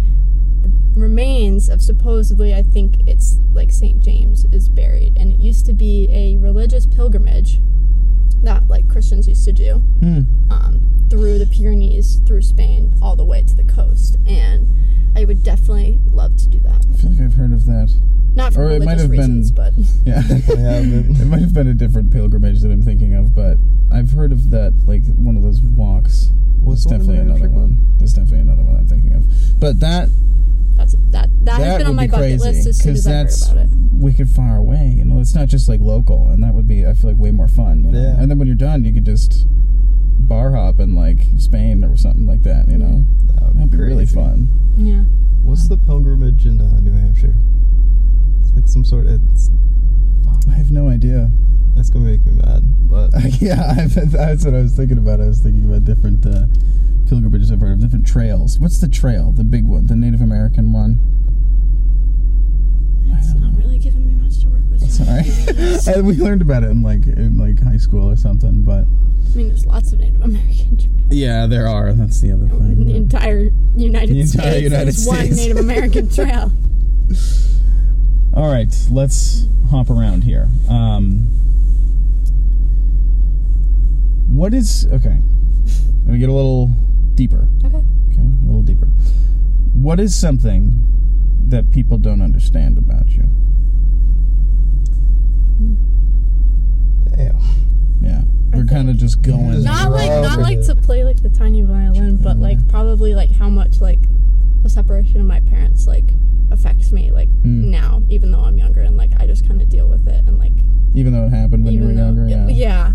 the 0.62 0.72
remains 1.00 1.70
of 1.70 1.82
supposedly, 1.82 2.54
I 2.54 2.64
think 2.64 3.08
it's 3.08 3.40
like 3.54 3.72
St. 3.72 4.00
James, 4.00 4.46
is 4.46 4.70
buried. 4.70 5.18
And 5.18 5.32
it 5.32 5.40
used 5.40 5.66
to 5.68 5.74
be 5.74 6.08
a 6.12 6.38
religious 6.38 6.86
pilgrimage 6.86 7.60
that 8.44 8.68
like 8.68 8.88
Christians 8.90 9.28
used 9.28 9.46
to 9.46 9.54
do 9.54 9.76
Hmm. 10.00 10.22
um, 10.52 10.82
through 11.10 11.38
the 11.40 11.46
Pyrenees, 11.46 12.22
through 12.26 12.42
Spain, 12.42 12.94
all 13.02 13.16
the 13.16 13.26
way 13.26 13.42
to 13.44 13.56
the 13.56 13.64
coast. 13.64 14.18
And 14.26 14.74
I 15.16 15.26
would 15.26 15.44
definitely 15.44 16.00
love 16.12 16.36
to 16.38 16.48
do 16.50 16.60
that. 16.62 16.86
I 16.92 16.96
feel 16.98 17.12
like 17.12 17.22
I've 17.22 17.34
heard 17.36 17.54
of 17.54 17.66
that. 17.66 17.94
Not 18.36 18.54
for 18.54 18.66
Or 18.66 18.70
it 18.70 18.84
might 18.84 19.00
religious 19.00 19.02
have 19.02 19.12
been- 19.12 19.20
reasons, 19.20 19.52
but 19.52 19.74
Yeah. 20.06 20.22
It 20.30 21.26
might 21.28 21.42
have 21.42 21.54
been 21.54 21.68
a 21.68 21.74
different 21.74 22.12
pilgrimage 22.12 22.62
that 22.62 22.72
I'm 22.72 22.84
thinking 22.84 23.14
of, 23.16 23.34
but 23.34 23.58
I've 23.90 24.12
heard 24.12 24.32
of 24.32 24.50
that, 24.52 24.74
like 24.86 25.04
one 25.16 25.36
of 25.38 25.44
those 25.44 25.62
walks. 25.62 26.30
What's 26.62 26.84
There's 26.86 27.02
the 27.06 27.08
one 27.08 27.18
in 27.18 27.28
definitely 27.28 27.32
another 27.32 27.40
Hampshire 27.50 27.60
one. 27.60 27.94
There's 27.98 28.14
definitely 28.14 28.40
another 28.40 28.64
one 28.64 28.76
I'm 28.76 28.88
thinking 28.88 29.14
of. 29.14 29.60
But 29.60 29.80
that 29.80 30.10
that's 30.78 30.96
that 31.10 31.30
that, 31.46 31.60
has 31.60 31.78
been 31.78 31.88
would 31.88 31.90
on 31.90 31.96
my 31.96 32.06
be 32.08 32.12
bucket 32.12 32.40
crazy 32.40 32.44
list 32.44 32.68
as 32.68 32.78
soon 32.78 32.94
because 32.94 33.08
as 33.08 33.08
I 33.08 33.12
heard 33.12 33.26
that's 33.28 33.52
about 33.52 33.64
it. 33.66 33.70
wicked 33.94 34.30
far 34.30 34.58
away. 34.58 34.94
You 34.96 35.06
know, 35.06 35.20
it's 35.20 35.36
not 35.36 35.48
just 35.48 35.68
like 35.68 35.80
local, 35.82 36.30
and 36.30 36.44
that 36.44 36.54
would 36.54 36.68
be 36.68 36.86
I 36.86 36.94
feel 36.94 37.10
like 37.12 37.20
way 37.20 37.32
more 37.32 37.48
fun. 37.48 37.84
You 37.86 37.92
know? 37.92 38.00
Yeah. 38.02 38.20
And 38.22 38.30
then 38.30 38.38
when 38.40 38.48
you're 38.48 38.56
done, 38.56 38.84
you 38.86 38.94
could 38.94 39.06
just 39.06 39.46
bar 40.28 40.52
hop 40.54 40.80
in 40.80 40.96
like 40.96 41.20
Spain 41.38 41.84
or 41.84 41.96
something 41.98 42.26
like 42.28 42.44
that. 42.44 42.68
You 42.68 42.78
know, 42.78 43.06
That 43.34 43.44
would 43.48 43.58
that'd 43.58 43.72
be 43.72 43.78
really 43.78 44.06
fun. 44.06 44.50
Yeah. 44.78 45.04
What's 45.44 45.68
the 45.70 45.78
pilgrimage 45.78 46.46
in 46.46 46.60
uh, 46.62 46.80
New 46.82 46.92
Hampshire? 46.94 47.36
It's 48.42 48.52
like 48.54 48.68
some 48.68 48.84
sort 48.86 49.08
of. 49.08 49.22
It's, 49.32 49.50
I 50.50 50.54
have 50.56 50.72
no 50.72 50.90
idea. 50.90 51.32
that's 51.76 51.90
gonna 51.90 52.06
make 52.06 52.26
me 52.26 52.34
mad. 52.34 52.37
But 52.37 52.37
yeah, 53.40 53.74
I've, 53.78 54.12
that's 54.12 54.46
what 54.46 54.54
I 54.54 54.60
was 54.62 54.74
thinking 54.76 54.98
about. 54.98 55.22
I 55.22 55.26
was 55.28 55.40
thinking 55.40 55.66
about 55.66 55.84
different 55.86 56.26
uh, 56.26 56.46
pilgrimages 57.08 57.52
I've 57.52 57.62
heard 57.62 57.72
of, 57.74 57.80
different 57.80 58.08
trails. 58.08 58.60
What's 58.60 58.80
the 58.80 58.88
trail? 58.88 59.32
The 59.32 59.44
big 59.44 59.66
one, 59.66 59.88
the 59.88 59.96
Native 59.96 60.22
American 60.22 60.74
one. 60.74 61.00
It's 63.18 63.34
know. 63.34 63.50
really 63.56 63.80
giving 63.80 64.06
me 64.06 64.14
much 64.22 64.40
to 64.42 64.48
work 64.50 64.62
with. 64.70 64.90
Sorry, 64.92 65.94
And 65.96 66.06
we 66.08 66.16
learned 66.18 66.42
about 66.42 66.64
it 66.64 66.70
in 66.70 66.82
like 66.82 67.06
in 67.08 67.38
like 67.38 67.62
high 67.64 67.78
school 67.78 68.10
or 68.10 68.16
something. 68.16 68.64
But 68.64 68.86
I 69.32 69.36
mean, 69.36 69.48
there's 69.50 69.66
lots 69.66 69.92
of 69.94 70.00
Native 70.00 70.22
American 70.22 70.78
trails. 70.78 70.90
yeah, 71.10 71.48
there 71.48 71.68
are. 71.68 71.94
That's 71.94 72.20
the 72.22 72.32
other 72.32 72.46
In 72.46 72.80
the 72.80 72.86
thing. 72.86 72.96
entire 72.96 73.50
United 73.76 74.14
The 74.14 74.22
entire 74.22 74.52
States, 74.52 74.64
United 74.64 74.86
there's 74.86 75.06
one 75.08 75.30
Native 75.30 75.58
American 75.58 76.10
trail. 76.10 76.52
All 78.34 78.52
right, 78.52 78.74
let's 78.92 79.48
hop 79.72 79.90
around 79.90 80.24
here. 80.24 80.48
Um, 80.70 81.28
what 84.38 84.54
is 84.54 84.86
okay? 84.92 85.20
Let 86.06 86.14
me 86.14 86.20
get 86.20 86.30
a 86.30 86.34
little 86.34 86.68
deeper. 87.16 87.48
Okay. 87.66 87.78
Okay, 88.12 88.22
a 88.22 88.46
little 88.46 88.62
deeper. 88.62 88.86
What 89.74 90.00
is 90.00 90.16
something 90.16 90.74
that 91.48 91.72
people 91.72 91.98
don't 91.98 92.22
understand 92.22 92.78
about 92.78 93.10
you? 93.10 93.24
damn. 97.16 97.40
Yeah, 98.02 98.22
we're 98.54 98.66
kind 98.66 98.90
of 98.90 98.98
just 98.98 99.22
going. 99.22 99.54
Just 99.54 99.66
Not 99.66 99.92
like 99.92 100.10
not 100.22 100.40
it. 100.40 100.42
like 100.44 100.62
to 100.66 100.76
play 100.76 101.04
like 101.04 101.22
the 101.24 101.30
tiny 101.30 101.62
violin, 101.64 102.18
but 102.22 102.38
like 102.38 102.68
probably 102.70 103.16
like 103.16 103.32
how 103.32 103.50
much 103.50 103.82
like 103.82 104.00
the 104.62 104.70
separation 104.70 105.20
of 105.20 105.26
my 105.26 105.40
parents 105.42 105.88
like 105.88 106.12
affects 106.52 106.92
me 106.92 107.12
like 107.12 107.30
Mm. 107.44 107.66
now, 107.66 108.04
even 108.10 108.32
though 108.32 108.42
I'm 108.42 108.58
younger 108.58 108.82
and 108.82 108.98
like 108.98 109.12
I 109.20 109.26
just 109.26 109.48
kind 109.48 109.62
of 109.62 109.70
deal 109.70 109.88
with 109.90 110.08
it 110.08 110.26
and 110.28 110.38
like 110.38 110.54
even 110.94 111.14
though 111.14 111.26
it 111.26 111.30
happened 111.30 111.66
when 111.66 111.74
you 111.74 111.82
were 111.82 111.94
though 111.94 112.04
younger. 112.06 112.28
Yeah. 112.28 112.48
yeah. 112.48 112.94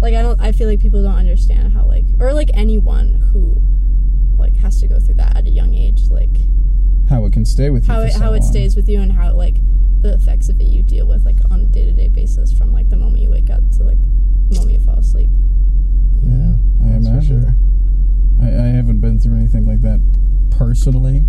Like 0.00 0.14
I 0.14 0.22
don't 0.22 0.40
I 0.40 0.52
feel 0.52 0.68
like 0.68 0.80
people 0.80 1.02
don't 1.02 1.14
understand 1.16 1.72
how 1.74 1.84
like 1.86 2.04
or 2.18 2.32
like 2.32 2.50
anyone 2.54 3.14
who 3.32 3.60
like 4.38 4.56
has 4.56 4.80
to 4.80 4.88
go 4.88 4.98
through 4.98 5.14
that 5.16 5.36
at 5.36 5.46
a 5.46 5.50
young 5.50 5.74
age 5.74 6.08
like 6.10 6.30
How 7.08 7.24
it 7.26 7.32
can 7.32 7.44
stay 7.44 7.68
with 7.70 7.86
you. 7.86 7.92
how 7.92 8.00
for 8.00 8.06
it 8.06 8.12
so 8.12 8.18
how 8.20 8.32
it 8.32 8.42
stays 8.42 8.74
with 8.76 8.88
you 8.88 9.00
and 9.00 9.12
how 9.12 9.34
like 9.34 9.56
the 10.02 10.14
effects 10.14 10.48
of 10.48 10.58
it 10.60 10.64
you 10.64 10.82
deal 10.82 11.06
with 11.06 11.24
like 11.26 11.36
on 11.50 11.60
a 11.60 11.64
day 11.66 11.84
to 11.84 11.92
day 11.92 12.08
basis 12.08 12.52
from 12.52 12.72
like 12.72 12.88
the 12.88 12.96
moment 12.96 13.20
you 13.22 13.30
wake 13.30 13.50
up 13.50 13.60
to 13.76 13.84
like 13.84 13.98
the 14.48 14.54
moment 14.56 14.72
you 14.72 14.80
fall 14.80 14.98
asleep. 14.98 15.28
Yeah, 16.22 16.54
I 16.84 16.88
That's 16.92 17.06
imagine. 17.06 17.42
sure. 17.42 17.54
I, 18.42 18.48
I 18.48 18.68
haven't 18.72 19.00
been 19.00 19.18
through 19.20 19.36
anything 19.36 19.66
like 19.66 19.82
that 19.82 20.00
personally, 20.50 21.24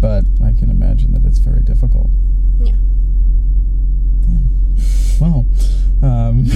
but 0.00 0.24
I 0.42 0.52
can 0.52 0.70
imagine 0.70 1.12
that 1.12 1.24
it's 1.26 1.38
very 1.38 1.60
difficult. 1.60 2.10
Yeah. 2.58 2.72
Damn. 4.22 4.48
Well, 5.20 5.46
um, 6.02 6.44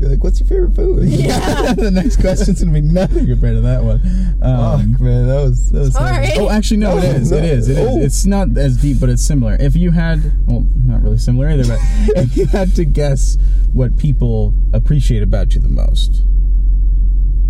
Be 0.00 0.06
like, 0.08 0.24
what's 0.24 0.40
your 0.40 0.48
favorite 0.48 0.74
food? 0.74 1.04
Yeah. 1.08 1.72
the 1.76 1.90
next 1.90 2.16
question's 2.20 2.60
gonna 2.60 2.72
be 2.74 2.80
nothing 2.80 3.26
compared 3.26 3.54
to 3.56 3.60
that 3.60 3.82
one. 3.84 4.00
Um, 4.42 4.92
Fuck, 4.92 5.00
man, 5.00 5.28
that 5.28 5.40
was 5.40 5.70
that 5.70 5.78
was. 5.78 5.92
Sorry. 5.92 6.30
Oh, 6.36 6.50
actually, 6.50 6.78
no, 6.78 6.98
it 6.98 7.04
Oh, 7.04 7.10
is. 7.10 7.30
It 7.32 7.44
is. 7.44 7.68
It 7.68 7.78
is. 7.78 7.88
Oh. 7.88 8.00
It's 8.00 8.26
not 8.26 8.56
as 8.58 8.76
deep, 8.76 8.98
but 8.98 9.08
it's 9.08 9.24
similar. 9.24 9.56
If 9.60 9.76
you 9.76 9.92
had, 9.92 10.32
well, 10.48 10.66
not 10.84 11.00
really 11.02 11.18
similar 11.18 11.48
either, 11.48 11.64
but 11.64 11.78
if 12.16 12.36
you 12.36 12.46
had 12.46 12.74
to 12.74 12.84
guess 12.84 13.38
what 13.72 13.96
people 13.96 14.52
appreciate 14.72 15.22
about 15.22 15.54
you 15.54 15.60
the 15.60 15.68
most, 15.68 16.22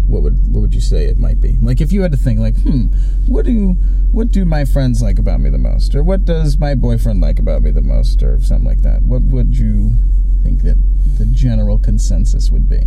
what 0.07 0.23
would 0.23 0.53
what 0.53 0.61
would 0.61 0.75
you 0.75 0.81
say 0.81 1.07
it 1.07 1.19
might 1.19 1.40
be? 1.40 1.57
Like 1.61 1.81
if 1.81 1.93
you 1.93 2.03
had 2.03 2.12
to 2.12 2.19
think, 2.19 2.40
like, 2.40 2.57
hmm, 2.62 2.87
what 3.27 3.45
do 3.45 3.77
what 4.12 4.31
do 4.31 4.45
my 4.45 4.64
friends 4.64 5.03
like 5.03 5.19
about 5.19 5.40
me 5.40 5.51
the 5.51 5.59
most, 5.59 5.95
or 5.95 6.03
what 6.03 6.25
does 6.25 6.59
my 6.59 6.75
boyfriend 6.75 7.21
like 7.21 7.38
about 7.38 7.62
me 7.62 7.71
the 7.71 7.83
most, 7.83 8.23
or 8.23 8.40
something 8.40 8.67
like 8.67 8.83
that? 8.83 9.03
What 9.03 9.23
would 9.23 9.57
you 9.57 9.93
think 10.43 10.62
that 10.62 10.77
the 11.19 11.27
general 11.27 11.79
consensus 11.79 12.51
would 12.51 12.69
be? 12.69 12.83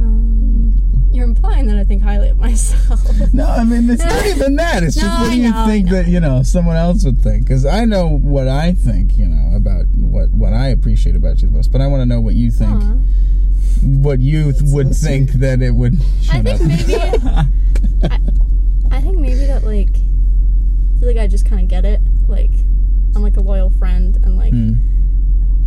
Um, 0.00 0.74
you're 1.10 1.24
implying 1.24 1.66
that 1.66 1.78
I 1.78 1.84
think 1.84 2.02
highly 2.02 2.28
of 2.28 2.38
myself. 2.38 3.04
No, 3.32 3.46
I 3.46 3.64
mean 3.64 3.90
it's 3.90 4.04
not 4.04 4.26
even 4.26 4.56
that. 4.56 4.82
It's 4.82 4.96
just 5.00 5.20
what 5.20 5.30
do 5.30 5.36
you 5.36 5.50
know, 5.50 5.66
think 5.66 5.88
that 5.88 6.06
you 6.06 6.20
know 6.20 6.42
someone 6.42 6.76
else 6.76 7.04
would 7.04 7.18
think? 7.18 7.44
Because 7.44 7.66
I 7.66 7.84
know 7.84 8.06
what 8.08 8.48
I 8.48 8.72
think, 8.72 9.16
you 9.16 9.26
know, 9.26 9.56
about 9.56 9.86
what 9.94 10.30
what 10.30 10.52
I 10.52 10.68
appreciate 10.68 11.16
about 11.16 11.42
you 11.42 11.48
the 11.48 11.54
most. 11.54 11.72
But 11.72 11.80
I 11.80 11.86
want 11.86 12.02
to 12.02 12.06
know 12.06 12.20
what 12.20 12.34
you 12.34 12.50
think. 12.50 12.82
What 13.82 14.20
you 14.20 14.52
th- 14.52 14.62
would 14.72 14.94
so 14.94 15.06
think 15.06 15.32
that 15.34 15.62
it 15.62 15.70
would. 15.72 15.94
I 15.94 16.42
Shut 16.42 16.44
think 16.44 16.60
up. 16.60 16.66
maybe 16.66 16.94
I, 18.10 18.20
I 18.90 19.00
think 19.00 19.18
maybe 19.18 19.46
that 19.46 19.64
like 19.64 19.90
I 19.96 20.98
feel 21.00 21.08
like 21.08 21.16
I 21.18 21.26
just 21.26 21.46
kind 21.46 21.62
of 21.62 21.68
get 21.68 21.84
it. 21.84 22.00
Like 22.26 22.50
I'm 23.14 23.22
like 23.22 23.36
a 23.36 23.40
loyal 23.40 23.70
friend 23.70 24.16
and 24.24 24.36
like 24.36 24.52
Hmm. 24.52 24.74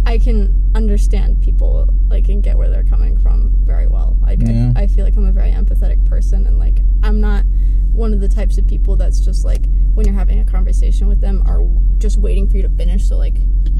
I 0.05 0.17
can 0.17 0.71
understand 0.75 1.41
people 1.41 1.87
like 2.09 2.27
and 2.29 2.41
get 2.43 2.57
where 2.57 2.69
they're 2.69 2.83
coming 2.83 3.17
from 3.17 3.51
very 3.65 3.87
well. 3.87 4.17
Like 4.21 4.39
Yeah. 4.41 4.73
I, 4.75 4.83
I 4.83 4.87
feel 4.87 5.05
like 5.05 5.15
I'm 5.15 5.25
a 5.27 5.31
very 5.31 5.51
empathetic 5.51 6.03
person 6.05 6.45
and 6.47 6.57
like 6.59 6.79
I'm 7.03 7.21
not 7.21 7.45
one 7.93 8.13
of 8.13 8.19
the 8.21 8.29
types 8.29 8.57
of 8.57 8.67
people 8.67 8.95
that's 8.95 9.19
just 9.19 9.43
like 9.45 9.65
when 9.93 10.05
you're 10.05 10.15
having 10.15 10.39
a 10.39 10.45
conversation 10.45 11.07
with 11.07 11.19
them 11.21 11.43
are 11.45 11.61
just 11.99 12.17
waiting 12.17 12.49
for 12.49 12.55
you 12.57 12.63
to 12.63 12.69
finish 12.69 13.07
so 13.07 13.17
like 13.17 13.35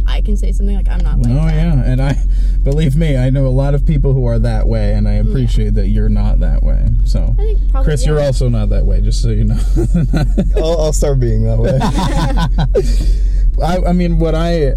I 0.07 0.21
can 0.21 0.35
say 0.37 0.51
something 0.51 0.75
like 0.75 0.89
I'm 0.89 0.99
not 1.03 1.19
like 1.19 1.31
oh 1.31 1.45
that. 1.47 1.53
yeah, 1.53 1.83
and 1.85 2.01
I 2.01 2.15
believe 2.63 2.95
me, 2.95 3.17
I 3.17 3.29
know 3.29 3.47
a 3.47 3.49
lot 3.49 3.73
of 3.73 3.85
people 3.85 4.13
who 4.13 4.25
are 4.25 4.39
that 4.39 4.67
way, 4.67 4.93
and 4.93 5.07
I 5.07 5.13
appreciate 5.13 5.73
that 5.75 5.87
you're 5.87 6.09
not 6.09 6.39
that 6.39 6.63
way. 6.63 6.85
So, 7.05 7.23
I 7.23 7.41
think 7.41 7.71
probably 7.71 7.85
Chris, 7.89 8.05
you're 8.05 8.19
also 8.21 8.49
not 8.49 8.69
that 8.69 8.85
way, 8.85 9.01
just 9.01 9.21
so 9.21 9.29
you 9.29 9.45
know. 9.45 9.59
I'll, 10.57 10.81
I'll 10.81 10.93
start 10.93 11.19
being 11.19 11.43
that 11.45 11.57
way. 11.59 11.79
I, 13.63 13.89
I 13.89 13.93
mean, 13.93 14.19
what 14.19 14.35
I, 14.35 14.73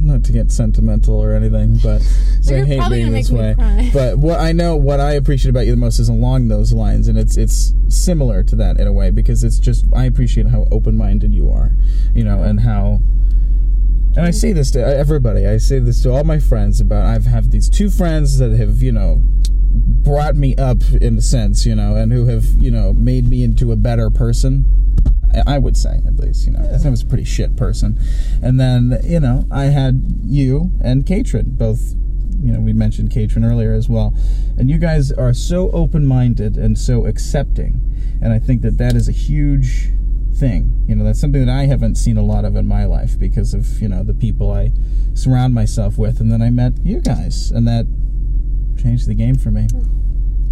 not 0.00 0.24
to 0.24 0.32
get 0.32 0.50
sentimental 0.52 1.14
or 1.20 1.32
anything, 1.32 1.76
but 1.82 1.98
'cause 2.00 2.50
I 2.52 2.56
You're 2.58 2.66
hate 2.66 2.88
being 2.90 3.12
this 3.12 3.30
way. 3.30 3.54
But 3.92 4.18
what 4.18 4.40
I 4.40 4.52
know, 4.52 4.76
what 4.76 5.00
I 5.00 5.12
appreciate 5.12 5.50
about 5.50 5.66
you 5.66 5.72
the 5.72 5.76
most 5.76 5.98
is 5.98 6.08
along 6.08 6.48
those 6.48 6.72
lines, 6.72 7.08
and 7.08 7.18
it's 7.18 7.36
it's 7.36 7.72
similar 7.88 8.42
to 8.44 8.56
that 8.56 8.78
in 8.78 8.86
a 8.86 8.92
way 8.92 9.10
because 9.10 9.42
it's 9.44 9.58
just 9.58 9.84
I 9.94 10.04
appreciate 10.04 10.46
how 10.48 10.66
open 10.70 10.96
minded 10.96 11.34
you 11.34 11.50
are, 11.50 11.72
you 12.14 12.24
know, 12.24 12.42
and 12.42 12.60
how. 12.60 13.00
And 14.16 14.24
I 14.24 14.30
say 14.30 14.52
this 14.52 14.70
to 14.72 14.80
everybody. 14.80 15.46
I 15.46 15.58
say 15.58 15.78
this 15.78 16.02
to 16.02 16.10
all 16.10 16.24
my 16.24 16.38
friends 16.38 16.80
about 16.80 17.04
I've 17.04 17.26
have 17.26 17.50
these 17.50 17.68
two 17.68 17.90
friends 17.90 18.38
that 18.38 18.50
have 18.52 18.82
you 18.82 18.92
know 18.92 19.20
brought 19.22 20.36
me 20.36 20.54
up 20.56 20.82
in 21.00 21.18
a 21.18 21.22
sense, 21.22 21.66
you 21.66 21.74
know, 21.74 21.96
and 21.96 22.12
who 22.12 22.24
have 22.26 22.44
you 22.58 22.70
know 22.70 22.94
made 22.94 23.28
me 23.28 23.42
into 23.42 23.72
a 23.72 23.76
better 23.76 24.08
person. 24.10 24.64
I- 25.46 25.58
would 25.58 25.76
say 25.76 26.00
at 26.06 26.16
least, 26.18 26.46
you 26.46 26.52
know, 26.52 26.60
'cause 26.60 26.86
I 26.86 26.88
was 26.88 27.02
a 27.02 27.06
pretty 27.06 27.24
shit 27.24 27.56
person. 27.56 27.98
And 28.40 28.58
then 28.58 28.98
you 29.04 29.20
know 29.20 29.44
I 29.50 29.64
had 29.64 30.02
you 30.24 30.70
and 30.80 31.04
Katrin 31.04 31.54
both. 31.58 31.94
You 32.42 32.52
know, 32.52 32.60
we 32.60 32.72
mentioned 32.72 33.10
Katrin 33.10 33.44
earlier 33.44 33.72
as 33.72 33.88
well, 33.88 34.14
and 34.56 34.70
you 34.70 34.78
guys 34.78 35.10
are 35.12 35.32
so 35.34 35.70
open-minded 35.70 36.56
and 36.56 36.78
so 36.78 37.06
accepting, 37.06 37.80
and 38.20 38.32
I 38.32 38.38
think 38.38 38.62
that 38.62 38.76
that 38.78 38.94
is 38.94 39.08
a 39.08 39.12
huge 39.12 39.90
thing. 40.38 40.84
You 40.86 40.94
know, 40.94 41.04
that's 41.04 41.20
something 41.20 41.44
that 41.44 41.52
I 41.52 41.66
haven't 41.66 41.96
seen 41.96 42.16
a 42.16 42.22
lot 42.22 42.44
of 42.44 42.56
in 42.56 42.66
my 42.66 42.84
life 42.84 43.18
because 43.18 43.54
of 43.54 43.80
you 43.80 43.88
know 43.88 44.02
the 44.02 44.14
people 44.14 44.52
I 44.52 44.72
surround 45.14 45.54
myself 45.54 45.98
with, 45.98 46.20
and 46.20 46.30
then 46.30 46.42
I 46.42 46.50
met 46.50 46.74
you 46.82 47.00
guys, 47.00 47.50
and 47.50 47.66
that 47.66 47.86
changed 48.80 49.08
the 49.08 49.14
game 49.14 49.36
for 49.36 49.50
me. 49.50 49.68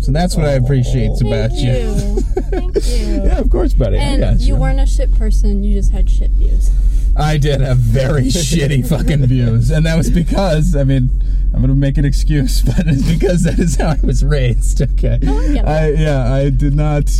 So 0.00 0.12
that's 0.12 0.36
what 0.36 0.44
I 0.44 0.52
appreciate 0.52 1.18
about 1.20 1.52
you. 1.52 1.72
you. 1.72 2.20
Thank 2.50 2.74
you. 2.74 2.82
yeah, 3.24 3.38
of 3.38 3.48
course, 3.48 3.72
buddy. 3.72 3.96
And 3.96 4.20
got 4.20 4.40
you 4.40 4.56
weren't 4.56 4.80
a 4.80 4.86
shit 4.86 5.14
person, 5.14 5.64
you 5.64 5.74
just 5.74 5.92
had 5.92 6.10
shit 6.10 6.30
views. 6.32 6.70
I 7.16 7.36
did 7.38 7.60
have 7.60 7.78
very 7.78 8.24
shitty 8.24 8.86
fucking 8.88 9.24
views, 9.26 9.70
and 9.70 9.86
that 9.86 9.96
was 9.96 10.10
because 10.10 10.74
I 10.76 10.84
mean 10.84 11.10
I'm 11.54 11.60
gonna 11.60 11.74
make 11.74 11.96
an 11.96 12.04
excuse, 12.04 12.60
but 12.66 12.86
it's 12.86 13.08
because 13.10 13.44
that 13.44 13.58
is 13.58 13.76
how 13.76 13.90
I 13.90 14.00
was 14.02 14.24
raised. 14.24 14.82
Okay, 14.82 15.18
No, 15.22 15.38
I 15.40 15.62
I 15.64 15.88
yeah 15.90 16.32
I 16.32 16.50
did 16.50 16.74
not, 16.74 17.10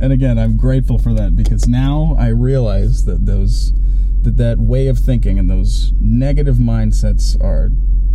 and 0.00 0.12
again 0.12 0.38
I'm 0.38 0.56
grateful 0.56 0.98
for 0.98 1.12
that 1.14 1.36
because 1.36 1.66
now 1.66 2.16
I 2.18 2.28
realize 2.28 3.04
that 3.04 3.26
those 3.26 3.72
that 4.22 4.36
that 4.36 4.58
way 4.58 4.88
of 4.88 4.98
thinking 4.98 5.38
and 5.38 5.48
those 5.48 5.92
negative 6.00 6.56
mindsets 6.56 7.40
are 7.42 7.70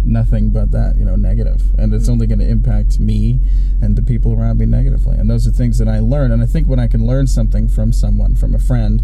nothing 0.05 0.49
but 0.49 0.71
that 0.71 0.95
you 0.97 1.05
know 1.05 1.15
negative. 1.15 1.61
And 1.77 1.93
it's 1.93 2.07
hmm. 2.07 2.13
only 2.13 2.27
going 2.27 2.39
to 2.39 2.47
impact 2.47 2.99
me 2.99 3.39
and 3.81 3.95
the 3.95 4.01
people 4.01 4.33
around 4.33 4.57
me 4.57 4.65
negatively. 4.65 5.17
And 5.17 5.29
those 5.29 5.47
are 5.47 5.51
things 5.51 5.77
that 5.77 5.87
i 5.87 5.99
learn. 5.99 6.31
And 6.31 6.43
i 6.43 6.45
think 6.45 6.67
when 6.67 6.79
i 6.79 6.87
can 6.87 7.05
learn 7.05 7.27
something 7.27 7.67
from 7.67 7.93
someone 7.93 8.35
from 8.35 8.53
a 8.53 8.59
friend 8.59 9.03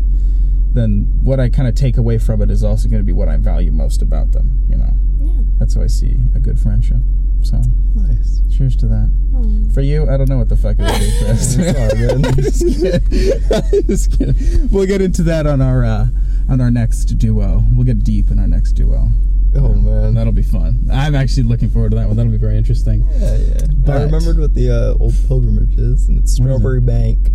then 0.73 1.07
what 1.23 1.39
i 1.39 1.49
kind 1.49 1.67
of 1.67 1.75
take 1.75 1.97
away 1.97 2.17
from 2.17 2.41
it 2.41 2.49
is 2.51 2.63
also 2.63 2.87
going 2.89 2.99
to 3.01 3.05
be 3.05 3.13
what 3.13 3.27
i 3.27 3.37
value 3.37 3.71
most 3.71 4.01
about 4.01 4.31
them 4.31 4.51
you 4.69 4.75
know 4.75 4.93
Yeah. 5.19 5.41
that's 5.57 5.73
how 5.75 5.81
i 5.81 5.87
see 5.87 6.17
a 6.35 6.39
good 6.39 6.59
friendship 6.59 6.97
so 7.41 7.61
nice. 7.95 8.41
cheers 8.55 8.75
to 8.77 8.87
that 8.87 9.09
Oh. 9.35 9.73
for 9.73 9.81
you 9.81 10.09
i 10.09 10.17
don't 10.17 10.27
know 10.29 10.37
what 10.37 10.49
the 10.49 10.57
fuck 10.57 10.75
it 10.77 10.81
would 10.83 10.99
be 10.99 11.13
chris 11.23 11.55
It's 11.57 11.79
all 11.79 11.97
good. 11.97 12.25
I'm 12.25 12.35
just 12.35 12.59
kidding. 12.59 13.41
I'm 13.79 13.87
just 13.87 14.17
kidding. 14.17 14.67
We'll 14.69 14.85
get 14.87 15.01
into 15.01 15.23
that 15.23 15.47
on 15.47 15.61
our 15.61 15.85
uh, 15.85 16.07
on 16.49 16.59
our 16.59 16.69
next 16.71 17.05
duo. 17.05 17.63
We'll 17.71 17.85
get 17.85 18.03
deep 18.03 18.31
in 18.31 18.39
our 18.39 18.47
next 18.47 18.73
duo. 18.73 19.11
Oh 19.55 19.73
man. 19.75 20.15
That'll 20.15 20.33
be 20.33 20.41
fun. 20.43 20.89
I'm 20.91 21.15
actually 21.15 21.43
looking 21.43 21.69
forward 21.69 21.91
to 21.91 21.97
that 21.97 22.07
one. 22.07 22.17
That'll 22.17 22.31
be 22.31 22.37
very 22.37 22.57
interesting. 22.57 23.07
Yeah, 23.11 23.37
yeah. 23.37 23.57
But- 23.85 23.97
I 23.97 24.03
remembered 24.03 24.39
what 24.39 24.53
the 24.55 24.71
uh, 24.71 24.97
old 25.01 25.15
pilgrimage 25.27 25.77
is, 25.77 26.09
and 26.09 26.17
it's 26.19 26.37
What 26.39 26.47
is 26.47 26.51
it? 26.55 26.59
Strawberry 26.59 26.81
Bank. 26.81 27.29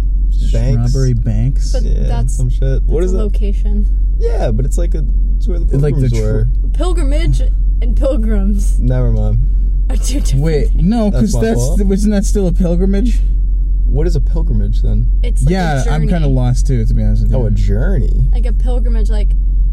Banks. 0.52 0.90
Strawberry 0.90 1.14
Banks. 1.14 1.72
But 1.72 1.82
Yeah, 1.82 2.02
that's 2.04 2.36
some 2.36 2.48
shit. 2.48 2.82
What 2.84 3.00
that's 3.00 3.06
is 3.06 3.14
a 3.14 3.16
it? 3.16 3.22
location. 3.22 4.16
Yeah, 4.18 4.50
but 4.50 4.64
it's 4.64 4.78
like 4.78 4.94
a 4.94 5.04
it's 5.36 5.48
where 5.48 5.58
the 5.58 5.78
Like 5.78 5.94
the 5.96 6.08
pilgrims 6.08 6.12
tr- 6.12 6.66
were. 6.66 6.70
Pilgrimage 6.72 7.40
and 7.82 7.96
pilgrims 7.96 8.78
Never 8.80 9.10
mind. 9.12 9.86
are 9.90 9.96
two 9.96 10.20
different. 10.20 10.44
Wait, 10.44 10.68
things. 10.68 10.82
no, 10.82 11.10
because 11.10 11.32
That's 11.32 11.44
that's, 11.44 11.60
fault. 11.60 11.84
wasn't 11.84 12.12
that 12.14 12.24
still 12.24 12.46
a 12.46 12.52
pilgrimage? 12.52 13.18
What 13.86 14.06
is 14.06 14.16
a 14.16 14.20
pilgrimage 14.20 14.82
then? 14.82 15.06
It's 15.22 15.44
like 15.44 15.52
yeah, 15.52 15.80
a 15.82 15.84
journey. 15.84 15.96
I'm 15.96 16.08
kind 16.08 16.24
of 16.24 16.30
lost 16.30 16.66
too, 16.66 16.84
to 16.84 16.94
be 16.94 17.02
honest 17.02 17.24
with 17.24 17.34
oh, 17.34 17.38
you. 17.38 17.44
Oh, 17.44 17.46
a 17.46 17.50
journey. 17.50 18.28
like 18.32 18.46
a 18.46 18.52
pilgrimage 18.52 19.10
like 19.10 19.30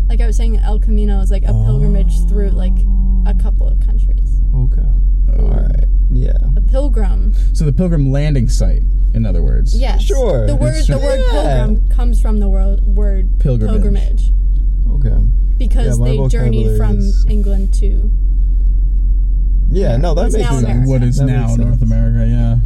like 0.10 0.20
I 0.22 0.28
was 0.28 0.36
saying 0.36 0.58
El 0.58 0.80
Camino 0.80 1.20
is 1.22 1.32
like 1.32 1.44
a 1.44 1.54
pilgrimage 1.54 2.14
oh. 2.18 2.28
through 2.28 2.50
like 2.50 2.78
a 3.26 3.34
couple 3.42 3.68
of 3.68 3.80
countries. 3.80 4.42
Okay. 4.54 4.82
Oh. 5.38 5.46
All 5.46 5.62
right. 5.62 5.86
Yeah. 6.12 6.38
A 6.58 6.62
pilgrim. 6.62 7.34
So 7.54 7.64
the 7.64 7.72
pilgrim 7.72 8.12
landing 8.12 8.50
site, 8.50 8.84
in 9.14 9.26
other 9.26 9.42
words. 9.44 9.76
Yes. 9.78 10.02
Sure. 10.02 10.48
The 10.48 10.56
word 10.56 10.82
the 10.82 10.86
true. 10.86 10.98
word 11.04 11.20
Yeah. 11.34 11.66
pilgrim 11.66 11.90
comes 11.90 12.22
from 12.22 12.40
the 12.40 12.48
word 12.50 12.82
word 12.86 13.40
Pilgrimage. 13.40 13.74
pilgrimage 13.82 14.32
Okay. 14.90 15.18
because 15.58 16.00
Yeah, 16.00 16.06
they 16.06 16.28
journeyed 16.28 16.78
from 16.78 16.98
is- 17.00 17.26
England 17.30 17.74
to 17.76 18.10
Yeah. 19.70 19.98
No, 19.98 20.14
that 20.14 20.24
What's 20.24 20.36
makes 20.36 20.50
sense. 20.50 20.64
America. 20.64 20.90
What 20.90 21.04
is 21.04 21.18
That 21.18 21.26
now 21.26 21.56
North. 21.56 21.82
America? 21.82 22.26
Yeah. 22.28 22.58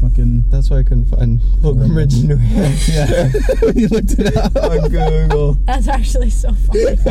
Fucking. 0.00 0.44
That's 0.50 0.70
why 0.70 0.78
I 0.78 0.82
couldn't 0.84 1.06
find 1.06 1.40
pilgrimage 1.60 2.14
in 2.14 2.28
New 2.28 2.36
Hampshire 2.36 2.92
Yeah. 2.92 3.32
you 3.74 3.88
looked 3.88 4.12
it 4.18 4.36
up. 4.36 4.54
on 4.56 4.88
Google. 4.90 5.54
That's 5.66 5.88
actually 5.88 6.30
so 6.30 6.52
funny. 6.52 6.96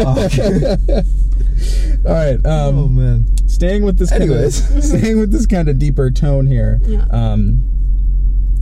All 2.05 2.13
right. 2.13 2.35
Um, 2.45 2.77
oh 2.77 2.87
man. 2.87 3.25
staying 3.47 3.83
with 3.83 3.97
this 3.97 4.11
Anyways. 4.11 4.61
kind 4.61 4.77
of, 4.77 4.83
staying 4.85 5.19
with 5.19 5.31
this 5.31 5.45
kind 5.45 5.67
of 5.67 5.77
deeper 5.79 6.09
tone 6.11 6.47
here 6.47 6.79
Yeah. 6.85 7.05
um, 7.09 7.63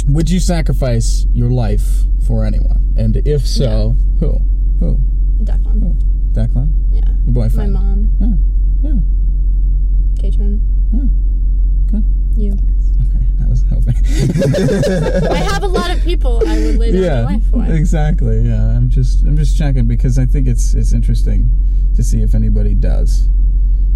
would 0.07 0.29
you 0.29 0.39
sacrifice 0.39 1.25
your 1.33 1.49
life 1.49 2.03
for 2.27 2.45
anyone? 2.45 2.93
And 2.97 3.17
if 3.27 3.45
so 3.45 3.95
who? 4.19 4.39
Who? 4.79 4.97
Declan. 5.43 5.99
declan? 6.33 6.69
Yeah. 6.91 7.01
your 7.25 7.33
boyfriend? 7.33 7.73
My 7.73 7.79
mom, 7.79 8.09
yeah. 8.19 8.89
Yeah. 8.89 10.21
Katrin, 10.21 10.61
yeah. 10.93 11.91
Good. 11.91 12.03
You. 12.37 12.53
okay. 12.53 13.25
I 13.43 13.47
was 13.47 13.63
hoping. 13.69 13.95
I 15.31 15.37
have 15.37 15.63
a 15.63 15.67
lot 15.67 15.91
of 15.95 16.01
people 16.03 16.41
I 16.47 16.57
would 16.59 16.77
lay 16.77 16.91
down 16.91 17.01
yeah 17.01 17.23
my 17.23 17.33
life 17.35 17.49
for. 17.49 17.65
exactly. 17.73 18.41
Yeah 18.41 18.75
i'm 18.75 18.89
just 18.89 19.23
i'm 19.23 19.37
just 19.37 19.57
checking 19.57 19.87
because 19.87 20.17
i 20.19 20.25
think 20.25 20.47
it's 20.47 20.73
it's 20.73 20.93
interesting 20.93 21.49
to 21.95 22.03
see 22.03 22.21
if 22.21 22.35
anybody 22.35 22.73
does. 22.73 23.27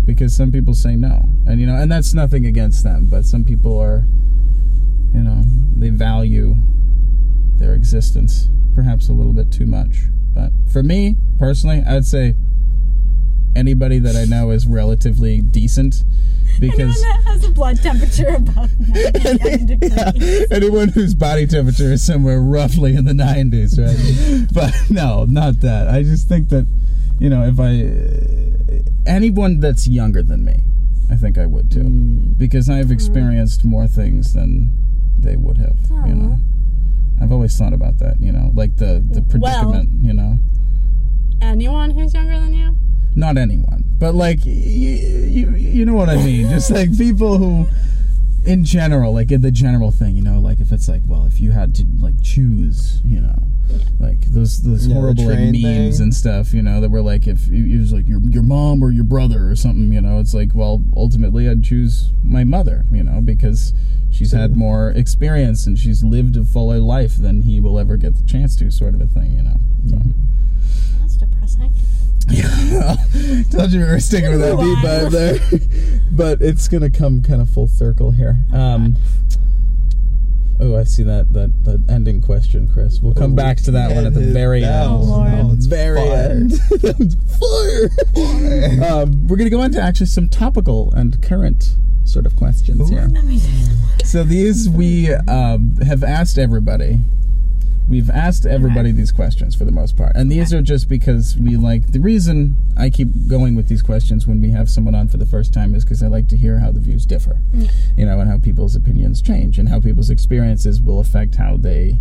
Because 0.06 0.36
some 0.36 0.52
people 0.52 0.74
say 0.74 0.96
no. 0.96 1.26
And 1.46 1.60
you 1.62 1.68
know 1.68 1.76
and 1.76 1.92
that's 1.92 2.14
nothing 2.14 2.46
against 2.46 2.84
them 2.84 3.06
but 3.10 3.26
some 3.26 3.44
people 3.44 3.78
are 3.78 4.06
you 5.14 5.22
know 5.22 5.44
they 5.80 5.90
value 5.90 6.56
their 7.58 7.74
existence 7.74 8.50
perhaps 8.76 9.10
a 9.10 9.14
little 9.14 9.34
bit 9.34 9.52
too 9.52 9.66
much 9.66 10.04
but 10.34 10.52
for 10.72 10.84
me 10.84 11.16
personally 11.38 11.84
i'd 11.88 12.06
say 12.06 12.36
anybody 13.56 14.00
that 14.00 14.16
i 14.16 14.26
know 14.26 14.52
is 14.52 14.68
relatively 14.68 15.42
decent 15.42 16.04
because 16.60 16.80
anyone 17.02 17.24
that 17.24 17.32
has 17.32 17.44
a 17.46 17.52
blood 17.52 17.82
temperature 17.82 18.30
above 18.30 18.70
99 18.80 19.66
degrees. 19.66 20.52
anyone 20.52 20.90
whose 20.90 21.14
body 21.14 21.48
temperature 21.48 21.92
is 21.92 22.06
somewhere 22.06 22.42
roughly 22.42 22.96
in 22.96 23.06
the 23.06 23.14
90s, 23.14 23.78
right? 23.80 24.48
but 24.54 24.74
no, 24.90 25.26
not 25.26 25.62
that. 25.62 25.88
I 25.88 26.04
just 26.04 26.28
think 26.28 26.50
that, 26.50 26.66
you 27.20 27.30
know, 27.30 27.44
if 27.44 27.60
I. 27.60 29.10
Anyone 29.10 29.60
that's 29.60 29.88
younger 29.88 30.22
than 30.22 30.44
me, 30.44 30.64
I 31.10 31.16
think 31.16 31.38
I 31.38 31.46
would 31.46 31.72
too. 31.72 31.80
Mm. 31.80 32.38
Because 32.38 32.70
I've 32.70 32.92
experienced 32.92 33.66
more 33.66 33.88
things 33.88 34.34
than 34.34 34.72
they 35.22 35.36
would 35.36 35.58
have, 35.58 35.78
you 36.08 36.16
know? 36.16 36.38
I've 37.22 37.32
always 37.32 37.58
thought 37.58 37.74
about 37.74 38.00
that, 38.00 38.20
you 38.22 38.32
know, 38.32 38.52
like 38.54 38.78
the, 38.78 39.04
the 39.10 39.24
Well- 39.38 39.72
predicament, 39.72 39.90
you 40.06 40.14
know? 40.14 40.40
Anyone 41.42 41.92
who's 41.92 42.14
younger 42.14 42.40
than 42.40 42.54
you? 42.54 42.76
Not 43.16 43.38
anyone, 43.38 43.84
but 43.98 44.14
like, 44.14 44.46
you, 44.46 44.52
you, 44.54 45.50
you 45.56 45.86
know 45.86 45.94
what 45.94 46.10
I 46.10 46.18
mean? 46.18 46.50
Just 46.56 46.70
like 46.72 46.96
people 46.98 47.38
who 47.38 47.68
in 48.46 48.64
general, 48.64 49.14
like 49.14 49.32
in 49.32 49.42
the 49.42 49.52
general 49.52 49.92
thing, 49.92 50.16
you 50.16 50.22
know, 50.24 50.40
like 50.40 50.60
if 50.60 50.72
it's 50.72 50.88
like, 50.88 51.02
well, 51.06 51.26
if 51.26 51.40
you 51.40 51.52
had 51.52 51.76
to 51.76 51.86
like 52.00 52.16
choose, 52.22 53.02
you 53.04 53.20
know, 53.20 53.44
like 54.00 54.22
those 54.32 54.62
those 54.62 54.88
Yeah, 54.88 54.96
horrible 54.96 55.26
like 55.26 55.40
memes 55.40 55.98
thing. 55.98 56.04
and 56.04 56.14
stuff, 56.14 56.54
you 56.54 56.62
know, 56.62 56.80
that 56.82 56.90
were 56.90 57.02
like 57.02 57.28
if 57.28 57.48
it 57.50 57.78
was 57.80 57.92
like 57.94 58.08
your 58.08 58.20
your 58.30 58.44
mom 58.44 58.84
or 58.84 58.92
your 58.92 59.04
brother 59.04 59.50
or 59.50 59.56
something, 59.56 59.92
you 59.92 60.02
know, 60.02 60.20
it's 60.20 60.34
like, 60.34 60.54
well, 60.54 60.84
ultimately 60.96 61.48
I'd 61.50 61.64
choose 61.64 62.12
my 62.24 62.44
mother, 62.44 62.86
you 62.92 63.04
know, 63.04 63.22
because 63.22 63.74
she's 64.12 64.32
had 64.32 64.56
more 64.58 64.90
experience 64.92 65.66
and 65.68 65.78
she's 65.78 66.04
lived 66.04 66.36
a 66.38 66.44
fuller 66.44 66.80
life 66.80 67.16
than 67.18 67.44
he 67.44 67.60
will 67.60 67.78
ever 67.80 67.98
get 67.98 68.16
the 68.18 68.24
chance 68.24 68.56
to, 68.58 68.72
sort 68.72 68.94
of 68.96 69.02
a 69.02 69.08
thing, 69.08 69.32
you 69.34 69.44
know. 69.44 69.58
So. 69.90 70.02
That's 71.02 71.16
depressing. 71.18 71.74
Yeah, 72.32 72.96
told 73.50 73.72
you 73.72 73.80
we 73.80 73.86
were 73.88 74.00
sticking 74.00 74.30
with 74.30 74.42
that 74.42 74.56
Move 74.56 74.78
beat 74.82 74.88
vibe 74.88 75.12
there, 75.12 76.00
but 76.12 76.42
it's 76.44 76.68
gonna 76.68 76.92
come 76.92 77.24
kind 77.24 77.42
of 77.42 77.50
full 77.50 77.68
circle 77.68 78.12
here. 78.12 78.38
Um, 78.54 78.98
Oh, 80.62 80.76
I 80.76 80.84
see 80.84 81.04
that 81.04 81.32
that 81.34 81.64
the 81.64 81.82
ending 81.90 82.22
question, 82.22 82.68
Chris. 82.68 83.00
We'll 83.02 83.14
come 83.14 83.32
Oh, 83.32 83.36
back 83.36 83.58
to 83.64 83.72
that 83.72 83.96
one 83.96 84.06
at 84.06 84.14
the 84.14 84.24
yeah, 84.26 84.34
very 84.34 84.62
that 84.62 84.84
end. 84.84 84.92
Oh, 84.94 84.98
was- 84.98 85.08
Lord. 85.08 85.32
that 85.32 85.46
was 85.46 85.66
very 85.68 85.98
fire. 86.02 86.30
end. 86.32 86.52
that 86.82 87.00
was 87.00 87.16
fire. 88.84 89.02
um, 89.02 89.28
we're 89.28 89.38
gonna 89.38 89.50
go 89.50 89.62
into 89.64 89.82
actually 89.82 90.08
some 90.08 90.28
topical 90.28 90.92
and 90.94 91.22
current 91.24 91.76
sort 92.04 92.26
of 92.26 92.36
questions 92.36 92.90
here. 92.90 93.10
So 94.04 94.24
these 94.24 94.68
we 94.70 95.14
um, 95.14 95.76
have 95.86 96.04
asked 96.04 96.38
everybody. 96.38 97.00
We've 97.90 98.10
asked 98.12 98.46
everybody 98.46 98.92
these 98.92 99.12
questions 99.12 99.56
for 99.56 99.66
the 99.66 99.72
most 99.72 99.98
part, 99.98 100.16
and 100.16 100.32
these 100.32 100.54
are 100.54 100.62
just 100.62 100.88
because 100.88 101.36
we 101.38 101.58
like. 101.58 101.92
The 101.92 102.00
reason 102.00 102.56
I 102.78 102.92
keep 102.92 103.10
going 103.28 103.56
with 103.56 103.68
these 103.68 103.82
questions 103.82 104.28
when 104.28 104.42
we 104.42 104.52
have 104.52 104.70
someone 104.70 104.94
on 104.94 105.08
for 105.08 105.18
the 105.18 105.26
first 105.26 105.54
time 105.54 105.74
is 105.74 105.84
because 105.84 106.04
I 106.04 106.08
like 106.08 106.28
to 106.28 106.38
hear 106.38 106.60
how 106.60 106.72
the 106.72 106.80
views 106.80 107.06
differ, 107.08 107.40
Yeah. 107.52 107.72
you 107.98 108.06
know, 108.06 108.20
and 108.20 108.30
how 108.30 108.38
people's 108.38 108.76
opinions 108.76 109.24
change, 109.24 109.58
and 109.58 109.70
how 109.70 109.80
people's 109.80 110.12
experiences 110.12 110.80
will 110.82 111.00
affect 111.00 111.36
how 111.36 111.58
they 111.58 111.98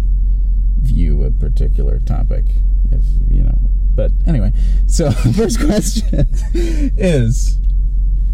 view 0.82 1.24
a 1.24 1.30
particular 1.30 1.98
topic. 2.00 2.44
If 2.90 3.04
you 3.30 3.42
know, 3.44 3.58
but 3.94 4.12
anyway, 4.26 4.52
so 4.86 5.10
first 5.32 5.58
question 5.58 6.26
is, 6.52 7.56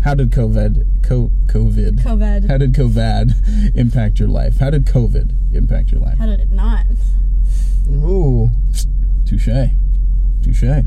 how 0.03 0.15
did 0.17 0.31
COVID, 0.33 1.05
co- 1.05 1.31
COVID, 1.47 2.01
COVID. 2.03 2.49
how 2.49 2.59
did 2.59 2.73
COVID 2.73 3.77
impact 3.77 4.19
your 4.19 4.29
life? 4.29 4.59
How 4.59 4.71
did 4.71 4.87
COVID 4.87 5.55
impact 5.55 5.93
your 5.93 6.01
life? 6.01 6.19
How 6.19 6.27
did 6.27 6.41
it 6.41 6.51
not? 6.51 6.87
Ooh. 7.89 8.51
Touche. 9.27 9.49
Touche. 10.43 10.85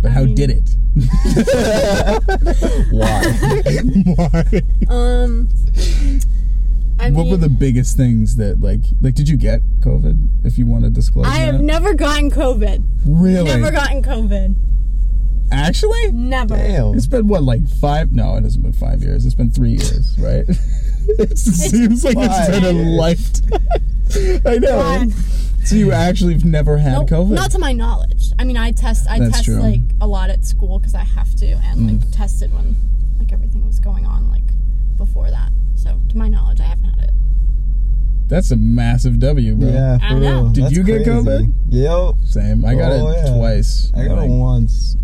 But 0.00 0.10
I 0.10 0.14
how 0.14 0.24
mean- 0.24 0.34
did 0.34 0.50
it? 0.50 0.76
Why? 2.90 3.24
Why? 4.14 4.44
Um, 4.88 5.48
I 7.00 7.10
what 7.10 7.22
mean, 7.24 7.30
were 7.32 7.36
the 7.36 7.48
biggest 7.48 7.96
things 7.96 8.36
that 8.36 8.60
like 8.60 8.80
like 9.00 9.14
did 9.14 9.28
you 9.28 9.36
get 9.36 9.60
COVID 9.80 10.46
if 10.46 10.56
you 10.58 10.66
want 10.66 10.84
to 10.84 10.90
disclose 10.90 11.26
I 11.26 11.38
have 11.38 11.60
never 11.60 11.94
gotten 11.94 12.30
COVID. 12.30 12.84
really 13.06 13.44
Never 13.44 13.72
gotten 13.72 14.02
COVID. 14.02 14.54
actually 15.50 16.12
Never. 16.12 16.56
Damn. 16.56 16.94
it's 16.94 17.06
been 17.08 17.26
what 17.26 17.42
like 17.42 17.66
five 17.68 18.12
no 18.12 18.36
it 18.36 18.44
hasn't 18.44 18.62
been 18.62 18.72
five 18.72 19.02
years 19.02 19.26
it's 19.26 19.34
been 19.34 19.50
three 19.50 19.72
years 19.72 20.16
right 20.20 20.44
it 21.08 21.36
seems 21.38 22.04
like 22.04 22.16
it's 22.18 22.50
been 22.50 22.64
a 22.64 22.72
lifetime 22.96 23.50
I 24.46 24.58
know 24.58 24.78
God. 24.78 25.12
So 25.64 25.76
you 25.76 25.92
actually 26.06 26.34
have 26.34 26.44
never 26.44 26.78
had 26.78 26.92
Nope, 26.92 27.08
COVID 27.10 27.30
Not 27.34 27.50
to 27.52 27.58
my 27.58 27.72
knowledge. 27.72 28.32
I 28.38 28.44
mean, 28.44 28.56
I 28.56 28.70
test. 28.72 29.08
I 29.08 29.18
That's 29.18 29.32
test 29.32 29.44
true. 29.44 29.56
Mm. 29.56 29.62
like 29.62 29.80
a 30.00 30.06
lot 30.06 30.30
at 30.30 30.44
school 30.44 30.78
because 30.78 30.94
I 30.94 31.04
have 31.04 31.34
to, 31.36 31.46
and 31.46 32.00
like 32.02 32.10
tested 32.10 32.52
when 32.52 32.76
like 33.18 33.32
everything 33.32 33.66
was 33.66 33.78
going 33.80 34.06
on 34.06 34.28
like 34.30 34.42
before 34.96 35.30
that. 35.30 35.50
So 35.74 36.00
to 36.10 36.16
my 36.16 36.28
knowledge, 36.28 36.60
I 36.60 36.64
haven't 36.64 36.84
had 36.84 37.04
it. 37.04 37.10
that's 38.28 38.50
a 38.50 38.56
massive 38.56 39.18
W 39.18 39.54
bro 39.56 39.68
Yeah, 39.70 39.98
I 40.02 40.08
for 40.08 40.14
know. 40.14 40.20
real. 40.20 40.48
Did 40.50 40.64
That's 40.64 40.76
you 40.76 40.82
get 40.84 41.04
crazy. 41.04 41.10
COVID? 41.10 41.52
Yep. 41.68 42.26
same 42.26 42.64
I 42.64 42.74
got 42.74 42.92
Oh, 42.92 43.08
it 43.08 43.16
yeah. 43.24 43.34
twice 43.36 43.90
I 43.94 44.06
got 44.06 44.16
Like, 44.18 44.30
it 44.30 44.32
once 44.32 44.96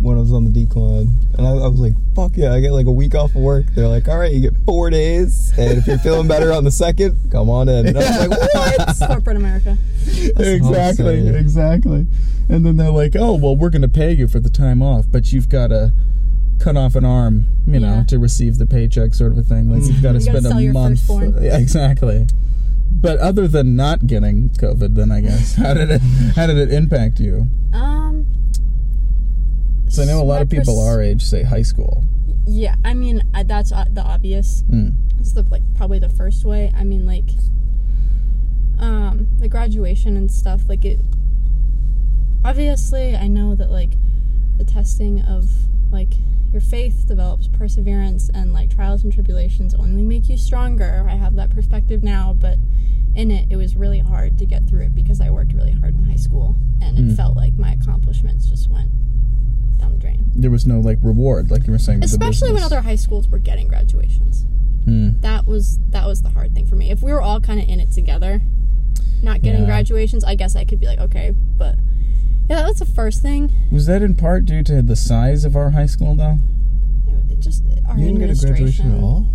when 0.00 0.16
I 0.16 0.20
was 0.20 0.32
on 0.32 0.44
the 0.44 0.50
decline, 0.50 1.08
and 1.36 1.46
I, 1.46 1.50
I 1.50 1.66
was 1.68 1.80
like, 1.80 1.94
"Fuck 2.14 2.36
yeah!" 2.36 2.52
I 2.52 2.60
get 2.60 2.72
like 2.72 2.86
a 2.86 2.92
week 2.92 3.14
off 3.14 3.30
of 3.34 3.42
work. 3.42 3.66
They're 3.74 3.88
like, 3.88 4.08
"All 4.08 4.18
right, 4.18 4.32
you 4.32 4.40
get 4.40 4.56
four 4.64 4.90
days, 4.90 5.52
and 5.58 5.78
if 5.78 5.86
you're 5.86 5.98
feeling 5.98 6.28
better 6.28 6.52
on 6.52 6.64
the 6.64 6.70
second, 6.70 7.16
come 7.32 7.50
on 7.50 7.68
in." 7.68 7.86
And 7.88 7.98
I 7.98 8.00
was 8.00 8.28
like, 8.28 8.30
"What?" 8.98 9.08
Corporate 9.08 9.36
America. 9.36 9.76
exactly, 10.36 11.28
exactly. 11.28 12.06
And 12.48 12.64
then 12.64 12.76
they're 12.76 12.90
like, 12.90 13.14
"Oh, 13.18 13.34
well, 13.36 13.56
we're 13.56 13.70
going 13.70 13.82
to 13.82 13.88
pay 13.88 14.12
you 14.12 14.28
for 14.28 14.40
the 14.40 14.50
time 14.50 14.82
off, 14.82 15.06
but 15.10 15.32
you've 15.32 15.48
got 15.48 15.68
to 15.68 15.92
cut 16.58 16.76
off 16.76 16.94
an 16.94 17.04
arm, 17.04 17.46
you 17.66 17.78
know, 17.78 17.96
Yeah. 17.98 18.04
to 18.04 18.18
receive 18.18 18.58
the 18.58 18.66
paycheck, 18.66 19.14
sort 19.14 19.32
of 19.32 19.38
a 19.38 19.42
thing. 19.42 19.70
Like 19.70 19.82
you've 19.88 20.02
got 20.02 20.12
to 20.12 20.18
You 20.18 20.26
gotta 20.26 20.40
spend 20.40 20.46
sell 20.46 20.58
a 20.58 20.62
your 20.62 20.72
month." 20.72 21.08
Yeah, 21.40 21.58
exactly. 21.58 22.26
But 22.90 23.18
other 23.18 23.46
than 23.46 23.76
not 23.76 24.06
getting 24.06 24.48
COVID, 24.50 24.94
then 24.94 25.12
I 25.12 25.20
guess 25.20 25.54
how 25.56 25.74
did 25.74 25.90
it 25.90 26.00
how 26.34 26.46
did 26.46 26.56
it 26.58 26.72
impact 26.72 27.20
you? 27.20 27.46
Um. 27.72 28.26
So 29.90 30.02
I 30.02 30.06
know 30.06 30.20
a 30.20 30.24
lot 30.24 30.42
of 30.42 30.48
people 30.50 30.80
our 30.80 31.00
age 31.02 31.22
say 31.22 31.42
high 31.42 31.62
school. 31.62 32.04
Yeah, 32.46 32.76
I 32.84 32.94
mean 32.94 33.22
that's 33.46 33.72
uh, 33.72 33.84
the 33.90 34.02
obvious. 34.02 34.62
Mm. 34.70 34.94
It's 35.20 35.32
the 35.32 35.42
like 35.50 35.62
probably 35.76 35.98
the 35.98 36.08
first 36.08 36.44
way. 36.44 36.72
I 36.76 36.84
mean 36.84 37.06
like 37.06 37.28
um 38.78 39.26
the 39.38 39.48
graduation 39.48 40.16
and 40.16 40.30
stuff 40.30 40.62
like 40.68 40.84
it 40.84 41.00
obviously 42.44 43.16
I 43.16 43.26
know 43.26 43.54
that 43.56 43.70
like 43.70 43.94
the 44.56 44.64
testing 44.64 45.20
of 45.22 45.50
like 45.90 46.12
your 46.52 46.60
faith 46.60 47.04
develops 47.06 47.48
perseverance 47.48 48.30
and 48.32 48.52
like 48.52 48.70
trials 48.70 49.02
and 49.04 49.12
tribulations 49.12 49.74
only 49.74 50.02
make 50.02 50.28
you 50.28 50.36
stronger. 50.38 51.06
I 51.08 51.16
have 51.16 51.34
that 51.36 51.50
perspective 51.50 52.02
now, 52.02 52.34
but 52.38 52.58
in 53.14 53.30
it 53.30 53.46
it 53.50 53.56
was 53.56 53.76
really 53.76 53.98
hard 53.98 54.38
to 54.38 54.46
get 54.46 54.66
through 54.68 54.82
it 54.82 54.94
because 54.94 55.20
I 55.20 55.30
worked 55.30 55.52
really 55.52 55.72
hard 55.72 55.94
in 55.94 56.04
high 56.04 56.16
school 56.16 56.56
and 56.80 56.98
it 56.98 57.02
Mm. 57.08 57.16
felt 57.16 57.36
like 57.36 57.54
my 57.58 57.72
accomplishments 57.72 58.46
just 58.46 58.70
went 58.70 58.90
down 59.78 59.92
the 59.92 59.98
drain. 59.98 60.30
There 60.34 60.50
was 60.50 60.66
no 60.66 60.80
like 60.80 60.98
reward, 61.02 61.50
like 61.50 61.66
you 61.66 61.72
were 61.72 61.78
saying. 61.78 62.02
Especially 62.04 62.52
when 62.52 62.62
other 62.62 62.80
high 62.82 62.96
schools 62.96 63.28
were 63.28 63.38
getting 63.38 63.68
graduations 63.68 64.44
Hmm. 64.84 65.20
that 65.20 65.46
was 65.46 65.78
that 65.90 66.06
was 66.06 66.22
the 66.22 66.30
hard 66.30 66.54
thing 66.54 66.64
for 66.66 66.74
me. 66.76 66.90
If 66.90 67.02
we 67.02 67.12
were 67.12 67.20
all 67.20 67.40
kind 67.40 67.60
of 67.60 67.68
in 67.68 67.78
it 67.80 67.90
together, 67.90 68.40
not 69.22 69.42
getting 69.42 69.62
Yeah. 69.62 69.66
graduations, 69.66 70.24
I 70.24 70.34
guess 70.34 70.56
I 70.56 70.64
could 70.64 70.80
be 70.80 70.86
like, 70.86 70.98
okay, 71.00 71.34
but 71.58 71.76
yeah, 72.48 72.56
that 72.56 72.68
was 72.68 72.78
the 72.78 72.86
first 72.86 73.20
thing. 73.20 73.50
Was 73.70 73.84
that 73.86 74.00
in 74.02 74.14
part 74.14 74.46
due 74.46 74.62
to 74.62 74.80
the 74.80 74.96
size 74.96 75.44
of 75.44 75.56
our 75.56 75.70
high 75.70 75.84
school, 75.86 76.14
though? 76.14 76.38
It, 77.06 77.32
it 77.32 77.40
just 77.40 77.64
our 77.86 77.98
You 77.98 78.06
didn't 78.06 78.20
get 78.20 78.30
a 78.30 78.40
graduation 78.46 78.92
at 78.96 79.02
all. 79.02 79.26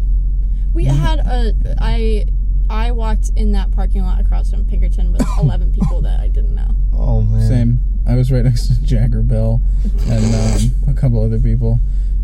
We 0.73 0.85
had 0.85 1.19
a 1.19 1.53
I 1.79 2.25
I 2.73 2.91
walked 2.91 3.29
in 3.35 3.51
that 3.53 3.71
parking 3.71 4.01
lot 4.01 4.19
across 4.19 4.49
from 4.51 4.65
Pinkerton 4.65 5.11
with 5.13 5.21
eleven 5.39 5.71
people 5.71 6.01
that 6.01 6.19
I 6.19 6.27
didn't 6.27 6.55
know. 6.55 6.75
Oh 6.93 7.21
man. 7.21 7.47
Same. 7.47 7.79
I 8.07 8.15
was 8.15 8.31
right 8.31 8.43
next 8.43 8.67
to 8.67 8.81
Jagger 8.83 9.21
Bell 9.21 9.61
and 10.09 10.35
um, 10.35 10.71
a 10.89 10.93
couple 10.99 11.23
other 11.23 11.39
people. 11.39 11.79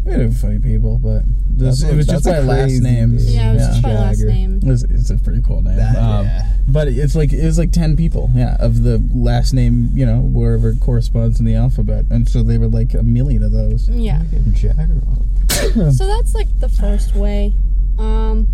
We 0.06 0.14
had 0.14 0.34
funny 0.36 0.60
people, 0.60 0.98
but 0.98 1.24
this, 1.50 1.84
it 1.84 1.94
was 1.96 2.08
just 2.08 2.24
that's 2.24 2.38
by 2.38 2.42
last 2.44 2.72
names. 2.82 3.26
name. 3.28 3.36
Yeah, 3.36 3.52
it 3.52 3.54
was 3.56 3.68
just 3.68 3.82
by 3.84 3.94
last 3.94 4.20
name. 4.22 4.58
It 4.58 4.66
was- 4.66 4.84
it's 4.86 5.10
a 5.10 5.18
pretty 5.18 5.42
cool 5.42 5.62
name. 5.62 5.76
That, 5.76 5.96
Um, 5.98 6.26
yeah. 6.26 6.48
But 6.70 6.88
it's 6.88 7.16
like 7.16 7.34
it 7.34 7.44
was 7.46 7.58
like 7.60 7.72
ten 7.72 7.96
people, 7.98 8.32
yeah, 8.34 8.56
of 8.60 8.84
the 8.84 9.04
last 9.14 9.54
name, 9.54 9.90
you 9.94 10.06
know, 10.06 10.20
wherever 10.20 10.70
it 10.70 10.80
corresponds 10.80 11.40
in 11.40 11.46
the 11.46 11.56
alphabet, 11.56 12.06
and 12.10 12.28
so 12.30 12.44
they 12.44 12.58
were 12.58 12.68
like 12.68 12.94
a 12.94 13.04
million 13.04 13.44
of 13.44 13.52
those. 13.52 13.88
Yeah. 13.90 14.24
Jagger. 14.54 15.02
So 15.92 16.08
that's 16.08 16.34
like 16.34 16.48
the 16.60 16.70
first 16.70 17.16
way. 17.16 17.54
Um, 17.98 18.48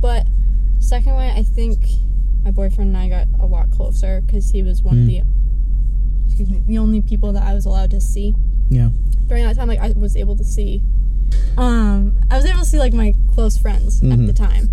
but 0.00 0.26
second 0.86 1.14
way, 1.16 1.32
I 1.34 1.42
think 1.42 1.84
my 2.44 2.50
boyfriend 2.50 2.94
and 2.94 2.96
I 2.96 3.08
got 3.08 3.26
a 3.40 3.46
lot 3.46 3.70
closer 3.70 4.20
because 4.24 4.50
he 4.50 4.62
was 4.62 4.82
one 4.82 4.98
of 4.98 5.04
Mm. 5.04 5.06
the 5.08 5.22
excuse 6.26 6.48
me 6.50 6.62
the 6.66 6.78
only 6.78 7.00
people 7.00 7.32
that 7.32 7.42
I 7.42 7.54
was 7.54 7.64
allowed 7.66 7.90
to 7.92 8.00
see 8.00 8.34
Yeah. 8.70 8.90
during 9.26 9.44
that 9.44 9.56
time. 9.56 9.68
Like 9.68 9.80
I 9.80 9.92
was 9.96 10.16
able 10.16 10.36
to 10.36 10.44
see, 10.44 10.82
um, 11.56 12.14
I 12.30 12.36
was 12.36 12.44
able 12.46 12.60
to 12.60 12.64
see 12.64 12.78
like 12.78 12.92
my 12.92 13.14
close 13.28 13.56
friends 13.56 14.02
at 14.02 14.08
Mhm. 14.18 14.26
the 14.26 14.32
time, 14.32 14.70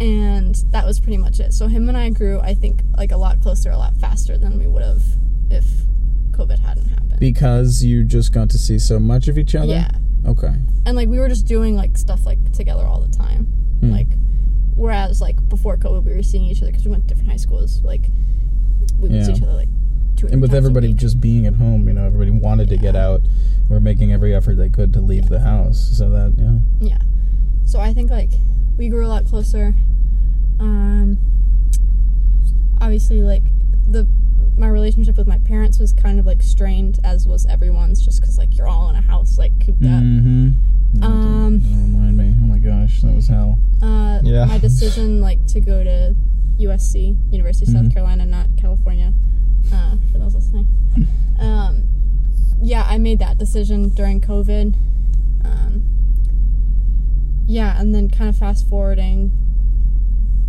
and 0.00 0.54
that 0.70 0.86
was 0.86 1.00
pretty 1.00 1.16
much 1.18 1.40
it. 1.40 1.52
So 1.52 1.68
him 1.68 1.88
and 1.88 1.96
I 1.96 2.10
grew, 2.10 2.40
I 2.40 2.54
think, 2.54 2.82
like 2.96 3.12
a 3.12 3.16
lot 3.16 3.40
closer, 3.40 3.70
a 3.70 3.78
lot 3.78 3.96
faster 3.96 4.36
than 4.38 4.58
we 4.58 4.66
would 4.66 4.82
have 4.82 5.02
if 5.50 5.86
COVID 6.32 6.58
hadn't 6.60 6.88
happened. 6.88 7.18
Because 7.20 7.82
you 7.82 8.04
just 8.04 8.32
got 8.32 8.48
to 8.50 8.58
see 8.58 8.78
so 8.78 8.98
much 8.98 9.28
of 9.28 9.38
each 9.38 9.54
other. 9.54 9.72
yeah. 9.72 9.90
Okay. 10.24 10.54
and 10.86 10.96
like 10.96 11.08
we 11.08 11.18
were 11.20 11.28
just 11.28 11.46
doing 11.46 11.74
like 11.76 11.96
stuff 11.98 12.26
like 12.26 12.38
together 12.52 12.84
all 12.84 13.00
the 13.00 13.08
time 13.08 13.46
Hmm. 13.80 13.90
like 13.90 14.08
whereas 14.76 15.20
like 15.20 15.36
before 15.48 15.76
covid 15.76 16.04
we 16.04 16.14
were 16.14 16.22
seeing 16.22 16.44
each 16.44 16.62
other 16.62 16.70
because 16.70 16.84
we 16.84 16.90
went 16.90 17.02
to 17.02 17.08
different 17.08 17.30
high 17.30 17.36
schools 17.36 17.82
like 17.82 18.08
we 19.00 19.08
would 19.08 19.24
see 19.24 19.32
each 19.32 19.42
other 19.42 19.52
like 19.52 19.68
two 20.16 20.26
And 20.26 20.40
with 20.40 20.50
three 20.50 20.56
times 20.56 20.64
a 20.64 20.68
everybody 20.68 20.92
just 20.94 21.20
being 21.20 21.46
at 21.46 21.54
home, 21.54 21.86
you 21.86 21.94
know, 21.94 22.04
everybody 22.06 22.30
wanted 22.30 22.68
to 22.70 22.76
get 22.76 22.96
out. 22.96 23.22
We're 23.68 23.80
making 23.80 24.12
every 24.12 24.34
effort 24.34 24.54
they 24.54 24.68
could 24.68 24.92
to 24.94 25.00
leave 25.00 25.28
the 25.28 25.40
house, 25.40 25.96
so 25.96 26.08
that 26.10 26.34
yeah. 26.38 26.88
yeah. 26.88 26.98
So 27.64 27.80
i 27.80 27.92
think 27.92 28.10
like 28.10 28.30
we 28.78 28.88
grew 28.88 29.04
a 29.04 29.08
lot 29.08 29.26
closer. 29.26 29.74
Um 30.60 31.18
obviously 32.80 33.22
like 33.22 33.42
the 33.88 34.06
my 34.56 34.68
relationship 34.68 35.16
with 35.16 35.26
my 35.26 35.38
parents 35.38 35.78
was 35.78 35.92
kind 35.92 36.18
of 36.18 36.26
like 36.26 36.42
strained 36.42 36.98
as 37.04 37.26
was 37.26 37.44
everyone's 37.46 38.02
just 38.04 38.20
because 38.20 38.38
like 38.38 38.56
you're 38.56 38.66
all 38.68 38.88
in 38.88 38.96
a 38.96 39.00
house 39.02 39.36
like 39.38 39.52
cooped 39.64 39.82
up 39.84 40.02
Mm-hmm. 40.02 41.02
Um, 41.02 41.58
don't 41.58 41.92
remind 41.92 42.16
me. 42.16 42.34
Oh 42.42 42.46
my 42.46 42.58
gosh, 42.58 43.02
that 43.02 43.14
was 43.14 43.28
hell. 43.28 43.58
uh, 43.82 44.20
Yeah. 44.22 44.46
my 44.46 44.56
decision 44.58 45.20
like 45.20 45.44
to 45.48 45.60
go 45.60 45.84
to 45.84 46.14
USC, 46.58 47.16
University 47.30 47.70
of 47.70 47.76
Mhm. 47.76 47.82
South 47.84 47.92
Carolina, 47.92 48.24
not 48.24 48.48
California, 48.56 49.12
uh, 49.72 49.96
for 50.10 50.18
those 50.18 50.34
listening. 50.34 50.66
Um, 51.38 51.82
yeah, 52.62 52.86
I 52.88 52.96
made 52.96 53.18
that 53.18 53.36
decision 53.36 53.90
during 53.90 54.22
COVID. 54.22 54.74
Um, 55.44 55.82
yeah, 57.46 57.78
and 57.80 57.94
then 57.94 58.08
kind 58.08 58.30
of 58.30 58.36
fast 58.36 58.66
forwarding 58.68 59.32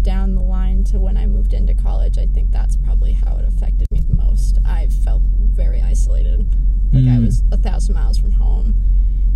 down 0.07 0.35
the 0.35 0.41
line 0.41 0.85
to 0.85 1.01
when 1.01 1.17
I 1.17 1.25
moved 1.25 1.53
into 1.53 1.73
college, 1.73 2.17
I 2.17 2.27
think 2.27 2.49
that's 2.49 2.77
probably 2.77 3.11
how 3.11 3.35
it 3.39 3.45
affected 3.45 3.85
me 3.91 3.99
the 3.99 4.15
most. 4.15 4.57
I 4.63 4.87
felt 4.87 5.21
very 5.21 5.81
isolated. 5.81 6.47
Like 6.93 7.03
I 7.03 7.17
Mm. 7.17 7.25
was 7.25 7.43
a 7.51 7.57
thousand 7.57 7.95
miles 7.95 8.17
from 8.17 8.31
home, 8.31 8.73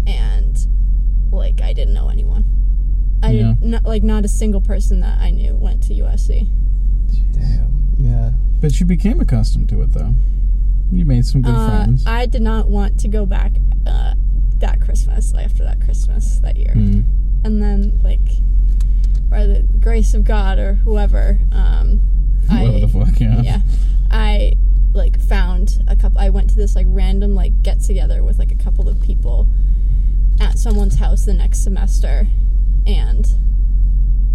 and 0.08 0.56
like 1.30 1.62
I 1.62 1.74
didn't 1.74 1.94
know 1.94 2.08
anyone. 2.08 2.46
I 3.22 3.32
Yeah. 3.32 3.54
didn't 3.60 3.64
not, 3.70 3.84
like 3.84 4.02
not 4.04 4.24
a 4.24 4.30
single 4.30 4.62
person 4.62 5.02
that 5.02 5.20
I 5.20 5.30
knew 5.32 5.56
went 5.58 5.84
to 5.84 5.94
USC. 5.94 6.48
Damn. 7.34 7.88
Yeah. 7.98 8.32
But 8.62 8.80
you 8.80 8.86
became 8.86 9.20
accustomed 9.20 9.68
to 9.70 9.82
it, 9.82 9.92
though. 9.92 10.16
You 10.90 11.04
made 11.06 11.26
some 11.26 11.42
good 11.42 11.54
Uh, 11.54 11.68
friends. 11.68 12.06
I 12.08 12.26
did 12.28 12.42
not 12.42 12.70
want 12.70 12.98
to 13.02 13.10
go 13.10 13.26
back 13.26 13.52
uh, 13.86 14.14
that 14.60 14.80
Christmas, 14.80 15.34
after 15.34 15.64
that 15.66 15.82
Christmas 15.82 16.40
that 16.40 16.56
year. 16.56 16.74
Mm. 16.76 17.04
And 17.44 17.62
then, 17.62 18.00
like, 18.04 18.22
by 19.32 19.48
the 19.48 19.64
grace 19.80 20.14
of 20.14 20.24
God 20.26 20.60
or 20.60 20.74
whoever, 20.76 21.40
um, 21.52 22.00
Whatever 22.48 22.76
I, 22.78 22.80
the 22.82 22.88
fuck, 22.88 23.20
yeah. 23.20 23.42
yeah, 23.42 23.60
I 24.12 24.54
like 24.94 25.20
found 25.20 25.84
a 25.88 25.96
couple. 25.96 26.20
I 26.20 26.30
went 26.30 26.50
to 26.52 26.56
this 26.56 26.76
like 26.76 26.86
random 26.90 27.34
like 27.34 27.64
get 27.64 27.80
together 27.80 28.24
with 28.24 28.38
like 28.38 28.52
a 28.52 28.58
couple 28.58 28.88
of 28.90 29.02
people 29.02 29.48
at 30.40 30.58
someone's 30.60 30.96
house 30.96 31.24
the 31.26 31.34
next 31.34 31.64
semester, 31.64 32.28
and 32.86 33.26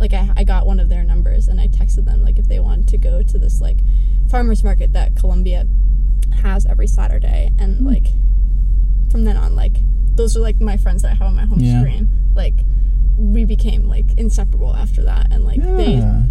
like 0.01 0.13
I, 0.15 0.31
I 0.37 0.45
got 0.45 0.67
one 0.67 0.81
of 0.81 0.89
their 0.89 1.05
numbers 1.05 1.49
and 1.49 1.61
I 1.61 1.69
texted 1.69 2.05
them 2.07 2.23
like 2.23 2.39
if 2.39 2.49
they 2.49 2.59
wanted 2.61 2.89
to 2.89 2.99
go 2.99 3.23
to 3.23 3.39
this 3.39 3.61
like 3.61 3.79
farmers 4.31 4.63
market 4.65 4.93
that 4.95 5.15
Columbia 5.17 5.67
has 6.43 6.65
every 6.67 6.87
Saturday, 6.87 7.51
and 7.59 7.85
like 7.85 8.07
from 9.11 9.25
then 9.25 9.37
on, 9.37 9.55
like 9.55 9.77
those 10.15 10.37
are 10.37 10.41
like 10.41 10.59
my 10.61 10.79
friends 10.79 11.03
that 11.03 11.13
I 11.13 11.15
have 11.17 11.27
on 11.29 11.37
my 11.37 11.45
home 11.45 11.61
Yeah. 11.61 11.81
screen. 11.81 12.09
Like 12.35 12.55
became 13.47 13.89
like 13.89 14.07
inseparable 14.19 14.75
after 14.75 15.03
that, 15.05 15.33
and 15.33 15.45
like 15.45 15.63
they 15.63 15.95
Yeah. 15.95 16.23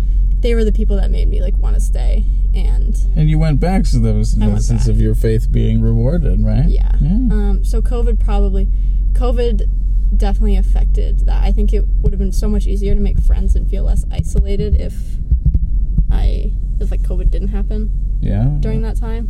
they 0.42 0.54
were 0.56 0.64
the 0.64 0.72
people 0.72 0.96
that 0.98 1.10
made 1.12 1.28
me 1.28 1.42
like 1.42 1.58
want 1.58 1.76
to 1.76 1.82
stay 1.82 2.24
and 2.54 2.96
And 3.16 3.30
you 3.30 3.38
went 3.40 3.60
back, 3.60 3.86
so 3.86 4.00
there 4.00 4.14
was 4.14 4.40
I 4.42 4.46
a 4.46 4.50
went 4.50 4.64
sense 4.64 4.88
of 4.88 5.00
your 5.02 5.16
faith 5.16 5.52
being 5.52 5.82
rewarded, 5.82 6.42
right? 6.44 6.68
yeah. 6.70 6.92
Yeah. 7.02 7.10
Um, 7.10 7.64
so 7.66 7.82
COVID 7.82 8.20
probably, 8.20 8.68
COVID 9.14 9.68
definitely 10.16 10.56
affected 10.56 11.20
that. 11.26 11.44
I 11.44 11.52
think 11.52 11.74
it 11.74 11.86
would 12.02 12.14
have 12.14 12.20
been 12.20 12.32
so 12.32 12.48
much 12.48 12.66
easier 12.68 12.94
to 12.96 13.02
make 13.02 13.20
friends 13.20 13.56
and 13.56 13.70
feel 13.70 13.84
less 13.84 14.06
isolated 14.12 14.80
if 14.80 15.18
I 16.12 16.54
if 16.80 16.92
like 16.92 17.02
COVID 17.02 17.30
didn't 17.32 17.50
happen 17.50 17.90
yeah. 18.22 18.56
during 18.60 18.82
that 18.84 18.98
time. 18.98 19.30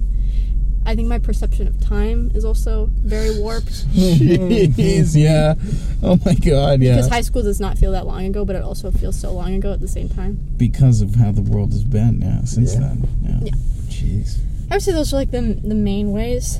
I 0.88 0.96
think 0.96 1.08
my 1.08 1.18
perception 1.20 1.68
of 1.68 1.80
time 1.82 2.32
is 2.36 2.46
also 2.46 2.90
very 3.04 3.40
warped 3.40 3.72
Jeez, 3.96 5.16
yeah. 5.16 5.56
Oh 6.04 6.20
my 6.26 6.36
god, 6.36 6.82
yeah. 6.82 6.96
because 6.96 7.10
high 7.10 7.22
school 7.22 7.42
does 7.44 7.60
not 7.60 7.78
feel 7.78 7.92
that 7.94 8.06
long 8.06 8.26
ago, 8.26 8.46
but 8.46 8.56
it 8.56 8.62
also 8.62 8.92
feels 8.92 9.20
so 9.20 9.32
long 9.32 9.54
ago 9.56 9.74
at 9.74 9.80
the 9.82 9.88
same 9.88 10.10
time. 10.10 10.38
because 10.58 11.02
of 11.02 11.16
how 11.16 11.32
the 11.32 11.42
world 11.42 11.72
has 11.72 11.84
been, 11.84 12.22
yeah, 12.22 12.44
since 12.46 12.74
Yeah. 12.74 12.80
then. 12.82 13.08
Yeah. 13.24 13.40
Yeah. 13.46 13.52
Jeez. 13.90 14.38
I 14.70 14.76
would 14.76 14.84
say 14.84 14.92
those 14.92 15.12
are 15.14 15.18
like 15.18 15.32
the 15.32 15.42
the 15.42 15.76
main 15.76 16.12
ways. 16.12 16.60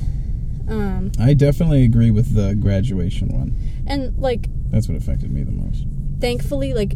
Um, 0.68 1.12
I 1.20 1.34
definitely 1.34 1.84
agree 1.84 2.10
with 2.10 2.34
the 2.34 2.54
graduation 2.56 3.28
one. 3.28 3.54
and 3.86 4.16
like 4.18 4.48
That's 4.72 4.88
what 4.88 4.96
affected 4.96 5.30
me 5.30 5.44
the 5.44 5.52
most. 5.52 5.84
thankfully, 6.20 6.74
like 6.74 6.94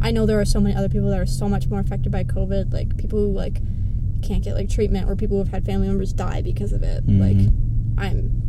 I 0.00 0.12
know 0.12 0.26
there 0.26 0.38
are 0.40 0.44
so 0.44 0.60
many 0.60 0.76
other 0.76 0.88
people 0.88 1.08
that 1.10 1.18
are 1.18 1.26
so 1.26 1.48
much 1.48 1.66
more 1.68 1.80
affected 1.80 2.12
by 2.12 2.22
COVID, 2.22 2.72
like 2.72 2.96
people 2.96 3.18
who 3.18 3.32
like 3.32 3.60
can't 4.26 4.42
get 4.44 4.54
like 4.54 4.68
treatment 4.68 5.08
or 5.08 5.16
people 5.16 5.36
who 5.36 5.42
have 5.44 5.52
had 5.52 5.64
family 5.64 5.86
members 5.88 6.12
die 6.12 6.42
because 6.42 6.72
of 6.72 6.82
it. 6.82 7.06
Like 7.08 7.36
Mhm. 7.36 7.52
I'm 7.98 8.42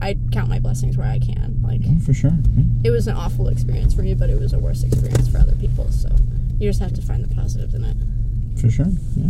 I 0.00 0.16
count 0.32 0.48
my 0.48 0.58
blessings 0.60 0.96
where 0.96 1.08
I 1.08 1.18
can. 1.18 1.58
Like 1.62 1.80
Oh, 1.88 1.98
for 1.98 2.14
sure. 2.14 2.30
Yeah. 2.56 2.62
it 2.84 2.90
was 2.90 3.08
an 3.08 3.16
awful 3.16 3.48
experience 3.48 3.94
for 3.94 4.02
me, 4.02 4.14
but 4.14 4.30
it 4.30 4.38
was 4.38 4.52
a 4.52 4.58
worse 4.58 4.82
experience 4.84 5.26
for 5.28 5.38
other 5.38 5.56
people. 5.56 5.90
So 5.90 6.08
you 6.58 6.68
just 6.68 6.80
have 6.80 6.92
to 6.94 7.02
find 7.02 7.22
the 7.24 7.28
positives 7.34 7.74
in 7.74 7.84
it. 7.84 7.96
For 8.60 8.70
sure. 8.70 8.86
Yeah. 9.16 9.26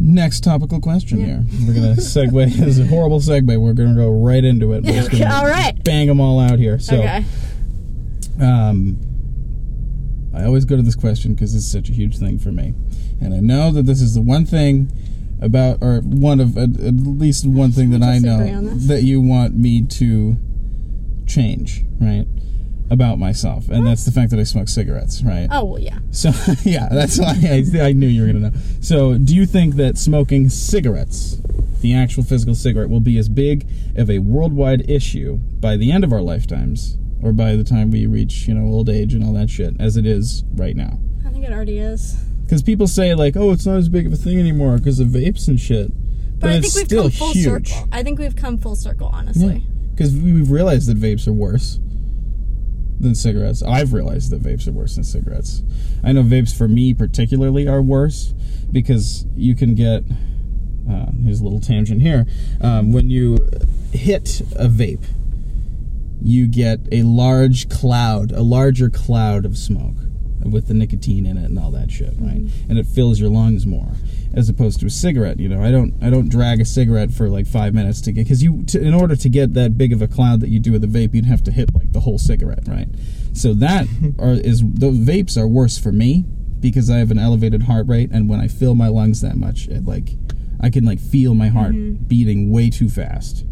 Next 0.00 0.44
topical 0.44 0.80
question 0.80 1.18
Yeah. 1.18 1.26
here. 1.26 1.44
We're 1.66 1.74
gonna 1.74 1.94
segue. 1.96 2.54
this 2.56 2.66
is 2.66 2.78
a 2.78 2.86
horrible 2.86 3.20
segue. 3.20 3.58
We're 3.60 3.72
gonna 3.72 3.94
go 3.94 4.10
right 4.10 4.44
into 4.44 4.72
it. 4.72 4.84
We're 4.84 4.92
just 4.92 5.10
gonna 5.18 5.34
All 5.34 5.44
right. 5.46 5.74
bang 5.84 6.06
them 6.06 6.20
all 6.20 6.38
out 6.38 6.58
here. 6.58 6.78
So, 6.78 6.98
okay. 6.98 7.24
um, 8.40 8.96
I 10.38 10.44
always 10.44 10.64
go 10.64 10.76
to 10.76 10.82
this 10.82 10.94
question 10.94 11.34
because 11.34 11.54
it's 11.54 11.70
such 11.70 11.88
a 11.88 11.92
huge 11.92 12.18
thing 12.18 12.38
for 12.38 12.52
me, 12.52 12.74
and 13.20 13.34
I 13.34 13.40
know 13.40 13.72
that 13.72 13.82
this 13.82 14.00
is 14.00 14.14
the 14.14 14.20
one 14.20 14.46
thing 14.46 14.90
about, 15.40 15.78
or 15.82 16.00
one 16.00 16.40
of 16.40 16.56
at, 16.56 16.78
at 16.80 16.94
least 16.94 17.46
one 17.46 17.72
thing 17.72 17.90
that 17.90 18.02
I 18.02 18.18
know 18.18 18.38
that 18.74 19.02
you 19.02 19.20
want 19.20 19.56
me 19.56 19.82
to 19.82 20.36
change, 21.26 21.84
right? 22.00 22.26
About 22.90 23.18
myself, 23.18 23.68
and 23.68 23.86
that's 23.86 24.04
the 24.04 24.12
fact 24.12 24.30
that 24.30 24.38
I 24.40 24.44
smoke 24.44 24.68
cigarettes, 24.68 25.22
right? 25.22 25.48
Oh 25.50 25.64
well, 25.64 25.80
yeah. 25.80 25.98
So 26.10 26.30
yeah, 26.62 26.88
that's 26.90 27.18
why 27.18 27.34
I, 27.42 27.88
I 27.88 27.92
knew 27.92 28.06
you 28.06 28.22
were 28.22 28.28
gonna 28.28 28.50
know. 28.50 28.58
So, 28.80 29.18
do 29.18 29.34
you 29.34 29.44
think 29.44 29.74
that 29.74 29.98
smoking 29.98 30.48
cigarettes, 30.48 31.36
the 31.80 31.94
actual 31.94 32.22
physical 32.22 32.54
cigarette, 32.54 32.88
will 32.88 33.00
be 33.00 33.18
as 33.18 33.28
big 33.28 33.66
of 33.96 34.08
a 34.08 34.20
worldwide 34.20 34.88
issue 34.88 35.36
by 35.36 35.76
the 35.76 35.92
end 35.92 36.02
of 36.02 36.12
our 36.12 36.22
lifetimes, 36.22 36.96
or 37.22 37.32
by 37.32 37.56
the 37.56 37.64
time 37.64 37.90
we 37.90 38.06
reach 38.06 38.46
you 38.48 38.54
know 38.54 38.70
old 38.72 38.88
age 38.88 39.14
and 39.14 39.24
all 39.24 39.32
that 39.34 39.50
shit, 39.50 39.74
as 39.80 39.96
it 39.96 40.06
is 40.06 40.44
right 40.54 40.76
now? 40.76 40.98
I 41.26 41.30
think 41.30 41.44
it 41.44 41.52
already 41.52 41.78
is. 41.78 42.14
Because 42.44 42.62
people 42.62 42.86
say 42.86 43.14
like, 43.14 43.36
oh, 43.36 43.52
it's 43.52 43.66
not 43.66 43.76
as 43.76 43.88
big 43.88 44.06
of 44.06 44.12
a 44.12 44.16
thing 44.16 44.38
anymore 44.38 44.78
because 44.78 45.00
of 45.00 45.08
vapes 45.08 45.48
and 45.48 45.60
shit, 45.60 45.90
but, 46.38 46.40
But 46.40 46.50
I 46.50 46.54
it's 46.54 46.74
think 46.74 46.74
we've 46.76 46.86
still 46.86 47.02
come 47.02 47.10
full 47.10 47.32
huge. 47.32 47.68
circle. 47.70 47.88
I 47.92 48.02
think 48.02 48.18
we've 48.18 48.36
come 48.36 48.56
full 48.58 48.76
circle, 48.76 49.08
honestly. 49.12 49.62
Because 49.94 50.14
we've 50.14 50.50
realized 50.50 50.88
that 50.88 50.96
vapes 50.98 51.26
are 51.28 51.32
worse 51.32 51.78
than 53.00 53.14
cigarettes. 53.14 53.62
I've 53.62 53.92
realized 53.92 54.30
that 54.30 54.42
vapes 54.42 54.66
are 54.66 54.72
worse 54.72 54.94
than 54.94 55.04
cigarettes. 55.04 55.62
I 56.02 56.12
know 56.12 56.22
vapes 56.22 56.56
for 56.56 56.68
me 56.68 56.94
particularly 56.94 57.68
are 57.68 57.82
worse 57.82 58.32
because 58.72 59.26
you 59.36 59.54
can 59.54 59.74
get. 59.74 60.04
Uh, 60.88 61.10
here's 61.22 61.40
a 61.40 61.44
little 61.44 61.60
tangent 61.60 62.00
here. 62.00 62.26
Um, 62.62 62.92
when 62.92 63.10
you 63.10 63.36
hit 63.92 64.40
a 64.56 64.68
vape, 64.68 65.04
you 66.20 66.46
get 66.46 66.80
a 66.92 67.02
large 67.02 67.68
cloud, 67.68 68.32
a 68.32 68.42
larger 68.42 68.90
cloud 68.90 69.44
of 69.44 69.56
smoke 69.56 69.96
with 70.44 70.68
the 70.68 70.74
nicotine 70.74 71.26
in 71.26 71.36
it 71.36 71.44
and 71.44 71.58
all 71.58 71.70
that 71.72 71.90
shit, 71.90 72.14
right? 72.18 72.38
Mm-hmm. 72.38 72.70
And 72.70 72.78
it 72.78 72.86
fills 72.86 73.20
your 73.20 73.30
lungs 73.30 73.66
more, 73.66 73.92
as 74.34 74.48
opposed 74.48 74.80
to 74.80 74.86
a 74.86 74.90
cigarette. 74.90 75.38
You 75.38 75.48
know, 75.48 75.62
I 75.62 75.70
don't, 75.70 75.94
I 76.02 76.10
don't 76.10 76.28
drag 76.28 76.60
a 76.60 76.64
cigarette 76.64 77.10
for 77.10 77.28
like 77.28 77.46
five 77.46 77.74
minutes 77.74 78.00
to 78.02 78.12
get 78.12 78.24
because 78.24 78.42
you, 78.42 78.64
to, 78.66 78.80
in 78.80 78.94
order 78.94 79.16
to 79.16 79.28
get 79.28 79.54
that 79.54 79.76
big 79.76 79.92
of 79.92 80.02
a 80.02 80.08
cloud 80.08 80.40
that 80.40 80.48
you 80.48 80.60
do 80.60 80.72
with 80.72 80.84
a 80.84 80.86
vape, 80.86 81.14
you'd 81.14 81.26
have 81.26 81.42
to 81.44 81.50
hit 81.50 81.74
like 81.74 81.92
the 81.92 82.00
whole 82.00 82.18
cigarette, 82.18 82.66
right? 82.66 82.88
So 83.32 83.54
that 83.54 83.86
are, 84.18 84.32
is 84.32 84.62
those 84.64 84.96
vapes 84.96 85.36
are 85.36 85.48
worse 85.48 85.78
for 85.78 85.92
me 85.92 86.24
because 86.60 86.90
I 86.90 86.98
have 86.98 87.10
an 87.10 87.18
elevated 87.18 87.62
heart 87.64 87.86
rate, 87.86 88.10
and 88.12 88.28
when 88.28 88.40
I 88.40 88.48
fill 88.48 88.74
my 88.74 88.88
lungs 88.88 89.20
that 89.20 89.36
much, 89.36 89.68
it 89.68 89.84
like, 89.84 90.10
I 90.60 90.70
can 90.70 90.84
like 90.84 90.98
feel 90.98 91.34
my 91.34 91.48
heart 91.48 91.72
mm-hmm. 91.72 92.04
beating 92.04 92.50
way 92.50 92.70
too 92.70 92.88
fast. 92.88 93.44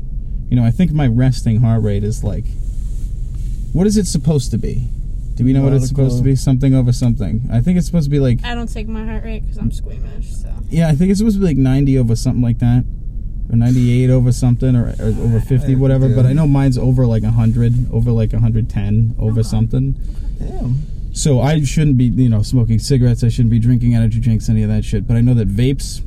You 0.48 0.56
know, 0.56 0.64
I 0.64 0.70
think 0.70 0.92
my 0.92 1.06
resting 1.06 1.60
heart 1.60 1.82
rate 1.82 2.04
is 2.04 2.22
like, 2.22 2.44
what 3.72 3.86
is 3.86 3.96
it 3.96 4.06
supposed 4.06 4.50
to 4.52 4.58
be? 4.58 4.88
Do 5.34 5.44
we 5.44 5.52
know 5.52 5.62
what 5.62 5.74
it's 5.74 5.88
supposed 5.88 6.18
to 6.18 6.24
be? 6.24 6.34
Something 6.34 6.74
over 6.74 6.92
something. 6.92 7.42
I 7.52 7.60
think 7.60 7.76
it's 7.76 7.86
supposed 7.86 8.06
to 8.06 8.10
be 8.10 8.20
like, 8.20 8.42
I 8.44 8.54
don't 8.54 8.72
take 8.72 8.88
my 8.88 9.04
heart 9.04 9.22
rate 9.22 9.42
because 9.42 9.58
I'm 9.58 9.70
squeamish. 9.70 10.34
So 10.34 10.50
yeah, 10.70 10.88
I 10.88 10.94
think 10.94 11.10
it's 11.10 11.18
supposed 11.18 11.36
to 11.36 11.40
be 11.40 11.46
like 11.46 11.58
90 11.58 11.98
over 11.98 12.16
something 12.16 12.42
like 12.42 12.58
that. 12.60 12.84
Or 13.50 13.56
98 13.56 14.10
over 14.10 14.32
something, 14.32 14.74
or, 14.74 14.94
or 14.98 15.06
over 15.06 15.40
50, 15.40 15.76
whatever. 15.76 16.08
But. 16.08 16.26
I 16.26 16.32
know 16.32 16.48
mine's 16.48 16.78
over 16.78 17.06
like 17.06 17.22
100, 17.22 17.92
over 17.92 18.10
like 18.10 18.32
110, 18.32 19.14
over 19.18 19.42
something. 19.42 19.94
Damn. 20.38 20.82
So 21.12 21.40
I 21.40 21.62
shouldn't 21.62 21.96
be, 21.96 22.06
you 22.06 22.28
know, 22.28 22.42
smoking 22.42 22.78
cigarettes. 22.78 23.22
I 23.22 23.28
shouldn't 23.28 23.50
be 23.50 23.58
drinking 23.58 23.94
energy 23.94 24.20
drinks, 24.20 24.48
any 24.48 24.62
of 24.62 24.68
that 24.68 24.84
shit. 24.84 25.06
But 25.06 25.16
I 25.16 25.20
know 25.20 25.34
that 25.34 25.48
vapes, 25.48 26.02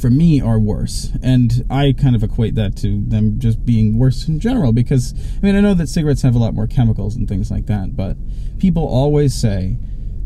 for 0.00 0.10
me, 0.10 0.40
are 0.40 0.58
worse, 0.58 1.10
and 1.22 1.64
I 1.70 1.92
kind 1.92 2.14
of 2.16 2.22
equate 2.22 2.54
that 2.56 2.76
to 2.78 3.02
them 3.04 3.38
just 3.40 3.64
being 3.64 3.98
worse 3.98 4.28
in 4.28 4.40
general. 4.40 4.72
Because 4.72 5.14
I 5.42 5.46
mean, 5.46 5.56
I 5.56 5.60
know 5.60 5.74
that 5.74 5.88
cigarettes 5.88 6.22
have 6.22 6.34
a 6.34 6.38
lot 6.38 6.54
more 6.54 6.66
chemicals 6.66 7.16
and 7.16 7.28
things 7.28 7.50
like 7.50 7.66
that, 7.66 7.96
but 7.96 8.16
people 8.58 8.86
always 8.86 9.34
say 9.34 9.78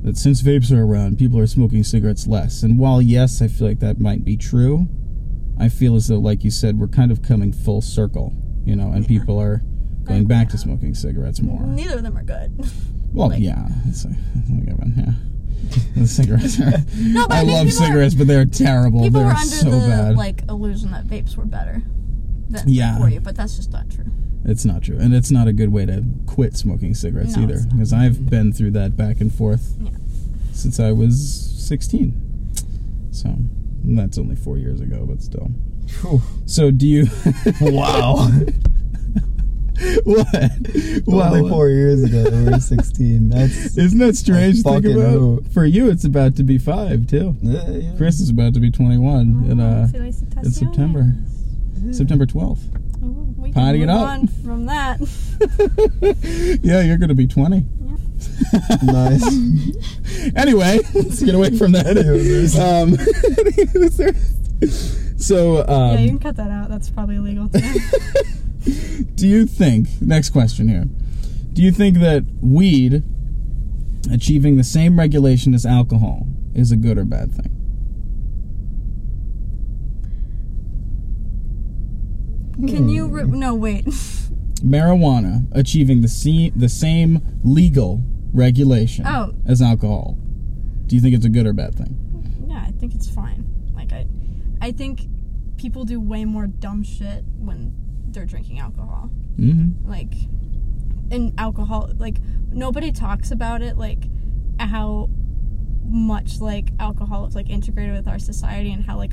that 0.03 0.17
since 0.17 0.43
vapes 0.43 0.71
are 0.71 0.85
around, 0.85 1.19
people 1.19 1.39
are 1.41 1.47
smoking 1.47 1.83
cigarettes 1.83 2.27
less. 2.27 2.63
And 2.63 2.79
while 2.79 3.03
yes, 3.03 3.43
I 3.43 3.49
feel 3.49 3.67
like 3.67 3.81
that 3.81 3.99
might 4.01 4.25
be 4.25 4.37
true, 4.37 4.87
I 5.59 5.69
feel 5.69 5.97
as 5.97 6.07
though, 6.09 6.19
like 6.19 6.45
you 6.45 6.51
said, 6.51 6.79
we're 6.79 6.87
kind 6.89 7.11
of 7.11 7.23
coming 7.23 7.53
full 7.53 7.81
circle, 7.83 8.33
you 8.65 8.77
know, 8.77 8.93
and 8.93 9.07
people 9.09 9.41
are 9.41 9.63
going 10.05 10.27
back 10.27 10.47
we 10.49 10.53
to 10.53 10.59
smoking 10.59 10.95
cigarettes 10.95 11.41
more. 11.43 11.61
neither 11.67 11.97
of 11.97 12.03
them 12.05 12.17
are 12.17 12.23
good. 12.23 12.57
Well, 13.13 13.29
Like- 13.31 13.41
yeah, 13.43 13.67
it's 13.87 14.05
a, 14.05 14.11
it's 14.37 14.49
a 14.51 14.53
given, 14.53 14.95
yeah. 14.97 15.13
The 15.97 16.07
cigarettes 16.07 16.61
are. 16.61 16.73
No, 16.97 17.27
but 17.29 17.35
I 17.37 17.41
I 17.41 17.45
think 17.45 17.53
love 17.53 17.67
people 17.67 17.83
are- 17.83 17.87
cigarettes, 17.87 18.15
but 18.15 18.27
they're 18.27 18.45
terrible. 18.47 19.03
People 19.03 19.21
they're 19.21 19.29
were 19.29 19.35
under 19.35 19.47
so 19.57 19.71
the 19.71 19.87
bad. 19.89 20.17
like 20.17 20.43
illusion 20.49 20.91
that 20.93 21.07
vapes 21.07 21.37
were 21.37 21.45
better 21.45 21.83
than 22.49 22.63
Yeah. 22.67 22.99
for 22.99 23.09
you, 23.09 23.21
but 23.21 23.37
that's 23.37 23.57
just 23.57 23.73
not 23.73 23.91
true. 23.91 24.07
it's 24.45 24.65
not 24.65 24.83
true, 24.83 24.97
and 24.99 25.13
it's 25.15 25.31
not 25.31 25.47
a 25.49 25.53
good 25.53 25.71
way 25.73 25.85
to 25.87 26.05
quit 26.27 26.57
smoking 26.57 26.95
cigarettes 26.95 27.37
No, 27.37 27.43
either. 27.43 27.61
Because 27.71 27.93
I've 27.93 28.31
been 28.31 28.53
through 28.53 28.71
that 28.73 28.97
back 28.97 29.21
and 29.21 29.33
forth 29.35 29.75
Yeah. 29.83 29.91
since 30.53 30.81
I 30.81 30.93
was 30.93 31.19
16. 31.59 32.15
So 33.11 33.37
that's 33.85 34.17
only 34.19 34.37
four 34.37 34.57
years 34.59 34.81
ago, 34.81 35.05
but 35.07 35.23
still. 35.23 35.51
Whew. 36.01 36.23
So 36.47 36.71
do 36.71 36.87
you? 36.87 37.07
Wow. 37.61 38.29
what? 40.05 41.33
Only 41.33 41.49
four 41.49 41.69
years 41.69 42.03
ago, 42.03 42.25
we 42.31 42.45
were 42.51 42.59
16. 42.59 43.29
That's. 43.29 43.77
Isn't 43.79 43.99
that 43.99 44.17
strange 44.17 44.63
to 44.63 44.71
think 44.71 44.85
about? 44.87 45.11
hoot. 45.11 45.47
For 45.53 45.65
you, 45.65 45.89
it's 45.91 46.05
about 46.05 46.37
to 46.37 46.43
be 46.43 46.59
five 46.59 47.07
too. 47.07 47.37
Yeah, 47.43 47.69
yeah. 47.71 47.97
Chris 47.97 48.19
is 48.21 48.31
about 48.31 48.55
to 48.55 48.61
be 48.61 48.71
21 48.71 49.45
in 49.51 49.61
uh, 49.61 49.89
in 49.95 50.05
in 50.05 50.51
September. 50.51 51.13
September 51.93 52.27
12th. 52.27 52.59
we 53.39 53.53
Party 53.53 53.79
can 53.79 53.89
it 53.89 53.93
move 53.93 54.03
up. 54.03 54.09
on 54.09 54.27
from 54.27 54.67
that. 54.67 54.99
yeah, 56.63 56.81
you're 56.83 56.99
going 56.99 57.09
to 57.09 57.15
be 57.15 57.27
20. 57.29 57.65
nice. 58.83 59.25
Anyway, 60.35 60.81
let's 60.93 61.23
get 61.23 61.37
away 61.37 61.57
from 61.57 61.71
that. 61.73 61.97
Um, 62.59 62.97
so, 65.17 65.61
um, 65.69 65.95
yeah, 65.95 65.99
you 66.01 66.09
can 66.11 66.19
cut 66.19 66.37
that 66.37 66.51
out. 66.51 66.69
That's 66.69 66.91
probably 66.91 67.17
illegal 67.17 67.49
too. 67.49 67.61
Do 69.15 69.27
you 69.27 69.47
think? 69.47 69.89
Next 70.01 70.31
question 70.31 70.69
here. 70.69 70.85
Do 71.53 71.63
you 71.63 71.73
think 71.73 71.99
that 71.99 72.25
weed 72.41 73.03
achieving 74.13 74.57
the 74.57 74.65
same 74.65 74.99
regulation 74.99 75.55
as 75.55 75.67
alcohol 75.67 76.27
is 76.55 76.71
a 76.73 76.77
good 76.77 76.99
or 76.99 77.05
bad 77.05 77.33
thing? 77.35 77.55
Can 82.67 82.89
you? 82.89 83.07
Re- 83.07 83.25
no, 83.25 83.55
wait. 83.55 83.85
Marijuana 84.65 85.47
achieving 85.53 86.01
the 86.03 86.09
se- 86.09 86.53
the 86.57 86.69
same 86.69 87.21
legal 87.45 88.03
regulation 88.33 89.07
Oh. 89.07 89.33
as 89.47 89.63
alcohol. 89.63 90.19
Do 90.87 90.97
you 90.97 91.01
think 91.03 91.15
it's 91.15 91.25
a 91.25 91.29
good 91.29 91.47
or 91.47 91.53
bad 91.53 91.75
thing? 91.77 91.97
Yeah, 92.49 92.65
I 92.67 92.73
think 92.73 92.95
it's 92.95 93.09
fine. 93.09 93.47
Like 93.75 93.93
I, 93.93 94.07
I 94.61 94.73
think 94.73 95.03
people 95.57 95.85
do 95.85 96.01
way 96.01 96.25
more 96.25 96.47
dumb 96.49 96.83
shit 96.83 97.25
when 97.39 97.73
they're 98.19 98.27
drinking 98.27 98.59
alcohol. 98.59 99.11
Mm-hmm. 99.39 99.89
Like, 99.89 100.13
and 101.11 101.33
alcohol, 101.39 101.91
like 101.97 102.19
nobody 102.51 102.91
talks 102.93 103.31
about 103.31 103.63
it. 103.63 103.79
Like 103.79 104.05
how 104.59 105.09
much 105.85 106.41
like 106.41 106.71
alcohol 106.81 107.27
is 107.27 107.35
like 107.35 107.49
integrated 107.49 107.95
with 107.95 108.09
our 108.09 108.19
society 108.19 108.73
and 108.73 108.85
how 108.85 108.97
like 108.97 109.13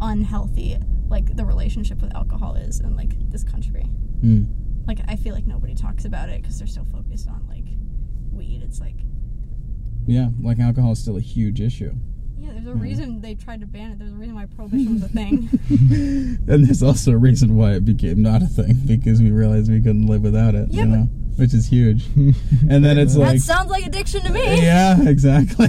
unhealthy 0.00 0.78
like 1.08 1.34
the 1.36 1.44
relationship 1.44 2.00
with 2.00 2.14
alcohol 2.14 2.54
is 2.54 2.80
in 2.80 2.94
like 2.94 3.30
this 3.30 3.42
country. 3.42 3.86
Mm. 4.22 4.86
Like 4.86 5.00
I 5.08 5.16
feel 5.16 5.34
like 5.34 5.46
nobody 5.46 5.74
talks 5.74 6.04
about 6.04 6.28
it 6.28 6.42
because 6.42 6.58
they're 6.58 6.68
so 6.68 6.84
focused 6.84 7.28
on 7.28 7.46
like 7.48 7.64
weed. 8.30 8.62
It's 8.62 8.80
like 8.80 8.96
Yeah, 10.06 10.28
like 10.40 10.58
alcohol 10.58 10.92
is 10.92 10.98
still 10.98 11.16
a 11.16 11.20
huge 11.20 11.60
issue. 11.60 11.94
There's 12.62 12.74
a 12.74 12.78
hmm. 12.78 12.84
reason 12.84 13.20
they 13.20 13.34
tried 13.34 13.60
to 13.60 13.66
ban 13.66 13.92
it. 13.92 13.98
There's 13.98 14.12
a 14.12 14.14
reason 14.14 14.34
why 14.36 14.46
prohibition 14.46 14.94
was 14.94 15.02
a 15.02 15.08
thing. 15.20 15.48
and 16.48 16.66
there's 16.66 16.82
also 16.82 17.12
a 17.12 17.16
reason 17.16 17.56
why 17.56 17.72
it 17.72 17.84
became 17.84 18.22
not 18.22 18.42
a 18.42 18.46
thing 18.46 18.76
because 18.86 19.20
we 19.20 19.30
realized 19.30 19.70
we 19.70 19.80
couldn't 19.80 20.06
live 20.06 20.22
without 20.22 20.54
it. 20.54 20.68
Yeah, 20.70 20.84
you 20.84 20.88
know, 20.88 21.02
which 21.36 21.54
is 21.54 21.66
huge. 21.66 22.06
and 22.16 22.84
then 22.84 22.98
it's 22.98 23.16
like, 23.16 23.34
that 23.34 23.40
sounds 23.40 23.70
like 23.70 23.84
addiction 23.84 24.22
to 24.22 24.32
me. 24.32 24.62
yeah, 24.62 24.96
exactly. 25.08 25.68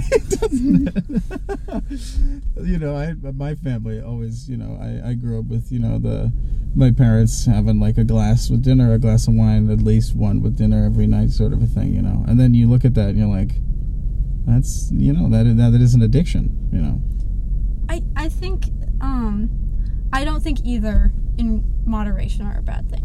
You 2.62 2.78
know, 2.78 2.96
I 2.96 3.14
my 3.32 3.56
family 3.56 4.00
always, 4.00 4.48
you 4.48 4.56
know, 4.56 4.78
I 4.80 5.10
I 5.10 5.14
grew 5.14 5.40
up 5.40 5.46
with 5.46 5.72
you 5.72 5.80
know 5.80 5.98
the 5.98 6.32
my 6.76 6.92
parents 6.92 7.46
having 7.46 7.80
like 7.80 7.98
a 7.98 8.04
glass 8.04 8.48
with 8.48 8.62
dinner, 8.62 8.92
a 8.92 8.98
glass 8.98 9.26
of 9.26 9.34
wine, 9.34 9.70
at 9.70 9.80
least 9.80 10.14
one 10.14 10.42
with 10.42 10.56
dinner 10.56 10.84
every 10.84 11.06
night, 11.06 11.30
sort 11.30 11.52
of 11.52 11.62
a 11.62 11.66
thing. 11.66 11.92
You 11.94 12.02
know, 12.02 12.24
and 12.28 12.38
then 12.38 12.54
you 12.54 12.68
look 12.68 12.84
at 12.84 12.94
that 12.94 13.08
and 13.10 13.18
you're 13.18 13.28
like. 13.28 13.50
That's 14.46 14.90
you 14.92 15.12
know 15.12 15.28
that 15.30 15.44
that 15.56 15.74
is 15.80 15.94
an 15.94 16.02
addiction, 16.02 16.68
you 16.72 16.80
know. 16.80 17.00
I 17.88 18.02
I 18.16 18.28
think 18.28 18.66
um 19.00 19.48
I 20.12 20.24
don't 20.24 20.42
think 20.42 20.60
either 20.64 21.12
in 21.38 21.64
moderation 21.86 22.46
are 22.46 22.58
a 22.58 22.62
bad 22.62 22.88
thing. 22.90 23.02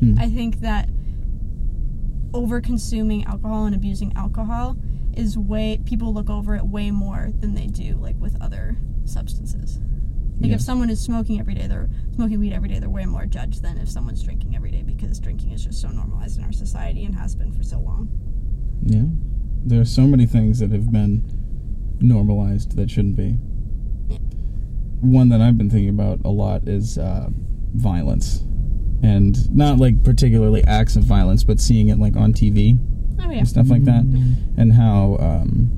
Hmm. 0.00 0.14
I 0.18 0.28
think 0.28 0.60
that 0.60 0.88
over 2.34 2.60
consuming 2.60 3.24
alcohol 3.24 3.64
and 3.64 3.74
abusing 3.74 4.12
alcohol 4.14 4.76
is 5.16 5.38
way 5.38 5.80
people 5.86 6.12
look 6.12 6.28
over 6.28 6.54
it 6.54 6.66
way 6.66 6.90
more 6.90 7.30
than 7.40 7.54
they 7.54 7.66
do 7.66 7.94
like 7.96 8.16
with 8.20 8.36
other 8.42 8.76
substances. 9.04 9.78
Like 10.38 10.50
Yeah. 10.50 10.56
if 10.56 10.60
someone 10.60 10.90
is 10.90 11.00
smoking 11.00 11.40
every 11.40 11.54
day, 11.54 11.66
they're 11.66 11.88
smoking 12.14 12.38
weed 12.38 12.52
every 12.52 12.68
day, 12.68 12.78
they're 12.78 12.90
way 12.90 13.06
more 13.06 13.24
judged 13.24 13.62
than 13.62 13.78
if 13.78 13.88
someone's 13.88 14.22
drinking 14.22 14.54
every 14.54 14.70
day 14.70 14.82
because 14.82 15.18
drinking 15.18 15.52
is 15.52 15.64
just 15.64 15.80
so 15.80 15.88
normalized 15.88 16.36
in 16.38 16.44
our 16.44 16.52
society 16.52 17.04
and 17.06 17.14
has 17.14 17.34
been 17.34 17.52
for 17.52 17.62
so 17.62 17.78
long. 17.80 18.10
Yeah. 18.82 19.04
There 19.66 19.80
are 19.80 19.84
so 19.84 20.02
many 20.02 20.26
things 20.26 20.60
that 20.60 20.70
have 20.70 20.92
been 20.92 21.22
normalized 22.00 22.76
that 22.76 22.90
shouldn't 22.90 23.16
be. 23.16 23.32
One 25.00 25.28
that 25.30 25.40
I've 25.40 25.58
been 25.58 25.68
thinking 25.70 25.88
about 25.90 26.20
a 26.24 26.30
lot 26.30 26.68
is 26.68 26.98
uh, 26.98 27.28
violence. 27.74 28.44
And 29.02 29.54
not 29.54 29.78
like 29.78 30.02
particularly 30.02 30.64
acts 30.64 30.96
of 30.96 31.02
violence, 31.04 31.44
but 31.44 31.60
seeing 31.60 31.88
it 31.88 31.98
like 31.98 32.16
on 32.16 32.32
TV 32.32 32.78
Oh 33.20 33.30
yeah. 33.30 33.38
and 33.38 33.48
stuff 33.48 33.68
like 33.68 33.84
that. 33.84 34.02
And 34.56 34.72
how 34.72 35.16
um, 35.20 35.70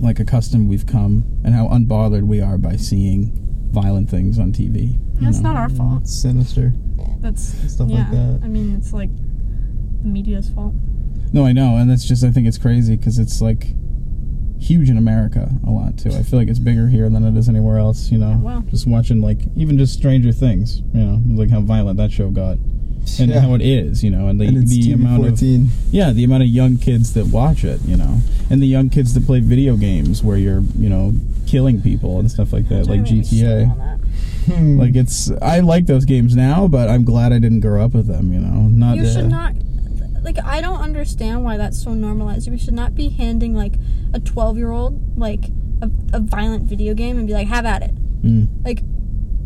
like 0.00 0.20
accustomed 0.20 0.68
we've 0.68 0.86
come 0.86 1.24
and 1.44 1.54
how 1.54 1.68
unbothered 1.68 2.22
we 2.26 2.40
are 2.40 2.58
by 2.58 2.76
seeing 2.76 3.32
violent 3.70 4.08
things 4.10 4.38
on 4.38 4.52
TV. 4.52 4.92
you 4.92 4.98
That's 5.20 5.38
know? 5.38 5.52
not 5.52 5.56
our 5.56 5.68
fault. 5.70 6.02
It's 6.02 6.14
sinister. 6.20 6.72
That's 7.20 7.42
Stuff 7.72 7.88
yeah. 7.88 7.98
like 7.98 8.10
that. 8.10 8.40
I 8.44 8.48
mean, 8.48 8.74
it's 8.76 8.92
like 8.92 9.10
the 10.02 10.08
media's 10.08 10.50
fault. 10.50 10.74
No, 11.32 11.46
I 11.46 11.52
know, 11.52 11.76
and 11.76 11.90
that's 11.90 12.04
just 12.04 12.24
I 12.24 12.30
think 12.30 12.46
it's 12.46 12.58
crazy 12.58 12.96
because 12.96 13.18
it's 13.18 13.40
like 13.40 13.66
huge 14.58 14.88
in 14.90 14.96
America 14.96 15.50
a 15.66 15.70
lot 15.70 15.98
too. 15.98 16.10
I 16.10 16.22
feel 16.22 16.38
like 16.38 16.48
it's 16.48 16.58
bigger 16.58 16.88
here 16.88 17.08
than 17.10 17.24
it 17.24 17.36
is 17.38 17.48
anywhere 17.48 17.78
else. 17.78 18.10
You 18.12 18.18
know, 18.18 18.30
Yeah, 18.30 18.38
well. 18.38 18.60
just 18.70 18.86
watching 18.86 19.20
like 19.20 19.38
even 19.56 19.78
just 19.78 19.94
Stranger 19.94 20.32
Things. 20.32 20.80
You 20.94 21.00
know, 21.04 21.22
like 21.34 21.50
how 21.50 21.60
violent 21.60 21.96
that 21.98 22.12
show 22.12 22.30
got 22.30 22.58
and 23.18 23.30
Yeah. 23.30 23.40
how 23.40 23.54
it 23.54 23.62
is. 23.62 24.04
You 24.04 24.10
know, 24.10 24.28
and 24.28 24.40
the 24.40 24.44
and 24.46 24.56
it's 24.58 24.70
the 24.70 24.80
TV 24.82 24.94
amount 24.94 25.26
of 25.26 25.42
yeah 25.90 26.12
the 26.12 26.24
amount 26.24 26.42
of 26.42 26.48
young 26.50 26.76
kids 26.76 27.14
that 27.14 27.26
watch 27.26 27.64
it. 27.64 27.80
You 27.86 27.96
know, 27.96 28.18
and 28.50 28.62
the 28.62 28.66
young 28.66 28.88
kids 28.90 29.14
that 29.14 29.24
play 29.26 29.40
video 29.40 29.76
games 29.76 30.22
where 30.22 30.36
you're 30.36 30.60
you 30.78 30.88
know 30.88 31.14
killing 31.46 31.80
people 31.82 32.18
and 32.20 32.30
stuff 32.30 32.52
like 32.52 32.68
that, 32.68 32.86
like 32.86 33.04
Don't 33.04 33.08
even 33.08 33.24
start 33.24 33.40
GTA. 33.42 33.76
that. 33.78 33.98
Hmm. 34.54 34.78
Like 34.78 34.94
it's 34.96 35.30
I 35.40 35.60
like 35.60 35.86
those 35.86 36.04
games 36.04 36.36
now, 36.36 36.68
but 36.68 36.88
I'm 36.90 37.04
glad 37.04 37.32
I 37.32 37.38
didn't 37.38 37.60
grow 37.60 37.84
up 37.84 37.94
with 37.94 38.06
them. 38.06 38.32
You 38.32 38.40
know, 38.40 38.68
not 38.68 38.96
You 38.98 39.04
uh, 39.04 39.12
should 39.12 39.28
not. 39.30 39.54
Like 40.22 40.38
I 40.44 40.60
don't 40.60 40.80
understand 40.80 41.44
why 41.44 41.56
that's 41.56 41.82
so 41.82 41.94
normalized. 41.94 42.50
We 42.50 42.58
should 42.58 42.74
not 42.74 42.94
be 42.94 43.08
handing 43.08 43.54
like 43.54 43.74
a 44.14 44.20
twelve-year-old 44.20 45.18
like 45.18 45.44
a, 45.80 45.90
a 46.12 46.20
violent 46.20 46.64
video 46.64 46.94
game 46.94 47.18
and 47.18 47.26
be 47.26 47.32
like, 47.34 47.48
"Have 47.48 47.66
at 47.66 47.82
it." 47.82 47.94
Mm. 48.22 48.64
Like, 48.64 48.82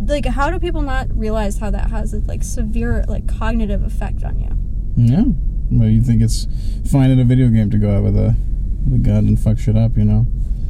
like 0.07 0.27
how 0.27 0.51
do 0.51 0.59
people 0.59 0.83
not 0.83 1.09
realize 1.17 1.59
how 1.59 1.71
that 1.71 1.91
has 1.91 2.13
a 2.13 2.19
like 2.21 2.43
severe 2.43 3.05
like 3.09 3.27
cognitive 3.27 3.83
effect 3.83 4.23
on 4.23 4.39
you? 4.39 4.51
Yeah. 4.97 5.25
Well, 5.71 5.89
you 5.89 6.03
think 6.03 6.23
it's 6.23 6.47
fine 6.91 7.11
in 7.11 7.19
a 7.19 7.25
video 7.25 7.49
game 7.49 7.71
to 7.71 7.79
go 7.79 7.97
out 7.97 8.05
with 8.05 8.17
a, 8.17 8.37
with 8.85 8.95
a 8.95 9.03
gun 9.03 9.27
and 9.27 9.39
fuck 9.39 9.59
shit 9.59 9.77
up, 9.77 9.97
you 9.97 10.05
know? 10.05 10.27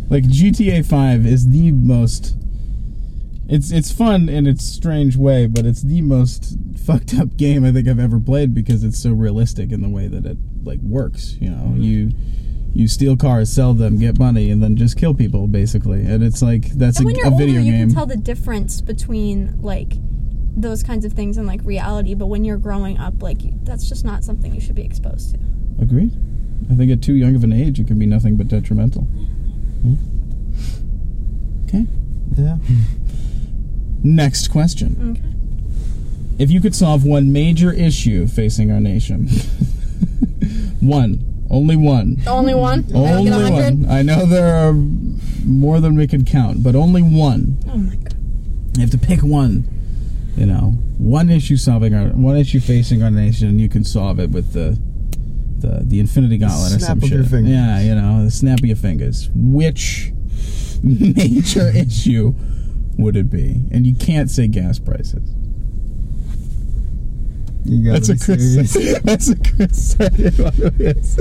Like 0.08 0.24
GTA 0.24 0.86
5 0.86 1.26
is 1.26 1.50
the 1.50 1.72
most. 1.72 2.36
It's 3.48 3.70
it's 3.70 3.92
fun 3.92 4.28
in 4.28 4.46
its 4.46 4.64
strange 4.64 5.16
way, 5.16 5.46
but 5.46 5.66
it's 5.66 5.82
the 5.82 6.02
most 6.02 6.56
fucked 6.86 7.14
up 7.14 7.36
game 7.36 7.64
I 7.64 7.72
think 7.72 7.88
I've 7.88 7.98
ever 7.98 8.20
played 8.20 8.54
because 8.54 8.84
it's 8.84 9.02
so 9.02 9.10
realistic 9.10 9.72
in 9.72 9.82
the 9.82 9.88
way 9.88 10.06
that 10.06 10.24
it 10.24 10.38
like 10.64 10.80
works. 10.80 11.36
You 11.40 11.50
know, 11.50 11.74
you 11.76 12.12
you 12.72 12.88
steal 12.88 13.16
cars, 13.16 13.50
sell 13.50 13.74
them, 13.74 13.98
get 13.98 14.18
money, 14.18 14.50
and 14.50 14.62
then 14.62 14.76
just 14.76 14.96
kill 14.96 15.14
people 15.14 15.46
basically. 15.46 16.00
And 16.06 16.22
it's 16.22 16.42
like 16.42 16.70
that's 16.70 16.98
and 16.98 17.06
a, 17.06 17.06
when 17.06 17.16
you're 17.16 17.26
a 17.26 17.30
older, 17.30 17.44
video 17.44 17.60
you 17.60 17.72
game. 17.72 17.88
can 17.88 17.94
tell 17.94 18.06
the 18.06 18.16
difference 18.16 18.80
between 18.80 19.60
like 19.60 19.94
those 20.56 20.82
kinds 20.82 21.04
of 21.04 21.12
things 21.12 21.36
and 21.36 21.46
like 21.46 21.60
reality. 21.64 22.14
But 22.14 22.26
when 22.26 22.44
you're 22.44 22.56
growing 22.58 22.98
up, 22.98 23.22
like 23.22 23.38
that's 23.64 23.88
just 23.88 24.04
not 24.04 24.24
something 24.24 24.54
you 24.54 24.60
should 24.60 24.74
be 24.76 24.84
exposed 24.84 25.32
to. 25.34 25.40
Agreed. 25.80 26.12
I 26.70 26.74
think 26.74 26.90
at 26.90 27.02
too 27.02 27.14
young 27.14 27.34
of 27.34 27.44
an 27.44 27.52
age, 27.52 27.80
it 27.80 27.86
can 27.86 27.98
be 27.98 28.06
nothing 28.06 28.36
but 28.36 28.48
detrimental. 28.48 29.02
Hmm? 29.02 29.94
Okay. 31.64 31.86
Yeah. 32.36 32.58
Next 34.02 34.48
question. 34.48 35.16
Okay. 35.16 35.32
If 36.38 36.50
you 36.50 36.60
could 36.60 36.74
solve 36.74 37.04
one 37.04 37.32
major 37.32 37.72
issue 37.72 38.26
facing 38.26 38.70
our 38.70 38.80
nation, 38.80 39.28
one, 40.80 41.22
only 41.50 41.76
one, 41.76 42.18
Only 42.26 42.54
one. 42.54 42.84
Only 42.94 43.24
get 43.30 43.32
a 43.40 43.42
hundred? 43.50 43.82
one. 43.82 43.90
I 43.90 44.02
know 44.02 44.26
there 44.26 44.54
are 44.68 44.72
more 45.44 45.80
than 45.80 45.96
we 45.96 46.06
can 46.06 46.24
count, 46.24 46.62
but 46.62 46.74
only 46.74 47.02
one. 47.02 47.58
Oh 47.68 47.76
my 47.78 47.94
god. 47.94 48.14
You 48.76 48.82
have 48.82 48.90
to 48.90 48.98
pick 48.98 49.20
one. 49.22 49.66
You 50.36 50.44
know, 50.44 50.72
one 50.98 51.30
issue 51.30 51.56
solving 51.56 51.94
our, 51.94 52.08
one 52.08 52.36
issue 52.36 52.60
facing 52.60 53.02
our 53.02 53.10
nation, 53.10 53.48
and 53.48 53.60
you 53.60 53.68
can 53.70 53.84
solve 53.84 54.20
it 54.20 54.28
with 54.30 54.52
the, 54.52 54.78
the, 55.66 55.82
the 55.84 55.98
Infinity 56.00 56.36
Gauntlet 56.36 56.72
or 56.72 56.78
Snap 56.78 56.88
some 56.88 56.98
of 56.98 57.04
shit. 57.04 57.12
your 57.12 57.24
fingers. 57.24 57.50
Yeah, 57.52 57.80
you 57.80 57.94
know, 57.94 58.24
the 58.24 58.30
snap 58.30 58.58
of 58.58 58.66
your 58.66 58.76
fingers. 58.76 59.30
Which 59.34 60.12
major 60.82 61.68
issue 61.74 62.34
would 62.98 63.16
it 63.16 63.30
be? 63.30 63.62
And 63.70 63.86
you 63.86 63.94
can't 63.94 64.30
say 64.30 64.46
gas 64.48 64.78
prices. 64.78 65.26
You 67.68 67.92
gotta 67.92 68.00
That's 68.00 68.08
a 68.10 68.14
be 68.14 68.18
Chris. 68.38 69.00
That's 69.04 69.28
a 69.28 69.36
Chris. 69.36 69.94
that 69.94 70.12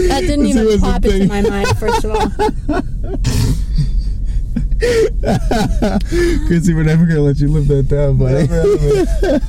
That 0.10 0.22
didn't 0.22 0.46
even 0.46 0.80
pop 0.80 1.04
into 1.06 1.28
my 1.28 1.42
mind. 1.42 1.68
First 1.80 2.06
of 2.06 2.12
all, 2.12 2.22
Chrissy, 6.48 6.74
we're 6.74 6.84
never 6.84 7.06
gonna 7.06 7.22
let 7.22 7.38
you 7.40 7.48
live 7.48 7.68
that 7.70 7.88
down, 7.88 8.18
buddy. 8.18 8.46
That 8.48 9.42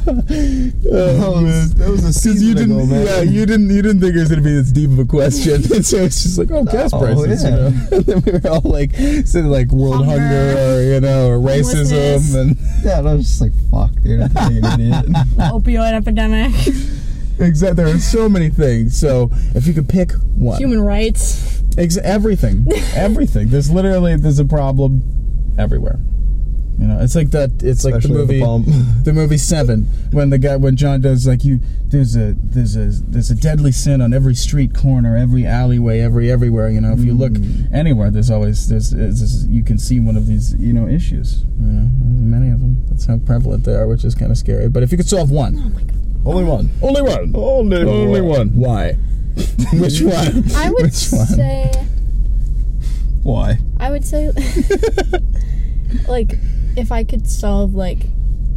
oh, 0.92 1.40
man. 1.40 1.68
that 1.70 1.88
was 1.90 2.00
a 2.00 2.06
Because 2.08 2.16
season 2.22 2.46
you 2.48 2.54
didn't, 2.54 2.76
ago, 2.78 2.86
man. 2.86 3.06
yeah, 3.06 3.20
you 3.22 3.44
didn't, 3.46 3.70
you 3.70 3.82
didn't 3.82 4.00
think 4.00 4.14
it 4.14 4.20
was 4.20 4.28
gonna 4.30 4.42
be 4.42 4.54
this 4.54 4.70
deep 4.70 4.90
of 4.90 4.98
a 5.00 5.04
question, 5.04 5.54
and 5.74 5.84
so 5.86 5.96
it's 5.98 6.22
just 6.22 6.38
like, 6.38 6.50
oh, 6.52 6.64
gas 6.64 6.92
Oh, 6.92 7.00
prices, 7.00 7.42
you 7.42 7.48
yeah. 7.50 7.56
know. 7.56 7.66
And 7.92 8.04
then 8.04 8.22
we 8.22 8.32
were 8.38 8.48
all 8.50 8.60
like, 8.62 8.94
saying 8.94 9.46
like 9.46 9.68
world 9.72 10.04
hunger, 10.06 10.20
Hunger, 10.22 10.58
or 10.58 10.82
you 10.82 11.00
know, 11.00 11.28
or 11.30 11.38
racism, 11.38 12.40
and 12.40 12.56
Yeah, 12.84 13.00
and 13.00 13.08
I 13.08 13.14
was 13.14 13.26
just 13.26 13.40
like, 13.40 13.52
fuck, 13.70 14.00
dude, 14.02 14.20
I 14.22 14.28
I'm 14.36 14.64
an 14.64 14.80
idiot. 14.80 15.06
opioid 15.38 15.92
epidemic. 15.92 16.54
Exactly. 17.38 17.84
There 17.84 17.94
are 17.94 17.98
so 17.98 18.28
many 18.30 18.48
things. 18.48 18.98
So 18.98 19.28
if 19.54 19.66
you 19.66 19.74
could 19.74 19.88
pick 19.90 20.12
one, 20.36 20.56
Human 20.58 20.80
rights. 20.80 21.60
Ex- 21.76 21.98
everything, 21.98 22.66
everything. 22.94 23.50
There's 23.50 23.70
literally 23.70 24.16
there's 24.16 24.38
a 24.38 24.46
problem 24.46 25.02
everywhere. 25.58 25.98
You 26.78 26.86
know, 26.86 27.00
it's 27.00 27.14
like 27.14 27.30
that. 27.30 27.62
It's 27.62 27.84
like 27.86 27.94
the 27.94 27.98
Especially 28.00 28.16
with 28.18 28.28
movie, 28.28 28.70
the 28.70 29.02
the 29.04 29.12
movie 29.14 29.38
Seven, 29.38 29.84
when 30.10 30.28
the 30.28 30.36
guy 30.36 30.56
when 30.56 30.76
John 30.76 31.00
does 31.00 31.26
like 31.26 31.42
you. 31.42 31.58
There's 31.88 32.16
a 32.16 32.34
there's 32.38 32.76
a 32.76 32.90
there's 33.08 33.30
a 33.30 33.34
deadly 33.34 33.72
sin 33.72 34.02
on 34.02 34.12
every 34.12 34.34
street 34.34 34.74
corner, 34.74 35.16
every 35.16 35.46
alleyway, 35.46 36.00
every 36.00 36.30
everywhere. 36.30 36.68
You 36.68 36.82
know, 36.82 36.92
if 36.92 37.00
you 37.00 37.14
look 37.14 37.32
Mm. 37.32 37.72
anywhere, 37.72 38.10
there's 38.10 38.30
always 38.30 38.68
there's, 38.68 38.90
there's 38.90 39.20
this, 39.22 39.46
you 39.48 39.62
can 39.64 39.78
see 39.78 40.00
one 40.00 40.16
of 40.18 40.26
these 40.26 40.52
you 40.56 40.74
know 40.74 40.86
issues. 40.86 41.44
You 41.58 41.66
know, 41.66 41.88
there's 41.88 42.20
many 42.20 42.50
of 42.50 42.60
them. 42.60 42.84
That's 42.90 43.06
how 43.06 43.18
prevalent 43.18 43.64
they 43.64 43.72
are, 43.74 43.86
which 43.86 44.04
is 44.04 44.14
kind 44.14 44.30
of 44.30 44.36
scary. 44.36 44.68
But 44.68 44.82
if 44.82 44.90
you 44.92 44.98
could 44.98 45.08
solve 45.08 45.30
one, 45.30 45.56
Oh 45.56 45.70
my. 45.70 45.82
Only 46.30 46.44
one. 46.44 46.70
only 46.82 47.00
one, 47.02 47.32
Only 47.34 47.82
only 47.84 48.20
one. 48.20 48.48
Why? 48.50 48.92
Which 49.72 50.00
one? 50.02 50.44
I 50.56 50.70
would 50.70 50.82
Which 50.82 51.08
one? 51.10 51.26
say 51.26 51.86
Why? 53.26 53.58
I 53.78 53.90
would 53.90 54.04
say 54.04 54.30
like 56.08 56.38
if 56.76 56.92
I 56.92 57.02
could 57.02 57.28
solve 57.28 57.74
like 57.74 58.06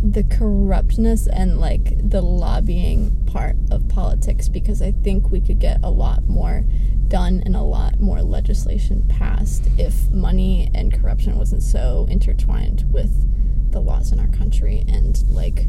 the 0.03 0.21
corruptness 0.23 1.25
and 1.25 1.59
like 1.59 2.07
the 2.07 2.21
lobbying 2.21 3.25
part 3.25 3.55
of 3.71 3.87
politics 3.87 4.47
because 4.47 4.79
I 4.79 4.91
think 4.91 5.31
we 5.31 5.41
could 5.41 5.57
get 5.57 5.79
a 5.83 5.89
lot 5.89 6.27
more 6.27 6.65
done 7.07 7.41
and 7.47 7.55
a 7.55 7.63
lot 7.63 7.99
more 7.99 8.21
legislation 8.21 9.03
passed 9.09 9.67
if 9.79 10.11
money 10.11 10.69
and 10.75 10.93
corruption 10.93 11.35
wasn't 11.35 11.63
so 11.63 12.05
intertwined 12.07 12.85
with 12.91 13.25
the 13.71 13.81
laws 13.81 14.11
in 14.11 14.19
our 14.19 14.27
country 14.27 14.85
and 14.87 15.23
like 15.29 15.65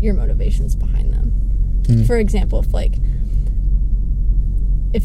your 0.00 0.14
motivations 0.14 0.74
behind 0.74 1.12
them. 1.12 1.30
Hmm. 1.86 2.02
For 2.02 2.16
example, 2.16 2.58
if 2.58 2.74
like 2.74 2.96
if 4.92 5.04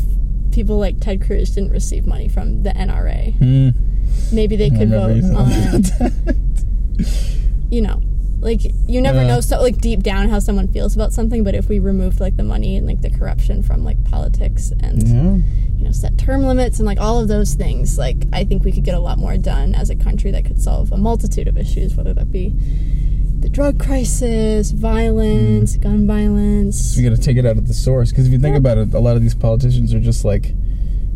people 0.58 0.80
like 0.80 0.99
Ted 0.99 1.22
Cruz 1.22 1.51
didn't 1.53 1.70
receive 1.72 2.08
money 2.08 2.28
from 2.28 2.64
the 2.64 2.72
NRA, 2.72 3.34
Hmm. 3.38 3.70
maybe 4.34 4.55
they 4.55 4.72
could 4.72 4.89
vote 4.89 5.24
on 5.24 5.49
that. 5.49 6.36
you 7.70 7.82
know 7.82 8.01
like 8.39 8.62
you 8.88 9.01
never 9.01 9.22
Yeah. 9.22 9.28
know 9.28 9.39
so 9.41 9.62
like 9.62 9.78
deep 9.82 10.01
down 10.01 10.30
how 10.30 10.39
someone 10.39 10.68
feels 10.68 10.95
about 10.95 11.12
something 11.14 11.43
but 11.43 11.53
if 11.53 11.70
we 11.70 11.78
removed 11.80 12.20
like 12.20 12.38
the 12.38 12.43
money 12.43 12.76
and 12.76 12.88
like 12.88 13.01
the 13.01 13.10
corruption 13.10 13.62
from 13.62 13.84
like 13.84 14.01
politics 14.05 14.72
and 14.80 15.03
Yeah. 15.08 15.38
you 15.78 15.84
know 15.86 15.91
set 15.91 16.18
term 16.18 16.43
limits 16.43 16.80
and 16.80 16.86
like 16.88 16.99
all 16.99 17.20
of 17.20 17.28
those 17.28 17.53
things 17.55 17.97
like 17.97 18.26
i 18.34 18.43
think 18.43 18.64
we 18.64 18.72
could 18.72 18.84
get 18.84 18.95
a 18.95 18.99
lot 18.99 19.18
more 19.20 19.38
done 19.38 19.76
as 19.76 19.89
a 19.89 19.95
country 19.95 20.32
that 20.32 20.45
could 20.45 20.62
solve 20.62 20.91
a 20.91 20.97
multitude 20.97 21.47
of 21.47 21.58
issues 21.58 21.95
whether 21.95 22.14
that 22.14 22.32
be 22.32 22.53
the 23.40 23.50
drug 23.50 23.78
crisis 23.80 24.72
violence 24.72 25.78
Mm. 25.78 25.82
gun 25.82 26.08
violence 26.08 26.96
We 26.98 27.04
got 27.04 27.16
to 27.16 27.22
take 27.22 27.38
it 27.38 27.46
out 27.46 27.58
at 27.58 27.66
the 27.68 27.74
source 27.74 28.10
because 28.12 28.26
if 28.28 28.34
you 28.34 28.40
think 28.40 28.54
Yeah. 28.54 28.58
about 28.60 28.78
it, 28.78 28.94
a 28.94 29.00
lot 29.00 29.16
of 29.16 29.22
these 29.22 29.36
politicians 29.36 29.94
are 29.94 30.00
just 30.00 30.26
like, 30.26 30.50
you 30.50 30.56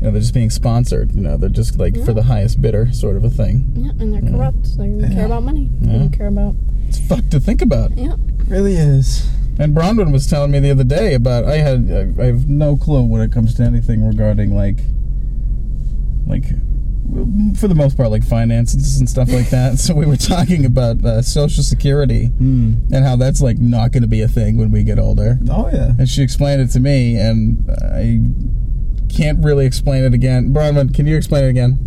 know, 0.01 0.11
they're 0.11 0.21
just 0.21 0.33
being 0.33 0.49
sponsored. 0.49 1.13
You 1.13 1.21
know, 1.21 1.37
they're 1.37 1.49
just 1.49 1.77
like 1.79 1.95
for 2.05 2.13
the 2.13 2.23
highest 2.23 2.61
bidder 2.61 2.91
sort 2.91 3.15
of 3.15 3.23
a 3.23 3.29
thing. 3.29 3.65
yeah 3.75 3.91
and 3.99 4.13
they're 4.13 4.21
Yeah. 4.23 4.31
corrupt 4.31 4.77
they 4.77 4.85
don't 4.85 4.99
Yeah. 4.99 5.09
care 5.09 5.25
about 5.25 5.43
money 5.43 5.69
they 5.81 5.97
don't 5.97 6.09
care 6.11 6.27
about 6.27 6.55
It's 6.87 6.99
fucked 6.99 7.31
to 7.31 7.39
think 7.39 7.61
about. 7.61 7.97
yeah 7.97 8.15
really 8.47 8.75
is. 8.75 9.27
And 9.59 9.75
Bronwyn 9.75 10.11
was 10.11 10.25
telling 10.27 10.51
me 10.51 10.59
the 10.59 10.71
other 10.71 10.83
day 10.83 11.13
about 11.13 11.45
I 11.45 11.57
had 11.57 12.13
I 12.19 12.25
have 12.25 12.47
no 12.47 12.75
clue 12.77 13.03
when 13.03 13.21
it 13.21 13.31
comes 13.31 13.53
to 13.55 13.63
anything 13.63 14.03
regarding 14.03 14.55
like 14.55 14.79
like 16.27 16.45
for 17.57 17.67
the 17.67 17.75
most 17.75 17.97
part 17.97 18.09
like 18.09 18.23
finances 18.23 18.99
and 18.99 19.09
stuff 19.09 19.31
like 19.31 19.49
that. 19.49 19.77
so 19.79 19.93
we 19.93 20.05
were 20.05 20.15
talking 20.15 20.65
about 20.65 21.03
uh, 21.03 21.21
social 21.21 21.63
security 21.63 22.27
Hmm. 22.27 22.73
and 22.93 23.03
how 23.05 23.15
that's 23.15 23.41
like 23.41 23.57
not 23.59 23.91
going 23.91 24.03
to 24.03 24.07
be 24.09 24.21
a 24.21 24.27
thing 24.27 24.57
when 24.57 24.71
we 24.71 24.83
get 24.83 24.97
older. 24.99 25.37
Oh 25.49 25.69
yeah. 25.71 25.91
And 25.99 26.07
she 26.07 26.23
explained 26.23 26.61
it 26.61 26.67
to 26.71 26.79
me, 26.79 27.17
and 27.17 27.69
I 27.69 28.21
can't 29.13 29.43
really 29.43 29.65
explain 29.65 30.03
it 30.03 30.13
again. 30.13 30.53
Bronwyn, 30.53 30.93
can 30.93 31.05
you 31.05 31.17
explain 31.17 31.43
it 31.43 31.49
again? 31.49 31.79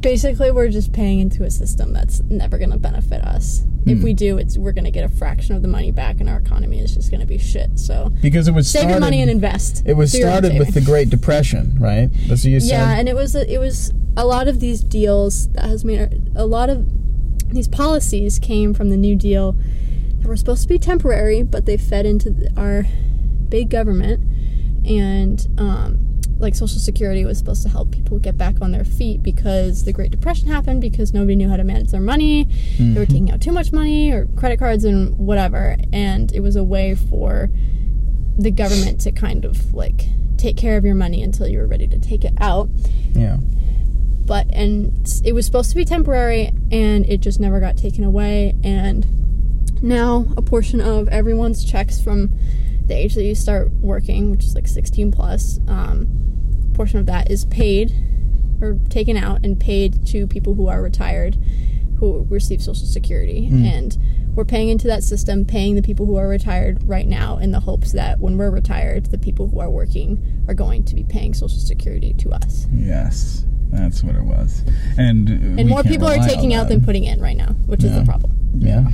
Basically 0.00 0.50
we're 0.50 0.68
just 0.68 0.92
paying 0.92 1.18
into 1.18 1.44
a 1.44 1.50
system 1.50 1.92
that's 1.92 2.20
never 2.24 2.58
going 2.58 2.70
to 2.70 2.78
benefit 2.78 3.22
us 3.22 3.62
if 3.86 3.98
Hmm. 3.98 4.04
we 4.04 4.12
do 4.12 4.36
it's 4.36 4.58
we're 4.58 4.72
going 4.72 4.84
to 4.84 4.90
get 4.90 5.02
a 5.04 5.08
fraction 5.08 5.54
of 5.56 5.62
the 5.62 5.68
money 5.68 5.90
back 5.90 6.20
and 6.20 6.28
our 6.28 6.36
economy 6.38 6.78
is 6.80 6.94
just 6.94 7.10
going 7.10 7.20
to 7.20 7.26
be 7.26 7.38
shit 7.38 7.78
so 7.78 8.12
Because 8.20 8.46
it 8.48 8.52
was 8.52 8.68
save 8.68 8.80
started, 8.80 8.90
your 8.94 9.00
money 9.00 9.22
and 9.22 9.30
invest 9.30 9.82
It 9.86 9.94
was 9.94 10.12
Do 10.12 10.18
your 10.18 10.28
own 10.28 10.38
started 10.42 10.58
with 10.58 10.74
the. 10.74 10.80
Great 10.82 11.08
Depression, 11.10 11.76
right? 11.80 12.10
That's 12.28 12.44
what 12.44 12.50
you 12.50 12.60
said. 12.60 12.68
yeah 12.70 12.98
and 12.98 13.08
it 13.08 13.14
was 13.14 13.34
it 13.34 13.58
was 13.58 13.92
a 14.16 14.26
lot 14.26 14.46
of 14.48 14.60
these 14.60 14.82
deals 14.82 15.48
that 15.52 15.64
has 15.64 15.84
made 15.84 16.20
a 16.36 16.44
lot 16.44 16.68
of 16.68 16.86
these 17.50 17.68
policies 17.68 18.38
came 18.38 18.74
from 18.74 18.90
the 18.90 18.96
new 18.96 19.16
deal 19.16 19.52
that 20.20 20.28
were 20.28 20.36
supposed 20.36 20.62
to 20.62 20.68
be 20.68 20.78
temporary 20.78 21.42
but 21.42 21.64
they 21.64 21.78
fed 21.78 22.04
into 22.04 22.50
our 22.58 22.84
big 23.48 23.70
government 23.70 24.20
and 24.86 25.46
um, 25.56 26.17
like 26.38 26.54
social 26.54 26.78
security 26.78 27.24
was 27.24 27.38
supposed 27.38 27.62
to 27.64 27.68
help 27.68 27.90
people 27.90 28.18
get 28.18 28.38
back 28.38 28.54
on 28.60 28.70
their 28.70 28.84
feet 28.84 29.22
because 29.22 29.84
the 29.84 29.92
great 29.92 30.10
depression 30.10 30.48
happened 30.48 30.80
because 30.80 31.12
nobody 31.12 31.34
knew 31.36 31.48
how 31.48 31.56
to 31.56 31.64
manage 31.64 31.90
their 31.90 32.00
money. 32.00 32.48
They 32.78 32.98
were 32.98 33.06
taking 33.06 33.30
out 33.30 33.40
too 33.40 33.52
much 33.52 33.72
money 33.72 34.10
or 34.12 34.26
credit 34.36 34.58
cards 34.58 34.84
and 34.84 35.18
whatever. 35.18 35.76
And 35.92 36.32
it 36.32 36.40
was 36.40 36.56
a 36.56 36.62
way 36.64 36.94
for 36.94 37.50
the 38.38 38.50
government 38.52 39.00
to 39.00 39.12
kind 39.12 39.44
of 39.44 39.74
like 39.74 40.06
take 40.36 40.56
care 40.56 40.76
of 40.76 40.84
your 40.84 40.94
money 40.94 41.22
until 41.22 41.48
you 41.48 41.58
were 41.58 41.66
ready 41.66 41.88
to 41.88 41.98
take 41.98 42.24
it 42.24 42.34
out. 42.40 42.68
Yeah. 43.12 43.38
but 44.24 44.46
and 44.52 45.08
it 45.24 45.32
was 45.32 45.44
supposed 45.44 45.70
to 45.70 45.76
be 45.76 45.84
temporary 45.84 46.52
and 46.70 47.04
it 47.06 47.20
just 47.20 47.40
never 47.40 47.58
got 47.58 47.76
taken 47.76 48.04
away. 48.04 48.54
And 48.62 49.82
now 49.82 50.26
a 50.36 50.42
portion 50.42 50.80
of 50.80 51.08
everyone's 51.08 51.64
checks 51.64 52.00
from 52.00 52.30
the 52.86 52.94
age 52.94 53.14
that 53.14 53.24
you 53.24 53.34
start 53.34 53.70
working 53.80 54.30
which 54.30 54.44
is 54.44 54.54
like 54.54 54.66
16 54.66 55.12
plus 55.12 55.60
um, 55.68 56.08
portion 56.78 56.98
of 57.00 57.06
that 57.06 57.28
is 57.30 57.44
paid 57.46 57.92
or 58.62 58.78
taken 58.88 59.16
out 59.16 59.44
and 59.44 59.58
paid 59.58 60.06
to 60.06 60.26
people 60.28 60.54
who 60.54 60.68
are 60.68 60.80
retired 60.80 61.36
who 61.98 62.24
receive 62.30 62.62
social 62.62 62.86
security 62.86 63.48
Mm. 63.50 63.64
and 63.76 63.98
we're 64.36 64.44
paying 64.44 64.68
into 64.68 64.86
that 64.86 65.02
system 65.02 65.44
paying 65.44 65.74
the 65.74 65.82
people 65.82 66.06
who 66.06 66.14
are 66.16 66.28
retired 66.28 66.76
right 66.88 67.08
now 67.08 67.38
in 67.38 67.50
the 67.50 67.58
hopes 67.60 67.90
that 67.92 68.20
when 68.20 68.38
we're 68.38 68.50
retired 68.50 69.06
the 69.06 69.18
people 69.18 69.48
who 69.48 69.58
are 69.58 69.68
working 69.70 70.22
are 70.46 70.54
going 70.54 70.84
to 70.84 70.94
be 70.94 71.02
paying 71.02 71.34
social 71.34 71.58
security 71.58 72.12
to 72.14 72.30
us 72.30 72.66
Yes. 72.72 73.44
That's 73.70 74.02
what 74.02 74.14
it 74.16 74.22
was. 74.24 74.64
And 74.96 75.28
and 75.60 75.68
more 75.68 75.82
people 75.82 76.06
are 76.08 76.16
taking 76.26 76.54
out 76.54 76.68
than 76.68 76.80
putting 76.82 77.04
in 77.04 77.20
right 77.20 77.36
now, 77.36 77.52
which 77.66 77.84
is 77.84 77.90
Yeah. 77.92 77.98
the 77.98 78.04
problem. 78.06 78.32
Yeah. 78.58 78.90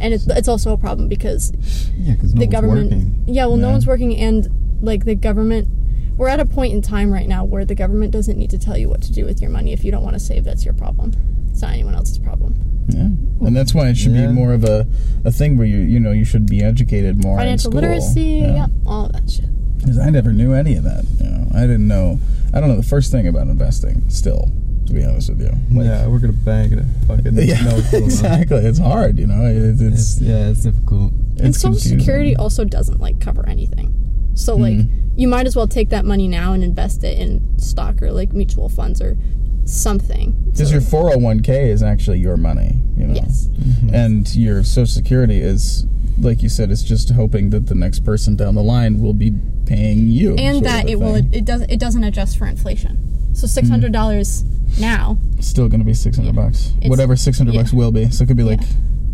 And 0.00 0.12
it's 0.12 0.26
it's 0.26 0.48
also 0.48 0.72
a 0.72 0.76
problem 0.86 1.06
because 1.08 1.52
Yeah, 1.96 2.14
no 2.14 2.22
the 2.22 2.34
one's 2.40 2.52
government. 2.56 2.90
working. 2.90 3.22
Yeah, 3.28 3.46
well, 3.46 3.58
no 3.58 3.70
one's 3.70 3.86
working, 3.86 4.16
and 4.16 4.48
like 4.80 5.04
the 5.04 5.14
government. 5.14 5.68
We're 6.16 6.28
at 6.28 6.40
a 6.40 6.44
point 6.46 6.72
in 6.74 6.82
time 6.82 7.10
right 7.12 7.26
now 7.28 7.44
where 7.44 7.64
the 7.64 7.74
government 7.74 8.12
doesn't 8.12 8.38
need 8.38 8.50
to 8.50 8.58
tell 8.58 8.76
you 8.76 8.88
what 8.88 9.02
to 9.02 9.12
do 9.12 9.24
with 9.24 9.40
your 9.40 9.50
money. 9.50 9.72
If 9.72 9.84
you 9.84 9.90
don't 9.90 10.02
want 10.02 10.14
to 10.14 10.20
save, 10.20 10.44
that's 10.44 10.64
your 10.64 10.74
problem. 10.74 11.12
It's 11.50 11.62
not 11.62 11.72
anyone 11.72 11.94
else's 11.94 12.18
problem. 12.18 12.54
Yeah. 12.88 13.46
And 13.46 13.56
that's 13.56 13.74
why 13.74 13.88
it 13.88 13.96
should 13.96 14.12
Yeah. 14.12 14.26
be 14.26 14.32
more 14.32 14.52
of 14.52 14.64
a, 14.64 14.86
a 15.24 15.30
thing 15.32 15.56
where 15.56 15.66
you 15.66 15.78
you 15.78 15.98
know 16.00 16.12
you 16.12 16.24
should 16.24 16.46
be 16.46 16.62
educated 16.62 17.22
more 17.22 17.38
Financial 17.38 17.70
in 17.70 17.78
school. 17.78 17.80
literacy, 17.90 18.42
yeah. 18.44 18.66
all 18.86 19.06
of 19.06 19.12
that 19.12 19.28
shit. 19.30 19.46
Because 19.78 19.98
I 19.98 20.10
never 20.10 20.32
knew 20.32 20.52
any 20.52 20.76
of 20.76 20.84
that. 20.84 21.04
You 21.20 21.28
know, 21.30 21.48
I 21.54 21.62
didn't 21.62 21.88
know. 21.88 22.18
I 22.54 22.60
don't 22.60 22.68
know 22.68 22.76
the 22.76 22.82
first 22.82 23.10
thing 23.10 23.26
about 23.26 23.48
investing. 23.48 24.08
Still, 24.10 24.50
to 24.86 24.92
be 24.92 25.02
honest 25.04 25.30
with 25.30 25.40
you. 25.40 25.50
Like, 25.76 25.86
yeah, 25.86 26.04
I 26.04 26.08
work 26.08 26.22
at 26.24 26.30
a 26.30 26.34
bank 26.34 26.72
and 26.72 26.82
I 26.82 27.06
fucking 27.06 27.34
Yeah, 27.36 27.62
know 27.64 27.74
what's 27.76 27.92
exactly. 27.92 28.58
It's 28.58 28.78
hard, 28.78 29.18
you 29.18 29.26
know. 29.26 29.44
It, 29.46 29.56
it's, 29.56 29.80
It's, 29.80 30.20
yeah, 30.20 30.48
it's 30.50 30.62
difficult. 30.64 31.12
and 31.40 31.54
Social 31.54 31.70
confusing. 31.70 31.98
Security 32.00 32.36
also 32.36 32.64
doesn't 32.64 33.00
like 33.00 33.20
cover 33.20 33.48
anything. 33.48 33.92
So 34.34 34.56
like 34.56 34.74
Mhm. 34.74 34.88
you 35.16 35.28
might 35.28 35.46
as 35.46 35.54
well 35.56 35.66
take 35.68 35.90
that 35.90 36.04
money 36.04 36.28
now 36.28 36.52
and 36.52 36.64
invest 36.64 37.04
it 37.04 37.18
in 37.18 37.40
stock 37.58 38.02
or 38.02 38.12
like 38.12 38.32
mutual 38.32 38.68
funds 38.68 39.00
or 39.00 39.16
something. 39.64 40.34
Because 40.52 40.68
So- 40.68 40.72
your 40.74 40.80
401k 40.82 41.70
is 41.70 41.82
actually 41.82 42.20
your 42.20 42.36
money, 42.36 42.78
you 42.96 43.06
know. 43.06 43.14
yes. 43.14 43.48
And 43.92 44.34
your 44.34 44.64
Social 44.64 44.86
Security 44.86 45.40
is, 45.40 45.86
like 46.20 46.42
you 46.42 46.48
said, 46.48 46.70
it's 46.70 46.82
just 46.82 47.10
hoping 47.10 47.50
that 47.50 47.66
the 47.66 47.74
next 47.74 48.00
person 48.04 48.36
down 48.36 48.54
the 48.54 48.62
line 48.62 49.00
will 49.00 49.14
be 49.14 49.32
paying 49.66 50.08
you. 50.08 50.34
and 50.36 50.64
that 50.64 50.84
of 50.84 50.88
a 50.88 50.92
it 50.92 50.98
will 51.00 51.14
it 51.14 51.44
doesn't 51.44 51.70
it 51.70 51.78
doesn't 51.78 52.02
adjust 52.04 52.36
for 52.36 52.46
inflation. 52.46 52.98
So 53.32 53.46
six 53.46 53.68
hundred 53.68 53.92
dollars 53.92 54.44
now. 54.80 55.16
Still 55.40 55.68
going 55.68 55.80
to 55.80 55.86
be 55.86 55.94
600 55.94 56.34
bucks. 56.34 56.72
It's- 56.78 56.90
Whatever 56.90 57.16
600 57.16 57.54
yeah. 57.54 57.60
bucks 57.60 57.72
will 57.72 57.92
be. 57.92 58.10
So 58.10 58.24
it 58.24 58.26
could 58.26 58.36
be 58.36 58.42
like 58.42 58.60
Yeah. 58.60 58.66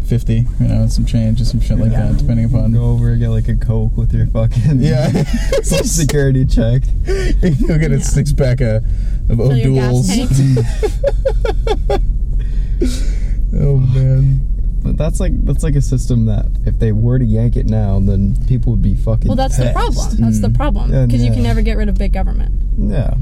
50, 0.09 0.47
you 0.61 0.67
know, 0.69 0.87
some 0.89 1.05
change 1.05 1.41
or 1.41 1.45
some 1.45 1.61
shit 1.61 1.79
like 1.79 1.93
Yeah. 1.93 2.09
that, 2.09 2.19
depending 2.19 2.47
upon. 2.47 2.73
Go 2.73 2.85
over 2.85 3.11
and 3.11 3.21
get 3.21 3.29
like 3.29 3.49
a 3.49 3.55
Coke 3.55 3.97
with 3.97 4.13
your 4.15 4.27
fucking 4.27 4.81
Yeah. 4.81 5.11
social 5.63 5.85
security 5.87 6.45
check. 6.47 6.83
You'll 7.07 7.79
get 7.79 7.93
a 7.93 7.97
Yeah. 7.99 8.03
six 8.03 8.33
pack 8.33 8.61
of, 8.61 8.85
of 9.29 9.37
Fill 9.37 9.57
your 9.57 9.75
gas 9.75 9.91
O'Doul's. 9.93 10.09
tank. 10.09 10.29
oh, 13.55 13.77
man. 13.77 14.41
But 14.83 14.97
that's 14.97 15.19
like 15.21 15.33
that's 15.45 15.63
like 15.65 15.75
a 15.75 15.83
system 15.83 16.27
that 16.27 16.47
if 16.65 16.79
they 16.79 16.93
were 16.93 17.19
to 17.19 17.25
yank 17.25 17.57
it 17.57 17.67
now, 17.67 17.99
then 18.01 18.37
people 18.47 18.73
would 18.73 18.81
be 18.83 18.95
fucking. 18.95 19.27
Well, 19.29 19.37
that's 19.37 19.57
the 19.59 19.71
problem. 19.73 20.17
That's 20.19 20.41
the 20.41 20.49
Mm. 20.49 20.55
problem 20.57 20.93
Yeah, 20.93 21.05
because 21.07 21.23
you 21.25 21.33
can 21.33 21.43
never 21.43 21.61
get 21.63 21.77
rid 21.77 21.89
of 21.89 21.97
big 21.97 22.13
government. 22.13 22.53
Yeah, 22.79 23.15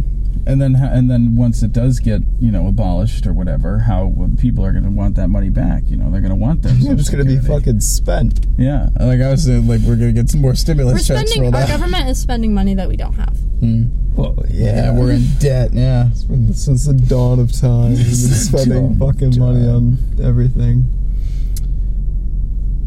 and 0.47 0.61
then 0.63 0.77
and 0.77 1.11
then 1.11 1.35
once 1.37 1.63
it 1.63 1.73
does 1.73 1.99
get 1.99 2.23
you 2.41 2.51
know 2.53 2.67
abolished 2.69 3.27
or 3.27 3.33
whatever, 3.33 3.81
how 3.81 4.15
people 4.39 4.65
are 4.65 4.73
going 4.73 4.85
to 4.85 4.91
want 4.91 5.17
that 5.17 5.29
money 5.29 5.51
back? 5.51 5.83
You 5.87 5.97
know, 5.97 6.11
they're 6.11 6.21
going 6.21 6.31
to 6.31 6.37
want 6.37 6.63
their. 6.63 6.73
It's 6.77 6.83
Social 6.83 6.97
just 6.97 7.11
gonna 7.11 7.25
be 7.25 7.39
fucking 7.39 7.81
spent. 7.81 8.47
Yeah, 8.57 8.89
like 9.01 9.21
I 9.21 9.31
was 9.31 9.45
saying, 9.45 9.67
like 9.67 9.81
we're 9.81 9.97
going 9.97 10.15
to 10.15 10.21
get 10.23 10.31
some 10.31 10.41
more 10.41 10.55
stimulus 10.55 10.95
We're 11.09 11.17
checks 11.17 11.31
spending. 11.31 11.43
rolled 11.43 11.55
Our 11.57 11.63
out. 11.63 11.69
government 11.69 12.09
is 12.09 12.21
spending 12.21 12.55
money 12.55 12.75
that 12.75 12.89
we 12.89 12.97
don't 12.97 13.15
have. 13.15 13.37
Mm. 13.61 13.91
Well, 14.15 14.35
Yeah, 14.49 14.93
we're 14.99 15.13
in 15.13 15.27
debt. 15.39 15.71
Yeah. 15.75 16.11
since 16.53 16.87
the 16.87 16.95
dawn 16.95 17.39
of 17.41 17.53
time. 17.53 17.91
We've 17.91 17.99
been 17.99 18.07
spending 18.07 18.99
Dawn 18.99 19.09
of 19.11 19.15
fucking 19.17 19.39
money 19.39 19.67
on 19.67 19.99
everything. 20.23 20.89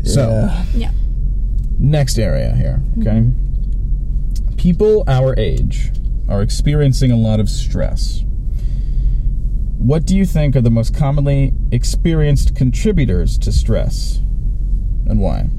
So- 0.04 0.30
Yeah. 0.30 0.64
Yeah. 0.76 0.92
Next 1.78 2.18
area 2.20 2.54
here, 2.56 2.82
okay? 3.00 3.30
People 4.58 5.04
our 5.08 5.34
age 5.40 5.92
are 6.30 6.42
experiencing 6.42 7.12
a 7.12 7.18
lot 7.18 7.40
of 7.40 7.50
stress. 7.50 8.24
What 9.78 10.06
do 10.06 10.16
you 10.16 10.26
think 10.26 10.56
are 10.56 10.62
the 10.62 10.70
most 10.70 10.94
commonly 10.94 11.54
experienced 11.72 12.56
contributors 12.56 13.38
to 13.40 13.52
stress? 13.52 14.18
And 15.08 15.20
why? 15.20 15.50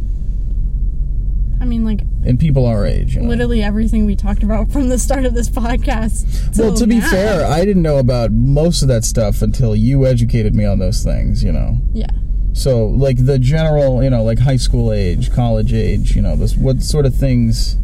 I 1.61 1.65
mean, 1.67 1.85
like 1.85 2.01
In 2.25 2.39
people 2.39 2.65
our 2.65 2.87
age. 2.87 3.17
You 3.17 3.23
know? 3.23 3.29
literally 3.29 3.63
everything 3.63 4.07
we 4.07 4.17
talked 4.17 4.43
about 4.43 4.71
from 4.71 4.89
the 4.89 4.99
start 4.99 5.25
of 5.27 5.35
this 5.35 5.51
podcast. 5.51 6.57
Well, 6.57 6.75
to 6.75 6.87
be 6.87 7.01
fair, 7.01 7.45
I 7.45 7.65
didn't 7.65 7.83
know 7.83 7.99
about 7.99 8.31
most 8.31 8.83
of 8.83 8.89
that 8.89 9.05
stuff 9.05 9.43
until 9.43 9.77
you 9.77 10.07
educated 10.07 10.55
me 10.55 10.65
on 10.65 10.79
those 10.79 11.03
things, 11.03 11.45
you 11.45 11.53
know? 11.53 11.79
yeah. 11.93 12.07
So, 12.53 12.87
like 12.87 13.25
the 13.25 13.39
general, 13.39 14.03
you 14.03 14.11
know, 14.11 14.25
like 14.25 14.41
high 14.41 14.57
school 14.57 14.93
age, 14.93 15.33
college 15.33 15.73
age, 15.73 16.17
you 16.17 16.23
know, 16.23 16.35
this 16.35 16.57
what 16.57 16.83
sort 16.83 17.07
of 17.07 17.15
things 17.15 17.77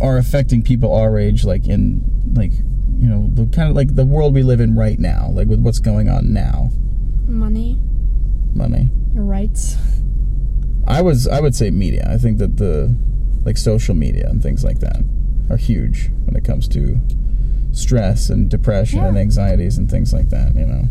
are 0.00 0.16
affecting 0.18 0.62
people 0.62 0.94
our 0.94 1.18
age, 1.18 1.44
like 1.44 1.66
in 1.66 2.02
like 2.34 2.52
you 2.98 3.08
know 3.08 3.30
the 3.34 3.46
kind 3.54 3.70
of 3.70 3.76
like 3.76 3.94
the 3.94 4.04
world 4.04 4.34
we 4.34 4.42
live 4.42 4.60
in 4.60 4.76
right 4.76 4.98
now, 4.98 5.28
like 5.32 5.48
with 5.48 5.60
what's 5.60 5.78
going 5.78 6.08
on 6.08 6.32
now. 6.32 6.70
Money, 7.26 7.78
Money. 8.54 8.90
your 9.14 9.24
rights. 9.24 9.76
I 10.86 11.02
was 11.02 11.28
I 11.28 11.40
would 11.40 11.54
say 11.54 11.70
media. 11.70 12.06
I 12.10 12.18
think 12.18 12.38
that 12.38 12.56
the 12.56 12.94
like 13.44 13.56
social 13.56 13.94
media 13.94 14.28
and 14.28 14.42
things 14.42 14.64
like 14.64 14.80
that 14.80 15.02
are 15.48 15.56
huge 15.56 16.10
when 16.24 16.36
it 16.36 16.44
comes 16.44 16.68
to 16.68 16.98
stress 17.72 18.30
and 18.30 18.50
depression 18.50 19.04
and 19.04 19.16
anxieties 19.16 19.78
and 19.78 19.90
things 19.90 20.12
like 20.12 20.28
that. 20.30 20.54
You 20.54 20.66
know, 20.66 20.84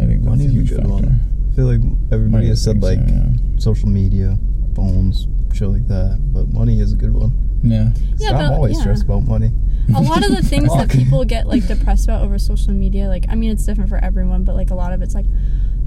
I 0.00 0.06
think 0.06 0.24
that's 0.24 0.26
a 0.26 0.30
Money's 0.30 0.50
a 0.50 0.52
huge 0.52 0.68
good 0.70 0.78
factor. 0.78 0.92
one. 0.92 1.20
I 1.52 1.54
feel 1.56 1.66
like 1.66 1.80
everybody 2.12 2.30
Money 2.30 2.48
has 2.48 2.62
said 2.62 2.82
like 2.82 3.00
so, 3.00 3.14
yeah. 3.14 3.58
social 3.58 3.88
media, 3.88 4.38
phones, 4.74 5.26
shit 5.52 5.68
like 5.68 5.86
that, 5.88 6.18
but 6.32 6.48
money 6.48 6.80
is 6.80 6.92
a 6.92 6.96
good 6.96 7.12
one. 7.12 7.32
Yeah. 7.62 7.90
Yeah, 8.16 8.36
I'm 8.36 8.52
always 8.52 8.76
yeah. 8.76 8.82
stressed 8.82 9.04
about 9.04 9.26
money. 9.26 9.50
a 9.94 10.00
lot 10.02 10.24
of 10.24 10.34
the 10.34 10.42
things 10.48 10.68
that 10.74 10.90
people 10.90 11.24
get 11.24 11.46
like 11.46 11.66
depressed 11.66 12.04
about 12.04 12.22
over 12.22 12.38
social 12.38 12.74
media 12.74 13.08
like 13.08 13.24
i 13.30 13.34
mean 13.34 13.50
it's 13.50 13.64
different 13.64 13.88
for 13.88 13.96
everyone 13.96 14.44
but 14.44 14.54
like 14.54 14.70
a 14.70 14.74
lot 14.74 14.92
of 14.92 15.00
it's 15.00 15.14
like 15.14 15.24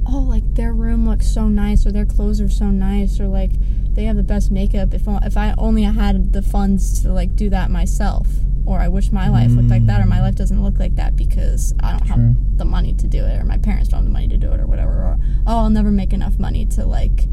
oh 0.07 0.22
like 0.22 0.55
their 0.55 0.74
room 0.74 1.07
looks 1.07 1.28
so 1.28 1.47
nice 1.47 1.86
or 1.86 1.91
their 1.91 2.05
clothes 2.05 2.41
are 2.41 2.49
so 2.49 2.65
nice 2.65 3.19
or 3.19 3.28
like 3.28 3.51
they 3.93 4.05
have 4.05 4.15
the 4.15 4.24
best 4.24 4.49
makeup 4.49 4.91
if, 4.95 5.03
if 5.07 5.38
i 5.38 5.53
only 5.59 5.84
had 5.84 6.34
the 6.34 6.41
funds 6.41 7.03
to 7.03 7.13
like 7.13 7.36
do 7.36 7.47
that 7.47 7.69
myself 7.69 8.28
or 8.65 8.80
i 8.80 8.88
wish 8.88 9.11
my 9.11 9.28
life 9.30 9.51
looked 9.51 9.69
like 9.69 9.86
that 9.86 10.01
or 10.01 10.07
my 10.07 10.17
mm. 10.17 10.22
life 10.22 10.36
doesn't 10.36 10.63
look 10.63 10.80
like 10.80 10.95
that 10.95 11.15
because 11.15 11.76
i 11.84 11.91
don't 11.91 12.07
True. 12.07 12.15
have 12.15 12.57
the 12.57 12.65
money 12.65 12.93
to 12.93 13.07
do 13.07 13.24
it 13.24 13.39
or 13.39 13.45
my 13.45 13.59
parents 13.59 13.89
don't 13.89 13.99
have 13.99 14.05
the 14.05 14.11
money 14.11 14.28
to 14.28 14.38
do 14.38 14.51
it 14.51 14.59
or 14.59 14.65
whatever 14.65 14.93
or 14.93 15.19
oh 15.45 15.59
i'll 15.59 15.69
never 15.69 15.91
make 15.91 16.11
enough 16.11 16.39
money 16.39 16.65
to 16.65 16.86
like 16.88 17.28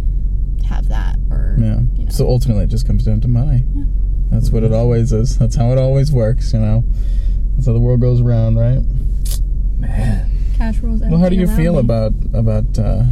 have 0.69 0.89
that 0.89 1.17
or 1.31 1.57
Yeah. 1.59 1.81
you 1.97 2.05
know 2.05 2.11
So 2.11 2.29
ultimately, 2.29 2.65
it 2.65 2.69
just 2.71 2.87
comes 2.87 3.05
down 3.05 3.21
to 3.23 3.29
money. 3.29 3.65
Yeah. 3.75 3.85
That's 4.31 4.51
what 4.51 4.63
it 4.63 4.73
always 4.73 5.13
is. 5.13 5.39
That's 5.39 5.57
how 5.57 5.71
it 5.73 5.79
always 5.79 6.13
works. 6.13 6.53
You 6.53 6.61
know. 6.61 6.85
That's 7.55 7.67
how 7.67 7.73
the 7.73 7.81
world 7.81 8.01
goes 8.01 8.21
around, 8.21 8.57
right? 8.57 8.83
Man. 9.79 10.31
cash 10.57 10.79
rules 10.79 11.01
Well, 11.03 11.19
how 11.19 11.29
do 11.29 11.37
you 11.37 11.47
feel 11.49 11.75
me. 11.75 11.81
about 11.81 12.13
about 12.35 12.79
uh, 12.79 13.05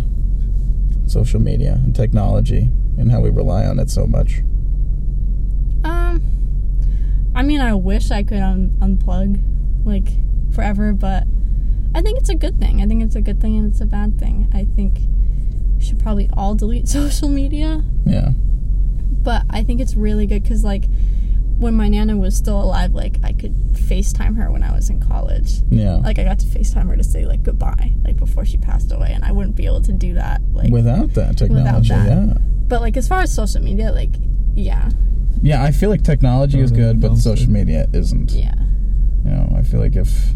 social 1.07 1.41
media 1.41 1.81
and 1.85 1.95
technology 1.95 2.71
and 2.99 3.11
how 3.11 3.21
we 3.21 3.31
rely 3.31 3.64
on 3.67 3.79
it 3.79 3.91
so 3.91 4.07
much? 4.07 4.43
Um, 5.85 6.23
I 7.35 7.43
mean, 7.43 7.61
I 7.61 7.75
wish 7.75 8.11
I 8.11 8.23
could 8.23 8.39
un- 8.41 8.77
unplug 8.81 9.43
like 9.85 10.09
forever, 10.55 10.93
but 10.93 11.25
I 11.95 12.03
think 12.03 12.19
it's 12.19 12.29
a 12.29 12.35
good 12.35 12.59
thing. 12.59 12.83
I 12.83 12.87
think 12.87 13.03
it's 13.03 13.14
a 13.17 13.21
good 13.21 13.41
thing 13.41 13.57
and 13.57 13.71
it's 13.71 13.81
a 13.81 13.87
bad 13.87 14.19
thing. 14.19 14.51
I 14.53 14.64
think 14.64 14.99
we 15.77 15.83
should 15.85 15.99
probably 16.01 16.29
all 16.33 16.55
delete 16.55 16.89
social 17.01 17.29
media, 17.29 17.85
Yeah. 18.05 18.31
But 19.27 19.43
I 19.51 19.62
think 19.64 19.81
it's 19.81 19.95
really 19.97 20.27
good 20.27 20.43
because 20.45 20.62
like 20.64 20.85
when 21.59 21.74
my 21.74 21.89
nana 21.89 22.16
was 22.16 22.37
still 22.37 22.62
alive, 22.62 22.93
like 22.95 23.16
I 23.24 23.33
could 23.33 23.55
FaceTime 23.72 24.37
her 24.37 24.51
when 24.51 24.62
I 24.62 24.72
was 24.74 24.89
in 24.91 25.01
college. 25.01 25.62
Yeah. 25.70 25.97
Like 25.97 26.18
I 26.18 26.24
got 26.24 26.39
to 26.41 26.47
FaceTime 26.47 26.89
her 26.91 26.97
to 26.97 27.03
say 27.05 27.24
like 27.27 27.43
goodbye, 27.43 27.93
like 28.05 28.16
before 28.16 28.45
she 28.45 28.57
passed 28.57 28.93
away, 28.93 29.12
and 29.12 29.24
I 29.24 29.33
wouldn't 29.33 29.57
be 29.57 29.66
able 29.66 29.81
to 29.83 29.93
do 29.93 30.14
that 30.14 30.41
like. 30.53 30.70
Without 30.70 31.12
that 31.14 31.37
technology, 31.37 31.93
Without 31.93 32.07
that. 32.07 32.29
yeah. 32.29 32.35
but 32.68 32.81
like 32.83 32.97
as 32.97 33.09
far 33.09 33.20
as 33.20 33.35
social 33.35 33.62
media, 33.62 33.91
like 33.93 34.11
yeah, 34.55 34.91
Yeah, 35.43 35.62
I 35.64 35.70
feel 35.72 35.91
like 35.91 36.03
technology 36.03 36.61
is 36.61 36.70
good, 36.70 37.01
but 37.01 37.16
social 37.16 37.51
media 37.51 37.89
isn't. 37.93 38.31
yeah. 38.33 38.55
You 39.24 39.31
know, 39.33 39.55
I 39.59 39.62
feel 39.62 39.81
like 39.81 39.97
if 39.97 40.36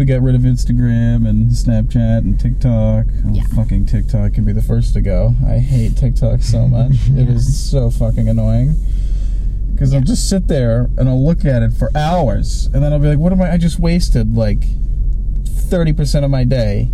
we 0.00 0.06
got 0.06 0.22
rid 0.22 0.34
of 0.34 0.40
Instagram 0.40 1.28
and 1.28 1.50
Snapchat 1.50 2.18
and 2.20 2.40
TikTok, 2.40 3.04
oh, 3.26 3.32
Yeah. 3.34 3.42
fucking 3.54 3.84
TikTok 3.84 4.32
can 4.32 4.46
be 4.46 4.52
the 4.54 4.62
first 4.62 4.94
to 4.94 5.02
go. 5.02 5.34
I 5.46 5.58
hate 5.58 5.94
TikTok 5.94 6.40
so 6.40 6.66
much. 6.76 6.92
It 7.10 7.28
is 7.28 7.70
so 7.70 7.90
fucking 7.90 8.26
annoying. 8.26 8.76
Because 9.74 9.92
I'll 9.92 10.00
just 10.00 10.28
sit 10.30 10.48
there 10.48 10.88
and 10.96 11.06
I'll 11.06 11.22
look 11.22 11.44
at 11.44 11.62
it 11.62 11.74
for 11.74 11.90
hours, 11.94 12.70
and 12.72 12.82
then 12.82 12.94
I'll 12.94 12.98
be 12.98 13.08
like, 13.08 13.18
"What 13.18 13.32
am 13.32 13.40
I? 13.42 13.52
I 13.52 13.56
just 13.58 13.78
wasted 13.78 14.34
like 14.34 14.64
thirty 15.46 15.92
percent 15.92 16.24
of 16.24 16.30
my 16.30 16.44
day 16.44 16.90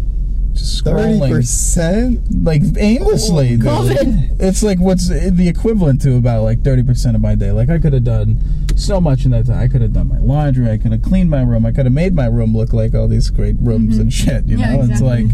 just 0.57 0.85
Thirty 0.85 1.19
percent, 1.19 2.21
like 2.45 2.63
aimlessly." 2.79 3.59
Oh, 3.65 3.89
dude. 3.89 4.31
It's 4.41 4.63
like 4.63 4.79
what's 4.79 5.09
the 5.09 5.49
equivalent 5.49 6.01
to 6.03 6.17
about 6.17 6.43
like 6.43 6.63
thirty 6.63 6.83
percent 6.83 7.15
of 7.17 7.23
my 7.23 7.35
day. 7.35 7.53
Like 7.53 7.69
I 7.71 7.79
could 7.79 7.93
have 7.93 8.05
done 8.05 8.39
so 8.77 9.01
much 9.01 9.25
in 9.25 9.31
that 9.33 9.47
time. 9.47 9.59
I 9.61 9.69
could 9.69 9.81
have 9.83 9.93
done 9.93 10.09
my 10.09 10.19
laundry. 10.19 10.71
I 10.71 10.79
could 10.79 10.93
have 10.93 11.03
cleaned 11.03 11.31
my 11.31 11.43
room. 11.43 11.65
I 11.67 11.73
could 11.73 11.87
have 11.87 11.93
made 11.95 12.15
my 12.15 12.27
room 12.27 12.57
look 12.57 12.73
like 12.73 12.95
all 12.95 13.09
these 13.09 13.31
great 13.31 13.57
rooms 13.61 13.99
and 13.99 14.13
shit. 14.13 14.45
You 14.47 14.57
Mm-hmm. 14.57 14.61
Yeah, 14.61 14.77
know, 14.87 14.93
it's 14.93 15.01
like, 15.03 15.27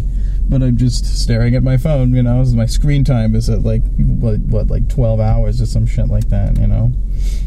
but 0.49 0.62
I'm 0.62 0.77
just 0.77 1.05
staring 1.23 1.55
at 1.55 1.62
my 1.62 1.77
phone. 1.77 2.14
You 2.14 2.23
know, 2.23 2.45
my 2.55 2.66
screen 2.66 3.05
time 3.05 3.35
is 3.35 3.49
at 3.49 3.61
like 3.62 3.83
what, 3.97 4.39
what 4.41 4.68
like 4.68 4.89
twelve 4.89 5.20
hours 5.20 5.61
or 5.61 5.66
some 5.66 5.87
shit 5.87 6.09
like 6.09 6.29
that. 6.29 6.59
You 6.59 6.66
know. 6.66 6.93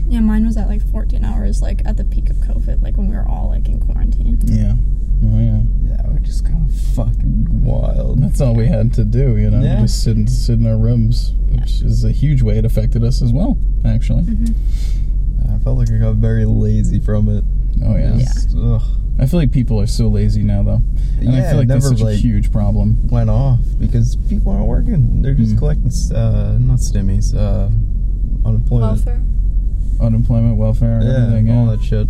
Yeah, 0.07 0.19
mine 0.21 0.45
was 0.45 0.55
at 0.55 0.67
like 0.67 0.87
14 0.91 1.25
hours, 1.25 1.61
like 1.63 1.81
at 1.83 1.97
the 1.97 2.05
peak 2.05 2.29
of 2.29 2.37
COVID, 2.37 2.81
like 2.83 2.95
when 2.95 3.09
we 3.09 3.15
were 3.15 3.25
all 3.27 3.49
like 3.49 3.67
in 3.67 3.79
quarantine. 3.81 4.39
Yeah. 4.45 4.75
Oh 5.27 5.39
yeah. 5.39 5.61
Yeah, 5.89 6.01
we're 6.07 6.19
just 6.19 6.45
kind 6.45 6.69
of 6.69 6.75
fucking 6.95 7.63
wild. 7.63 8.21
That's 8.21 8.41
all 8.41 8.53
we 8.55 8.67
had 8.67 8.93
to 8.93 9.03
do. 9.03 9.37
You 9.37 9.49
know, 9.51 9.61
Yeah. 9.61 9.81
just 9.81 10.03
sit 10.03 10.15
in, 10.17 10.27
sit 10.27 10.59
in 10.59 10.67
our 10.67 10.77
rooms, 10.77 11.33
Yeah. 11.49 11.61
which 11.61 11.81
is 11.81 12.03
a 12.03 12.11
huge 12.11 12.41
way 12.41 12.57
it 12.57 12.65
affected 12.65 13.03
us 13.03 13.21
as 13.21 13.31
well. 13.31 13.57
Actually. 13.83 14.23
Mm-hmm. 14.23 15.55
I 15.55 15.59
felt 15.59 15.77
like 15.77 15.89
I 15.91 15.97
got 15.97 16.15
very 16.17 16.45
lazy 16.45 16.99
from 16.99 17.29
it. 17.29 17.43
Oh 17.83 17.95
yeah. 17.95 18.15
Yeah. 18.15 18.25
Just, 18.25 18.55
ugh, 18.57 18.81
I 19.19 19.25
feel 19.25 19.39
like 19.39 19.51
people 19.51 19.79
are 19.79 19.87
so 19.87 20.07
lazy 20.09 20.43
now, 20.43 20.61
though, 20.63 20.81
and 21.19 21.29
I 21.29 21.37
Yeah, 21.37 21.49
feel 21.51 21.59
like 21.59 21.67
that's 21.69 21.85
never, 21.85 21.97
such 21.97 22.07
a 22.07 22.15
huge 22.15 22.51
problem. 22.51 23.07
went 23.07 23.29
off 23.29 23.59
because 23.79 24.15
people 24.27 24.51
aren't 24.51 24.67
working. 24.67 25.21
They're 25.21 25.33
just 25.33 25.55
Mm. 25.55 25.57
collecting, 25.59 25.91
uh, 26.15 26.57
not 26.59 26.79
stimmies, 26.79 27.33
uh, 27.35 27.69
unemployment. 28.45 28.91
Welfare. 29.05 29.21
Unemployment, 30.01 30.57
welfare, 30.57 30.99
Yeah, 31.01 31.09
everything. 31.23 31.47
Yeah. 31.47 31.57
all 31.59 31.65
that 31.67 31.81
shit. 31.81 32.07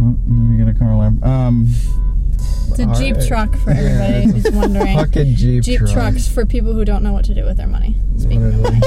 Oh, 0.00 0.16
we 0.50 0.56
get 0.56 0.68
a 0.68 0.74
car 0.78 0.90
alarm. 0.92 1.22
Um, 1.24 1.68
It's 2.70 2.78
a 2.78 2.86
Jeep 3.02 3.16
right. 3.16 3.26
truck 3.26 3.56
for 3.56 3.70
everybody 3.70 4.38
it's 4.38 4.46
who's 4.48 4.54
wondering. 4.54 4.96
Fucking 4.96 5.34
Jeep, 5.34 5.64
Jeep 5.64 5.80
truck. 5.80 5.92
trucks 5.92 6.28
for 6.28 6.46
people 6.46 6.72
who 6.72 6.84
don't 6.84 7.02
know 7.02 7.12
what 7.12 7.24
to 7.24 7.34
do 7.34 7.44
with 7.44 7.56
their 7.56 7.66
money. 7.66 7.96
Speaking 8.16 8.44
of 8.46 8.60
money. 8.60 8.80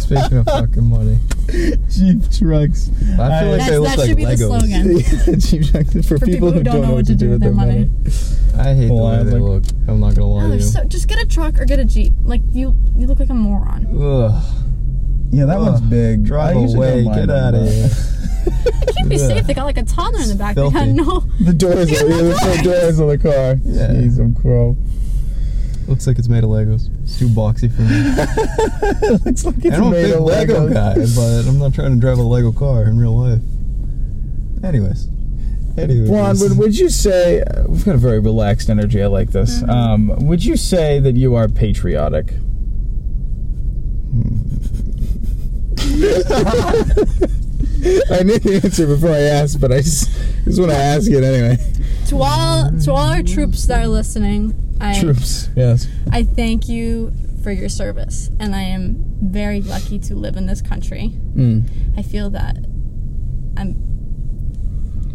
Speaking 0.00 0.38
of 0.38 0.44
fucking 0.46 0.84
money, 0.84 1.18
Jeep 1.90 2.22
trucks. 2.32 2.90
I 2.90 3.04
feel 3.04 3.20
I- 3.20 3.26
like 3.26 3.40
That's- 3.60 3.68
they 3.68 3.78
look 3.78 3.88
that 3.88 3.98
like 3.98 4.08
should 4.08 4.16
be 4.16 4.24
the 4.24 4.30
Legos. 4.32 5.20
slogan. 5.20 5.40
Jeep 5.40 5.64
trucks 5.70 6.08
for, 6.08 6.18
people, 6.18 6.50
who 6.52 6.62
don't 6.62 6.82
know 6.82 6.92
what 6.94 7.06
to 7.06 7.14
do 7.14 7.30
with 7.30 7.40
their 7.40 7.52
money. 7.52 7.90
I 8.58 8.74
hate 8.74 8.88
the 8.88 8.94
way 8.94 9.22
they 9.22 9.32
Like- 9.38 9.40
look. 9.42 9.64
I'm 9.86 10.00
not 10.00 10.14
gonna 10.16 10.26
lie 10.28 10.44
Oh, 10.44 10.48
to 10.50 10.54
you. 10.56 10.60
so, 10.62 10.84
just 10.84 11.06
get 11.06 11.20
a 11.22 11.26
truck 11.26 11.60
or 11.60 11.64
get 11.66 11.78
a 11.78 11.84
Jeep. 11.84 12.12
Like 12.24 12.40
you, 12.52 12.74
you 12.96 13.06
look 13.06 13.20
like 13.20 13.30
a 13.30 13.34
moron. 13.34 13.86
Ugh. 13.96 14.42
Yeah, 15.30 15.44
that 15.44 15.58
Ugh. 15.58 15.66
one's 15.66 15.80
big. 15.82 16.24
Drive 16.24 16.56
away. 16.56 17.04
Get 17.04 17.30
out 17.30 17.54
of 17.54 17.68
here. 17.68 17.90
They 18.48 18.92
can't 18.92 19.08
be 19.08 19.16
Yeah. 19.16 19.26
safe. 19.28 19.46
They 19.46 19.54
got 19.54 19.64
like 19.64 19.78
a 19.78 19.82
toddler 19.84 20.20
in 20.20 20.28
the 20.28 20.34
back. 20.34 20.54
Filthy. 20.54 20.78
They 20.78 20.86
got 20.86 21.06
no. 21.06 21.20
The 21.40 21.52
doors, 21.52 21.90
are, 21.90 21.94
yeah, 22.08 22.22
the 22.22 22.34
front 22.42 22.64
doors 22.64 22.98
of 22.98 23.08
the 23.08 23.18
car. 23.18 23.58
Yeah. 23.64 23.88
Jeez, 23.88 24.18
I'm 24.18 24.34
crow. 24.34 24.76
Looks 25.86 26.06
like 26.06 26.18
it's 26.18 26.28
made 26.28 26.44
of 26.44 26.50
Legos. 26.50 26.90
It's 27.02 27.18
too 27.18 27.28
boxy 27.28 27.74
for 27.74 27.80
me. 27.82 27.88
it 27.92 29.24
looks 29.26 29.44
like 29.44 29.64
it's 29.64 29.74
I'm 29.76 29.84
a 29.84 29.90
made 29.90 30.10
of 30.12 30.20
Lego 30.20 30.68
Legos. 30.68 30.74
guy, 30.74 30.94
but 31.16 31.48
I'm 31.48 31.58
not 31.58 31.72
trying 31.74 31.94
to 31.94 32.00
drive 32.00 32.18
a 32.18 32.22
Lego 32.22 32.52
car 32.52 32.82
in 32.84 32.98
real 32.98 33.16
life. 33.18 33.40
Anyways. 34.62 35.08
Anyways. 35.78 36.10
Juan, 36.10 36.38
would, 36.40 36.58
would 36.58 36.76
you 36.76 36.88
say 36.90 37.40
uh, 37.40 37.62
we've 37.68 37.84
got 37.84 37.94
a 37.94 37.98
very 37.98 38.18
relaxed 38.18 38.68
energy? 38.68 39.02
I 39.02 39.06
like 39.06 39.30
this. 39.30 39.60
Mm-hmm. 39.62 39.70
Um, 39.70 40.26
would 40.26 40.44
you 40.44 40.56
say 40.56 40.98
that 41.00 41.14
you 41.16 41.36
are 41.36 41.48
patriotic? 41.48 42.34
I 48.10 48.22
knew 48.22 48.38
the 48.38 48.60
answer 48.64 48.86
before 48.86 49.10
I 49.10 49.20
asked, 49.20 49.60
but 49.60 49.72
I 49.72 49.78
just 49.78 50.10
just 50.44 50.58
want 50.58 50.70
to 50.72 50.76
ask 50.76 51.10
it 51.10 51.22
anyway. 51.22 51.56
To 52.08 52.22
all 52.22 52.70
to 52.84 52.90
all 52.92 53.10
our 53.12 53.22
troops 53.22 53.66
that 53.66 53.82
are 53.82 53.88
listening, 53.88 54.54
I 54.80 54.98
Troops, 55.00 55.48
yes. 55.56 55.86
I 56.10 56.22
thank 56.24 56.68
you 56.68 57.12
for 57.42 57.50
your 57.52 57.68
service, 57.68 58.30
and 58.40 58.54
I 58.54 58.62
am 58.62 58.96
very 59.22 59.60
lucky 59.62 59.98
to 60.00 60.14
live 60.14 60.36
in 60.36 60.46
this 60.46 60.60
country. 60.62 61.12
Mm. 61.34 61.64
I 61.96 62.02
feel 62.02 62.30
that 62.30 62.56
I'm. 63.56 63.76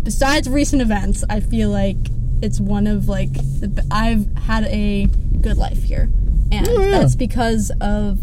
Besides 0.04 0.50
recent 0.50 0.82
events, 0.82 1.24
I 1.30 1.40
feel 1.40 1.70
like 1.70 1.98
it's 2.42 2.60
one 2.60 2.88
of 2.88 3.08
like 3.08 3.34
the, 3.34 3.86
I've 3.90 4.28
had 4.38 4.66
a 4.66 5.06
good 5.42 5.58
life 5.58 5.84
here, 5.84 6.10
and 6.52 6.68
Oh, 6.68 6.82
yeah. 6.82 6.92
that's 7.00 7.16
because 7.16 7.72
of 7.82 8.20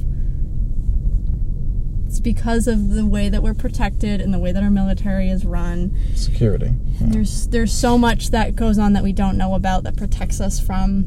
it's 2.11 2.19
because 2.19 2.67
of 2.67 2.91
the 2.91 3.07
way 3.07 3.29
that 3.29 3.41
we're 3.41 3.55
protected 3.55 4.21
and 4.21 4.35
the 4.35 4.39
way 4.41 4.51
that 4.51 4.65
our 4.65 4.71
military 4.71 5.31
is 5.31 5.45
run. 5.45 5.97
Security. 6.17 6.73
Yeah. 6.99 7.07
There's 7.11 7.47
there's 7.47 7.73
so 7.73 7.97
much 7.97 8.31
that 8.33 8.57
goes 8.57 8.79
on 8.79 8.95
that 8.95 9.05
we 9.05 9.13
don't 9.13 9.39
know 9.39 9.55
about 9.55 9.85
that 9.85 9.97
protects 9.97 10.41
us 10.41 10.59
from 10.59 11.05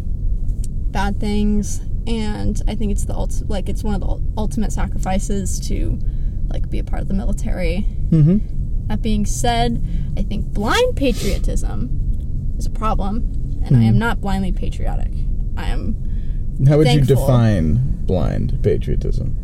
bad 0.92 1.20
things, 1.20 1.82
and 2.08 2.62
I 2.70 2.76
think 2.76 2.94
it's 2.94 3.04
the 3.04 3.14
ult- 3.14 3.44
like 3.50 3.68
it's 3.68 3.84
one 3.84 3.96
of 3.96 4.00
the 4.00 4.22
ultimate 4.38 4.72
sacrifices 4.72 5.60
to 5.68 6.00
like 6.48 6.70
be 6.70 6.80
a 6.80 6.86
part 6.86 7.02
of 7.02 7.10
the 7.10 7.14
military. 7.14 7.86
Mm-hmm. 8.10 8.88
That 8.88 9.02
being 9.02 9.26
said, 9.26 9.84
I 10.16 10.24
think 10.24 10.54
blind 10.54 10.96
patriotism 10.96 12.56
is 12.58 12.66
a 12.66 12.72
problem, 12.72 13.60
and 13.66 13.76
I 13.76 13.84
am 13.84 13.98
not 13.98 14.22
blindly 14.22 14.54
patriotic. 14.54 15.12
I 15.58 15.66
am 15.66 15.98
How 16.66 16.78
would 16.78 16.88
you 16.88 17.02
define 17.02 18.06
blind 18.06 18.64
patriotism? 18.64 19.43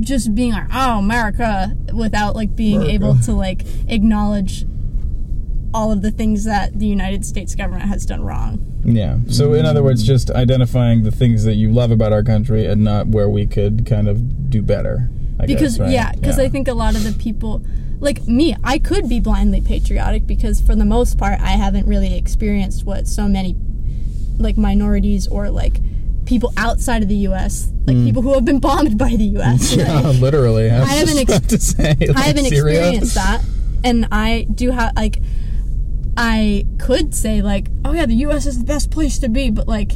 Just 0.00 0.34
being 0.34 0.52
like, 0.52 0.66
oh, 0.72 0.98
America, 0.98 1.76
without 1.92 2.34
like 2.34 2.54
being 2.56 2.82
America. 2.82 2.94
able 2.94 3.18
to 3.20 3.32
like 3.32 3.62
acknowledge 3.88 4.64
all 5.72 5.90
of 5.90 6.02
the 6.02 6.10
things 6.10 6.44
that 6.44 6.78
the 6.78 6.86
United 6.86 7.24
States 7.24 7.54
government 7.54 7.88
has 7.88 8.06
done 8.06 8.22
wrong. 8.22 8.60
Yeah. 8.84 9.18
So, 9.28 9.54
in 9.54 9.66
other 9.66 9.82
words, 9.82 10.04
just 10.04 10.30
identifying 10.30 11.02
the 11.02 11.10
things 11.10 11.44
that 11.44 11.54
you 11.54 11.70
love 11.72 11.90
about 11.90 12.12
our 12.12 12.22
country 12.22 12.66
and 12.66 12.84
not 12.84 13.08
where 13.08 13.28
we 13.28 13.46
could 13.46 13.86
kind 13.86 14.08
of 14.08 14.50
do 14.50 14.62
better. 14.62 15.08
I 15.38 15.46
because 15.46 15.78
guess, 15.78 15.80
right? 15.80 15.90
yeah 15.90 16.12
because 16.12 16.38
i 16.38 16.48
think 16.48 16.68
a 16.68 16.74
lot 16.74 16.94
of 16.94 17.02
the 17.02 17.12
people 17.12 17.60
like 17.98 18.26
me 18.26 18.54
i 18.62 18.78
could 18.78 19.08
be 19.08 19.18
blindly 19.18 19.60
patriotic 19.60 20.26
because 20.28 20.60
for 20.60 20.76
the 20.76 20.84
most 20.84 21.18
part 21.18 21.40
i 21.40 21.50
haven't 21.50 21.86
really 21.86 22.16
experienced 22.16 22.84
what 22.84 23.08
so 23.08 23.26
many 23.26 23.56
like 24.38 24.56
minorities 24.56 25.26
or 25.26 25.50
like 25.50 25.80
people 26.24 26.52
outside 26.56 27.02
of 27.02 27.08
the 27.08 27.16
us 27.16 27.70
like 27.86 27.96
mm. 27.96 28.06
people 28.06 28.22
who 28.22 28.32
have 28.32 28.44
been 28.44 28.60
bombed 28.60 28.96
by 28.96 29.10
the 29.10 29.36
us. 29.36 29.76
Yeah, 29.76 30.00
literally. 30.00 30.70
I, 30.70 30.82
I 30.82 30.86
haven't 30.86 31.18
ex- 31.18 31.64
say. 31.64 31.96
i 32.16 32.20
haven't 32.20 32.46
Syria. 32.46 32.78
experienced 32.78 33.14
that 33.14 33.42
and 33.82 34.06
i 34.10 34.46
do 34.54 34.70
have 34.70 34.96
like 34.96 35.18
i 36.16 36.64
could 36.78 37.14
say 37.14 37.42
like 37.42 37.66
oh 37.84 37.92
yeah 37.92 38.06
the 38.06 38.14
us 38.14 38.46
is 38.46 38.58
the 38.58 38.64
best 38.64 38.90
place 38.90 39.18
to 39.18 39.28
be 39.28 39.50
but 39.50 39.68
like 39.68 39.92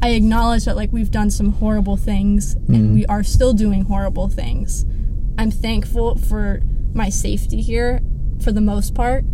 I 0.00 0.10
acknowledge 0.10 0.66
that 0.66 0.76
like 0.76 0.92
we've 0.92 1.10
done 1.10 1.30
some 1.30 1.52
horrible 1.54 1.96
things 1.96 2.54
and 2.54 2.90
mm. 2.90 2.94
we 2.94 3.06
are 3.06 3.22
still 3.22 3.52
doing 3.52 3.82
horrible 3.86 4.28
things. 4.28 4.84
I'm 5.38 5.50
thankful 5.50 6.16
for 6.16 6.60
my 6.92 7.08
safety 7.08 7.62
here 7.62 8.00
for 8.42 8.52
the 8.52 8.60
most 8.60 8.94
part, 8.94 9.24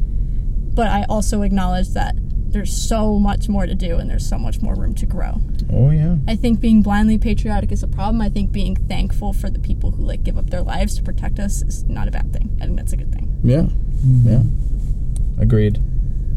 but 0.74 0.86
I 0.88 1.04
also 1.08 1.42
acknowledge 1.42 1.90
that 1.90 2.14
there's 2.52 2.74
so 2.74 3.18
much 3.18 3.48
more 3.48 3.66
to 3.66 3.74
do 3.74 3.96
and 3.96 4.08
there's 4.08 4.28
so 4.28 4.38
much 4.38 4.60
more 4.60 4.74
room 4.74 4.94
to 4.94 5.06
grow. 5.06 5.40
Oh 5.72 5.90
yeah. 5.90 6.16
I 6.28 6.36
think 6.36 6.60
being 6.60 6.82
blindly 6.82 7.18
patriotic 7.18 7.72
is 7.72 7.82
a 7.82 7.88
problem. 7.88 8.20
I 8.20 8.28
think 8.28 8.52
being 8.52 8.76
thankful 8.76 9.32
for 9.32 9.50
the 9.50 9.58
people 9.58 9.90
who 9.90 10.02
like 10.02 10.22
give 10.22 10.38
up 10.38 10.50
their 10.50 10.62
lives 10.62 10.94
to 10.96 11.02
protect 11.02 11.38
us 11.38 11.62
is 11.62 11.84
not 11.84 12.08
a 12.08 12.10
bad 12.10 12.32
thing. 12.32 12.56
I 12.60 12.66
think 12.66 12.76
that's 12.76 12.92
a 12.92 12.96
good 12.96 13.12
thing. 13.12 13.40
Yeah. 13.42 13.62
Mm-hmm. 13.62 14.28
Yeah. 14.28 15.42
Agreed. 15.42 15.80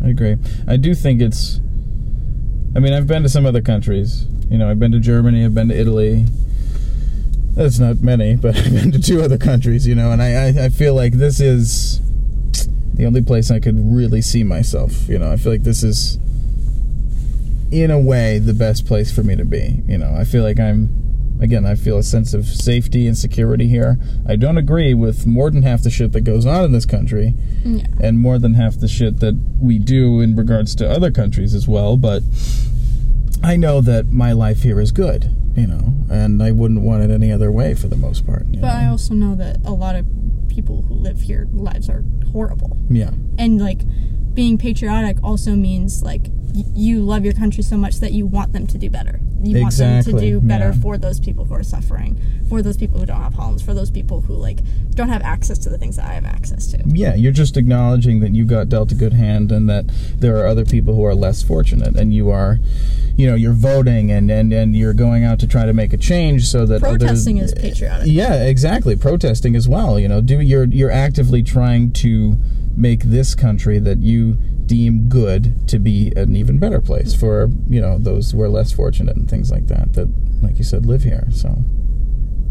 I 0.03 0.09
agree. 0.09 0.37
I 0.67 0.77
do 0.77 0.93
think 0.95 1.21
it's. 1.21 1.59
I 2.75 2.79
mean, 2.79 2.93
I've 2.93 3.07
been 3.07 3.23
to 3.23 3.29
some 3.29 3.45
other 3.45 3.61
countries. 3.61 4.25
You 4.49 4.57
know, 4.57 4.69
I've 4.69 4.79
been 4.79 4.91
to 4.91 4.99
Germany. 4.99 5.43
I've 5.43 5.55
been 5.55 5.69
to 5.69 5.79
Italy. 5.79 6.25
That's 7.53 7.79
not 7.79 8.01
many, 8.01 8.35
but 8.35 8.55
I've 8.57 8.73
been 8.73 8.91
to 8.91 9.01
two 9.01 9.21
other 9.21 9.37
countries. 9.37 9.87
You 9.87 9.95
know, 9.95 10.11
and 10.11 10.21
I, 10.21 10.47
I, 10.47 10.65
I 10.65 10.69
feel 10.69 10.93
like 10.93 11.13
this 11.13 11.39
is 11.39 12.01
the 12.95 13.05
only 13.05 13.21
place 13.21 13.51
I 13.51 13.59
could 13.59 13.77
really 13.79 14.21
see 14.21 14.43
myself. 14.43 15.07
You 15.07 15.19
know, 15.19 15.31
I 15.31 15.37
feel 15.37 15.51
like 15.51 15.63
this 15.63 15.83
is, 15.83 16.17
in 17.71 17.91
a 17.91 17.99
way, 17.99 18.39
the 18.39 18.53
best 18.53 18.85
place 18.85 19.11
for 19.13 19.23
me 19.23 19.35
to 19.35 19.45
be. 19.45 19.81
You 19.87 19.97
know, 19.97 20.13
I 20.17 20.23
feel 20.23 20.43
like 20.43 20.59
I'm. 20.59 21.03
Again, 21.41 21.65
I 21.65 21.75
feel 21.75 21.97
a 21.97 22.03
sense 22.03 22.33
of 22.33 22.45
safety 22.45 23.05
and 23.07 23.17
security 23.17 23.67
here. 23.67 23.99
I 24.25 24.37
don't 24.37 24.57
agree 24.57 24.93
with 24.93 25.27
more 25.27 25.51
than 25.51 25.63
half 25.63 25.81
the 25.83 25.89
shit 25.89 26.13
that 26.13 26.21
goes 26.21 26.45
on 26.45 26.63
in 26.63 26.71
this 26.71 26.85
country 26.85 27.35
Yeah. 27.65 27.83
and 27.99 28.19
more 28.19 28.39
than 28.39 28.53
half 28.53 28.79
the 28.79 28.87
shit 28.87 29.19
that 29.19 29.37
we 29.59 29.77
do 29.77 30.21
in 30.21 30.37
regards 30.37 30.73
to 30.75 30.89
other 30.89 31.11
countries 31.11 31.53
as 31.53 31.67
well. 31.67 31.97
But 31.97 32.23
I 33.43 33.57
know 33.57 33.81
that 33.81 34.13
my 34.13 34.31
life 34.31 34.63
here 34.63 34.79
is 34.79 34.93
good, 34.93 35.29
you 35.57 35.67
know, 35.67 35.93
and 36.09 36.41
I 36.41 36.51
wouldn't 36.51 36.79
want 36.79 37.03
it 37.03 37.11
any 37.11 37.33
other 37.33 37.51
way 37.51 37.73
for 37.75 37.87
the 37.89 37.97
most 37.97 38.25
part. 38.25 38.45
you 38.49 38.61
But 38.61 38.69
I 38.71 38.87
also 38.87 39.13
know 39.13 39.35
that 39.35 39.57
a 39.65 39.73
lot 39.73 39.97
of 39.97 40.05
people 40.55 40.83
who 40.83 40.93
live 40.95 41.21
here 41.21 41.47
lives 41.51 41.89
are 41.89 42.03
horrible. 42.31 42.77
yeah, 42.89 43.11
and 43.37 43.61
like 43.61 43.81
being 44.33 44.57
patriotic 44.57 45.17
also 45.23 45.51
means 45.55 46.01
like 46.03 46.27
y- 46.53 46.63
you 46.73 47.01
love 47.01 47.23
your 47.25 47.33
country 47.33 47.63
so 47.63 47.77
much 47.77 47.99
that 47.99 48.11
you 48.13 48.25
want 48.25 48.53
them 48.53 48.65
to 48.67 48.77
do 48.77 48.89
better 48.89 49.19
you 49.45 49.61
want 49.61 49.75
them 49.75 50.03
to 50.03 50.19
do 50.19 50.39
better 50.41 50.71
yeah. 50.73 50.81
for 50.81 50.97
those 50.97 51.19
people 51.19 51.45
who 51.45 51.53
are 51.53 51.63
suffering 51.63 52.19
for 52.49 52.61
those 52.61 52.77
people 52.77 52.99
who 52.99 53.05
don't 53.05 53.21
have 53.21 53.33
homes 53.33 53.61
for 53.61 53.73
those 53.73 53.91
people 53.91 54.21
who 54.21 54.33
like 54.33 54.59
don't 54.91 55.09
have 55.09 55.21
access 55.21 55.57
to 55.57 55.69
the 55.69 55.77
things 55.77 55.95
that 55.95 56.05
i 56.05 56.13
have 56.13 56.25
access 56.25 56.67
to 56.67 56.75
yeah. 56.85 57.15
You're 57.15 57.31
just 57.31 57.57
acknowledging 57.57 58.19
that 58.21 58.35
you 58.35 58.45
got 58.45 58.69
dealt 58.69 58.91
a 58.91 58.95
good 58.95 59.13
hand, 59.13 59.51
and 59.51 59.69
that 59.69 59.85
there 60.17 60.37
are 60.37 60.47
other 60.47 60.65
people 60.65 60.95
who 60.95 61.03
are 61.03 61.15
less 61.15 61.41
fortunate, 61.41 61.95
and 61.95 62.13
you 62.13 62.29
are. 62.29 62.59
You 63.17 63.27
know, 63.27 63.35
you're 63.35 63.53
voting 63.53 64.11
and, 64.11 64.29
and, 64.29 64.51
and 64.51 64.75
you're 64.75 64.93
going 64.93 65.23
out 65.23 65.39
to 65.39 65.47
try 65.47 65.65
to 65.65 65.71
make 65.71 65.93
a 65.93 65.97
change 65.97 66.49
so 66.49 66.65
that 66.65 66.83
others- 66.83 66.97
protesting 66.97 67.37
is 67.37 67.53
patriotic 67.53 68.07
Yeah, 68.11 68.43
exactly. 68.43 68.97
Protesting 68.97 69.55
as 69.55 69.69
well. 69.69 69.97
You 69.97 70.09
know, 70.09 70.19
do 70.19 70.41
you're 70.41 70.65
you're 70.65 70.91
actively 70.91 71.41
trying 71.41 71.93
to 71.93 72.37
make 72.75 73.03
this 73.03 73.33
country 73.33 73.79
that 73.79 73.99
you 73.99 74.37
deem 74.65 75.07
good 75.07 75.67
to 75.67 75.79
be 75.79 76.11
an 76.15 76.35
even 76.35 76.57
better 76.57 76.81
place 76.81 77.13
for 77.13 77.49
you 77.67 77.79
know 77.81 77.97
those 77.97 78.31
who 78.31 78.41
are 78.41 78.49
less 78.49 78.71
fortunate 78.71 79.15
and 79.15 79.29
things 79.29 79.51
like 79.51 79.67
that. 79.67 79.93
That, 79.93 80.09
like 80.41 80.57
you 80.57 80.63
said, 80.63 80.85
live 80.85 81.03
here. 81.03 81.27
So, 81.31 81.55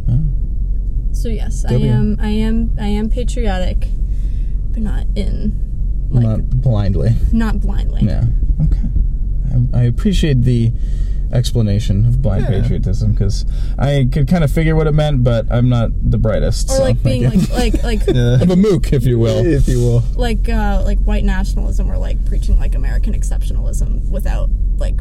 yeah. 0.09 0.19
so 1.13 1.29
yes 1.29 1.65
i 1.65 1.73
W. 1.73 1.91
am 1.91 2.17
i 2.21 2.29
am 2.29 2.77
i 2.79 2.87
am 2.87 3.09
patriotic 3.09 3.89
but 4.73 4.83
not 4.83 5.07
in 5.15 5.59
like 6.11 6.25
not 6.25 6.51
blindly. 6.51 7.11
not 7.33 7.61
blindly 7.61 8.03
Yeah. 8.03 8.25
Okay. 8.65 8.89
I, 9.73 9.81
I 9.81 9.83
appreciate 9.85 10.43
the 10.43 10.73
explanation 11.33 12.07
of 12.07 12.23
blind 12.23 12.43
Yeah. 12.49 12.61
patriotism 12.63 13.13
because 13.13 13.45
I 13.79 14.09
could 14.13 14.29
kind 14.29 14.45
of 14.45 14.51
figure 14.53 14.77
what 14.77 14.87
it 14.87 14.93
meant, 14.93 15.25
but 15.25 15.47
I'm 15.51 15.69
not 15.69 15.91
the 16.11 16.19
brightest. 16.19 16.71
or 16.71 16.75
so 16.77 16.83
like 16.83 17.03
being 17.03 17.27
I 17.27 17.31
like 17.31 17.51
like 17.51 17.83
like 17.83 18.01
Yeah. 18.15 18.39
I'm 18.41 18.51
a 18.51 18.57
mook, 18.57 18.93
if 18.93 19.05
you 19.05 19.19
will. 19.19 19.45
if 19.45 19.67
you 19.69 19.81
will. 19.81 20.03
like 20.17 20.49
uh 20.49 20.83
like 20.85 20.99
white 21.01 21.25
nationalism 21.25 21.91
or 21.91 21.99
like 21.99 22.25
preaching 22.27 22.59
like 22.59 22.75
american 22.75 23.15
exceptionalism 23.15 24.09
without 24.11 24.49
like 24.77 24.97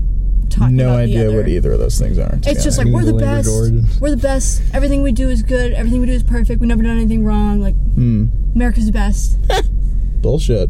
talking 0.49 0.75
No 0.75 0.85
about 0.89 0.95
the 0.97 1.03
idea 1.03 1.27
other. 1.29 1.37
what 1.37 1.47
either 1.47 1.71
of 1.73 1.79
those 1.79 1.97
things 1.99 2.17
are. 2.19 2.39
it's 2.43 2.63
just 2.63 2.77
like 2.77 2.87
we're 2.87 3.03
the 3.05 3.13
The 3.13 3.19
best 3.19 3.49
origin. 3.49 3.85
we're 3.99 4.11
the 4.11 4.17
best 4.17 4.61
everything 4.73 5.01
we 5.01 5.11
do 5.11 5.29
is 5.29 5.41
good 5.43 5.73
everything 5.73 5.99
we 5.99 6.05
do 6.07 6.13
is 6.13 6.23
perfect 6.23 6.59
we've 6.61 6.67
never 6.67 6.83
done 6.83 6.97
anything 6.97 7.23
wrong 7.25 7.59
like 7.61 7.75
Hmm. 7.95 8.25
america's 8.55 8.85
the 8.85 8.91
best 8.91 9.37
Bullshit. 10.21 10.69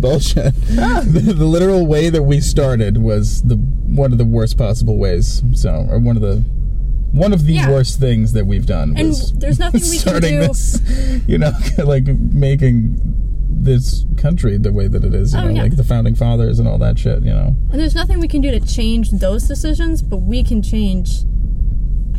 Bullshit. 0.00 0.54
the, 0.54 0.80
ah. 0.82 1.02
the 1.06 1.44
literal 1.44 1.86
way 1.86 2.10
that 2.10 2.22
we 2.22 2.40
started 2.40 2.98
was 2.98 3.42
the 3.42 3.56
one 3.56 4.12
of 4.12 4.18
the 4.18 4.24
worst 4.24 4.56
possible 4.58 4.96
ways. 4.98 5.42
So, 5.54 5.86
or 5.90 5.98
one 5.98 6.16
of 6.16 6.22
the 6.22 6.44
one 7.12 7.32
of 7.32 7.46
the 7.46 7.54
Yeah. 7.54 7.70
worst 7.70 7.98
things 7.98 8.32
that 8.34 8.46
we've 8.46 8.66
done. 8.66 8.94
And 8.96 9.14
there's 9.40 9.58
nothing 9.58 9.80
we 9.90 9.98
can 9.98 10.20
do- 10.20 10.28
This, 10.48 10.80
you 11.26 11.38
know, 11.38 11.52
like 11.84 12.06
making 12.06 13.00
this 13.50 14.04
country 14.18 14.56
the 14.58 14.72
way 14.72 14.88
that 14.88 15.04
it 15.04 15.14
is. 15.14 15.32
You 15.32 15.40
Oh, 15.40 15.44
know, 15.44 15.50
yeah. 15.50 15.62
like 15.62 15.76
the 15.76 15.84
founding 15.84 16.14
fathers 16.14 16.58
and 16.58 16.68
all 16.68 16.78
that 16.78 16.98
shit. 16.98 17.22
You 17.22 17.30
know. 17.30 17.56
and 17.72 17.80
there's 17.80 17.94
nothing 17.94 18.20
we 18.20 18.28
can 18.28 18.40
do 18.40 18.50
to 18.50 18.60
change 18.60 19.10
those 19.10 19.48
decisions 19.48 20.02
but 20.02 20.18
we 20.18 20.42
can 20.44 20.62
change 20.62 21.24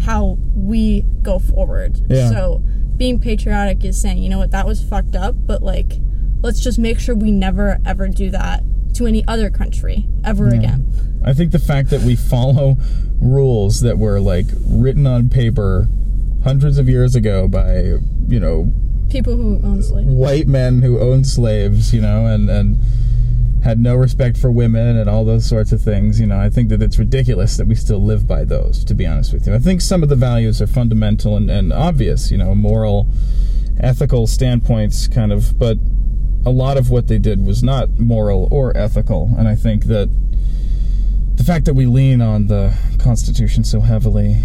how 0.02 0.38
we 0.56 1.02
go 1.22 1.40
forward 1.40 2.02
Yeah. 2.10 2.30
so 2.30 2.64
being 2.98 3.20
patriotic 3.20 3.84
is 3.86 4.00
saying 4.02 4.18
you 4.20 4.30
know 4.30 4.38
what 4.40 4.52
that 4.52 4.66
was 4.66 4.82
fucked 4.82 5.16
up 5.16 5.36
but 5.46 5.62
like 5.62 5.94
let's 6.42 6.60
just 6.60 6.80
make 6.80 7.00
sure 7.00 7.16
we 7.16 7.32
never 7.32 7.80
ever 7.86 8.08
do 8.08 8.30
that 8.30 8.64
to 8.94 9.06
any 9.06 9.26
other 9.28 9.50
country 9.50 10.06
ever 10.24 10.48
again 10.48 10.86
I 11.24 11.34
think 11.34 11.52
the 11.52 11.60
fact 11.60 11.90
that 11.90 12.02
we 12.02 12.16
follow 12.16 12.78
rules 13.22 13.82
that 13.82 13.98
were 13.98 14.20
like 14.20 14.46
written 14.66 15.06
on 15.06 15.30
paper 15.30 15.88
hundreds 16.44 16.78
of 16.78 16.88
years 16.88 17.16
ago 17.16 17.48
by 17.48 17.98
you 18.28 18.40
know 18.40 18.72
people 19.10 19.36
who 19.36 19.60
own 19.64 19.82
slaves 19.82 20.08
white 20.08 20.48
men 20.48 20.82
who 20.82 21.00
owned 21.00 21.28
slaves, 21.28 21.94
you 21.94 22.02
know, 22.02 22.26
and 22.26 22.50
and 22.50 22.78
had 23.64 23.78
no 23.78 23.94
respect 23.96 24.38
for 24.38 24.50
women 24.50 24.96
and 24.96 25.10
all 25.10 25.26
those 25.26 25.46
sorts 25.46 25.74
of 25.74 25.82
things. 25.82 26.20
You 26.20 26.28
know, 26.28 26.40
I 26.40 26.50
think 26.50 26.70
that 26.70 26.82
it's 26.82 26.98
ridiculous 26.98 27.58
that 27.58 27.68
we 27.68 27.76
still 27.76 28.02
live 28.02 28.26
by 28.26 28.46
those. 28.46 28.86
To 28.86 28.96
be 28.96 29.06
honest 29.06 29.34
with 29.34 29.48
you, 29.48 29.54
I 29.54 29.60
think 29.60 29.82
some 29.82 30.02
of 30.02 30.10
the 30.10 30.16
values 30.16 30.62
are 30.62 30.68
fundamental 30.68 31.36
and, 31.36 31.50
and 31.52 31.74
obvious. 31.74 32.32
You 32.32 32.38
know, 32.38 32.56
moral 32.56 33.08
ethical 33.80 34.28
standpoints, 34.28 35.08
kind 35.08 35.32
of, 35.32 35.58
but 35.58 35.78
a 36.46 36.50
lot 36.52 36.78
of 36.78 36.90
what 36.90 37.08
they 37.08 37.18
did 37.20 37.46
was 37.46 37.62
not 37.64 38.00
moral 38.00 38.48
or 38.52 38.76
ethical. 38.78 39.32
And 39.38 39.48
I 39.48 39.56
think 39.56 39.86
that 39.86 40.10
the 41.36 41.44
fact 41.44 41.66
that 41.66 41.74
we 41.74 41.86
lean 41.86 42.22
on 42.22 42.48
the 42.48 42.78
Constitution 42.98 43.64
so 43.64 43.82
heavily. 43.82 44.38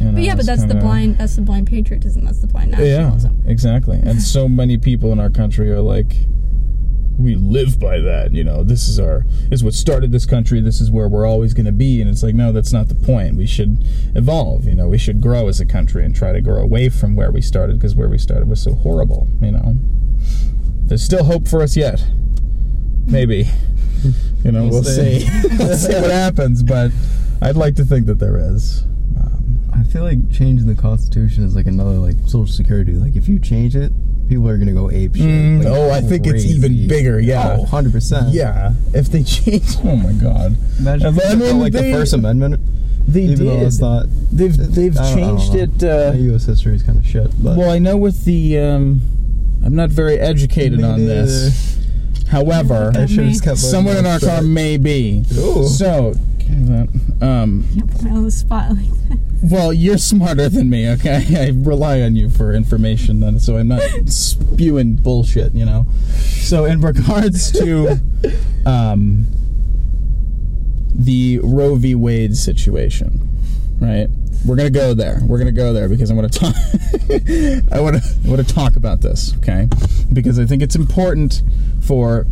You 0.00 0.06
know, 0.06 0.12
But 0.12 0.22
yeah, 0.22 0.34
but 0.36 0.46
that's 0.46 0.62
the 0.62 0.68
kinda- 0.68 0.82
blind. 0.82 1.18
That's 1.18 1.36
the 1.36 1.42
blind 1.42 1.66
patriotism. 1.66 2.24
That's 2.24 2.38
the 2.40 2.46
blind 2.46 2.70
nationalism. 2.72 3.42
Yeah, 3.44 3.50
exactly. 3.50 3.98
And 4.02 4.22
so 4.36 4.48
many 4.48 4.78
people 4.78 5.12
in 5.12 5.18
our 5.20 5.30
country 5.30 5.70
are 5.70 5.80
like, 5.80 6.14
we 7.18 7.34
live 7.34 7.80
by 7.80 7.98
that. 7.98 8.32
You 8.32 8.44
know, 8.44 8.62
this 8.62 8.86
is 8.86 9.00
our, 9.00 9.24
this 9.48 9.58
is 9.60 9.64
what 9.64 9.74
started 9.74 10.12
this 10.12 10.24
country. 10.24 10.60
This 10.60 10.80
is 10.80 10.88
where 10.90 11.08
we're 11.08 11.26
always 11.26 11.52
going 11.52 11.66
to 11.66 11.72
be. 11.72 12.00
And 12.00 12.08
it's 12.08 12.22
like, 12.22 12.36
no, 12.36 12.52
that's 12.52 12.72
not 12.72 12.88
the 12.88 12.94
point. 12.94 13.34
We 13.34 13.46
should 13.46 13.78
evolve. 14.14 14.66
You 14.66 14.76
know, 14.76 14.88
we 14.88 14.98
should 14.98 15.20
grow 15.20 15.48
as 15.48 15.58
a 15.58 15.66
country 15.66 16.04
and 16.04 16.14
try 16.14 16.30
to 16.32 16.40
grow 16.40 16.62
away 16.62 16.88
from 16.90 17.16
where 17.16 17.32
we 17.32 17.40
started 17.42 17.78
because 17.78 17.96
where 17.96 18.08
we 18.08 18.18
started 18.18 18.48
was 18.48 18.62
so 18.62 18.74
horrible. 18.74 19.26
You 19.42 19.50
know, 19.50 19.74
there's 20.88 21.02
still 21.02 21.24
hope 21.24 21.46
for 21.46 21.62
us 21.62 21.76
yet. 21.76 22.02
Maybe. 23.06 23.48
You 24.44 24.52
know, 24.52 24.62
we'll, 24.64 24.70
We'll 24.70 24.84
see. 24.84 25.20
see. 25.20 25.48
we'll 25.58 25.76
see 25.76 25.94
what 25.94 26.10
happens. 26.10 26.62
But 26.62 26.90
I'd 27.42 27.56
like 27.56 27.74
to 27.76 27.84
think 27.84 28.06
that 28.06 28.18
there 28.18 28.36
is. 28.38 28.82
Um, 29.18 29.60
I 29.74 29.82
feel 29.84 30.02
like 30.02 30.30
changing 30.30 30.66
the 30.66 30.74
Constitution 30.80 31.44
is 31.44 31.54
like 31.56 31.66
another 31.66 31.92
like 31.98 32.16
Social 32.26 32.46
Security. 32.46 32.92
Like 32.92 33.16
if 33.16 33.28
you 33.28 33.38
change 33.38 33.74
it, 33.74 33.90
people 34.28 34.48
are 34.48 34.56
gonna 34.58 34.72
go 34.72 34.90
ape 34.90 35.16
shit. 35.16 35.24
Mm, 35.24 35.58
Like, 35.64 35.68
oh, 35.72 35.90
I 35.90 36.00
think 36.00 36.26
it's 36.26 36.44
even 36.44 36.86
bigger, 36.86 37.18
yeah. 37.18 37.54
Oh, 37.56 37.62
100 37.62 37.92
percent. 37.92 38.28
Yeah, 38.34 38.72
if 38.94 39.06
they 39.10 39.22
change, 39.24 39.76
oh 39.84 39.96
my 39.96 40.12
god, 40.12 40.56
Imagine 40.78 41.06
And 41.08 41.16
if 41.16 41.22
then 41.40 41.58
like 41.60 41.72
they- 41.72 41.90
the 41.90 41.96
First 41.96 42.12
Amendment, 42.12 42.60
they 43.08 43.22
even 43.22 43.46
though 43.46 43.58
did. 43.58 43.66
it's 43.66 43.80
not. 43.80 44.06
they've 44.30 44.56
they've 44.56 44.96
I 44.96 45.02
don't- 45.14 45.18
I 45.18 45.26
don't 45.26 45.38
changed 45.38 45.82
it. 45.82 45.88
Uh, 45.88 46.12
U.S. 46.16 46.44
history 46.44 46.76
is 46.76 46.82
kind 46.84 46.98
of 46.98 47.06
shit. 47.06 47.30
But 47.42 47.56
well, 47.56 47.70
I 47.70 47.78
know 47.80 47.96
with 47.96 48.24
the, 48.26 48.58
um, 48.58 49.00
I'm 49.64 49.74
not 49.74 49.90
very 49.90 50.18
educated 50.18 50.78
Me 50.78 50.84
on 50.84 51.04
this. 51.06 51.76
However, 52.30 52.92
I 52.94 53.02
I 53.02 53.06
should 53.06 53.20
have 53.20 53.28
just 53.32 53.44
kept. 53.44 53.58
someone 53.58 53.96
in 53.96 54.06
our 54.06 54.20
car 54.20 54.36
shut. 54.36 54.44
may 54.44 54.76
be. 54.76 55.24
Ooh. 55.34 55.66
So, 55.66 56.14
um, 57.20 57.64
Can't 57.74 57.90
put 57.90 58.02
me 58.02 58.10
on 58.10 58.24
the 58.24 58.30
spot 58.30 58.70
like 58.70 58.90
that. 59.08 59.18
well, 59.42 59.72
you're 59.72 59.98
smarter 59.98 60.48
than 60.48 60.68
me, 60.70 60.88
okay? 60.90 61.24
I 61.46 61.50
rely 61.54 62.00
on 62.02 62.16
you 62.16 62.28
for 62.28 62.52
information, 62.52 63.20
then, 63.20 63.38
so 63.38 63.56
I'm 63.56 63.68
not 63.68 63.82
spewing 64.06 64.96
bullshit, 64.96 65.54
you 65.54 65.64
know. 65.64 65.86
So, 66.18 66.64
in 66.64 66.80
regards 66.80 67.50
to 67.52 67.98
um, 68.66 69.26
the 70.94 71.40
Roe 71.42 71.76
v. 71.76 71.94
Wade 71.94 72.36
situation, 72.36 73.28
right? 73.80 74.08
We're 74.46 74.56
gonna 74.56 74.70
go 74.70 74.94
there. 74.94 75.20
We're 75.24 75.38
gonna 75.38 75.52
go 75.52 75.72
there 75.72 75.88
because 75.88 76.10
I 76.10 76.14
want 76.14 76.32
to 76.32 76.38
talk. 76.38 76.54
I 77.72 77.80
want 77.80 78.02
to. 78.02 78.28
Want 78.28 78.46
to 78.46 78.54
talk 78.54 78.76
about 78.76 79.00
this, 79.00 79.36
okay? 79.38 79.68
Because 80.12 80.38
I 80.38 80.46
think 80.46 80.62
it's 80.62 80.76
important 80.76 81.42
for 81.82 82.26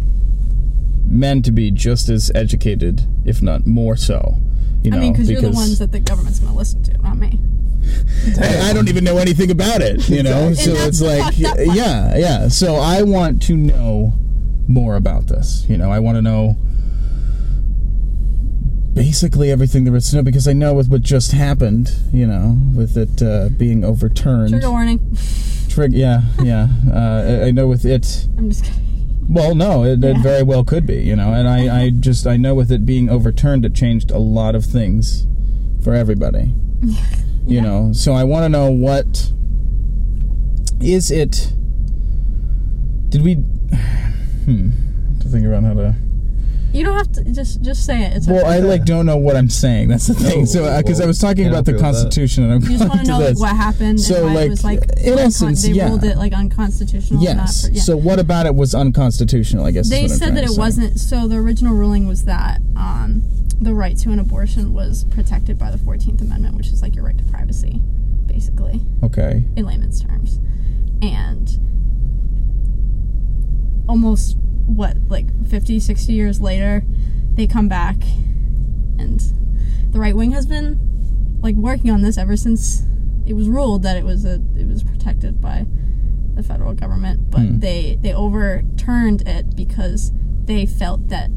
men 1.06 1.42
to 1.42 1.52
be 1.52 1.70
just 1.70 2.08
as 2.08 2.30
educated, 2.34 3.06
if 3.24 3.42
not 3.42 3.66
more 3.66 3.96
so. 3.96 4.36
You 4.82 4.90
know, 4.90 4.98
I 4.98 5.00
mean, 5.00 5.12
because 5.12 5.30
you're 5.30 5.40
the 5.40 5.50
ones 5.50 5.78
that 5.78 5.92
the 5.92 6.00
government's 6.00 6.38
going 6.38 6.52
to 6.52 6.58
listen 6.58 6.82
to, 6.84 6.98
not 6.98 7.16
me. 7.16 7.40
I 8.40 8.70
I 8.70 8.72
don't 8.72 8.88
even 8.88 9.04
know 9.04 9.18
anything 9.18 9.50
about 9.50 9.80
it, 9.80 10.08
you 10.08 10.22
know. 10.22 10.52
So 10.54 10.72
it's 10.72 11.00
like, 11.00 11.22
fucked 11.34 11.44
up 11.44 11.56
part. 11.56 11.76
yeah, 11.76 12.16
yeah. 12.16 12.48
So 12.48 12.76
I 12.76 13.02
want 13.02 13.42
to 13.44 13.56
know 13.56 14.14
more 14.68 14.96
about 14.96 15.26
this. 15.26 15.64
You 15.68 15.76
know, 15.76 15.90
I 15.90 16.00
want 16.00 16.16
to 16.16 16.22
know 16.22 16.56
basically 18.96 19.50
everything 19.52 19.84
there 19.84 19.94
is 19.94 20.10
to 20.10 20.16
know 20.16 20.22
because 20.22 20.48
I 20.48 20.54
know 20.54 20.72
with 20.74 20.88
what 20.88 21.02
just 21.02 21.32
happened, 21.32 21.92
you 22.12 22.26
know, 22.26 22.58
with 22.74 22.96
it 22.96 23.22
uh, 23.22 23.50
being 23.50 23.84
overturned. 23.84 24.50
Trigger 24.50 24.70
warning. 24.70 25.16
Trig- 25.68 25.92
yeah, 25.92 26.22
yeah. 26.42 26.66
Uh, 26.90 27.42
I- 27.44 27.46
I 27.46 27.50
know 27.52 27.66
with 27.68 27.84
it. 27.84 28.26
I'm 28.38 28.48
just 28.50 28.64
kidding. 28.64 28.82
Well, 29.28 29.54
no, 29.54 29.84
it, 29.84 30.02
it 30.02 30.18
very 30.18 30.42
well 30.42 30.64
could 30.64 30.86
be, 30.86 30.96
you 31.02 31.14
know, 31.16 31.32
and 31.32 31.48
I, 31.48 31.82
I 31.84 31.90
just 31.90 32.26
I 32.26 32.36
know 32.36 32.54
with 32.54 32.70
it 32.72 32.86
being 32.86 33.10
overturned, 33.10 33.64
it 33.64 33.74
changed 33.74 34.10
a 34.10 34.18
lot 34.18 34.54
of 34.54 34.64
things 34.64 35.26
for 35.82 35.94
everybody. 35.94 36.52
yeah. 36.82 37.04
You 37.46 37.60
know, 37.60 37.92
so 37.92 38.12
I 38.12 38.24
want 38.24 38.44
to 38.44 38.48
know 38.48 38.70
what 38.70 39.30
is 40.80 41.10
it? 41.10 41.52
Did 43.10 43.22
we? 43.22 43.34
Hmm. 44.46 44.70
To 45.22 45.28
think 45.28 45.44
about 45.44 45.64
how 45.64 45.74
to. 45.74 45.96
You 46.76 46.84
don't 46.84 46.96
have 46.98 47.10
to 47.12 47.24
just 47.32 47.62
just 47.62 47.86
say 47.86 48.02
it. 48.04 48.16
It's 48.16 48.26
Well, 48.26 48.40
okay. 48.40 48.56
I 48.56 48.58
like 48.58 48.84
don't 48.84 49.06
know 49.06 49.16
what 49.16 49.34
I'm 49.34 49.48
saying. 49.48 49.88
That's 49.88 50.08
the 50.08 50.14
thing. 50.14 50.42
Oh, 50.42 50.44
so 50.44 50.76
because 50.76 51.00
I 51.00 51.06
was 51.06 51.18
talking 51.18 51.46
about 51.48 51.64
the 51.64 51.72
help 51.72 51.82
that. 51.82 51.92
Constitution, 51.92 52.44
and 52.44 52.52
I'm 52.52 52.62
You 52.62 52.76
just 52.76 52.80
going 52.80 52.88
want 52.90 53.00
to 53.00 53.06
to 53.06 53.18
know 53.18 53.24
like 53.24 53.38
what 53.38 53.56
happened 53.56 53.98
So, 54.00 54.16
and 54.16 54.24
why 54.26 54.34
like, 54.34 54.46
it 54.46 54.50
was 54.50 54.64
like 54.64 54.80
in 54.98 55.14
uncon- 55.14 55.18
essence, 55.18 55.62
they 55.62 55.70
yeah. 55.72 55.88
ruled 55.88 56.04
it 56.04 56.18
like 56.18 56.34
unconstitutional. 56.34 57.22
Yes. 57.22 57.36
Not 57.64 57.70
for, 57.70 57.74
yeah. 57.76 57.82
So 57.82 57.96
what 57.96 58.18
about 58.18 58.44
it 58.44 58.54
was 58.54 58.74
unconstitutional? 58.74 59.64
I 59.64 59.70
guess 59.70 59.86
is 59.86 59.90
they 59.90 60.02
what 60.02 60.10
I'm 60.12 60.18
said 60.18 60.36
that 60.36 60.44
it 60.44 60.58
wasn't. 60.58 61.00
So 61.00 61.26
the 61.26 61.36
original 61.36 61.74
ruling 61.74 62.06
was 62.06 62.24
that 62.26 62.60
um, 62.76 63.22
the 63.58 63.72
right 63.72 63.96
to 63.98 64.10
an 64.10 64.18
abortion 64.18 64.74
was 64.74 65.04
protected 65.04 65.58
by 65.58 65.70
the 65.70 65.78
Fourteenth 65.78 66.20
Amendment, 66.20 66.56
which 66.56 66.66
is 66.68 66.82
like 66.82 66.94
your 66.94 67.04
right 67.04 67.16
to 67.16 67.24
privacy, 67.24 67.80
basically 68.26 68.82
Okay. 69.02 69.44
in 69.56 69.64
layman's 69.64 70.02
terms, 70.04 70.40
and 71.00 71.58
almost 73.88 74.36
what 74.66 74.96
like 75.08 75.26
50 75.48 75.78
60 75.80 76.12
years 76.12 76.40
later 76.40 76.84
they 77.34 77.46
come 77.46 77.68
back 77.68 77.96
and 78.98 79.20
the 79.92 79.98
right 80.00 80.16
wing 80.16 80.32
has 80.32 80.46
been 80.46 80.78
like 81.42 81.54
working 81.54 81.90
on 81.90 82.02
this 82.02 82.18
ever 82.18 82.36
since 82.36 82.82
it 83.26 83.34
was 83.34 83.48
ruled 83.48 83.82
that 83.82 83.96
it 83.96 84.04
was 84.04 84.24
a 84.24 84.34
it 84.56 84.66
was 84.66 84.82
protected 84.82 85.40
by 85.40 85.66
the 86.34 86.42
federal 86.42 86.74
government 86.74 87.30
but 87.30 87.40
Hmm. 87.40 87.58
they 87.60 87.98
they 88.02 88.12
overturned 88.12 89.22
it 89.26 89.54
because 89.56 90.12
they 90.44 90.66
felt 90.66 91.08
that 91.08 91.30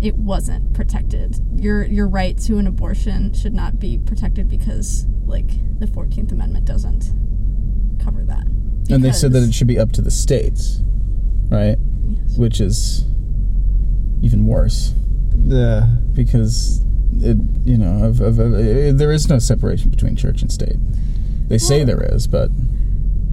it 0.00 0.16
wasn't 0.16 0.72
protected 0.74 1.36
your 1.56 1.84
your 1.84 2.06
right 2.06 2.36
to 2.38 2.58
an 2.58 2.66
abortion 2.66 3.32
should 3.32 3.54
not 3.54 3.78
be 3.78 3.98
protected 3.98 4.48
because 4.48 5.06
like 5.26 5.48
the 5.78 5.86
14th 5.86 6.30
amendment 6.32 6.64
doesn't 6.66 7.12
cover 8.02 8.24
that 8.24 8.46
And 8.90 9.02
they 9.02 9.12
said 9.12 9.32
that 9.32 9.42
it 9.42 9.54
should 9.54 9.66
be 9.66 9.78
up 9.78 9.92
to 9.92 10.02
the 10.02 10.10
states, 10.10 10.82
right? 11.48 11.78
Yes. 12.08 12.36
Which 12.36 12.60
is 12.60 13.04
even 14.22 14.46
worse 14.46 14.94
Yeah. 15.36 15.86
because 16.14 16.80
it, 17.20 17.36
you 17.64 17.76
know, 17.78 18.04
of, 18.04 18.20
of, 18.20 18.38
of, 18.38 18.52
uh, 18.54 18.92
there 18.92 19.12
is 19.12 19.28
no 19.28 19.38
separation 19.38 19.90
between 19.90 20.16
church 20.16 20.42
and 20.42 20.50
state. 20.52 20.76
They 21.48 21.58
say 21.58 21.84
there 21.84 22.02
is, 22.02 22.26
but 22.26 22.50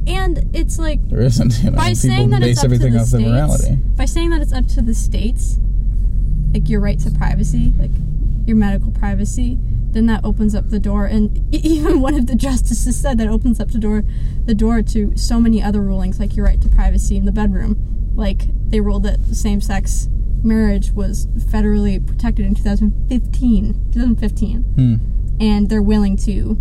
and 0.08 0.50
it's 0.54 0.78
like 0.80 1.00
there 1.10 1.22
isn't. 1.22 1.54
You 1.64 1.72
know, 1.72 1.78
by 1.78 1.90
people 1.90 1.96
saying 1.96 2.30
that 2.32 2.42
base 2.42 2.58
it's 2.58 2.64
up 2.66 2.72
to 2.72 2.78
the 2.78 2.88
off 2.98 3.08
states, 3.08 3.12
the 3.12 3.20
morality. 3.20 3.76
by 3.96 4.06
saying 4.06 4.30
that 4.32 4.42
it's 4.42 4.54
up 4.54 4.68
to 4.68 4.82
the 4.82 4.94
states, 4.94 5.58
like 6.54 6.68
your 6.70 6.82
right 6.82 7.00
to 7.00 7.12
privacy, 7.12 7.72
like 7.80 7.92
your 8.46 8.58
medical 8.58 8.92
privacy, 8.92 9.58
then 9.92 10.08
that 10.08 10.24
opens 10.26 10.54
up 10.56 10.70
the 10.70 10.80
door. 10.80 11.06
And 11.06 11.38
e- 11.54 11.58
even 11.64 12.02
one 12.02 12.16
of 12.16 12.28
the 12.28 12.36
justices 12.36 13.00
said 13.00 13.18
that 13.20 13.28
opens 13.28 13.60
up 13.60 13.72
the 13.72 13.80
door, 13.80 14.04
the 14.46 14.54
door 14.56 14.82
to 14.82 15.16
so 15.16 15.40
many 15.40 15.62
other 15.64 15.82
rulings, 15.82 16.20
like 16.20 16.36
your 16.36 16.46
right 16.46 16.62
to 16.62 16.68
privacy 16.70 17.16
in 17.18 17.26
the 17.26 17.32
bedroom. 17.32 17.78
Like 18.14 18.48
they 18.70 18.80
ruled 18.82 19.04
that 19.04 19.20
same-sex 19.36 20.08
marriage 20.44 20.92
was 20.92 21.28
federally 21.28 22.06
protected 22.06 22.46
in 22.46 22.56
2015, 22.56 23.74
2015, 23.92 24.62
Hmm. 24.64 24.96
and 25.40 25.70
they're 25.70 25.82
willing 25.82 26.18
to 26.18 26.58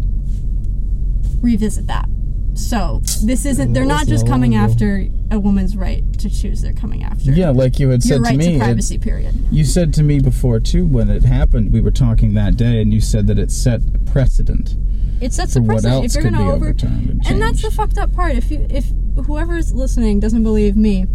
revisit 1.41 1.87
that. 1.87 2.09
So 2.55 3.01
this 3.25 3.47
isn't. 3.47 3.73
They're 3.73 3.85
not 3.87 4.07
just 4.07 4.27
coming 4.27 4.55
after 4.55 5.07
a 5.31 5.39
woman's 5.39 5.77
right 5.77 6.03
to 6.19 6.29
choose. 6.29 6.61
They're 6.61 6.73
coming 6.73 7.03
after 7.03 7.31
Yeah, 7.33 7.51
like 7.51 7.79
you 7.79 7.89
had 7.91 8.03
said 8.03 8.21
right 8.21 8.33
to 8.33 8.37
me. 8.37 8.45
to 8.47 8.55
it- 8.57 8.59
privacy. 8.59 8.99
Period. 8.99 9.35
you 9.51 9.65
said 9.65 9.95
to 9.95 10.03
me 10.03 10.19
before 10.21 10.61
too 10.61 10.85
when 10.87 11.09
it 11.09 11.25
happened. 11.25 11.73
We 11.73 11.81
were 11.81 11.93
talking 11.93 12.35
that 12.35 12.57
day, 12.57 12.83
and 12.83 12.93
you 12.93 13.01
said 13.01 13.27
that 13.29 13.39
it 13.39 13.51
set 13.51 13.83
a 13.95 13.99
precedent 13.99 14.77
It 15.21 15.33
sets 15.33 15.57
a 15.57 15.61
what 15.63 15.69
precedent. 15.69 15.95
else 16.05 16.17
If 16.17 16.23
you're 16.23 16.31
going 16.33 16.45
to 16.45 16.51
over, 16.51 16.67
overturned 16.67 17.11
and, 17.11 17.27
and 17.27 17.43
that's 17.43 17.63
the 17.63 17.71
fucked 17.71 17.97
up 17.99 18.13
part. 18.13 18.35
If 18.35 18.51
you, 18.51 18.67
if 18.69 18.93
whoever's 19.27 19.73
listening 19.73 20.19
doesn't 20.21 20.43
believe 20.43 20.77
me, 20.77 21.07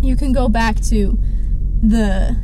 you 0.00 0.16
can 0.16 0.32
go 0.32 0.48
back 0.48 0.80
to 0.82 1.18
the 1.82 2.36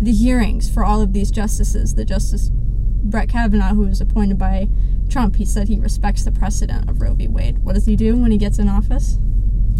the 0.00 0.12
hearings 0.12 0.70
for 0.72 0.84
all 0.84 1.00
of 1.00 1.12
these 1.12 1.30
justices. 1.30 1.94
The 1.94 2.04
Justice 2.04 2.50
Brett 2.52 3.28
Kavanaugh, 3.28 3.74
who 3.74 3.82
was 3.86 4.00
appointed 4.00 4.38
by 4.38 4.68
Trump, 5.08 5.36
he 5.36 5.44
said 5.44 5.68
he 5.68 5.78
respects 5.78 6.24
the 6.24 6.30
precedent 6.32 6.88
of 6.88 7.00
Roe 7.00 7.14
v. 7.14 7.26
Wade. 7.28 7.58
What 7.64 7.74
does 7.74 7.86
he 7.86 7.96
do 7.96 8.16
when 8.16 8.30
he 8.30 8.38
gets 8.38 8.58
in 8.58 8.68
office? 8.68 9.18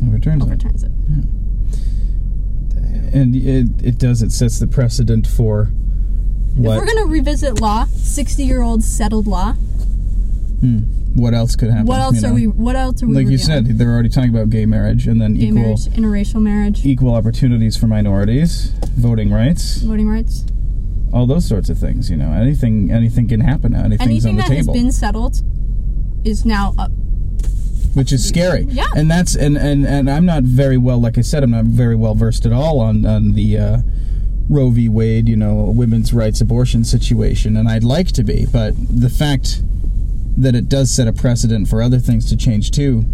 overturns 0.07 0.43
it. 0.43 0.47
Overturns 0.47 0.83
it. 0.85 0.93
Damn. 2.69 3.11
and 3.13 3.35
it 3.37 3.69
it 3.85 3.99
does. 3.99 4.23
It 4.23 4.33
sets 4.33 4.59
the 4.59 4.67
precedent 4.67 5.27
for 5.27 5.67
what 6.57 6.75
If 6.75 6.81
we're 6.81 6.87
gonna 6.87 7.07
revisit 7.07 7.61
law, 7.61 7.85
sixty-year-old 7.87 8.83
settled 8.83 9.27
law. 9.27 9.53
hmm, 9.53 10.83
what 11.19 11.35
else 11.35 11.57
could 11.57 11.71
happen. 11.71 11.87
What 11.87 12.01
else 12.01 12.23
you 12.23 12.29
are 12.29 12.35
we? 12.35 12.47
What 12.47 12.77
else 12.77 13.03
are 13.03 13.07
we? 13.07 13.15
Like 13.15 13.29
you 13.29 13.39
said, 13.39 13.67
they're 13.67 13.91
already 13.91 14.09
talking 14.09 14.31
about 14.31 14.51
gay 14.51 14.67
marriage 14.67 15.07
and 15.07 15.21
then 15.21 15.35
gay 15.35 15.47
equal 15.47 15.63
marriage, 15.63 15.85
interracial 15.87 16.41
marriage, 16.43 16.87
equal 16.87 17.15
opportunities 17.15 17.77
for 17.77 17.87
minorities, 17.87 18.71
voting 18.97 19.33
rights, 19.33 19.79
voting 19.79 20.09
rights. 20.09 20.45
all 21.13 21.27
those 21.27 21.47
sorts 21.47 21.69
of 21.69 21.79
things. 21.79 22.11
You 22.11 22.17
know, 22.17 22.33
anything 22.33 22.91
anything 22.91 23.29
can 23.29 23.41
happen 23.41 23.73
now. 23.73 23.85
Anything's 23.85 24.25
Anything 24.27 24.31
on 24.31 24.37
the 24.37 24.43
table 24.55 24.73
that 24.73 24.79
has 24.79 24.83
been 24.85 24.93
settled 24.93 25.43
is 26.25 26.45
now 26.45 26.75
up. 26.79 26.91
which 27.95 28.13
is 28.13 28.27
scary. 28.27 28.63
Yeah. 28.69 28.87
And 28.97 29.11
that's 29.11 29.35
and 29.35 29.57
and 29.57 29.87
and 29.87 30.11
I'm 30.11 30.27
not 30.27 30.45
very 30.45 30.77
well. 30.77 31.01
Like 31.01 31.19
I 31.19 31.23
said, 31.23 31.43
I'm 31.43 31.51
not 31.51 31.65
very 31.65 31.97
well 31.97 32.15
versed 32.15 32.47
at 32.47 32.53
all 32.53 32.81
on 32.81 33.05
on 33.05 33.33
the. 33.33 33.59
Uh, 33.59 33.79
Roe 34.51 34.71
v. 34.71 34.89
Wade, 34.89 35.29
you 35.29 35.37
know, 35.37 35.57
women's 35.77 36.15
rights 36.15 36.41
abortion 36.41 36.83
situation, 36.83 37.55
and 37.55 37.69
I'd 37.69 37.85
like 37.85 38.13
to 38.13 38.25
be, 38.25 38.47
but 38.51 38.73
the 38.79 39.11
fact 39.11 39.63
that 40.39 40.55
it 40.55 40.69
does 40.69 40.91
set 40.91 41.09
a 41.09 41.13
precedent 41.13 41.69
for 41.69 41.83
other 41.83 41.99
things 41.99 42.29
to 42.31 42.37
change 42.37 42.71
too 42.71 43.05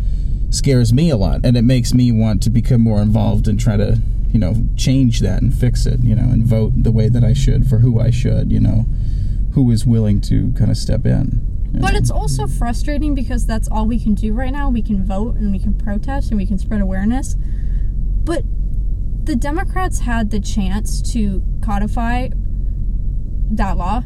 scares 0.50 0.92
me 0.92 1.10
a 1.10 1.16
lot, 1.16 1.40
and 1.44 1.56
it 1.56 1.62
makes 1.62 1.92
me 1.92 2.12
want 2.12 2.42
to 2.42 2.50
become 2.50 2.80
more 2.80 3.02
involved 3.02 3.48
and 3.48 3.58
try 3.58 3.76
to, 3.76 4.00
you 4.30 4.38
know, 4.38 4.54
change 4.76 5.20
that 5.20 5.42
and 5.42 5.52
fix 5.52 5.84
it, 5.84 6.00
you 6.00 6.14
know, 6.14 6.30
and 6.30 6.44
vote 6.44 6.72
the 6.76 6.92
way 6.92 7.08
that 7.08 7.24
I 7.24 7.32
should 7.32 7.66
for 7.66 7.78
who 7.78 7.98
I 7.98 8.10
should, 8.10 8.52
you 8.52 8.60
know, 8.60 8.86
who 9.54 9.70
is 9.70 9.84
willing 9.84 10.20
to 10.22 10.52
kind 10.52 10.70
of 10.70 10.76
step 10.76 11.04
in. 11.06 11.40
But 11.80 11.94
it's 11.94 12.10
also 12.10 12.46
frustrating 12.46 13.16
because 13.16 13.46
that's 13.46 13.66
all 13.68 13.86
we 13.86 13.98
can 13.98 14.14
do 14.14 14.32
right 14.32 14.52
now. 14.52 14.70
We 14.70 14.82
can 14.82 15.04
vote 15.04 15.34
and 15.34 15.50
we 15.50 15.58
can 15.58 15.74
protest 15.74 16.30
and 16.30 16.38
we 16.38 16.46
can 16.46 16.56
spread 16.56 16.80
awareness. 16.80 17.34
But 17.34 18.44
the 19.24 19.34
Democrats 19.34 20.00
had 20.00 20.30
the 20.30 20.38
chance 20.38 21.02
to 21.12 21.42
codify 21.62 22.28
that 23.50 23.76
law 23.76 24.04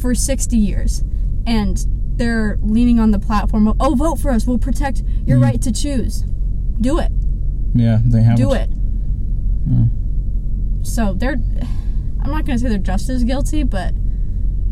for 0.00 0.14
60 0.14 0.56
years. 0.56 1.02
And 1.46 1.84
they're 2.16 2.58
leaning 2.62 2.98
on 2.98 3.10
the 3.12 3.18
platform 3.18 3.66
of, 3.68 3.76
oh, 3.80 3.94
vote 3.94 4.16
for 4.18 4.30
us. 4.30 4.46
We'll 4.46 4.58
protect 4.58 5.02
your 5.26 5.38
Mhm. 5.38 5.42
right 5.42 5.62
to 5.62 5.72
choose. 5.72 6.24
Do 6.80 6.98
it. 6.98 7.10
yeah, 7.74 8.00
they 8.04 8.22
have 8.22 8.36
Do 8.36 8.52
it. 8.52 8.70
Yeah. 9.70 9.84
So 10.82 11.12
they're, 11.14 11.36
I'm 12.22 12.30
not 12.30 12.44
going 12.44 12.58
to 12.58 12.58
say 12.58 12.68
they're 12.68 12.78
just 12.78 13.08
as 13.08 13.22
guilty, 13.24 13.62
but 13.62 13.94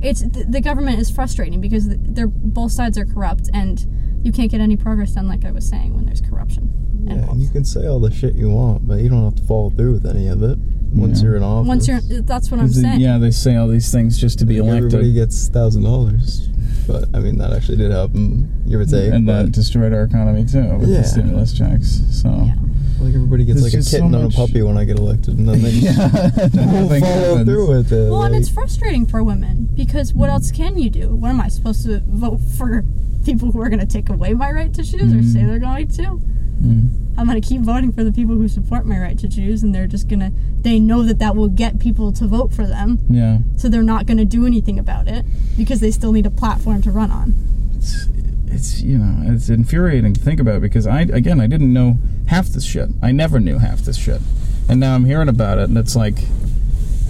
it's 0.03 0.23
the, 0.23 0.47
the 0.49 0.61
government 0.61 0.99
is 0.99 1.11
frustrating 1.11 1.61
because 1.61 1.87
they're 1.89 2.27
both 2.29 2.73
sides 2.73 2.97
are 2.99 3.05
corrupt 3.05 3.49
and 3.53 3.87
you 4.23 4.33
can't 4.33 4.51
get 4.51 4.61
any 4.61 4.77
progress 4.77 5.13
done, 5.13 5.29
like 5.29 5.45
I 5.45 5.51
was 5.53 5.67
saying, 5.69 5.95
when 5.95 6.07
there's 6.07 6.21
corruption. 6.21 6.73
Yeah, 7.05 7.13
involved. 7.15 7.33
and 7.35 7.43
you 7.43 7.49
can 7.51 7.65
say 7.65 7.87
all 7.87 8.01
the 8.01 8.11
shit 8.11 8.35
you 8.35 8.51
want, 8.51 8.87
but 8.89 9.01
you 9.01 9.09
don't 9.09 9.23
have 9.25 9.37
to 9.37 9.43
follow 9.45 9.71
through 9.71 9.93
with 9.93 10.07
any 10.07 10.29
of 10.29 10.43
it 10.43 10.59
once 10.93 11.19
Yeah. 11.21 11.25
you're 11.27 11.37
in 11.37 11.43
office. 11.43 11.69
Once 11.69 11.89
you're, 11.89 12.01
that's 12.23 12.51
what 12.51 12.59
I'm 12.61 12.67
'Cause 12.67 12.77
they- 12.77 12.83
saying. 12.83 13.01
yeah, 13.01 13.19
they 13.19 13.31
say 13.31 13.55
all 13.57 13.69
these 13.69 13.93
things 13.93 14.19
just 14.19 14.39
to 14.41 14.47
be 14.47 14.61
Like, 14.61 14.69
elected. 14.71 14.85
everybody 14.95 15.13
gets 15.13 15.49
thousand 15.49 15.83
dollars, 15.85 16.49
but 16.89 17.05
I 17.15 17.21
mean 17.21 17.39
that 17.39 17.53
actually 17.53 17.77
did 17.77 17.93
happen. 17.93 18.51
Give 18.69 18.81
or 18.81 18.85
take, 18.87 19.13
and 19.13 19.25
but 19.27 19.45
that 19.45 19.53
destroyed 19.53 19.93
our 19.93 20.03
economy 20.03 20.45
too 20.45 20.65
with 20.79 20.89
Yeah. 20.89 20.99
the 21.03 21.05
stimulus 21.05 21.53
checks. 21.53 22.01
So 22.11 22.29
Yeah. 22.31 22.55
like 23.01 23.15
everybody 23.15 23.45
gets 23.45 23.61
There's 23.61 23.73
like 23.75 23.79
a 23.79 23.83
just 23.85 23.91
so 23.93 23.99
kitten 23.99 24.15
and 24.15 24.33
a 24.33 24.35
puppy 24.35 24.63
when 24.63 24.77
I 24.77 24.85
get 24.85 24.99
elected, 24.99 25.39
and 25.39 25.49
then 25.49 25.63
they 25.63 25.71
just 25.81 25.85
yeah, 25.85 26.11
won't 26.73 26.89
follow 27.01 27.01
happens. 27.01 27.45
through 27.47 27.69
with 27.69 27.93
it. 27.93 28.11
Well, 28.11 28.23
and 28.23 28.35
it's 28.35 28.49
frustrating 28.49 29.07
for 29.07 29.23
women 29.23 29.69
because 29.75 30.13
what 30.15 30.31
else 30.31 30.51
can 30.51 30.79
you 30.79 30.91
do? 30.91 31.15
What 31.15 31.29
am 31.29 31.41
I 31.41 31.49
supposed 31.49 31.85
to 31.85 32.01
vote 32.09 32.41
for? 32.41 32.85
People 33.25 33.53
who 33.53 33.61
are 33.61 33.69
going 33.69 33.81
to 33.81 33.87
take 33.87 34.09
away 34.09 34.33
my 34.33 34.51
right 34.51 34.73
to 34.73 34.83
choose, 34.83 35.13
or 35.13 35.23
say 35.23 35.41
Mhm. 35.41 35.47
they're 35.49 35.59
going 35.59 35.89
to? 35.89 36.21
Mm. 36.63 36.91
I'm 37.17 37.27
going 37.27 37.41
to 37.41 37.47
keep 37.47 37.63
voting 37.63 37.93
for 37.93 38.05
the 38.05 38.13
people 38.13 38.35
who 38.37 38.49
support 38.49 38.87
my 38.87 38.99
right 38.99 39.19
to 39.19 39.29
choose, 39.29 39.63
and 39.63 39.75
they're 39.75 39.87
just 39.87 40.09
going 40.09 40.21
to. 40.21 40.33
They 40.63 40.79
know 40.81 41.03
that 41.05 41.19
that 41.19 41.37
will 41.37 41.49
get 41.49 41.79
people 41.79 42.13
to 42.13 42.27
vote 42.27 42.53
for 42.53 42.67
them, 42.67 42.99
Yeah, 43.09 43.39
so 43.57 43.69
they're 43.69 43.83
not 43.83 44.07
going 44.07 44.19
to 44.19 44.25
do 44.25 44.45
anything 44.47 44.79
about 44.79 45.09
it 45.09 45.25
because 45.57 45.81
they 45.81 45.91
still 45.91 46.13
need 46.13 46.27
a 46.27 46.31
platform 46.31 46.83
to 46.83 46.91
run 46.91 47.11
on. 47.11 47.35
it's, 47.77 48.07
it's 48.47 48.81
you 48.83 48.99
know 48.99 49.33
it's 49.33 49.49
infuriating 49.49 50.15
to 50.15 50.21
think 50.21 50.41
about 50.41 50.61
because 50.61 50.87
I 50.87 51.03
again 51.03 51.41
I 51.41 51.47
didn't 51.47 51.73
know 51.73 51.99
half 52.27 52.47
this 52.49 52.65
shit. 52.65 52.89
I 53.03 53.13
never 53.13 53.39
knew 53.41 53.59
half 53.59 53.81
this 53.81 53.97
shit, 53.97 54.21
and 54.69 54.81
now 54.81 54.95
I'm 54.95 55.05
hearing 55.05 55.29
about 55.29 55.59
it, 55.59 55.69
and 55.69 55.79
it's 55.79 55.97
like. 55.97 56.19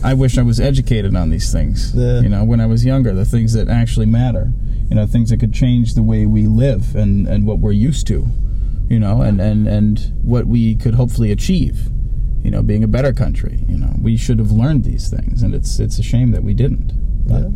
I 0.00 0.14
wish 0.14 0.38
I 0.38 0.42
was 0.42 0.60
educated 0.60 1.16
on 1.16 1.30
these 1.30 1.50
things. 1.50 1.92
Yeah. 1.92 2.20
You 2.20 2.28
know, 2.28 2.44
when 2.44 2.60
I 2.60 2.66
was 2.66 2.84
younger, 2.84 3.12
the 3.12 3.24
things 3.24 3.52
that 3.54 3.68
actually 3.68 4.06
matter. 4.06 4.52
You 4.88 4.94
know, 4.94 5.06
things 5.06 5.30
that 5.30 5.40
could 5.40 5.52
change 5.52 5.94
the 5.94 6.04
way 6.04 6.24
we 6.24 6.46
live 6.46 6.94
and, 6.94 7.26
and 7.26 7.44
what 7.48 7.58
we're 7.58 7.72
used 7.72 8.06
to. 8.06 8.28
You 8.88 8.98
know, 8.98 9.20
and, 9.20 9.40
and, 9.40 9.68
and 9.68 10.12
what 10.22 10.46
we 10.46 10.74
could 10.74 10.94
hopefully 10.94 11.30
achieve. 11.30 11.88
You 12.42 12.50
know, 12.50 12.62
being 12.62 12.82
a 12.84 12.88
better 12.88 13.12
country. 13.12 13.64
You 13.68 13.76
know, 13.76 13.94
we 14.00 14.16
should 14.16 14.38
have 14.38 14.50
learned 14.50 14.84
these 14.84 15.10
things, 15.10 15.42
and 15.42 15.54
it's 15.54 15.78
it's 15.78 15.98
a 15.98 16.02
shame 16.02 16.30
that 16.30 16.42
we 16.42 16.54
didn't. 16.54 16.92
But, 17.26 17.42
yeah, 17.42 17.48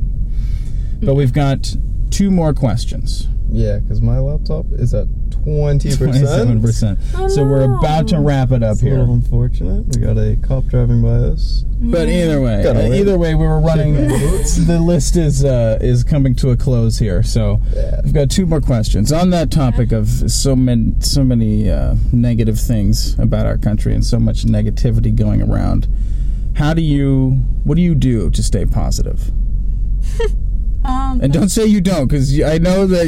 but 1.07 1.15
we've 1.15 1.33
got 1.33 1.75
two 2.11 2.31
more 2.31 2.53
questions. 2.53 3.29
yeah, 3.49 3.79
because 3.79 4.03
my 4.03 4.19
laptop 4.19 4.67
is 4.73 4.93
at 4.93 5.07
twenty 5.43 5.91
Twenty-seven 5.97 6.61
percent. 6.61 6.99
percent. 7.01 7.21
Oh, 7.21 7.29
So 7.29 7.45
we're 7.45 7.63
about 7.79 8.09
to 8.09 8.21
wrap 8.21 8.53
it 8.53 8.63
up 8.63 8.73
It's 8.73 8.83
a 8.83 8.85
here. 8.87 8.99
little 8.99 9.15
unfortunate. 9.15 9.87
We 9.97 10.03
got 10.05 10.17
a 10.19 10.37
cop 10.43 10.67
driving 10.67 11.03
by 11.03 11.09
us. 11.33 11.65
But 11.81 12.09
either 12.09 12.41
way, 12.41 12.65
uh, 12.67 12.93
either 12.95 13.19
way, 13.19 13.35
we 13.35 13.45
were 13.45 13.59
running. 13.61 13.95
the 13.95 14.81
list 14.85 15.17
is 15.17 15.45
uh, 15.45 15.79
is 15.81 16.05
coming 16.05 16.35
to 16.37 16.51
a 16.51 16.57
close 16.57 16.99
here. 16.99 17.23
So 17.25 17.61
Yeah. 17.75 18.01
I've 18.05 18.13
got 18.13 18.31
two 18.31 18.47
more 18.47 18.61
questions 18.61 19.11
on 19.13 19.31
that 19.31 19.51
topic 19.51 19.91
of 19.93 20.09
so 20.31 20.55
many 20.55 20.95
so 21.01 21.25
many 21.25 21.69
uh, 21.71 21.97
negative 22.13 22.59
things 22.61 23.19
about 23.19 23.47
our 23.47 23.59
country 23.59 23.95
and 23.95 24.05
so 24.05 24.19
much 24.21 24.45
negativity 24.45 25.15
going 25.15 25.43
around. 25.43 25.89
How 26.55 26.73
do 26.75 26.83
you? 26.83 27.31
What 27.65 27.75
do 27.75 27.83
you 27.83 27.95
do 27.97 28.31
to 28.31 28.43
stay 28.43 28.65
positive? 28.67 29.31
Um, 30.85 31.21
And 31.23 31.33
don't 31.33 31.49
say 31.49 31.65
you 31.67 31.81
don't, 31.81 32.09
because 32.09 32.41
I 32.43 32.59
know 32.59 32.87
that 32.87 33.07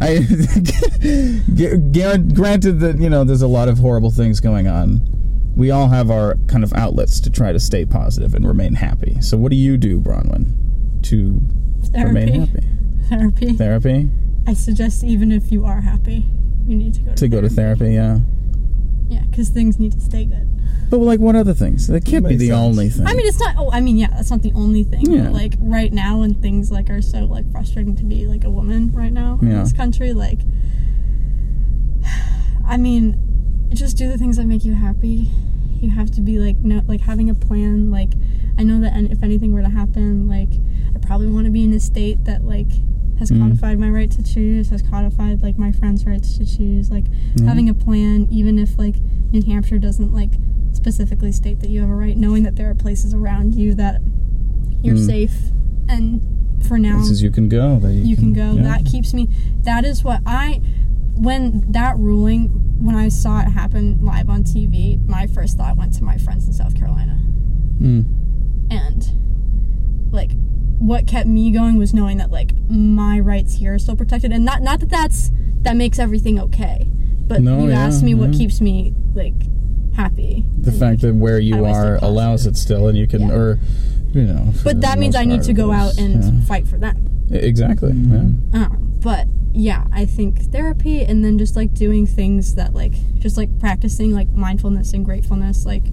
I 0.00 0.18
guar- 1.00 2.34
granted 2.34 2.80
that 2.80 2.98
you 2.98 3.08
know 3.08 3.24
there's 3.24 3.42
a 3.42 3.46
lot 3.48 3.68
of 3.68 3.78
horrible 3.78 4.10
things 4.10 4.40
going 4.40 4.68
on. 4.68 5.00
We 5.56 5.70
all 5.70 5.88
have 5.88 6.10
our 6.10 6.34
kind 6.48 6.62
of 6.62 6.72
outlets 6.74 7.18
to 7.20 7.30
try 7.30 7.52
to 7.52 7.58
stay 7.60 7.86
positive 7.86 8.34
and 8.34 8.46
remain 8.46 8.74
happy. 8.74 9.16
So, 9.22 9.38
what 9.38 9.50
do 9.50 9.56
you 9.56 9.76
do, 9.78 10.00
Bronwyn, 10.00 10.52
to 11.04 11.40
remain 11.94 12.44
happy? 12.46 12.66
Therapy. 13.08 13.52
Therapy. 13.54 14.10
I 14.46 14.52
suggest 14.52 15.02
even 15.02 15.32
if 15.32 15.50
you 15.50 15.64
are 15.64 15.80
happy, 15.80 16.26
you 16.66 16.76
need 16.76 16.94
to 16.94 17.00
go 17.00 17.10
to, 17.10 17.16
To 17.16 17.28
go 17.28 17.40
to 17.40 17.48
therapy, 17.48 17.94
yeah. 17.94 18.18
Yeah, 19.08 19.22
because 19.30 19.48
things 19.48 19.78
need 19.78 19.92
to 19.92 20.00
stay 20.00 20.24
good. 20.26 20.48
But 20.88 20.98
like, 20.98 21.18
what 21.18 21.34
other 21.34 21.52
things? 21.54 21.88
That 21.88 22.04
can't 22.04 22.26
be 22.28 22.36
the 22.36 22.48
sense. 22.48 22.58
only 22.58 22.88
thing. 22.90 23.06
I 23.06 23.14
mean, 23.14 23.26
it's 23.26 23.40
not. 23.40 23.56
Oh, 23.58 23.70
I 23.72 23.80
mean, 23.80 23.96
yeah, 23.96 24.08
that's 24.10 24.30
not 24.30 24.42
the 24.42 24.52
only 24.54 24.84
thing. 24.84 25.10
Yeah. 25.10 25.24
But 25.24 25.32
like 25.32 25.54
right 25.60 25.92
now, 25.92 26.18
when 26.20 26.34
things 26.34 26.70
like 26.70 26.90
are 26.90 27.02
so 27.02 27.24
like 27.24 27.50
frustrating 27.50 27.96
to 27.96 28.04
be 28.04 28.26
like 28.26 28.44
a 28.44 28.50
woman 28.50 28.92
right 28.92 29.12
now 29.12 29.38
in 29.42 29.48
this 29.48 29.72
country, 29.72 30.12
like, 30.12 30.38
I 32.66 32.76
mean, 32.76 33.68
just 33.72 33.96
do 33.96 34.08
the 34.10 34.18
things 34.18 34.36
that 34.36 34.44
make 34.46 34.64
you 34.64 34.74
happy. 34.74 35.30
You 35.80 35.90
have 35.90 36.10
to 36.12 36.20
be 36.20 36.38
like 36.38 36.58
no, 36.58 36.82
like 36.86 37.00
having 37.02 37.30
a 37.30 37.34
plan. 37.34 37.90
Like, 37.90 38.12
I 38.58 38.62
know 38.62 38.80
that 38.80 38.96
if 39.10 39.22
anything 39.22 39.52
were 39.52 39.62
to 39.62 39.68
happen, 39.68 40.28
like, 40.28 40.50
I 40.94 40.98
probably 41.06 41.26
want 41.28 41.44
to 41.46 41.50
be 41.52 41.64
in 41.64 41.72
a 41.72 41.80
state 41.80 42.24
that 42.24 42.44
like 42.44 42.68
has 43.18 43.30
Mm. 43.30 43.40
codified 43.40 43.78
my 43.78 43.88
right 43.90 44.10
to 44.10 44.22
choose, 44.22 44.68
has 44.70 44.82
codified 44.82 45.42
like 45.42 45.58
my 45.58 45.72
friends' 45.72 46.04
rights 46.06 46.36
to 46.38 46.44
choose. 46.46 46.90
Like, 46.90 47.06
having 47.44 47.68
a 47.68 47.74
plan, 47.74 48.28
even 48.30 48.58
if 48.58 48.78
like 48.78 48.96
New 49.32 49.42
Hampshire 49.42 49.78
doesn't 49.78 50.12
like 50.12 50.32
specifically 50.90 51.32
state 51.32 51.58
that 51.58 51.68
you 51.68 51.80
have 51.80 51.90
a 51.90 51.94
right, 51.94 52.16
knowing 52.16 52.44
that 52.44 52.54
there 52.54 52.70
are 52.70 52.74
places 52.74 53.12
around 53.12 53.56
you 53.56 53.74
that 53.74 54.00
you're 54.82 54.94
Mm. 54.94 55.06
safe 55.06 55.50
and 55.88 56.20
for 56.62 56.78
now 56.78 56.98
places 56.98 57.22
you 57.24 57.30
can 57.32 57.48
go. 57.48 57.80
That 57.80 57.92
you, 57.92 58.04
you 58.04 58.16
can 58.16 58.32
go. 58.32 58.52
yeah. 58.52 58.62
That 58.62 58.84
keeps 58.84 59.12
me. 59.12 59.28
That 59.64 59.84
is 59.84 60.04
what 60.04 60.20
I. 60.24 60.60
When 61.16 61.64
that 61.72 61.98
ruling, 61.98 62.50
when 62.78 62.94
I 62.94 63.08
saw 63.08 63.40
it 63.40 63.48
happen 63.48 63.98
live 64.00 64.30
on 64.30 64.44
TV, 64.44 65.00
my 65.08 65.26
first 65.26 65.56
thought 65.56 65.76
went 65.76 65.92
to 65.94 66.04
my 66.04 66.18
friends 66.18 66.46
in 66.46 66.52
South 66.52 66.76
Carolina, 66.76 67.18
Mm. 67.80 68.04
and 68.70 69.10
like 70.12 70.32
what 70.78 71.06
kept 71.08 71.26
me 71.26 71.50
going 71.50 71.78
was 71.78 71.92
knowing 71.92 72.18
that 72.18 72.30
like 72.30 72.52
my 72.68 73.18
rights 73.18 73.54
here 73.54 73.74
are 73.74 73.78
still 73.80 73.96
protected, 73.96 74.30
and 74.30 74.44
not 74.44 74.62
not 74.62 74.78
that 74.80 74.88
that's 74.90 75.32
that 75.62 75.74
makes 75.74 75.98
everything 75.98 76.38
okay, 76.38 76.86
but 77.26 77.40
No, 77.42 77.64
you 77.64 77.70
yeah, 77.70 77.80
asked 77.86 78.04
me 78.04 78.14
what 78.14 78.32
keeps 78.32 78.60
me 78.60 78.94
like 79.14 79.34
happy. 79.96 80.44
The 80.60 80.72
fact 80.72 81.00
that 81.02 81.14
where 81.14 81.38
you 81.38 81.54
do 81.54 81.64
I 81.66 81.72
stay 81.72 81.78
are 81.80 81.98
allows 82.02 82.46
it 82.46 82.56
still, 82.56 82.88
and 82.88 82.96
you 82.96 83.06
can, 83.06 83.22
Yeah. 83.28 83.34
or 83.34 83.58
you 84.12 84.22
know. 84.24 84.52
But 84.64 84.80
that 84.82 84.98
means 84.98 85.16
I 85.16 85.24
need 85.24 85.42
to 85.44 85.50
of 85.52 85.56
go 85.56 85.72
out 85.72 85.98
and 85.98 86.22
yeah. 86.22 86.44
fight 86.46 86.66
for 86.68 86.78
them. 86.78 87.26
Exactly. 87.30 87.92
Yeah. 87.92 88.18
Um, 88.54 88.92
but 89.02 89.26
yeah, 89.52 89.86
I 89.92 90.04
think 90.04 90.52
therapy 90.52 91.02
and 91.02 91.24
then 91.24 91.38
just 91.38 91.56
like 91.56 91.74
doing 91.74 92.06
things 92.06 92.54
that 92.54 92.74
like 92.74 92.92
just 93.18 93.36
like 93.36 93.58
practicing 93.58 94.12
like 94.12 94.30
mindfulness 94.32 94.92
and 94.92 95.04
gratefulness. 95.04 95.64
Like, 95.66 95.84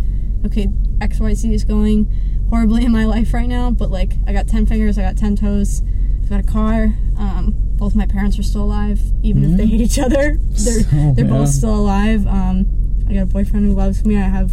okay, 0.45 0.67
X 1.01 1.19
Y 1.19 1.33
Z 1.33 1.53
is 1.53 1.63
going 1.63 2.07
horribly 2.49 2.85
in 2.85 2.91
my 2.91 3.05
life 3.05 3.33
right 3.33 3.47
now, 3.49 3.71
but 3.71 3.89
like 3.89 4.13
I 4.27 4.33
got 4.33 4.47
ten 4.47 4.65
fingers, 4.65 4.97
I 4.97 5.01
got 5.03 5.17
ten 5.17 5.35
toes, 5.35 5.81
I've 6.21 6.29
got 6.29 6.39
a 6.39 6.43
car. 6.43 6.93
Um, 7.17 7.53
both 7.75 7.95
my 7.95 8.05
parents 8.05 8.37
are 8.39 8.43
still 8.43 8.63
alive, 8.63 8.99
even 9.23 9.43
if 9.43 9.57
they 9.57 9.65
Mhm. 9.65 9.69
hate 9.69 9.81
each 9.81 9.99
other. 9.99 10.37
They're 10.39 10.55
So, 10.83 11.13
they're 11.13 11.25
yeah. 11.25 11.31
both 11.31 11.49
still 11.49 11.75
alive. 11.75 12.27
Um, 12.27 12.67
I 13.13 13.17
got 13.17 13.23
a 13.23 13.25
boyfriend 13.33 13.65
who 13.67 13.73
loves 13.73 14.03
me. 14.05 14.17
I 14.17 14.21
have 14.27 14.51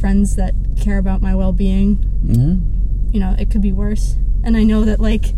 friends 0.00 0.36
that 0.36 0.54
care 0.78 0.98
about 0.98 1.22
my 1.22 1.34
well 1.34 1.52
being. 1.52 1.98
Yeah. 2.22 2.56
You 3.12 3.20
know, 3.20 3.34
it 3.38 3.50
could 3.50 3.62
be 3.62 3.72
worse, 3.72 4.14
and 4.44 4.56
I 4.56 4.62
know 4.62 4.84
that 4.84 5.00
like 5.00 5.34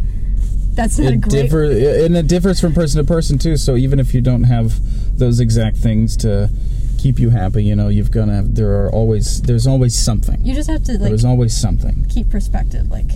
that's 0.74 0.98
not 0.98 1.12
a 1.12 1.14
It 1.14 1.20
great. 1.22 1.32
differ, 1.42 1.64
and 1.64 2.16
it 2.16 2.26
differs 2.28 2.60
from 2.60 2.72
person 2.74 2.98
to 3.04 3.06
person 3.06 3.38
too. 3.38 3.56
So 3.56 3.76
even 3.76 3.98
if 4.00 4.12
you 4.14 4.20
don't 4.20 4.44
have 4.44 4.78
those 5.18 5.40
exact 5.40 5.76
things 5.78 6.16
to 6.18 6.50
keep 6.98 7.18
you 7.18 7.30
happy, 7.30 7.64
you 7.64 7.74
know, 7.76 7.88
you've 7.88 8.10
gonna 8.10 8.34
have. 8.36 8.54
There 8.54 8.84
are 8.84 8.90
always. 8.90 9.40
There's 9.42 9.66
always 9.66 9.94
something. 9.94 10.44
you 10.44 10.54
just 10.54 10.68
have 10.68 10.82
to 10.84 10.92
like 10.92 11.08
There's 11.08 11.24
always 11.24 11.56
something. 11.56 12.04
keep 12.10 12.28
perspective. 12.30 12.90
Like, 12.90 13.10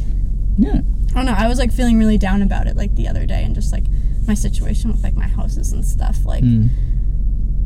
Yeah. 0.59 0.81
I 1.11 1.15
don't 1.15 1.27
know. 1.27 1.35
I 1.37 1.47
was 1.47 1.59
like 1.59 1.73
feeling 1.73 1.99
really 1.99 2.17
down 2.19 2.41
about 2.41 2.67
it 2.67 2.75
like 2.77 2.95
the 2.95 3.07
other 3.07 3.27
day 3.27 3.45
and 3.45 3.55
just 3.55 3.71
like 3.73 3.85
my 4.27 4.33
situation 4.35 4.91
with 4.93 5.03
like 5.03 5.15
my 5.15 5.27
houses 5.29 5.73
and 5.73 5.85
stuff. 5.85 6.25
Like, 6.25 6.43
Mm. 6.45 6.69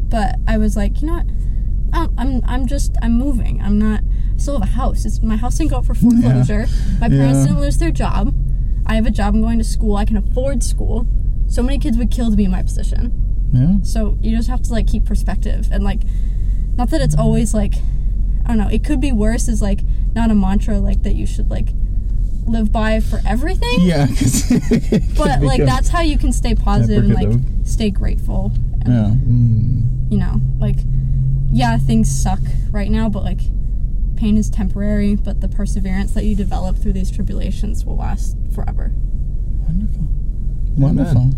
but 0.08 0.36
I 0.48 0.58
was 0.58 0.76
like, 0.76 1.00
you 1.00 1.06
know 1.08 1.14
what? 1.14 1.26
I'm, 1.96 2.14
I'm, 2.18 2.40
I'm 2.46 2.66
just, 2.66 2.94
I'm 3.02 3.12
moving. 3.18 3.60
I'm 3.62 3.78
not, 3.78 4.00
I 4.34 4.38
still 4.38 4.58
have 4.58 4.68
a 4.68 4.72
house. 4.72 5.04
It's, 5.04 5.22
my 5.22 5.36
house 5.36 5.56
didn't 5.58 5.70
go 5.70 5.78
up 5.78 5.86
for 5.86 5.94
foreclosure. 5.94 6.66
My 7.00 7.08
parents 7.08 7.38
Yeah. 7.40 7.46
didn't 7.46 7.60
lose 7.60 7.78
their 7.78 7.90
job. 7.90 8.34
I 8.86 8.94
have 8.94 9.06
a 9.06 9.10
job. 9.10 9.34
I'm 9.34 9.40
going 9.42 9.58
to 9.58 9.64
school. 9.64 9.96
I 9.96 10.04
can 10.04 10.16
afford 10.16 10.62
school. 10.62 11.06
So 11.48 11.62
many 11.62 11.78
kids 11.78 11.96
would 11.98 12.10
kill 12.10 12.30
to 12.30 12.36
be 12.36 12.44
in 12.44 12.50
my 12.50 12.62
position. 12.62 13.12
Yeah. 13.52 13.76
So 13.82 14.18
you 14.20 14.36
just 14.36 14.48
have 14.48 14.62
to 14.62 14.72
like 14.72 14.86
keep 14.86 15.04
perspective 15.04 15.68
and 15.72 15.82
like, 15.84 16.02
not 16.76 16.90
that 16.90 17.00
it's 17.00 17.16
always 17.16 17.54
like, 17.54 17.74
I 18.44 18.48
don't 18.48 18.58
know. 18.58 18.68
It 18.68 18.84
could 18.84 19.00
be 19.00 19.10
worse. 19.12 19.48
Is 19.48 19.62
like 19.62 19.80
not 20.14 20.30
a 20.30 20.34
mantra 20.34 20.78
like 20.78 21.02
that 21.02 21.14
you 21.14 21.26
should 21.26 21.50
like 21.50 21.68
live 22.46 22.70
by 22.70 23.00
for 23.00 23.20
everything. 23.26 23.78
Yeah. 23.80 24.06
But 25.16 25.42
like 25.42 25.64
that's 25.64 25.88
how 25.88 26.00
you 26.02 26.18
can 26.18 26.32
stay 26.32 26.54
positive 26.54 27.04
and 27.04 27.14
like 27.14 27.38
stay 27.64 27.90
grateful. 27.90 28.52
And, 28.84 28.88
Yeah. 28.88 29.10
Mm. 29.14 30.12
You 30.12 30.18
know, 30.18 30.40
like 30.58 30.76
yeah, 31.56 31.78
things 31.78 32.10
suck 32.10 32.40
right 32.70 32.90
now, 32.90 33.08
but 33.08 33.22
like 33.24 33.40
pain 34.16 34.36
is 34.36 34.50
temporary. 34.50 35.16
But 35.16 35.40
the 35.40 35.48
perseverance 35.48 36.12
that 36.12 36.24
you 36.24 36.34
develop 36.36 36.76
through 36.76 36.92
these 36.92 37.10
tribulations 37.10 37.84
will 37.84 37.96
last 37.96 38.36
forever. 38.54 38.92
Wonderful. 39.66 40.02
Wonderful. 40.76 41.30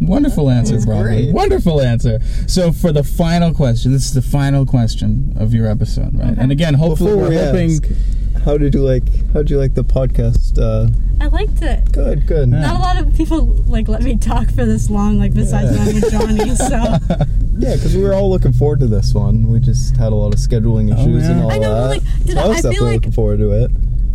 Wonderful 0.00 0.50
answer, 0.50 0.76
That's 0.78 1.32
Wonderful 1.32 1.80
answer. 1.80 2.18
So 2.48 2.72
for 2.72 2.90
the 2.92 3.04
final 3.04 3.54
question, 3.54 3.92
this 3.92 4.04
is 4.06 4.12
the 4.12 4.22
final 4.22 4.66
question 4.66 5.32
of 5.38 5.54
your 5.54 5.68
episode, 5.68 6.18
right? 6.18 6.32
Okay. 6.32 6.40
And 6.40 6.50
again, 6.50 6.74
hopefully 6.74 7.12
Before 7.12 7.28
we 7.28 7.36
we're 7.36 7.46
hoping 7.46 7.70
ask, 7.72 8.44
how 8.44 8.58
did 8.58 8.74
you 8.74 8.82
like? 8.82 9.04
How 9.28 9.34
did 9.40 9.50
you 9.50 9.58
like 9.58 9.74
the 9.74 9.84
podcast? 9.84 10.58
Uh, 10.58 10.90
I 11.20 11.28
liked 11.28 11.62
it. 11.62 11.92
good, 11.92 12.26
good. 12.26 12.50
Yeah. 12.50 12.60
Not 12.60 12.76
a 12.76 12.78
lot 12.80 13.00
of 13.00 13.14
people 13.16 13.44
like 13.68 13.86
let 13.88 14.02
me 14.02 14.16
talk 14.16 14.48
for 14.50 14.66
this 14.66 14.90
long, 14.90 15.18
like 15.18 15.32
besides 15.32 15.70
Yeah. 15.74 15.86
when 15.86 16.04
I'm 16.04 16.10
Johnny. 16.36 16.54
So 16.56 17.24
Yeah, 17.58 17.74
because 17.74 17.94
we 17.96 18.02
were 18.02 18.14
all 18.14 18.28
looking 18.30 18.52
forward 18.52 18.80
to 18.80 18.86
this 18.86 19.14
one. 19.14 19.48
We 19.48 19.60
just 19.60 19.96
had 19.96 20.12
a 20.12 20.14
lot 20.16 20.34
of 20.34 20.40
scheduling 20.40 20.92
Oh, 20.94 21.00
issues 21.00 21.28
and 21.28 21.42
all 21.42 21.50
I 21.52 21.58
know, 21.58 21.74
that. 21.74 21.88
like, 21.88 22.02
did 22.24 22.34
So 22.36 22.40
I- 22.40 22.44
I 22.44 22.48
was 22.48 22.58
I 22.58 22.60
feel 22.62 22.70
definitely 22.70 22.86
like- 22.88 22.94
looking 22.96 23.12
forward 23.12 23.38
to 23.38 23.50
it. 23.52 23.70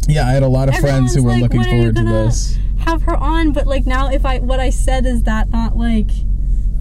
Yeah, 0.07 0.28
I 0.28 0.32
had 0.32 0.44
a 0.44 0.48
lot 0.48 0.68
of 0.70 0.76
friends 0.76 1.14
who 1.16 1.24
were 1.24 1.32
like, 1.32 1.41
looking 1.44 1.60
"When 1.60 1.68
are 1.70 1.72
you 1.72 1.78
forward 1.82 1.95
to 1.95 2.02
gonna 2.03 2.26
this. 2.26 2.57
have 2.80 3.03
her 3.03 3.16
on, 3.16 3.52
but 3.52 3.68
like 3.68 3.86
now, 3.86 4.10
if 4.10 4.26
I 4.26 4.40
what 4.40 4.60
I 4.60 4.72
said 4.72 5.06
is 5.06 5.24
that 5.24 5.52
not 5.52 5.78
like 5.78 6.10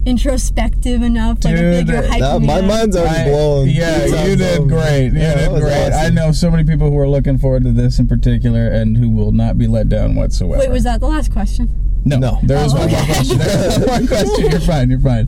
introspective 0.05 1.01
enough? 1.01 1.43
Like 1.43 1.53
I 1.53 1.57
feel 1.57 1.71
like 1.77 1.87
you're 1.87 2.01
That, 2.01 2.41
my 2.41 2.59
up. 2.59 2.65
mind's 2.65 2.95
already 2.95 3.15
I- 3.15 3.29
blown. 3.29 3.69
yeah, 3.69 3.97
It 3.99 4.29
you 4.29 4.35
did 4.35 4.57
so- 4.57 4.65
great. 4.65 5.07
You 5.13 5.19
Yeah, 5.19 5.35
did 5.35 5.51
was 5.51 5.61
great. 5.61 5.91
I 5.93 6.09
know 6.09 6.31
so 6.31 6.49
many 6.49 6.63
people 6.63 6.89
who 6.89 6.97
are 6.97 7.07
looking 7.07 7.37
forward 7.37 7.63
to 7.63 7.71
this 7.71 7.99
in 7.99 8.07
particular 8.07 8.67
and 8.67 8.97
who 8.97 9.09
will 9.09 9.31
not 9.31 9.57
be 9.57 9.67
let 9.67 9.89
down 9.89 10.15
whatsoever. 10.15 10.59
Wait, 10.59 10.71
was 10.71 10.83
that 10.83 10.99
the 10.99 11.07
last 11.07 11.31
question? 11.31 11.69
No, 12.05 12.17
No. 12.17 12.39
there 12.43 12.63
is 12.65 12.73
Oh, 12.73 12.77
one 12.79 12.89
more 12.89 12.99
oh, 12.99 13.03
okay. 13.03 13.13
question. 13.13 13.37
There 13.37 13.67
is 13.69 13.77
one 13.79 13.87
more 13.89 14.07
question. 14.07 14.49
You're 14.51 14.59
fine. 14.61 14.89
You're 14.89 14.99
fine. 14.99 15.27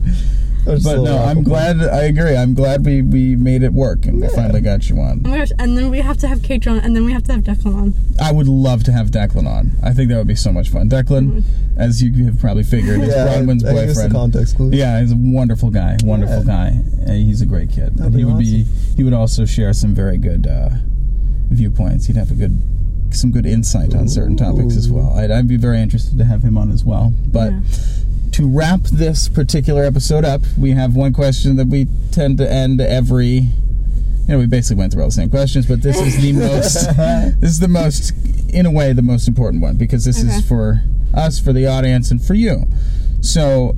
I 0.66 0.70
was 0.70 0.82
just 0.84 0.94
a 0.94 0.98
But 0.98 1.04
no, 1.04 1.18
I'm 1.18 1.42
glad. 1.42 1.82
I 1.82 2.02
agree. 2.04 2.36
I'm 2.36 2.54
glad 2.54 2.84
we, 2.86 3.02
we 3.02 3.34
made 3.36 3.62
it 3.62 3.72
work 3.72 4.06
and 4.06 4.20
we 4.20 4.28
finally 4.28 4.60
got 4.60 4.88
you 4.88 4.98
on. 5.00 5.22
Oh 5.24 5.28
my 5.28 5.38
gosh! 5.38 5.50
And 5.58 5.76
then 5.76 5.90
we 5.90 6.00
have 6.00 6.16
to 6.18 6.28
have 6.28 6.42
Kate 6.42 6.66
on, 6.68 6.78
and 6.78 6.94
then 6.94 7.04
we 7.04 7.12
have 7.12 7.24
to 7.24 7.32
have 7.32 7.42
Declan 7.42 7.74
on. 7.74 7.94
I 8.20 8.30
would 8.32 8.46
love 8.48 8.84
to 8.84 8.92
have 8.92 9.08
Declan 9.08 9.46
on. 9.48 9.72
I 9.82 9.92
think 9.92 10.08
that 10.10 10.18
would 10.18 10.28
be 10.28 10.36
so 10.36 10.52
much 10.52 10.68
fun. 10.68 10.88
Declan, 10.88 11.42
as 11.76 12.00
you 12.02 12.24
have 12.26 12.38
probably 12.38 12.62
figured, 12.62 13.00
is 13.00 13.08
Yeah, 13.08 13.26
Bronwyn's 13.26 13.64
I 13.64 13.72
guess 13.72 13.80
the 13.80 13.86
boyfriend. 13.94 14.12
context 14.12 14.56
clue. 14.56 14.70
Yeah, 14.72 15.00
he's 15.00 15.10
a 15.12 15.16
wonderful 15.18 15.70
guy. 15.70 15.96
Wonderful 16.04 16.44
Yeah. 16.46 16.70
guy. 16.70 16.80
Uh, 17.08 17.12
he's 17.14 17.40
a 17.42 17.46
great 17.46 17.70
kid. 17.70 17.96
That'd 17.96 18.00
And 18.06 18.12
be 18.12 18.18
he 18.20 18.24
would 18.24 18.38
be. 18.38 18.62
He 18.96 19.02
would 19.02 19.14
also 19.14 19.44
share 19.44 19.72
some 19.72 19.94
very 19.94 20.16
good 20.18 20.46
uh, 20.46 20.70
viewpoints. 21.50 22.06
He'd 22.06 22.16
have 22.16 22.30
a 22.30 22.34
good, 22.34 22.62
some 23.10 23.30
good 23.30 23.46
insight 23.46 23.94
on 23.94 24.08
certain 24.08 24.36
topics 24.36 24.76
as 24.76 24.88
well. 24.88 25.12
I'd, 25.14 25.30
I'd 25.30 25.48
be 25.48 25.56
very 25.56 25.80
interested 25.80 26.18
to 26.18 26.24
have 26.24 26.42
him 26.44 26.56
on 26.56 26.70
as 26.70 26.84
well. 26.84 27.12
But 27.26 27.52
Yeah. 27.52 27.60
To 28.32 28.48
wrap 28.48 28.80
this 28.84 29.28
particular 29.28 29.84
episode 29.84 30.24
up, 30.24 30.40
we 30.58 30.70
have 30.72 30.94
one 30.96 31.12
question 31.12 31.56
that 31.56 31.68
we 31.68 31.86
tend 32.10 32.38
to 32.38 32.50
end 32.50 32.80
every. 32.80 33.48
You 34.26 34.28
know, 34.28 34.38
we 34.38 34.46
basically 34.46 34.78
went 34.78 34.92
through 34.92 35.02
all 35.02 35.08
the 35.08 35.12
same 35.14 35.30
questions, 35.30 35.66
but 35.66 35.82
this 35.82 35.98
is 36.00 36.20
the 36.22 36.32
most. 36.38 36.74
this 37.40 37.50
is 37.50 37.58
the 37.60 37.68
most, 37.68 38.12
in 38.50 38.66
a 38.66 38.70
way, 38.70 38.92
the 38.92 39.02
most 39.02 39.26
important 39.28 39.62
one 39.62 39.76
because 39.76 40.04
this 40.04 40.20
Okay. 40.24 40.32
is 40.36 40.46
for 40.46 40.82
us, 41.12 41.38
for 41.40 41.52
the 41.52 41.66
audience, 41.66 42.10
and 42.10 42.22
for 42.24 42.34
you. 42.34 42.66
So, 43.20 43.76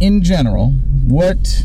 in 0.00 0.22
general, 0.22 0.70
what 1.06 1.64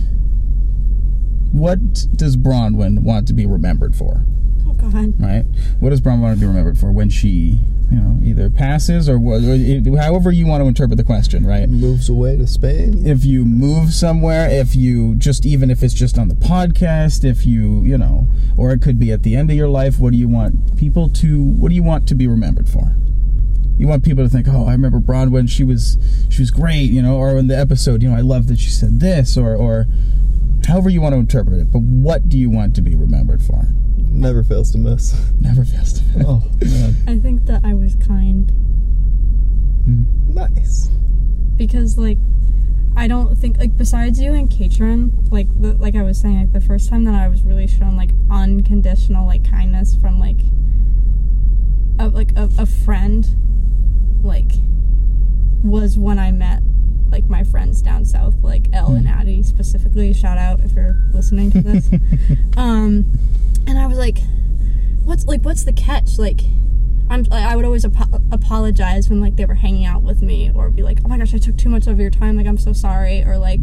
what 1.51 1.79
does 2.17 2.35
Bronwyn 2.35 2.99
want 3.03 3.27
to 3.27 3.33
be 3.33 3.45
remembered 3.45 3.95
for? 3.95 4.25
God. 4.91 5.21
Right? 5.21 5.45
What 5.79 5.89
does 5.91 6.01
Bronwyn 6.01 6.21
want 6.21 6.35
to 6.35 6.39
be 6.41 6.47
remembered 6.47 6.77
for 6.77 6.91
when 6.91 7.09
she, 7.09 7.59
you 7.91 7.97
know, 7.97 8.19
either 8.23 8.49
passes 8.49 9.07
or, 9.09 9.17
what- 9.19 9.43
or 9.43 9.97
however 9.97 10.31
you 10.31 10.45
want 10.47 10.63
to 10.63 10.67
interpret 10.67 10.97
the 10.97 11.03
question, 11.03 11.45
right? 11.45 11.69
Moves 11.69 12.09
away 12.09 12.35
to 12.37 12.47
Spain. 12.47 13.05
if 13.05 13.23
you 13.25 13.45
move 13.45 13.93
somewhere, 13.93 14.49
if 14.49 14.75
you 14.75 15.15
just 15.15 15.45
even 15.45 15.69
if 15.71 15.83
it's 15.83 15.93
just 15.93 16.17
on 16.17 16.27
the 16.27 16.35
podcast, 16.35 17.23
if 17.23 17.45
you 17.45 17.83
you 17.83 17.97
know, 17.97 18.27
or 18.57 18.71
it 18.71 18.81
could 18.81 18.97
be 18.99 19.11
at 19.11 19.23
the 19.23 19.35
end 19.35 19.49
of 19.51 19.55
your 19.57 19.69
life. 19.69 19.99
What 19.99 20.11
do 20.13 20.17
you 20.17 20.27
want 20.29 20.77
people 20.77 21.09
to? 21.09 21.43
What 21.43 21.69
do 21.69 21.75
you 21.75 21.83
want 21.83 22.07
to 22.07 22.15
be 22.15 22.27
remembered 22.27 22.69
for? 22.69 22.95
You 23.77 23.87
want 23.89 24.03
people 24.05 24.23
to 24.23 24.29
think, 24.29 24.47
oh, 24.49 24.65
I 24.67 24.71
remember 24.71 24.99
Bronwyn. 24.99 25.31
When 25.31 25.47
she 25.47 25.63
was 25.65 25.97
she 26.29 26.41
was 26.41 26.49
great, 26.51 26.89
you 26.89 27.01
know, 27.01 27.17
or 27.17 27.37
in 27.37 27.47
the 27.47 27.57
episode, 27.57 28.01
you 28.01 28.09
know, 28.09 28.15
I 28.15 28.21
love 28.21 28.47
that 28.47 28.57
she 28.59 28.69
said 28.69 28.99
this, 29.01 29.37
or 29.37 29.53
or 29.55 29.85
however 30.67 30.89
you 30.89 31.01
want 31.01 31.13
to 31.13 31.19
interpret 31.19 31.59
it. 31.59 31.71
But 31.71 31.81
what 31.81 32.29
do 32.29 32.37
you 32.37 32.49
want 32.49 32.73
to 32.75 32.81
be 32.81 32.95
remembered 32.95 33.43
for? 33.43 33.67
Never 34.15 34.43
fails 34.43 34.71
to 34.71 34.77
miss. 34.77 35.13
Never 35.39 35.65
fails 35.65 35.93
to. 35.93 36.03
Miss. 36.17 36.25
Oh 36.27 36.49
man, 36.61 36.95
I 37.07 37.17
think 37.19 37.45
that 37.45 37.65
I 37.65 37.73
was 37.73 37.95
kind 37.95 38.51
nice. 40.33 40.89
because 41.57 41.97
like 41.97 42.17
I 42.95 43.07
don't 43.07 43.35
think 43.37 43.57
like 43.57 43.75
besides 43.75 44.21
you 44.21 44.33
and 44.33 44.49
Katrin, 44.49 45.11
like 45.31 45.47
the, 45.61 45.73
like 45.73 45.95
I 45.95 46.01
was 46.03 46.17
saying, 46.17 46.39
like 46.39 46.53
the 46.53 46.61
first 46.61 46.89
time 46.89 47.03
that 47.05 47.13
I 47.13 47.27
was 47.27 47.43
really 47.43 47.67
shown 47.67 47.97
like 47.97 48.11
unconditional 48.31 49.27
like 49.27 49.49
kindness 49.49 49.95
from 49.95 50.17
like 50.17 50.39
a 51.99 52.07
like 52.07 52.31
a, 52.37 52.49
a 52.57 52.65
friend, 52.65 53.27
like 54.23 54.51
was 55.61 55.97
when 55.97 56.19
I 56.19 56.31
met 56.31 56.63
like 57.09 57.25
my 57.25 57.43
friends 57.43 57.81
down 57.81 58.05
south, 58.05 58.35
like 58.41 58.67
Elle 58.71 58.93
and 58.93 59.07
Addie 59.07 59.43
specifically. 59.43 60.13
Shout 60.13 60.37
out 60.37 60.61
if 60.61 60.71
you're 60.71 60.95
listening 61.11 61.51
to 61.51 61.61
this. 61.61 61.89
um, 62.57 63.05
and 63.75 63.83
I 63.83 63.87
was 63.87 63.97
like, 63.97 64.19
what's 65.03 65.25
like 65.25 65.41
what's 65.43 65.63
the 65.63 65.73
catch? 65.73 66.17
Like, 66.17 66.41
I'm 67.09 67.23
like, 67.23 67.43
I 67.43 67.55
would 67.55 67.65
always 67.65 67.85
apo- 67.85 68.21
apologize 68.31 69.09
when 69.09 69.21
like 69.21 69.35
they 69.35 69.45
were 69.45 69.55
hanging 69.55 69.85
out 69.85 70.01
with 70.01 70.21
me, 70.21 70.49
or 70.53 70.69
be 70.69 70.81
like, 70.81 70.99
oh 71.03 71.07
my 71.07 71.17
gosh, 71.17 71.33
I 71.33 71.37
took 71.37 71.57
too 71.57 71.69
much 71.69 71.87
of 71.87 71.99
your 71.99 72.09
time. 72.09 72.37
Like 72.37 72.47
I'm 72.47 72.57
so 72.57 72.73
sorry, 72.73 73.23
or 73.23 73.37
like 73.37 73.61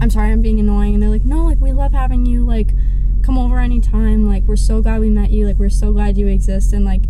I'm 0.00 0.10
sorry 0.10 0.32
I'm 0.32 0.42
being 0.42 0.60
annoying. 0.60 0.94
And 0.94 1.02
they're 1.02 1.10
like, 1.10 1.24
no, 1.24 1.44
like 1.44 1.60
we 1.60 1.72
love 1.72 1.92
having 1.92 2.26
you. 2.26 2.44
Like 2.44 2.70
come 3.22 3.38
over 3.38 3.58
anytime. 3.58 4.28
Like 4.28 4.44
we're 4.44 4.56
so 4.56 4.82
glad 4.82 5.00
we 5.00 5.08
met 5.08 5.30
you. 5.30 5.46
Like 5.46 5.56
we're 5.56 5.70
so 5.70 5.92
glad 5.92 6.18
you 6.18 6.26
exist. 6.26 6.72
And 6.72 6.84
like 6.84 7.04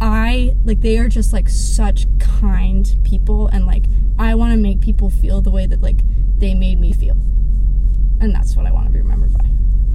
I 0.00 0.54
like 0.64 0.80
they 0.82 0.98
are 0.98 1.08
just 1.08 1.32
like 1.32 1.48
such 1.48 2.06
kind 2.18 2.96
people, 3.04 3.48
and 3.48 3.66
like 3.66 3.86
I 4.18 4.34
want 4.36 4.52
to 4.52 4.56
make 4.56 4.80
people 4.80 5.10
feel 5.10 5.42
the 5.42 5.50
way 5.50 5.66
that 5.66 5.82
like 5.82 5.98
they 6.38 6.54
made 6.54 6.78
me 6.78 6.92
feel, 6.92 7.16
and 8.20 8.32
that's 8.34 8.56
what 8.56 8.66
I 8.66 8.70
want 8.72 8.86
to 8.86 8.92
be 8.92 9.00
remembered 9.00 9.32
by. 9.32 9.53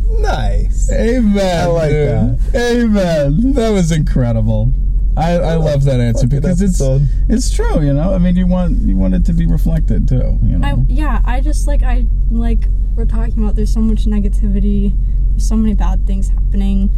Nice. 0.10 0.91
Amen. 0.91 1.64
I 1.64 1.65
like 1.68 1.91
dude. 1.91 2.56
Amen. 2.56 3.53
That 3.53 3.69
was 3.72 3.91
incredible. 3.91 4.72
I, 5.18 5.34
I 5.34 5.56
love 5.56 5.84
that 5.84 5.99
answer 5.99 6.27
because 6.27 6.61
it's 6.61 6.80
episode. 6.80 7.07
it's 7.27 7.52
true. 7.53 7.81
You 7.81 7.94
know, 7.94 8.14
I 8.14 8.18
mean, 8.19 8.36
you 8.36 8.48
want 8.48 8.77
you 8.81 8.95
want 8.95 9.14
it 9.15 9.26
to 9.26 9.34
be 9.34 9.45
reflected 9.45 10.07
too. 10.07 10.40
You 10.44 10.57
know. 10.60 10.68
I 10.68 10.76
yeah, 10.88 11.22
I 11.26 11.41
just 11.41 11.68
like 11.68 11.84
I 11.84 12.06
like 12.31 12.68
we're 12.95 13.06
talking 13.06 13.44
about. 13.44 13.56
There's 13.56 13.73
so 13.73 13.81
much 13.81 14.06
negativity. 14.06 14.94
There's 15.31 15.48
so 15.48 15.56
many 15.56 15.73
bad 15.76 16.07
things 16.07 16.30
happening, 16.30 16.90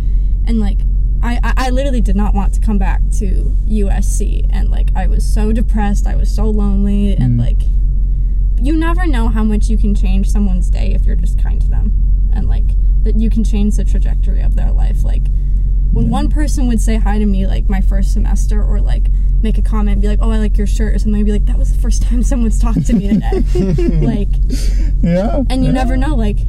and 0.47 0.59
like 0.59 0.79
I 1.23 1.39
I, 1.43 1.53
I 1.67 1.69
literally 1.71 2.01
did 2.01 2.15
not 2.15 2.33
want 2.35 2.53
to 2.53 2.59
come 2.61 2.77
back 2.77 3.01
to 3.19 3.55
USC, 3.67 4.45
and 4.51 4.69
like 4.69 4.89
I 4.95 5.07
was 5.07 5.25
so 5.25 5.51
depressed. 5.51 6.05
I 6.05 6.15
was 6.15 6.33
so 6.33 6.45
lonely, 6.45 7.13
and 7.15 7.39
Mm. 7.39 7.39
like 7.39 7.61
you 8.61 8.75
never 8.77 9.07
know 9.07 9.27
how 9.29 9.43
much 9.43 9.69
you 9.69 9.77
can 9.77 9.95
change 9.95 10.29
someone's 10.29 10.69
day 10.69 10.93
if 10.93 11.05
you're 11.05 11.15
just 11.15 11.41
kind 11.41 11.59
to 11.61 11.67
them, 11.67 11.91
and 12.33 12.47
like 12.47 12.69
that 13.03 13.19
you 13.19 13.29
can 13.29 13.43
change 13.43 13.77
the 13.77 13.83
trajectory 13.83 14.41
of 14.41 14.55
their 14.55 14.71
life. 14.71 15.03
Like 15.03 15.27
when 15.91 16.09
one 16.09 16.29
person 16.29 16.67
would 16.67 16.79
say 16.79 16.97
hi 16.97 17.19
to 17.19 17.25
me 17.25 17.45
like 17.45 17.69
my 17.69 17.81
first 17.81 18.13
semester 18.13 18.63
or 18.63 18.79
like 18.79 19.07
make 19.41 19.57
a 19.57 19.61
comment 19.61 20.01
be 20.01 20.07
like 20.07 20.19
oh 20.21 20.31
i 20.31 20.37
like 20.37 20.57
your 20.57 20.67
shirt 20.67 20.95
or 20.95 20.99
something 20.99 21.19
I'd 21.19 21.25
be 21.25 21.31
like 21.31 21.45
that 21.45 21.57
was 21.57 21.73
the 21.73 21.79
first 21.79 22.03
time 22.03 22.23
someone's 22.23 22.59
talked 22.59 22.85
to 22.87 22.93
me 22.93 23.09
today 23.09 23.41
like 24.05 24.29
yeah. 25.01 25.43
and 25.49 25.63
you 25.63 25.67
yeah. 25.67 25.71
never 25.71 25.97
know 25.97 26.15
like 26.15 26.39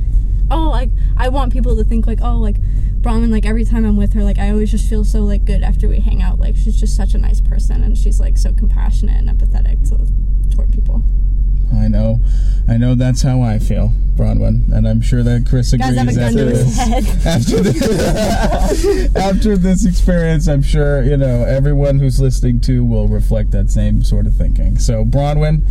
oh 0.51 0.71
like 0.71 0.91
i 1.17 1.29
want 1.29 1.53
people 1.53 1.77
to 1.77 1.85
think 1.85 2.07
like 2.07 2.21
oh 2.23 2.39
like 2.39 2.57
Bronwyn 3.01 3.33
like 3.33 3.45
every 3.45 3.65
time 3.65 3.85
i'm 3.85 3.97
with 3.97 4.13
her 4.13 4.23
like 4.23 4.39
i 4.39 4.51
always 4.51 4.71
just 4.71 4.89
feel 4.89 5.05
so 5.05 5.21
like 5.21 5.45
good 5.45 5.63
after 5.63 5.89
we 5.89 5.99
hang 5.99 6.23
out 6.23 6.39
like 6.39 6.55
she's 6.55 6.79
just 6.79 6.97
such 6.97 7.15
a 7.15 7.19
nice 7.19 7.41
person 7.41 7.83
and 7.83 7.99
she's 7.99 8.21
like 8.21 8.39
so 8.39 8.53
compassionate 8.53 9.17
and 9.17 9.29
empathetic 9.29 9.89
to 9.89 10.55
toward 10.55 10.73
people 10.73 11.03
I 11.73 11.89
know, 11.89 12.21
I 12.69 12.77
know. 12.77 12.95
That's 12.95 13.23
how 13.23 13.41
I 13.43 13.59
feel, 13.59 13.93
Bronwyn, 14.17 14.71
and 14.73 14.87
I'm 14.87 15.01
sure 15.01 15.23
that 15.23 15.47
Chris 15.49 15.73
agrees. 15.73 15.97
guys 15.97 15.99
have 15.99 16.09
a 16.09 16.15
gun 16.15 16.23
after 16.25 16.45
to 16.45 16.51
his 16.51 16.65
this. 16.65 16.77
head 16.77 17.05
after 17.27 17.61
this, 17.61 19.17
after 19.17 19.57
this 19.57 19.85
experience, 19.87 20.49
I'm 20.49 20.63
sure 20.63 21.03
you 21.03 21.17
know 21.17 21.45
everyone 21.45 21.99
who's 21.99 22.21
listening 22.21 22.61
to 22.63 22.85
will 22.85 23.09
reflect 23.09 23.51
that 23.53 23.71
same 23.71 24.05
sort 24.05 24.27
of 24.27 24.35
thinking. 24.35 24.79
So, 24.79 25.05
Bronwyn, 25.05 25.63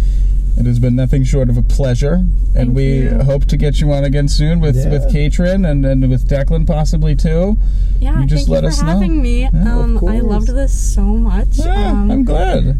It 0.57 0.65
has 0.65 0.79
been 0.79 0.95
nothing 0.97 1.23
short 1.23 1.49
of 1.49 1.57
a 1.57 1.61
pleasure, 1.61 2.15
and 2.15 2.53
Thank 2.53 2.75
we 2.75 3.03
you. 3.03 3.19
hope 3.23 3.45
to 3.45 3.57
get 3.57 3.79
you 3.79 3.91
on 3.93 4.03
again 4.03 4.27
soon 4.27 4.59
with 4.59 4.75
Yeah. 4.75 4.89
with 4.91 5.09
Katrin 5.11 5.63
and, 5.65 5.85
and 5.85 6.09
with 6.09 6.27
Declan 6.27 6.67
possibly 6.67 7.15
too. 7.15 7.57
Yeah, 8.01 8.19
You 8.19 8.25
just 8.27 8.47
thank 8.47 8.49
let 8.49 8.63
you 8.63 8.69
us 8.69 8.79
for 8.79 8.85
know. 8.85 8.91
having 8.93 9.21
me. 9.21 9.45
of 9.45 9.53
um, 9.55 9.97
I 10.07 10.19
loved 10.19 10.47
this 10.49 10.73
so 10.73 11.03
much. 11.03 11.47
Yeah, 11.59 11.91
um, 11.91 12.11
I'm 12.11 12.25
glad. 12.25 12.75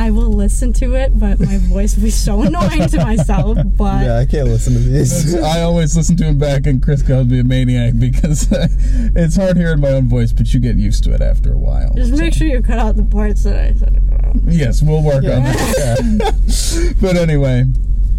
I 0.00 0.10
will 0.12 0.30
listen 0.32 0.72
to 0.74 0.94
it, 0.94 1.18
but 1.18 1.40
my 1.40 1.58
voice 1.58 1.96
will 1.96 2.04
be 2.04 2.10
so 2.10 2.42
annoying 2.46 2.86
to 2.88 2.98
myself. 2.98 3.58
But 3.76 4.04
Yeah, 4.06 4.18
I 4.18 4.26
can't 4.26 4.46
listen 4.48 4.74
to 4.74 4.78
these. 4.78 5.34
I 5.34 5.62
always 5.62 5.96
listen 5.96 6.16
to 6.18 6.24
him 6.24 6.38
back, 6.38 6.66
and 6.66 6.80
Chris 6.82 7.02
calls 7.02 7.26
me 7.26 7.40
a 7.40 7.44
maniac 7.44 7.94
because 7.98 8.46
it's 8.52 9.36
hard 9.36 9.56
hearing 9.56 9.80
my 9.80 9.88
own 9.90 10.08
voice, 10.08 10.32
but 10.32 10.54
you 10.54 10.60
get 10.60 10.76
used 10.76 11.02
to 11.04 11.12
it 11.12 11.20
after 11.20 11.52
a 11.52 11.58
while. 11.58 11.92
just 11.94 12.12
make 12.12 12.32
sure 12.32 12.46
you 12.46 12.62
cut 12.62 12.78
out 12.78 12.96
the 12.96 13.04
parts 13.04 13.42
that 13.42 13.56
I 13.58 13.74
said 13.74 13.94
to. 13.94 14.40
Yes, 14.46 14.82
we'll 14.82 15.02
work 15.02 15.24
on 15.24 15.42
Yeah. 15.42 15.52
that. 15.52 16.94
but 17.00 17.16
anyway, 17.16 17.64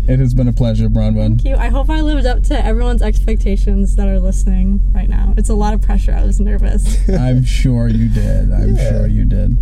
it 0.08 0.20
has 0.20 0.34
been 0.34 0.48
a 0.50 0.54
pleasure, 0.54 0.90
Bronwyn. 0.90 1.42
Thank 1.42 1.46
you. 1.46 1.56
I 1.56 1.70
hope 1.70 1.90
I 1.90 2.02
lived 2.02 2.26
up 2.26 2.44
to 2.46 2.66
everyone's 2.66 3.02
expectations 3.02 3.96
that 3.96 4.08
are 4.08 4.20
listening 4.20 4.82
right 4.94 5.08
now. 5.08 5.34
It's 5.38 5.50
a 5.50 5.54
lot 5.56 5.74
of 5.74 5.82
pressure. 5.82 6.12
I 6.14 6.26
was 6.26 6.40
nervous. 6.42 7.08
I'm 7.10 7.46
sure 7.46 7.88
you 7.88 8.10
did. 8.10 8.52
I'm 8.52 8.76
Yeah. 8.76 8.90
sure 8.92 9.08
you 9.08 9.24
did. 9.24 9.58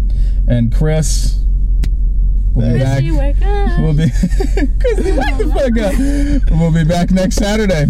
And 0.48 0.74
Chris, 0.74 1.44
we'll 2.58 2.74
be 2.74 2.80
Thanks. 2.80 3.08
back. 3.08 3.20
Wake 3.20 3.42
up. 3.46 3.80
We'll 3.80 3.94
be 3.94 4.10
Chrissy, 4.80 5.12
wake 5.12 5.38
the 5.38 5.52
fuck 5.54 6.52
up. 6.52 6.60
We'll 6.60 6.74
be 6.74 6.84
back 6.84 7.12
next 7.12 7.36
Saturday. 7.36 7.86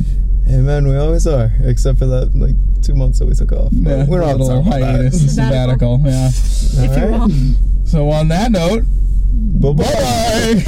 Hey 0.46 0.58
man, 0.58 0.88
we 0.88 0.96
always 0.96 1.26
are, 1.28 1.52
except 1.62 1.98
for 2.00 2.06
that 2.08 2.34
like 2.36 2.56
two 2.82 2.96
months 2.96 3.20
that 3.20 3.26
we 3.26 3.34
took 3.34 3.52
off. 3.52 3.70
Yeah, 3.74 4.06
we're 4.06 4.20
not 4.22 4.28
have 4.30 4.40
little 4.40 4.64
hiatus, 4.64 5.22
that. 5.22 5.30
sabbatical. 5.32 6.02
Yeah. 6.06 6.28
if 6.30 6.98
you 6.98 7.04
All 7.04 7.10
right. 7.12 7.30
will. 7.30 7.86
So 7.86 8.10
on 8.12 8.28
that 8.30 8.52
note, 8.52 8.84
bye 9.34 9.74
bye. 9.74 10.64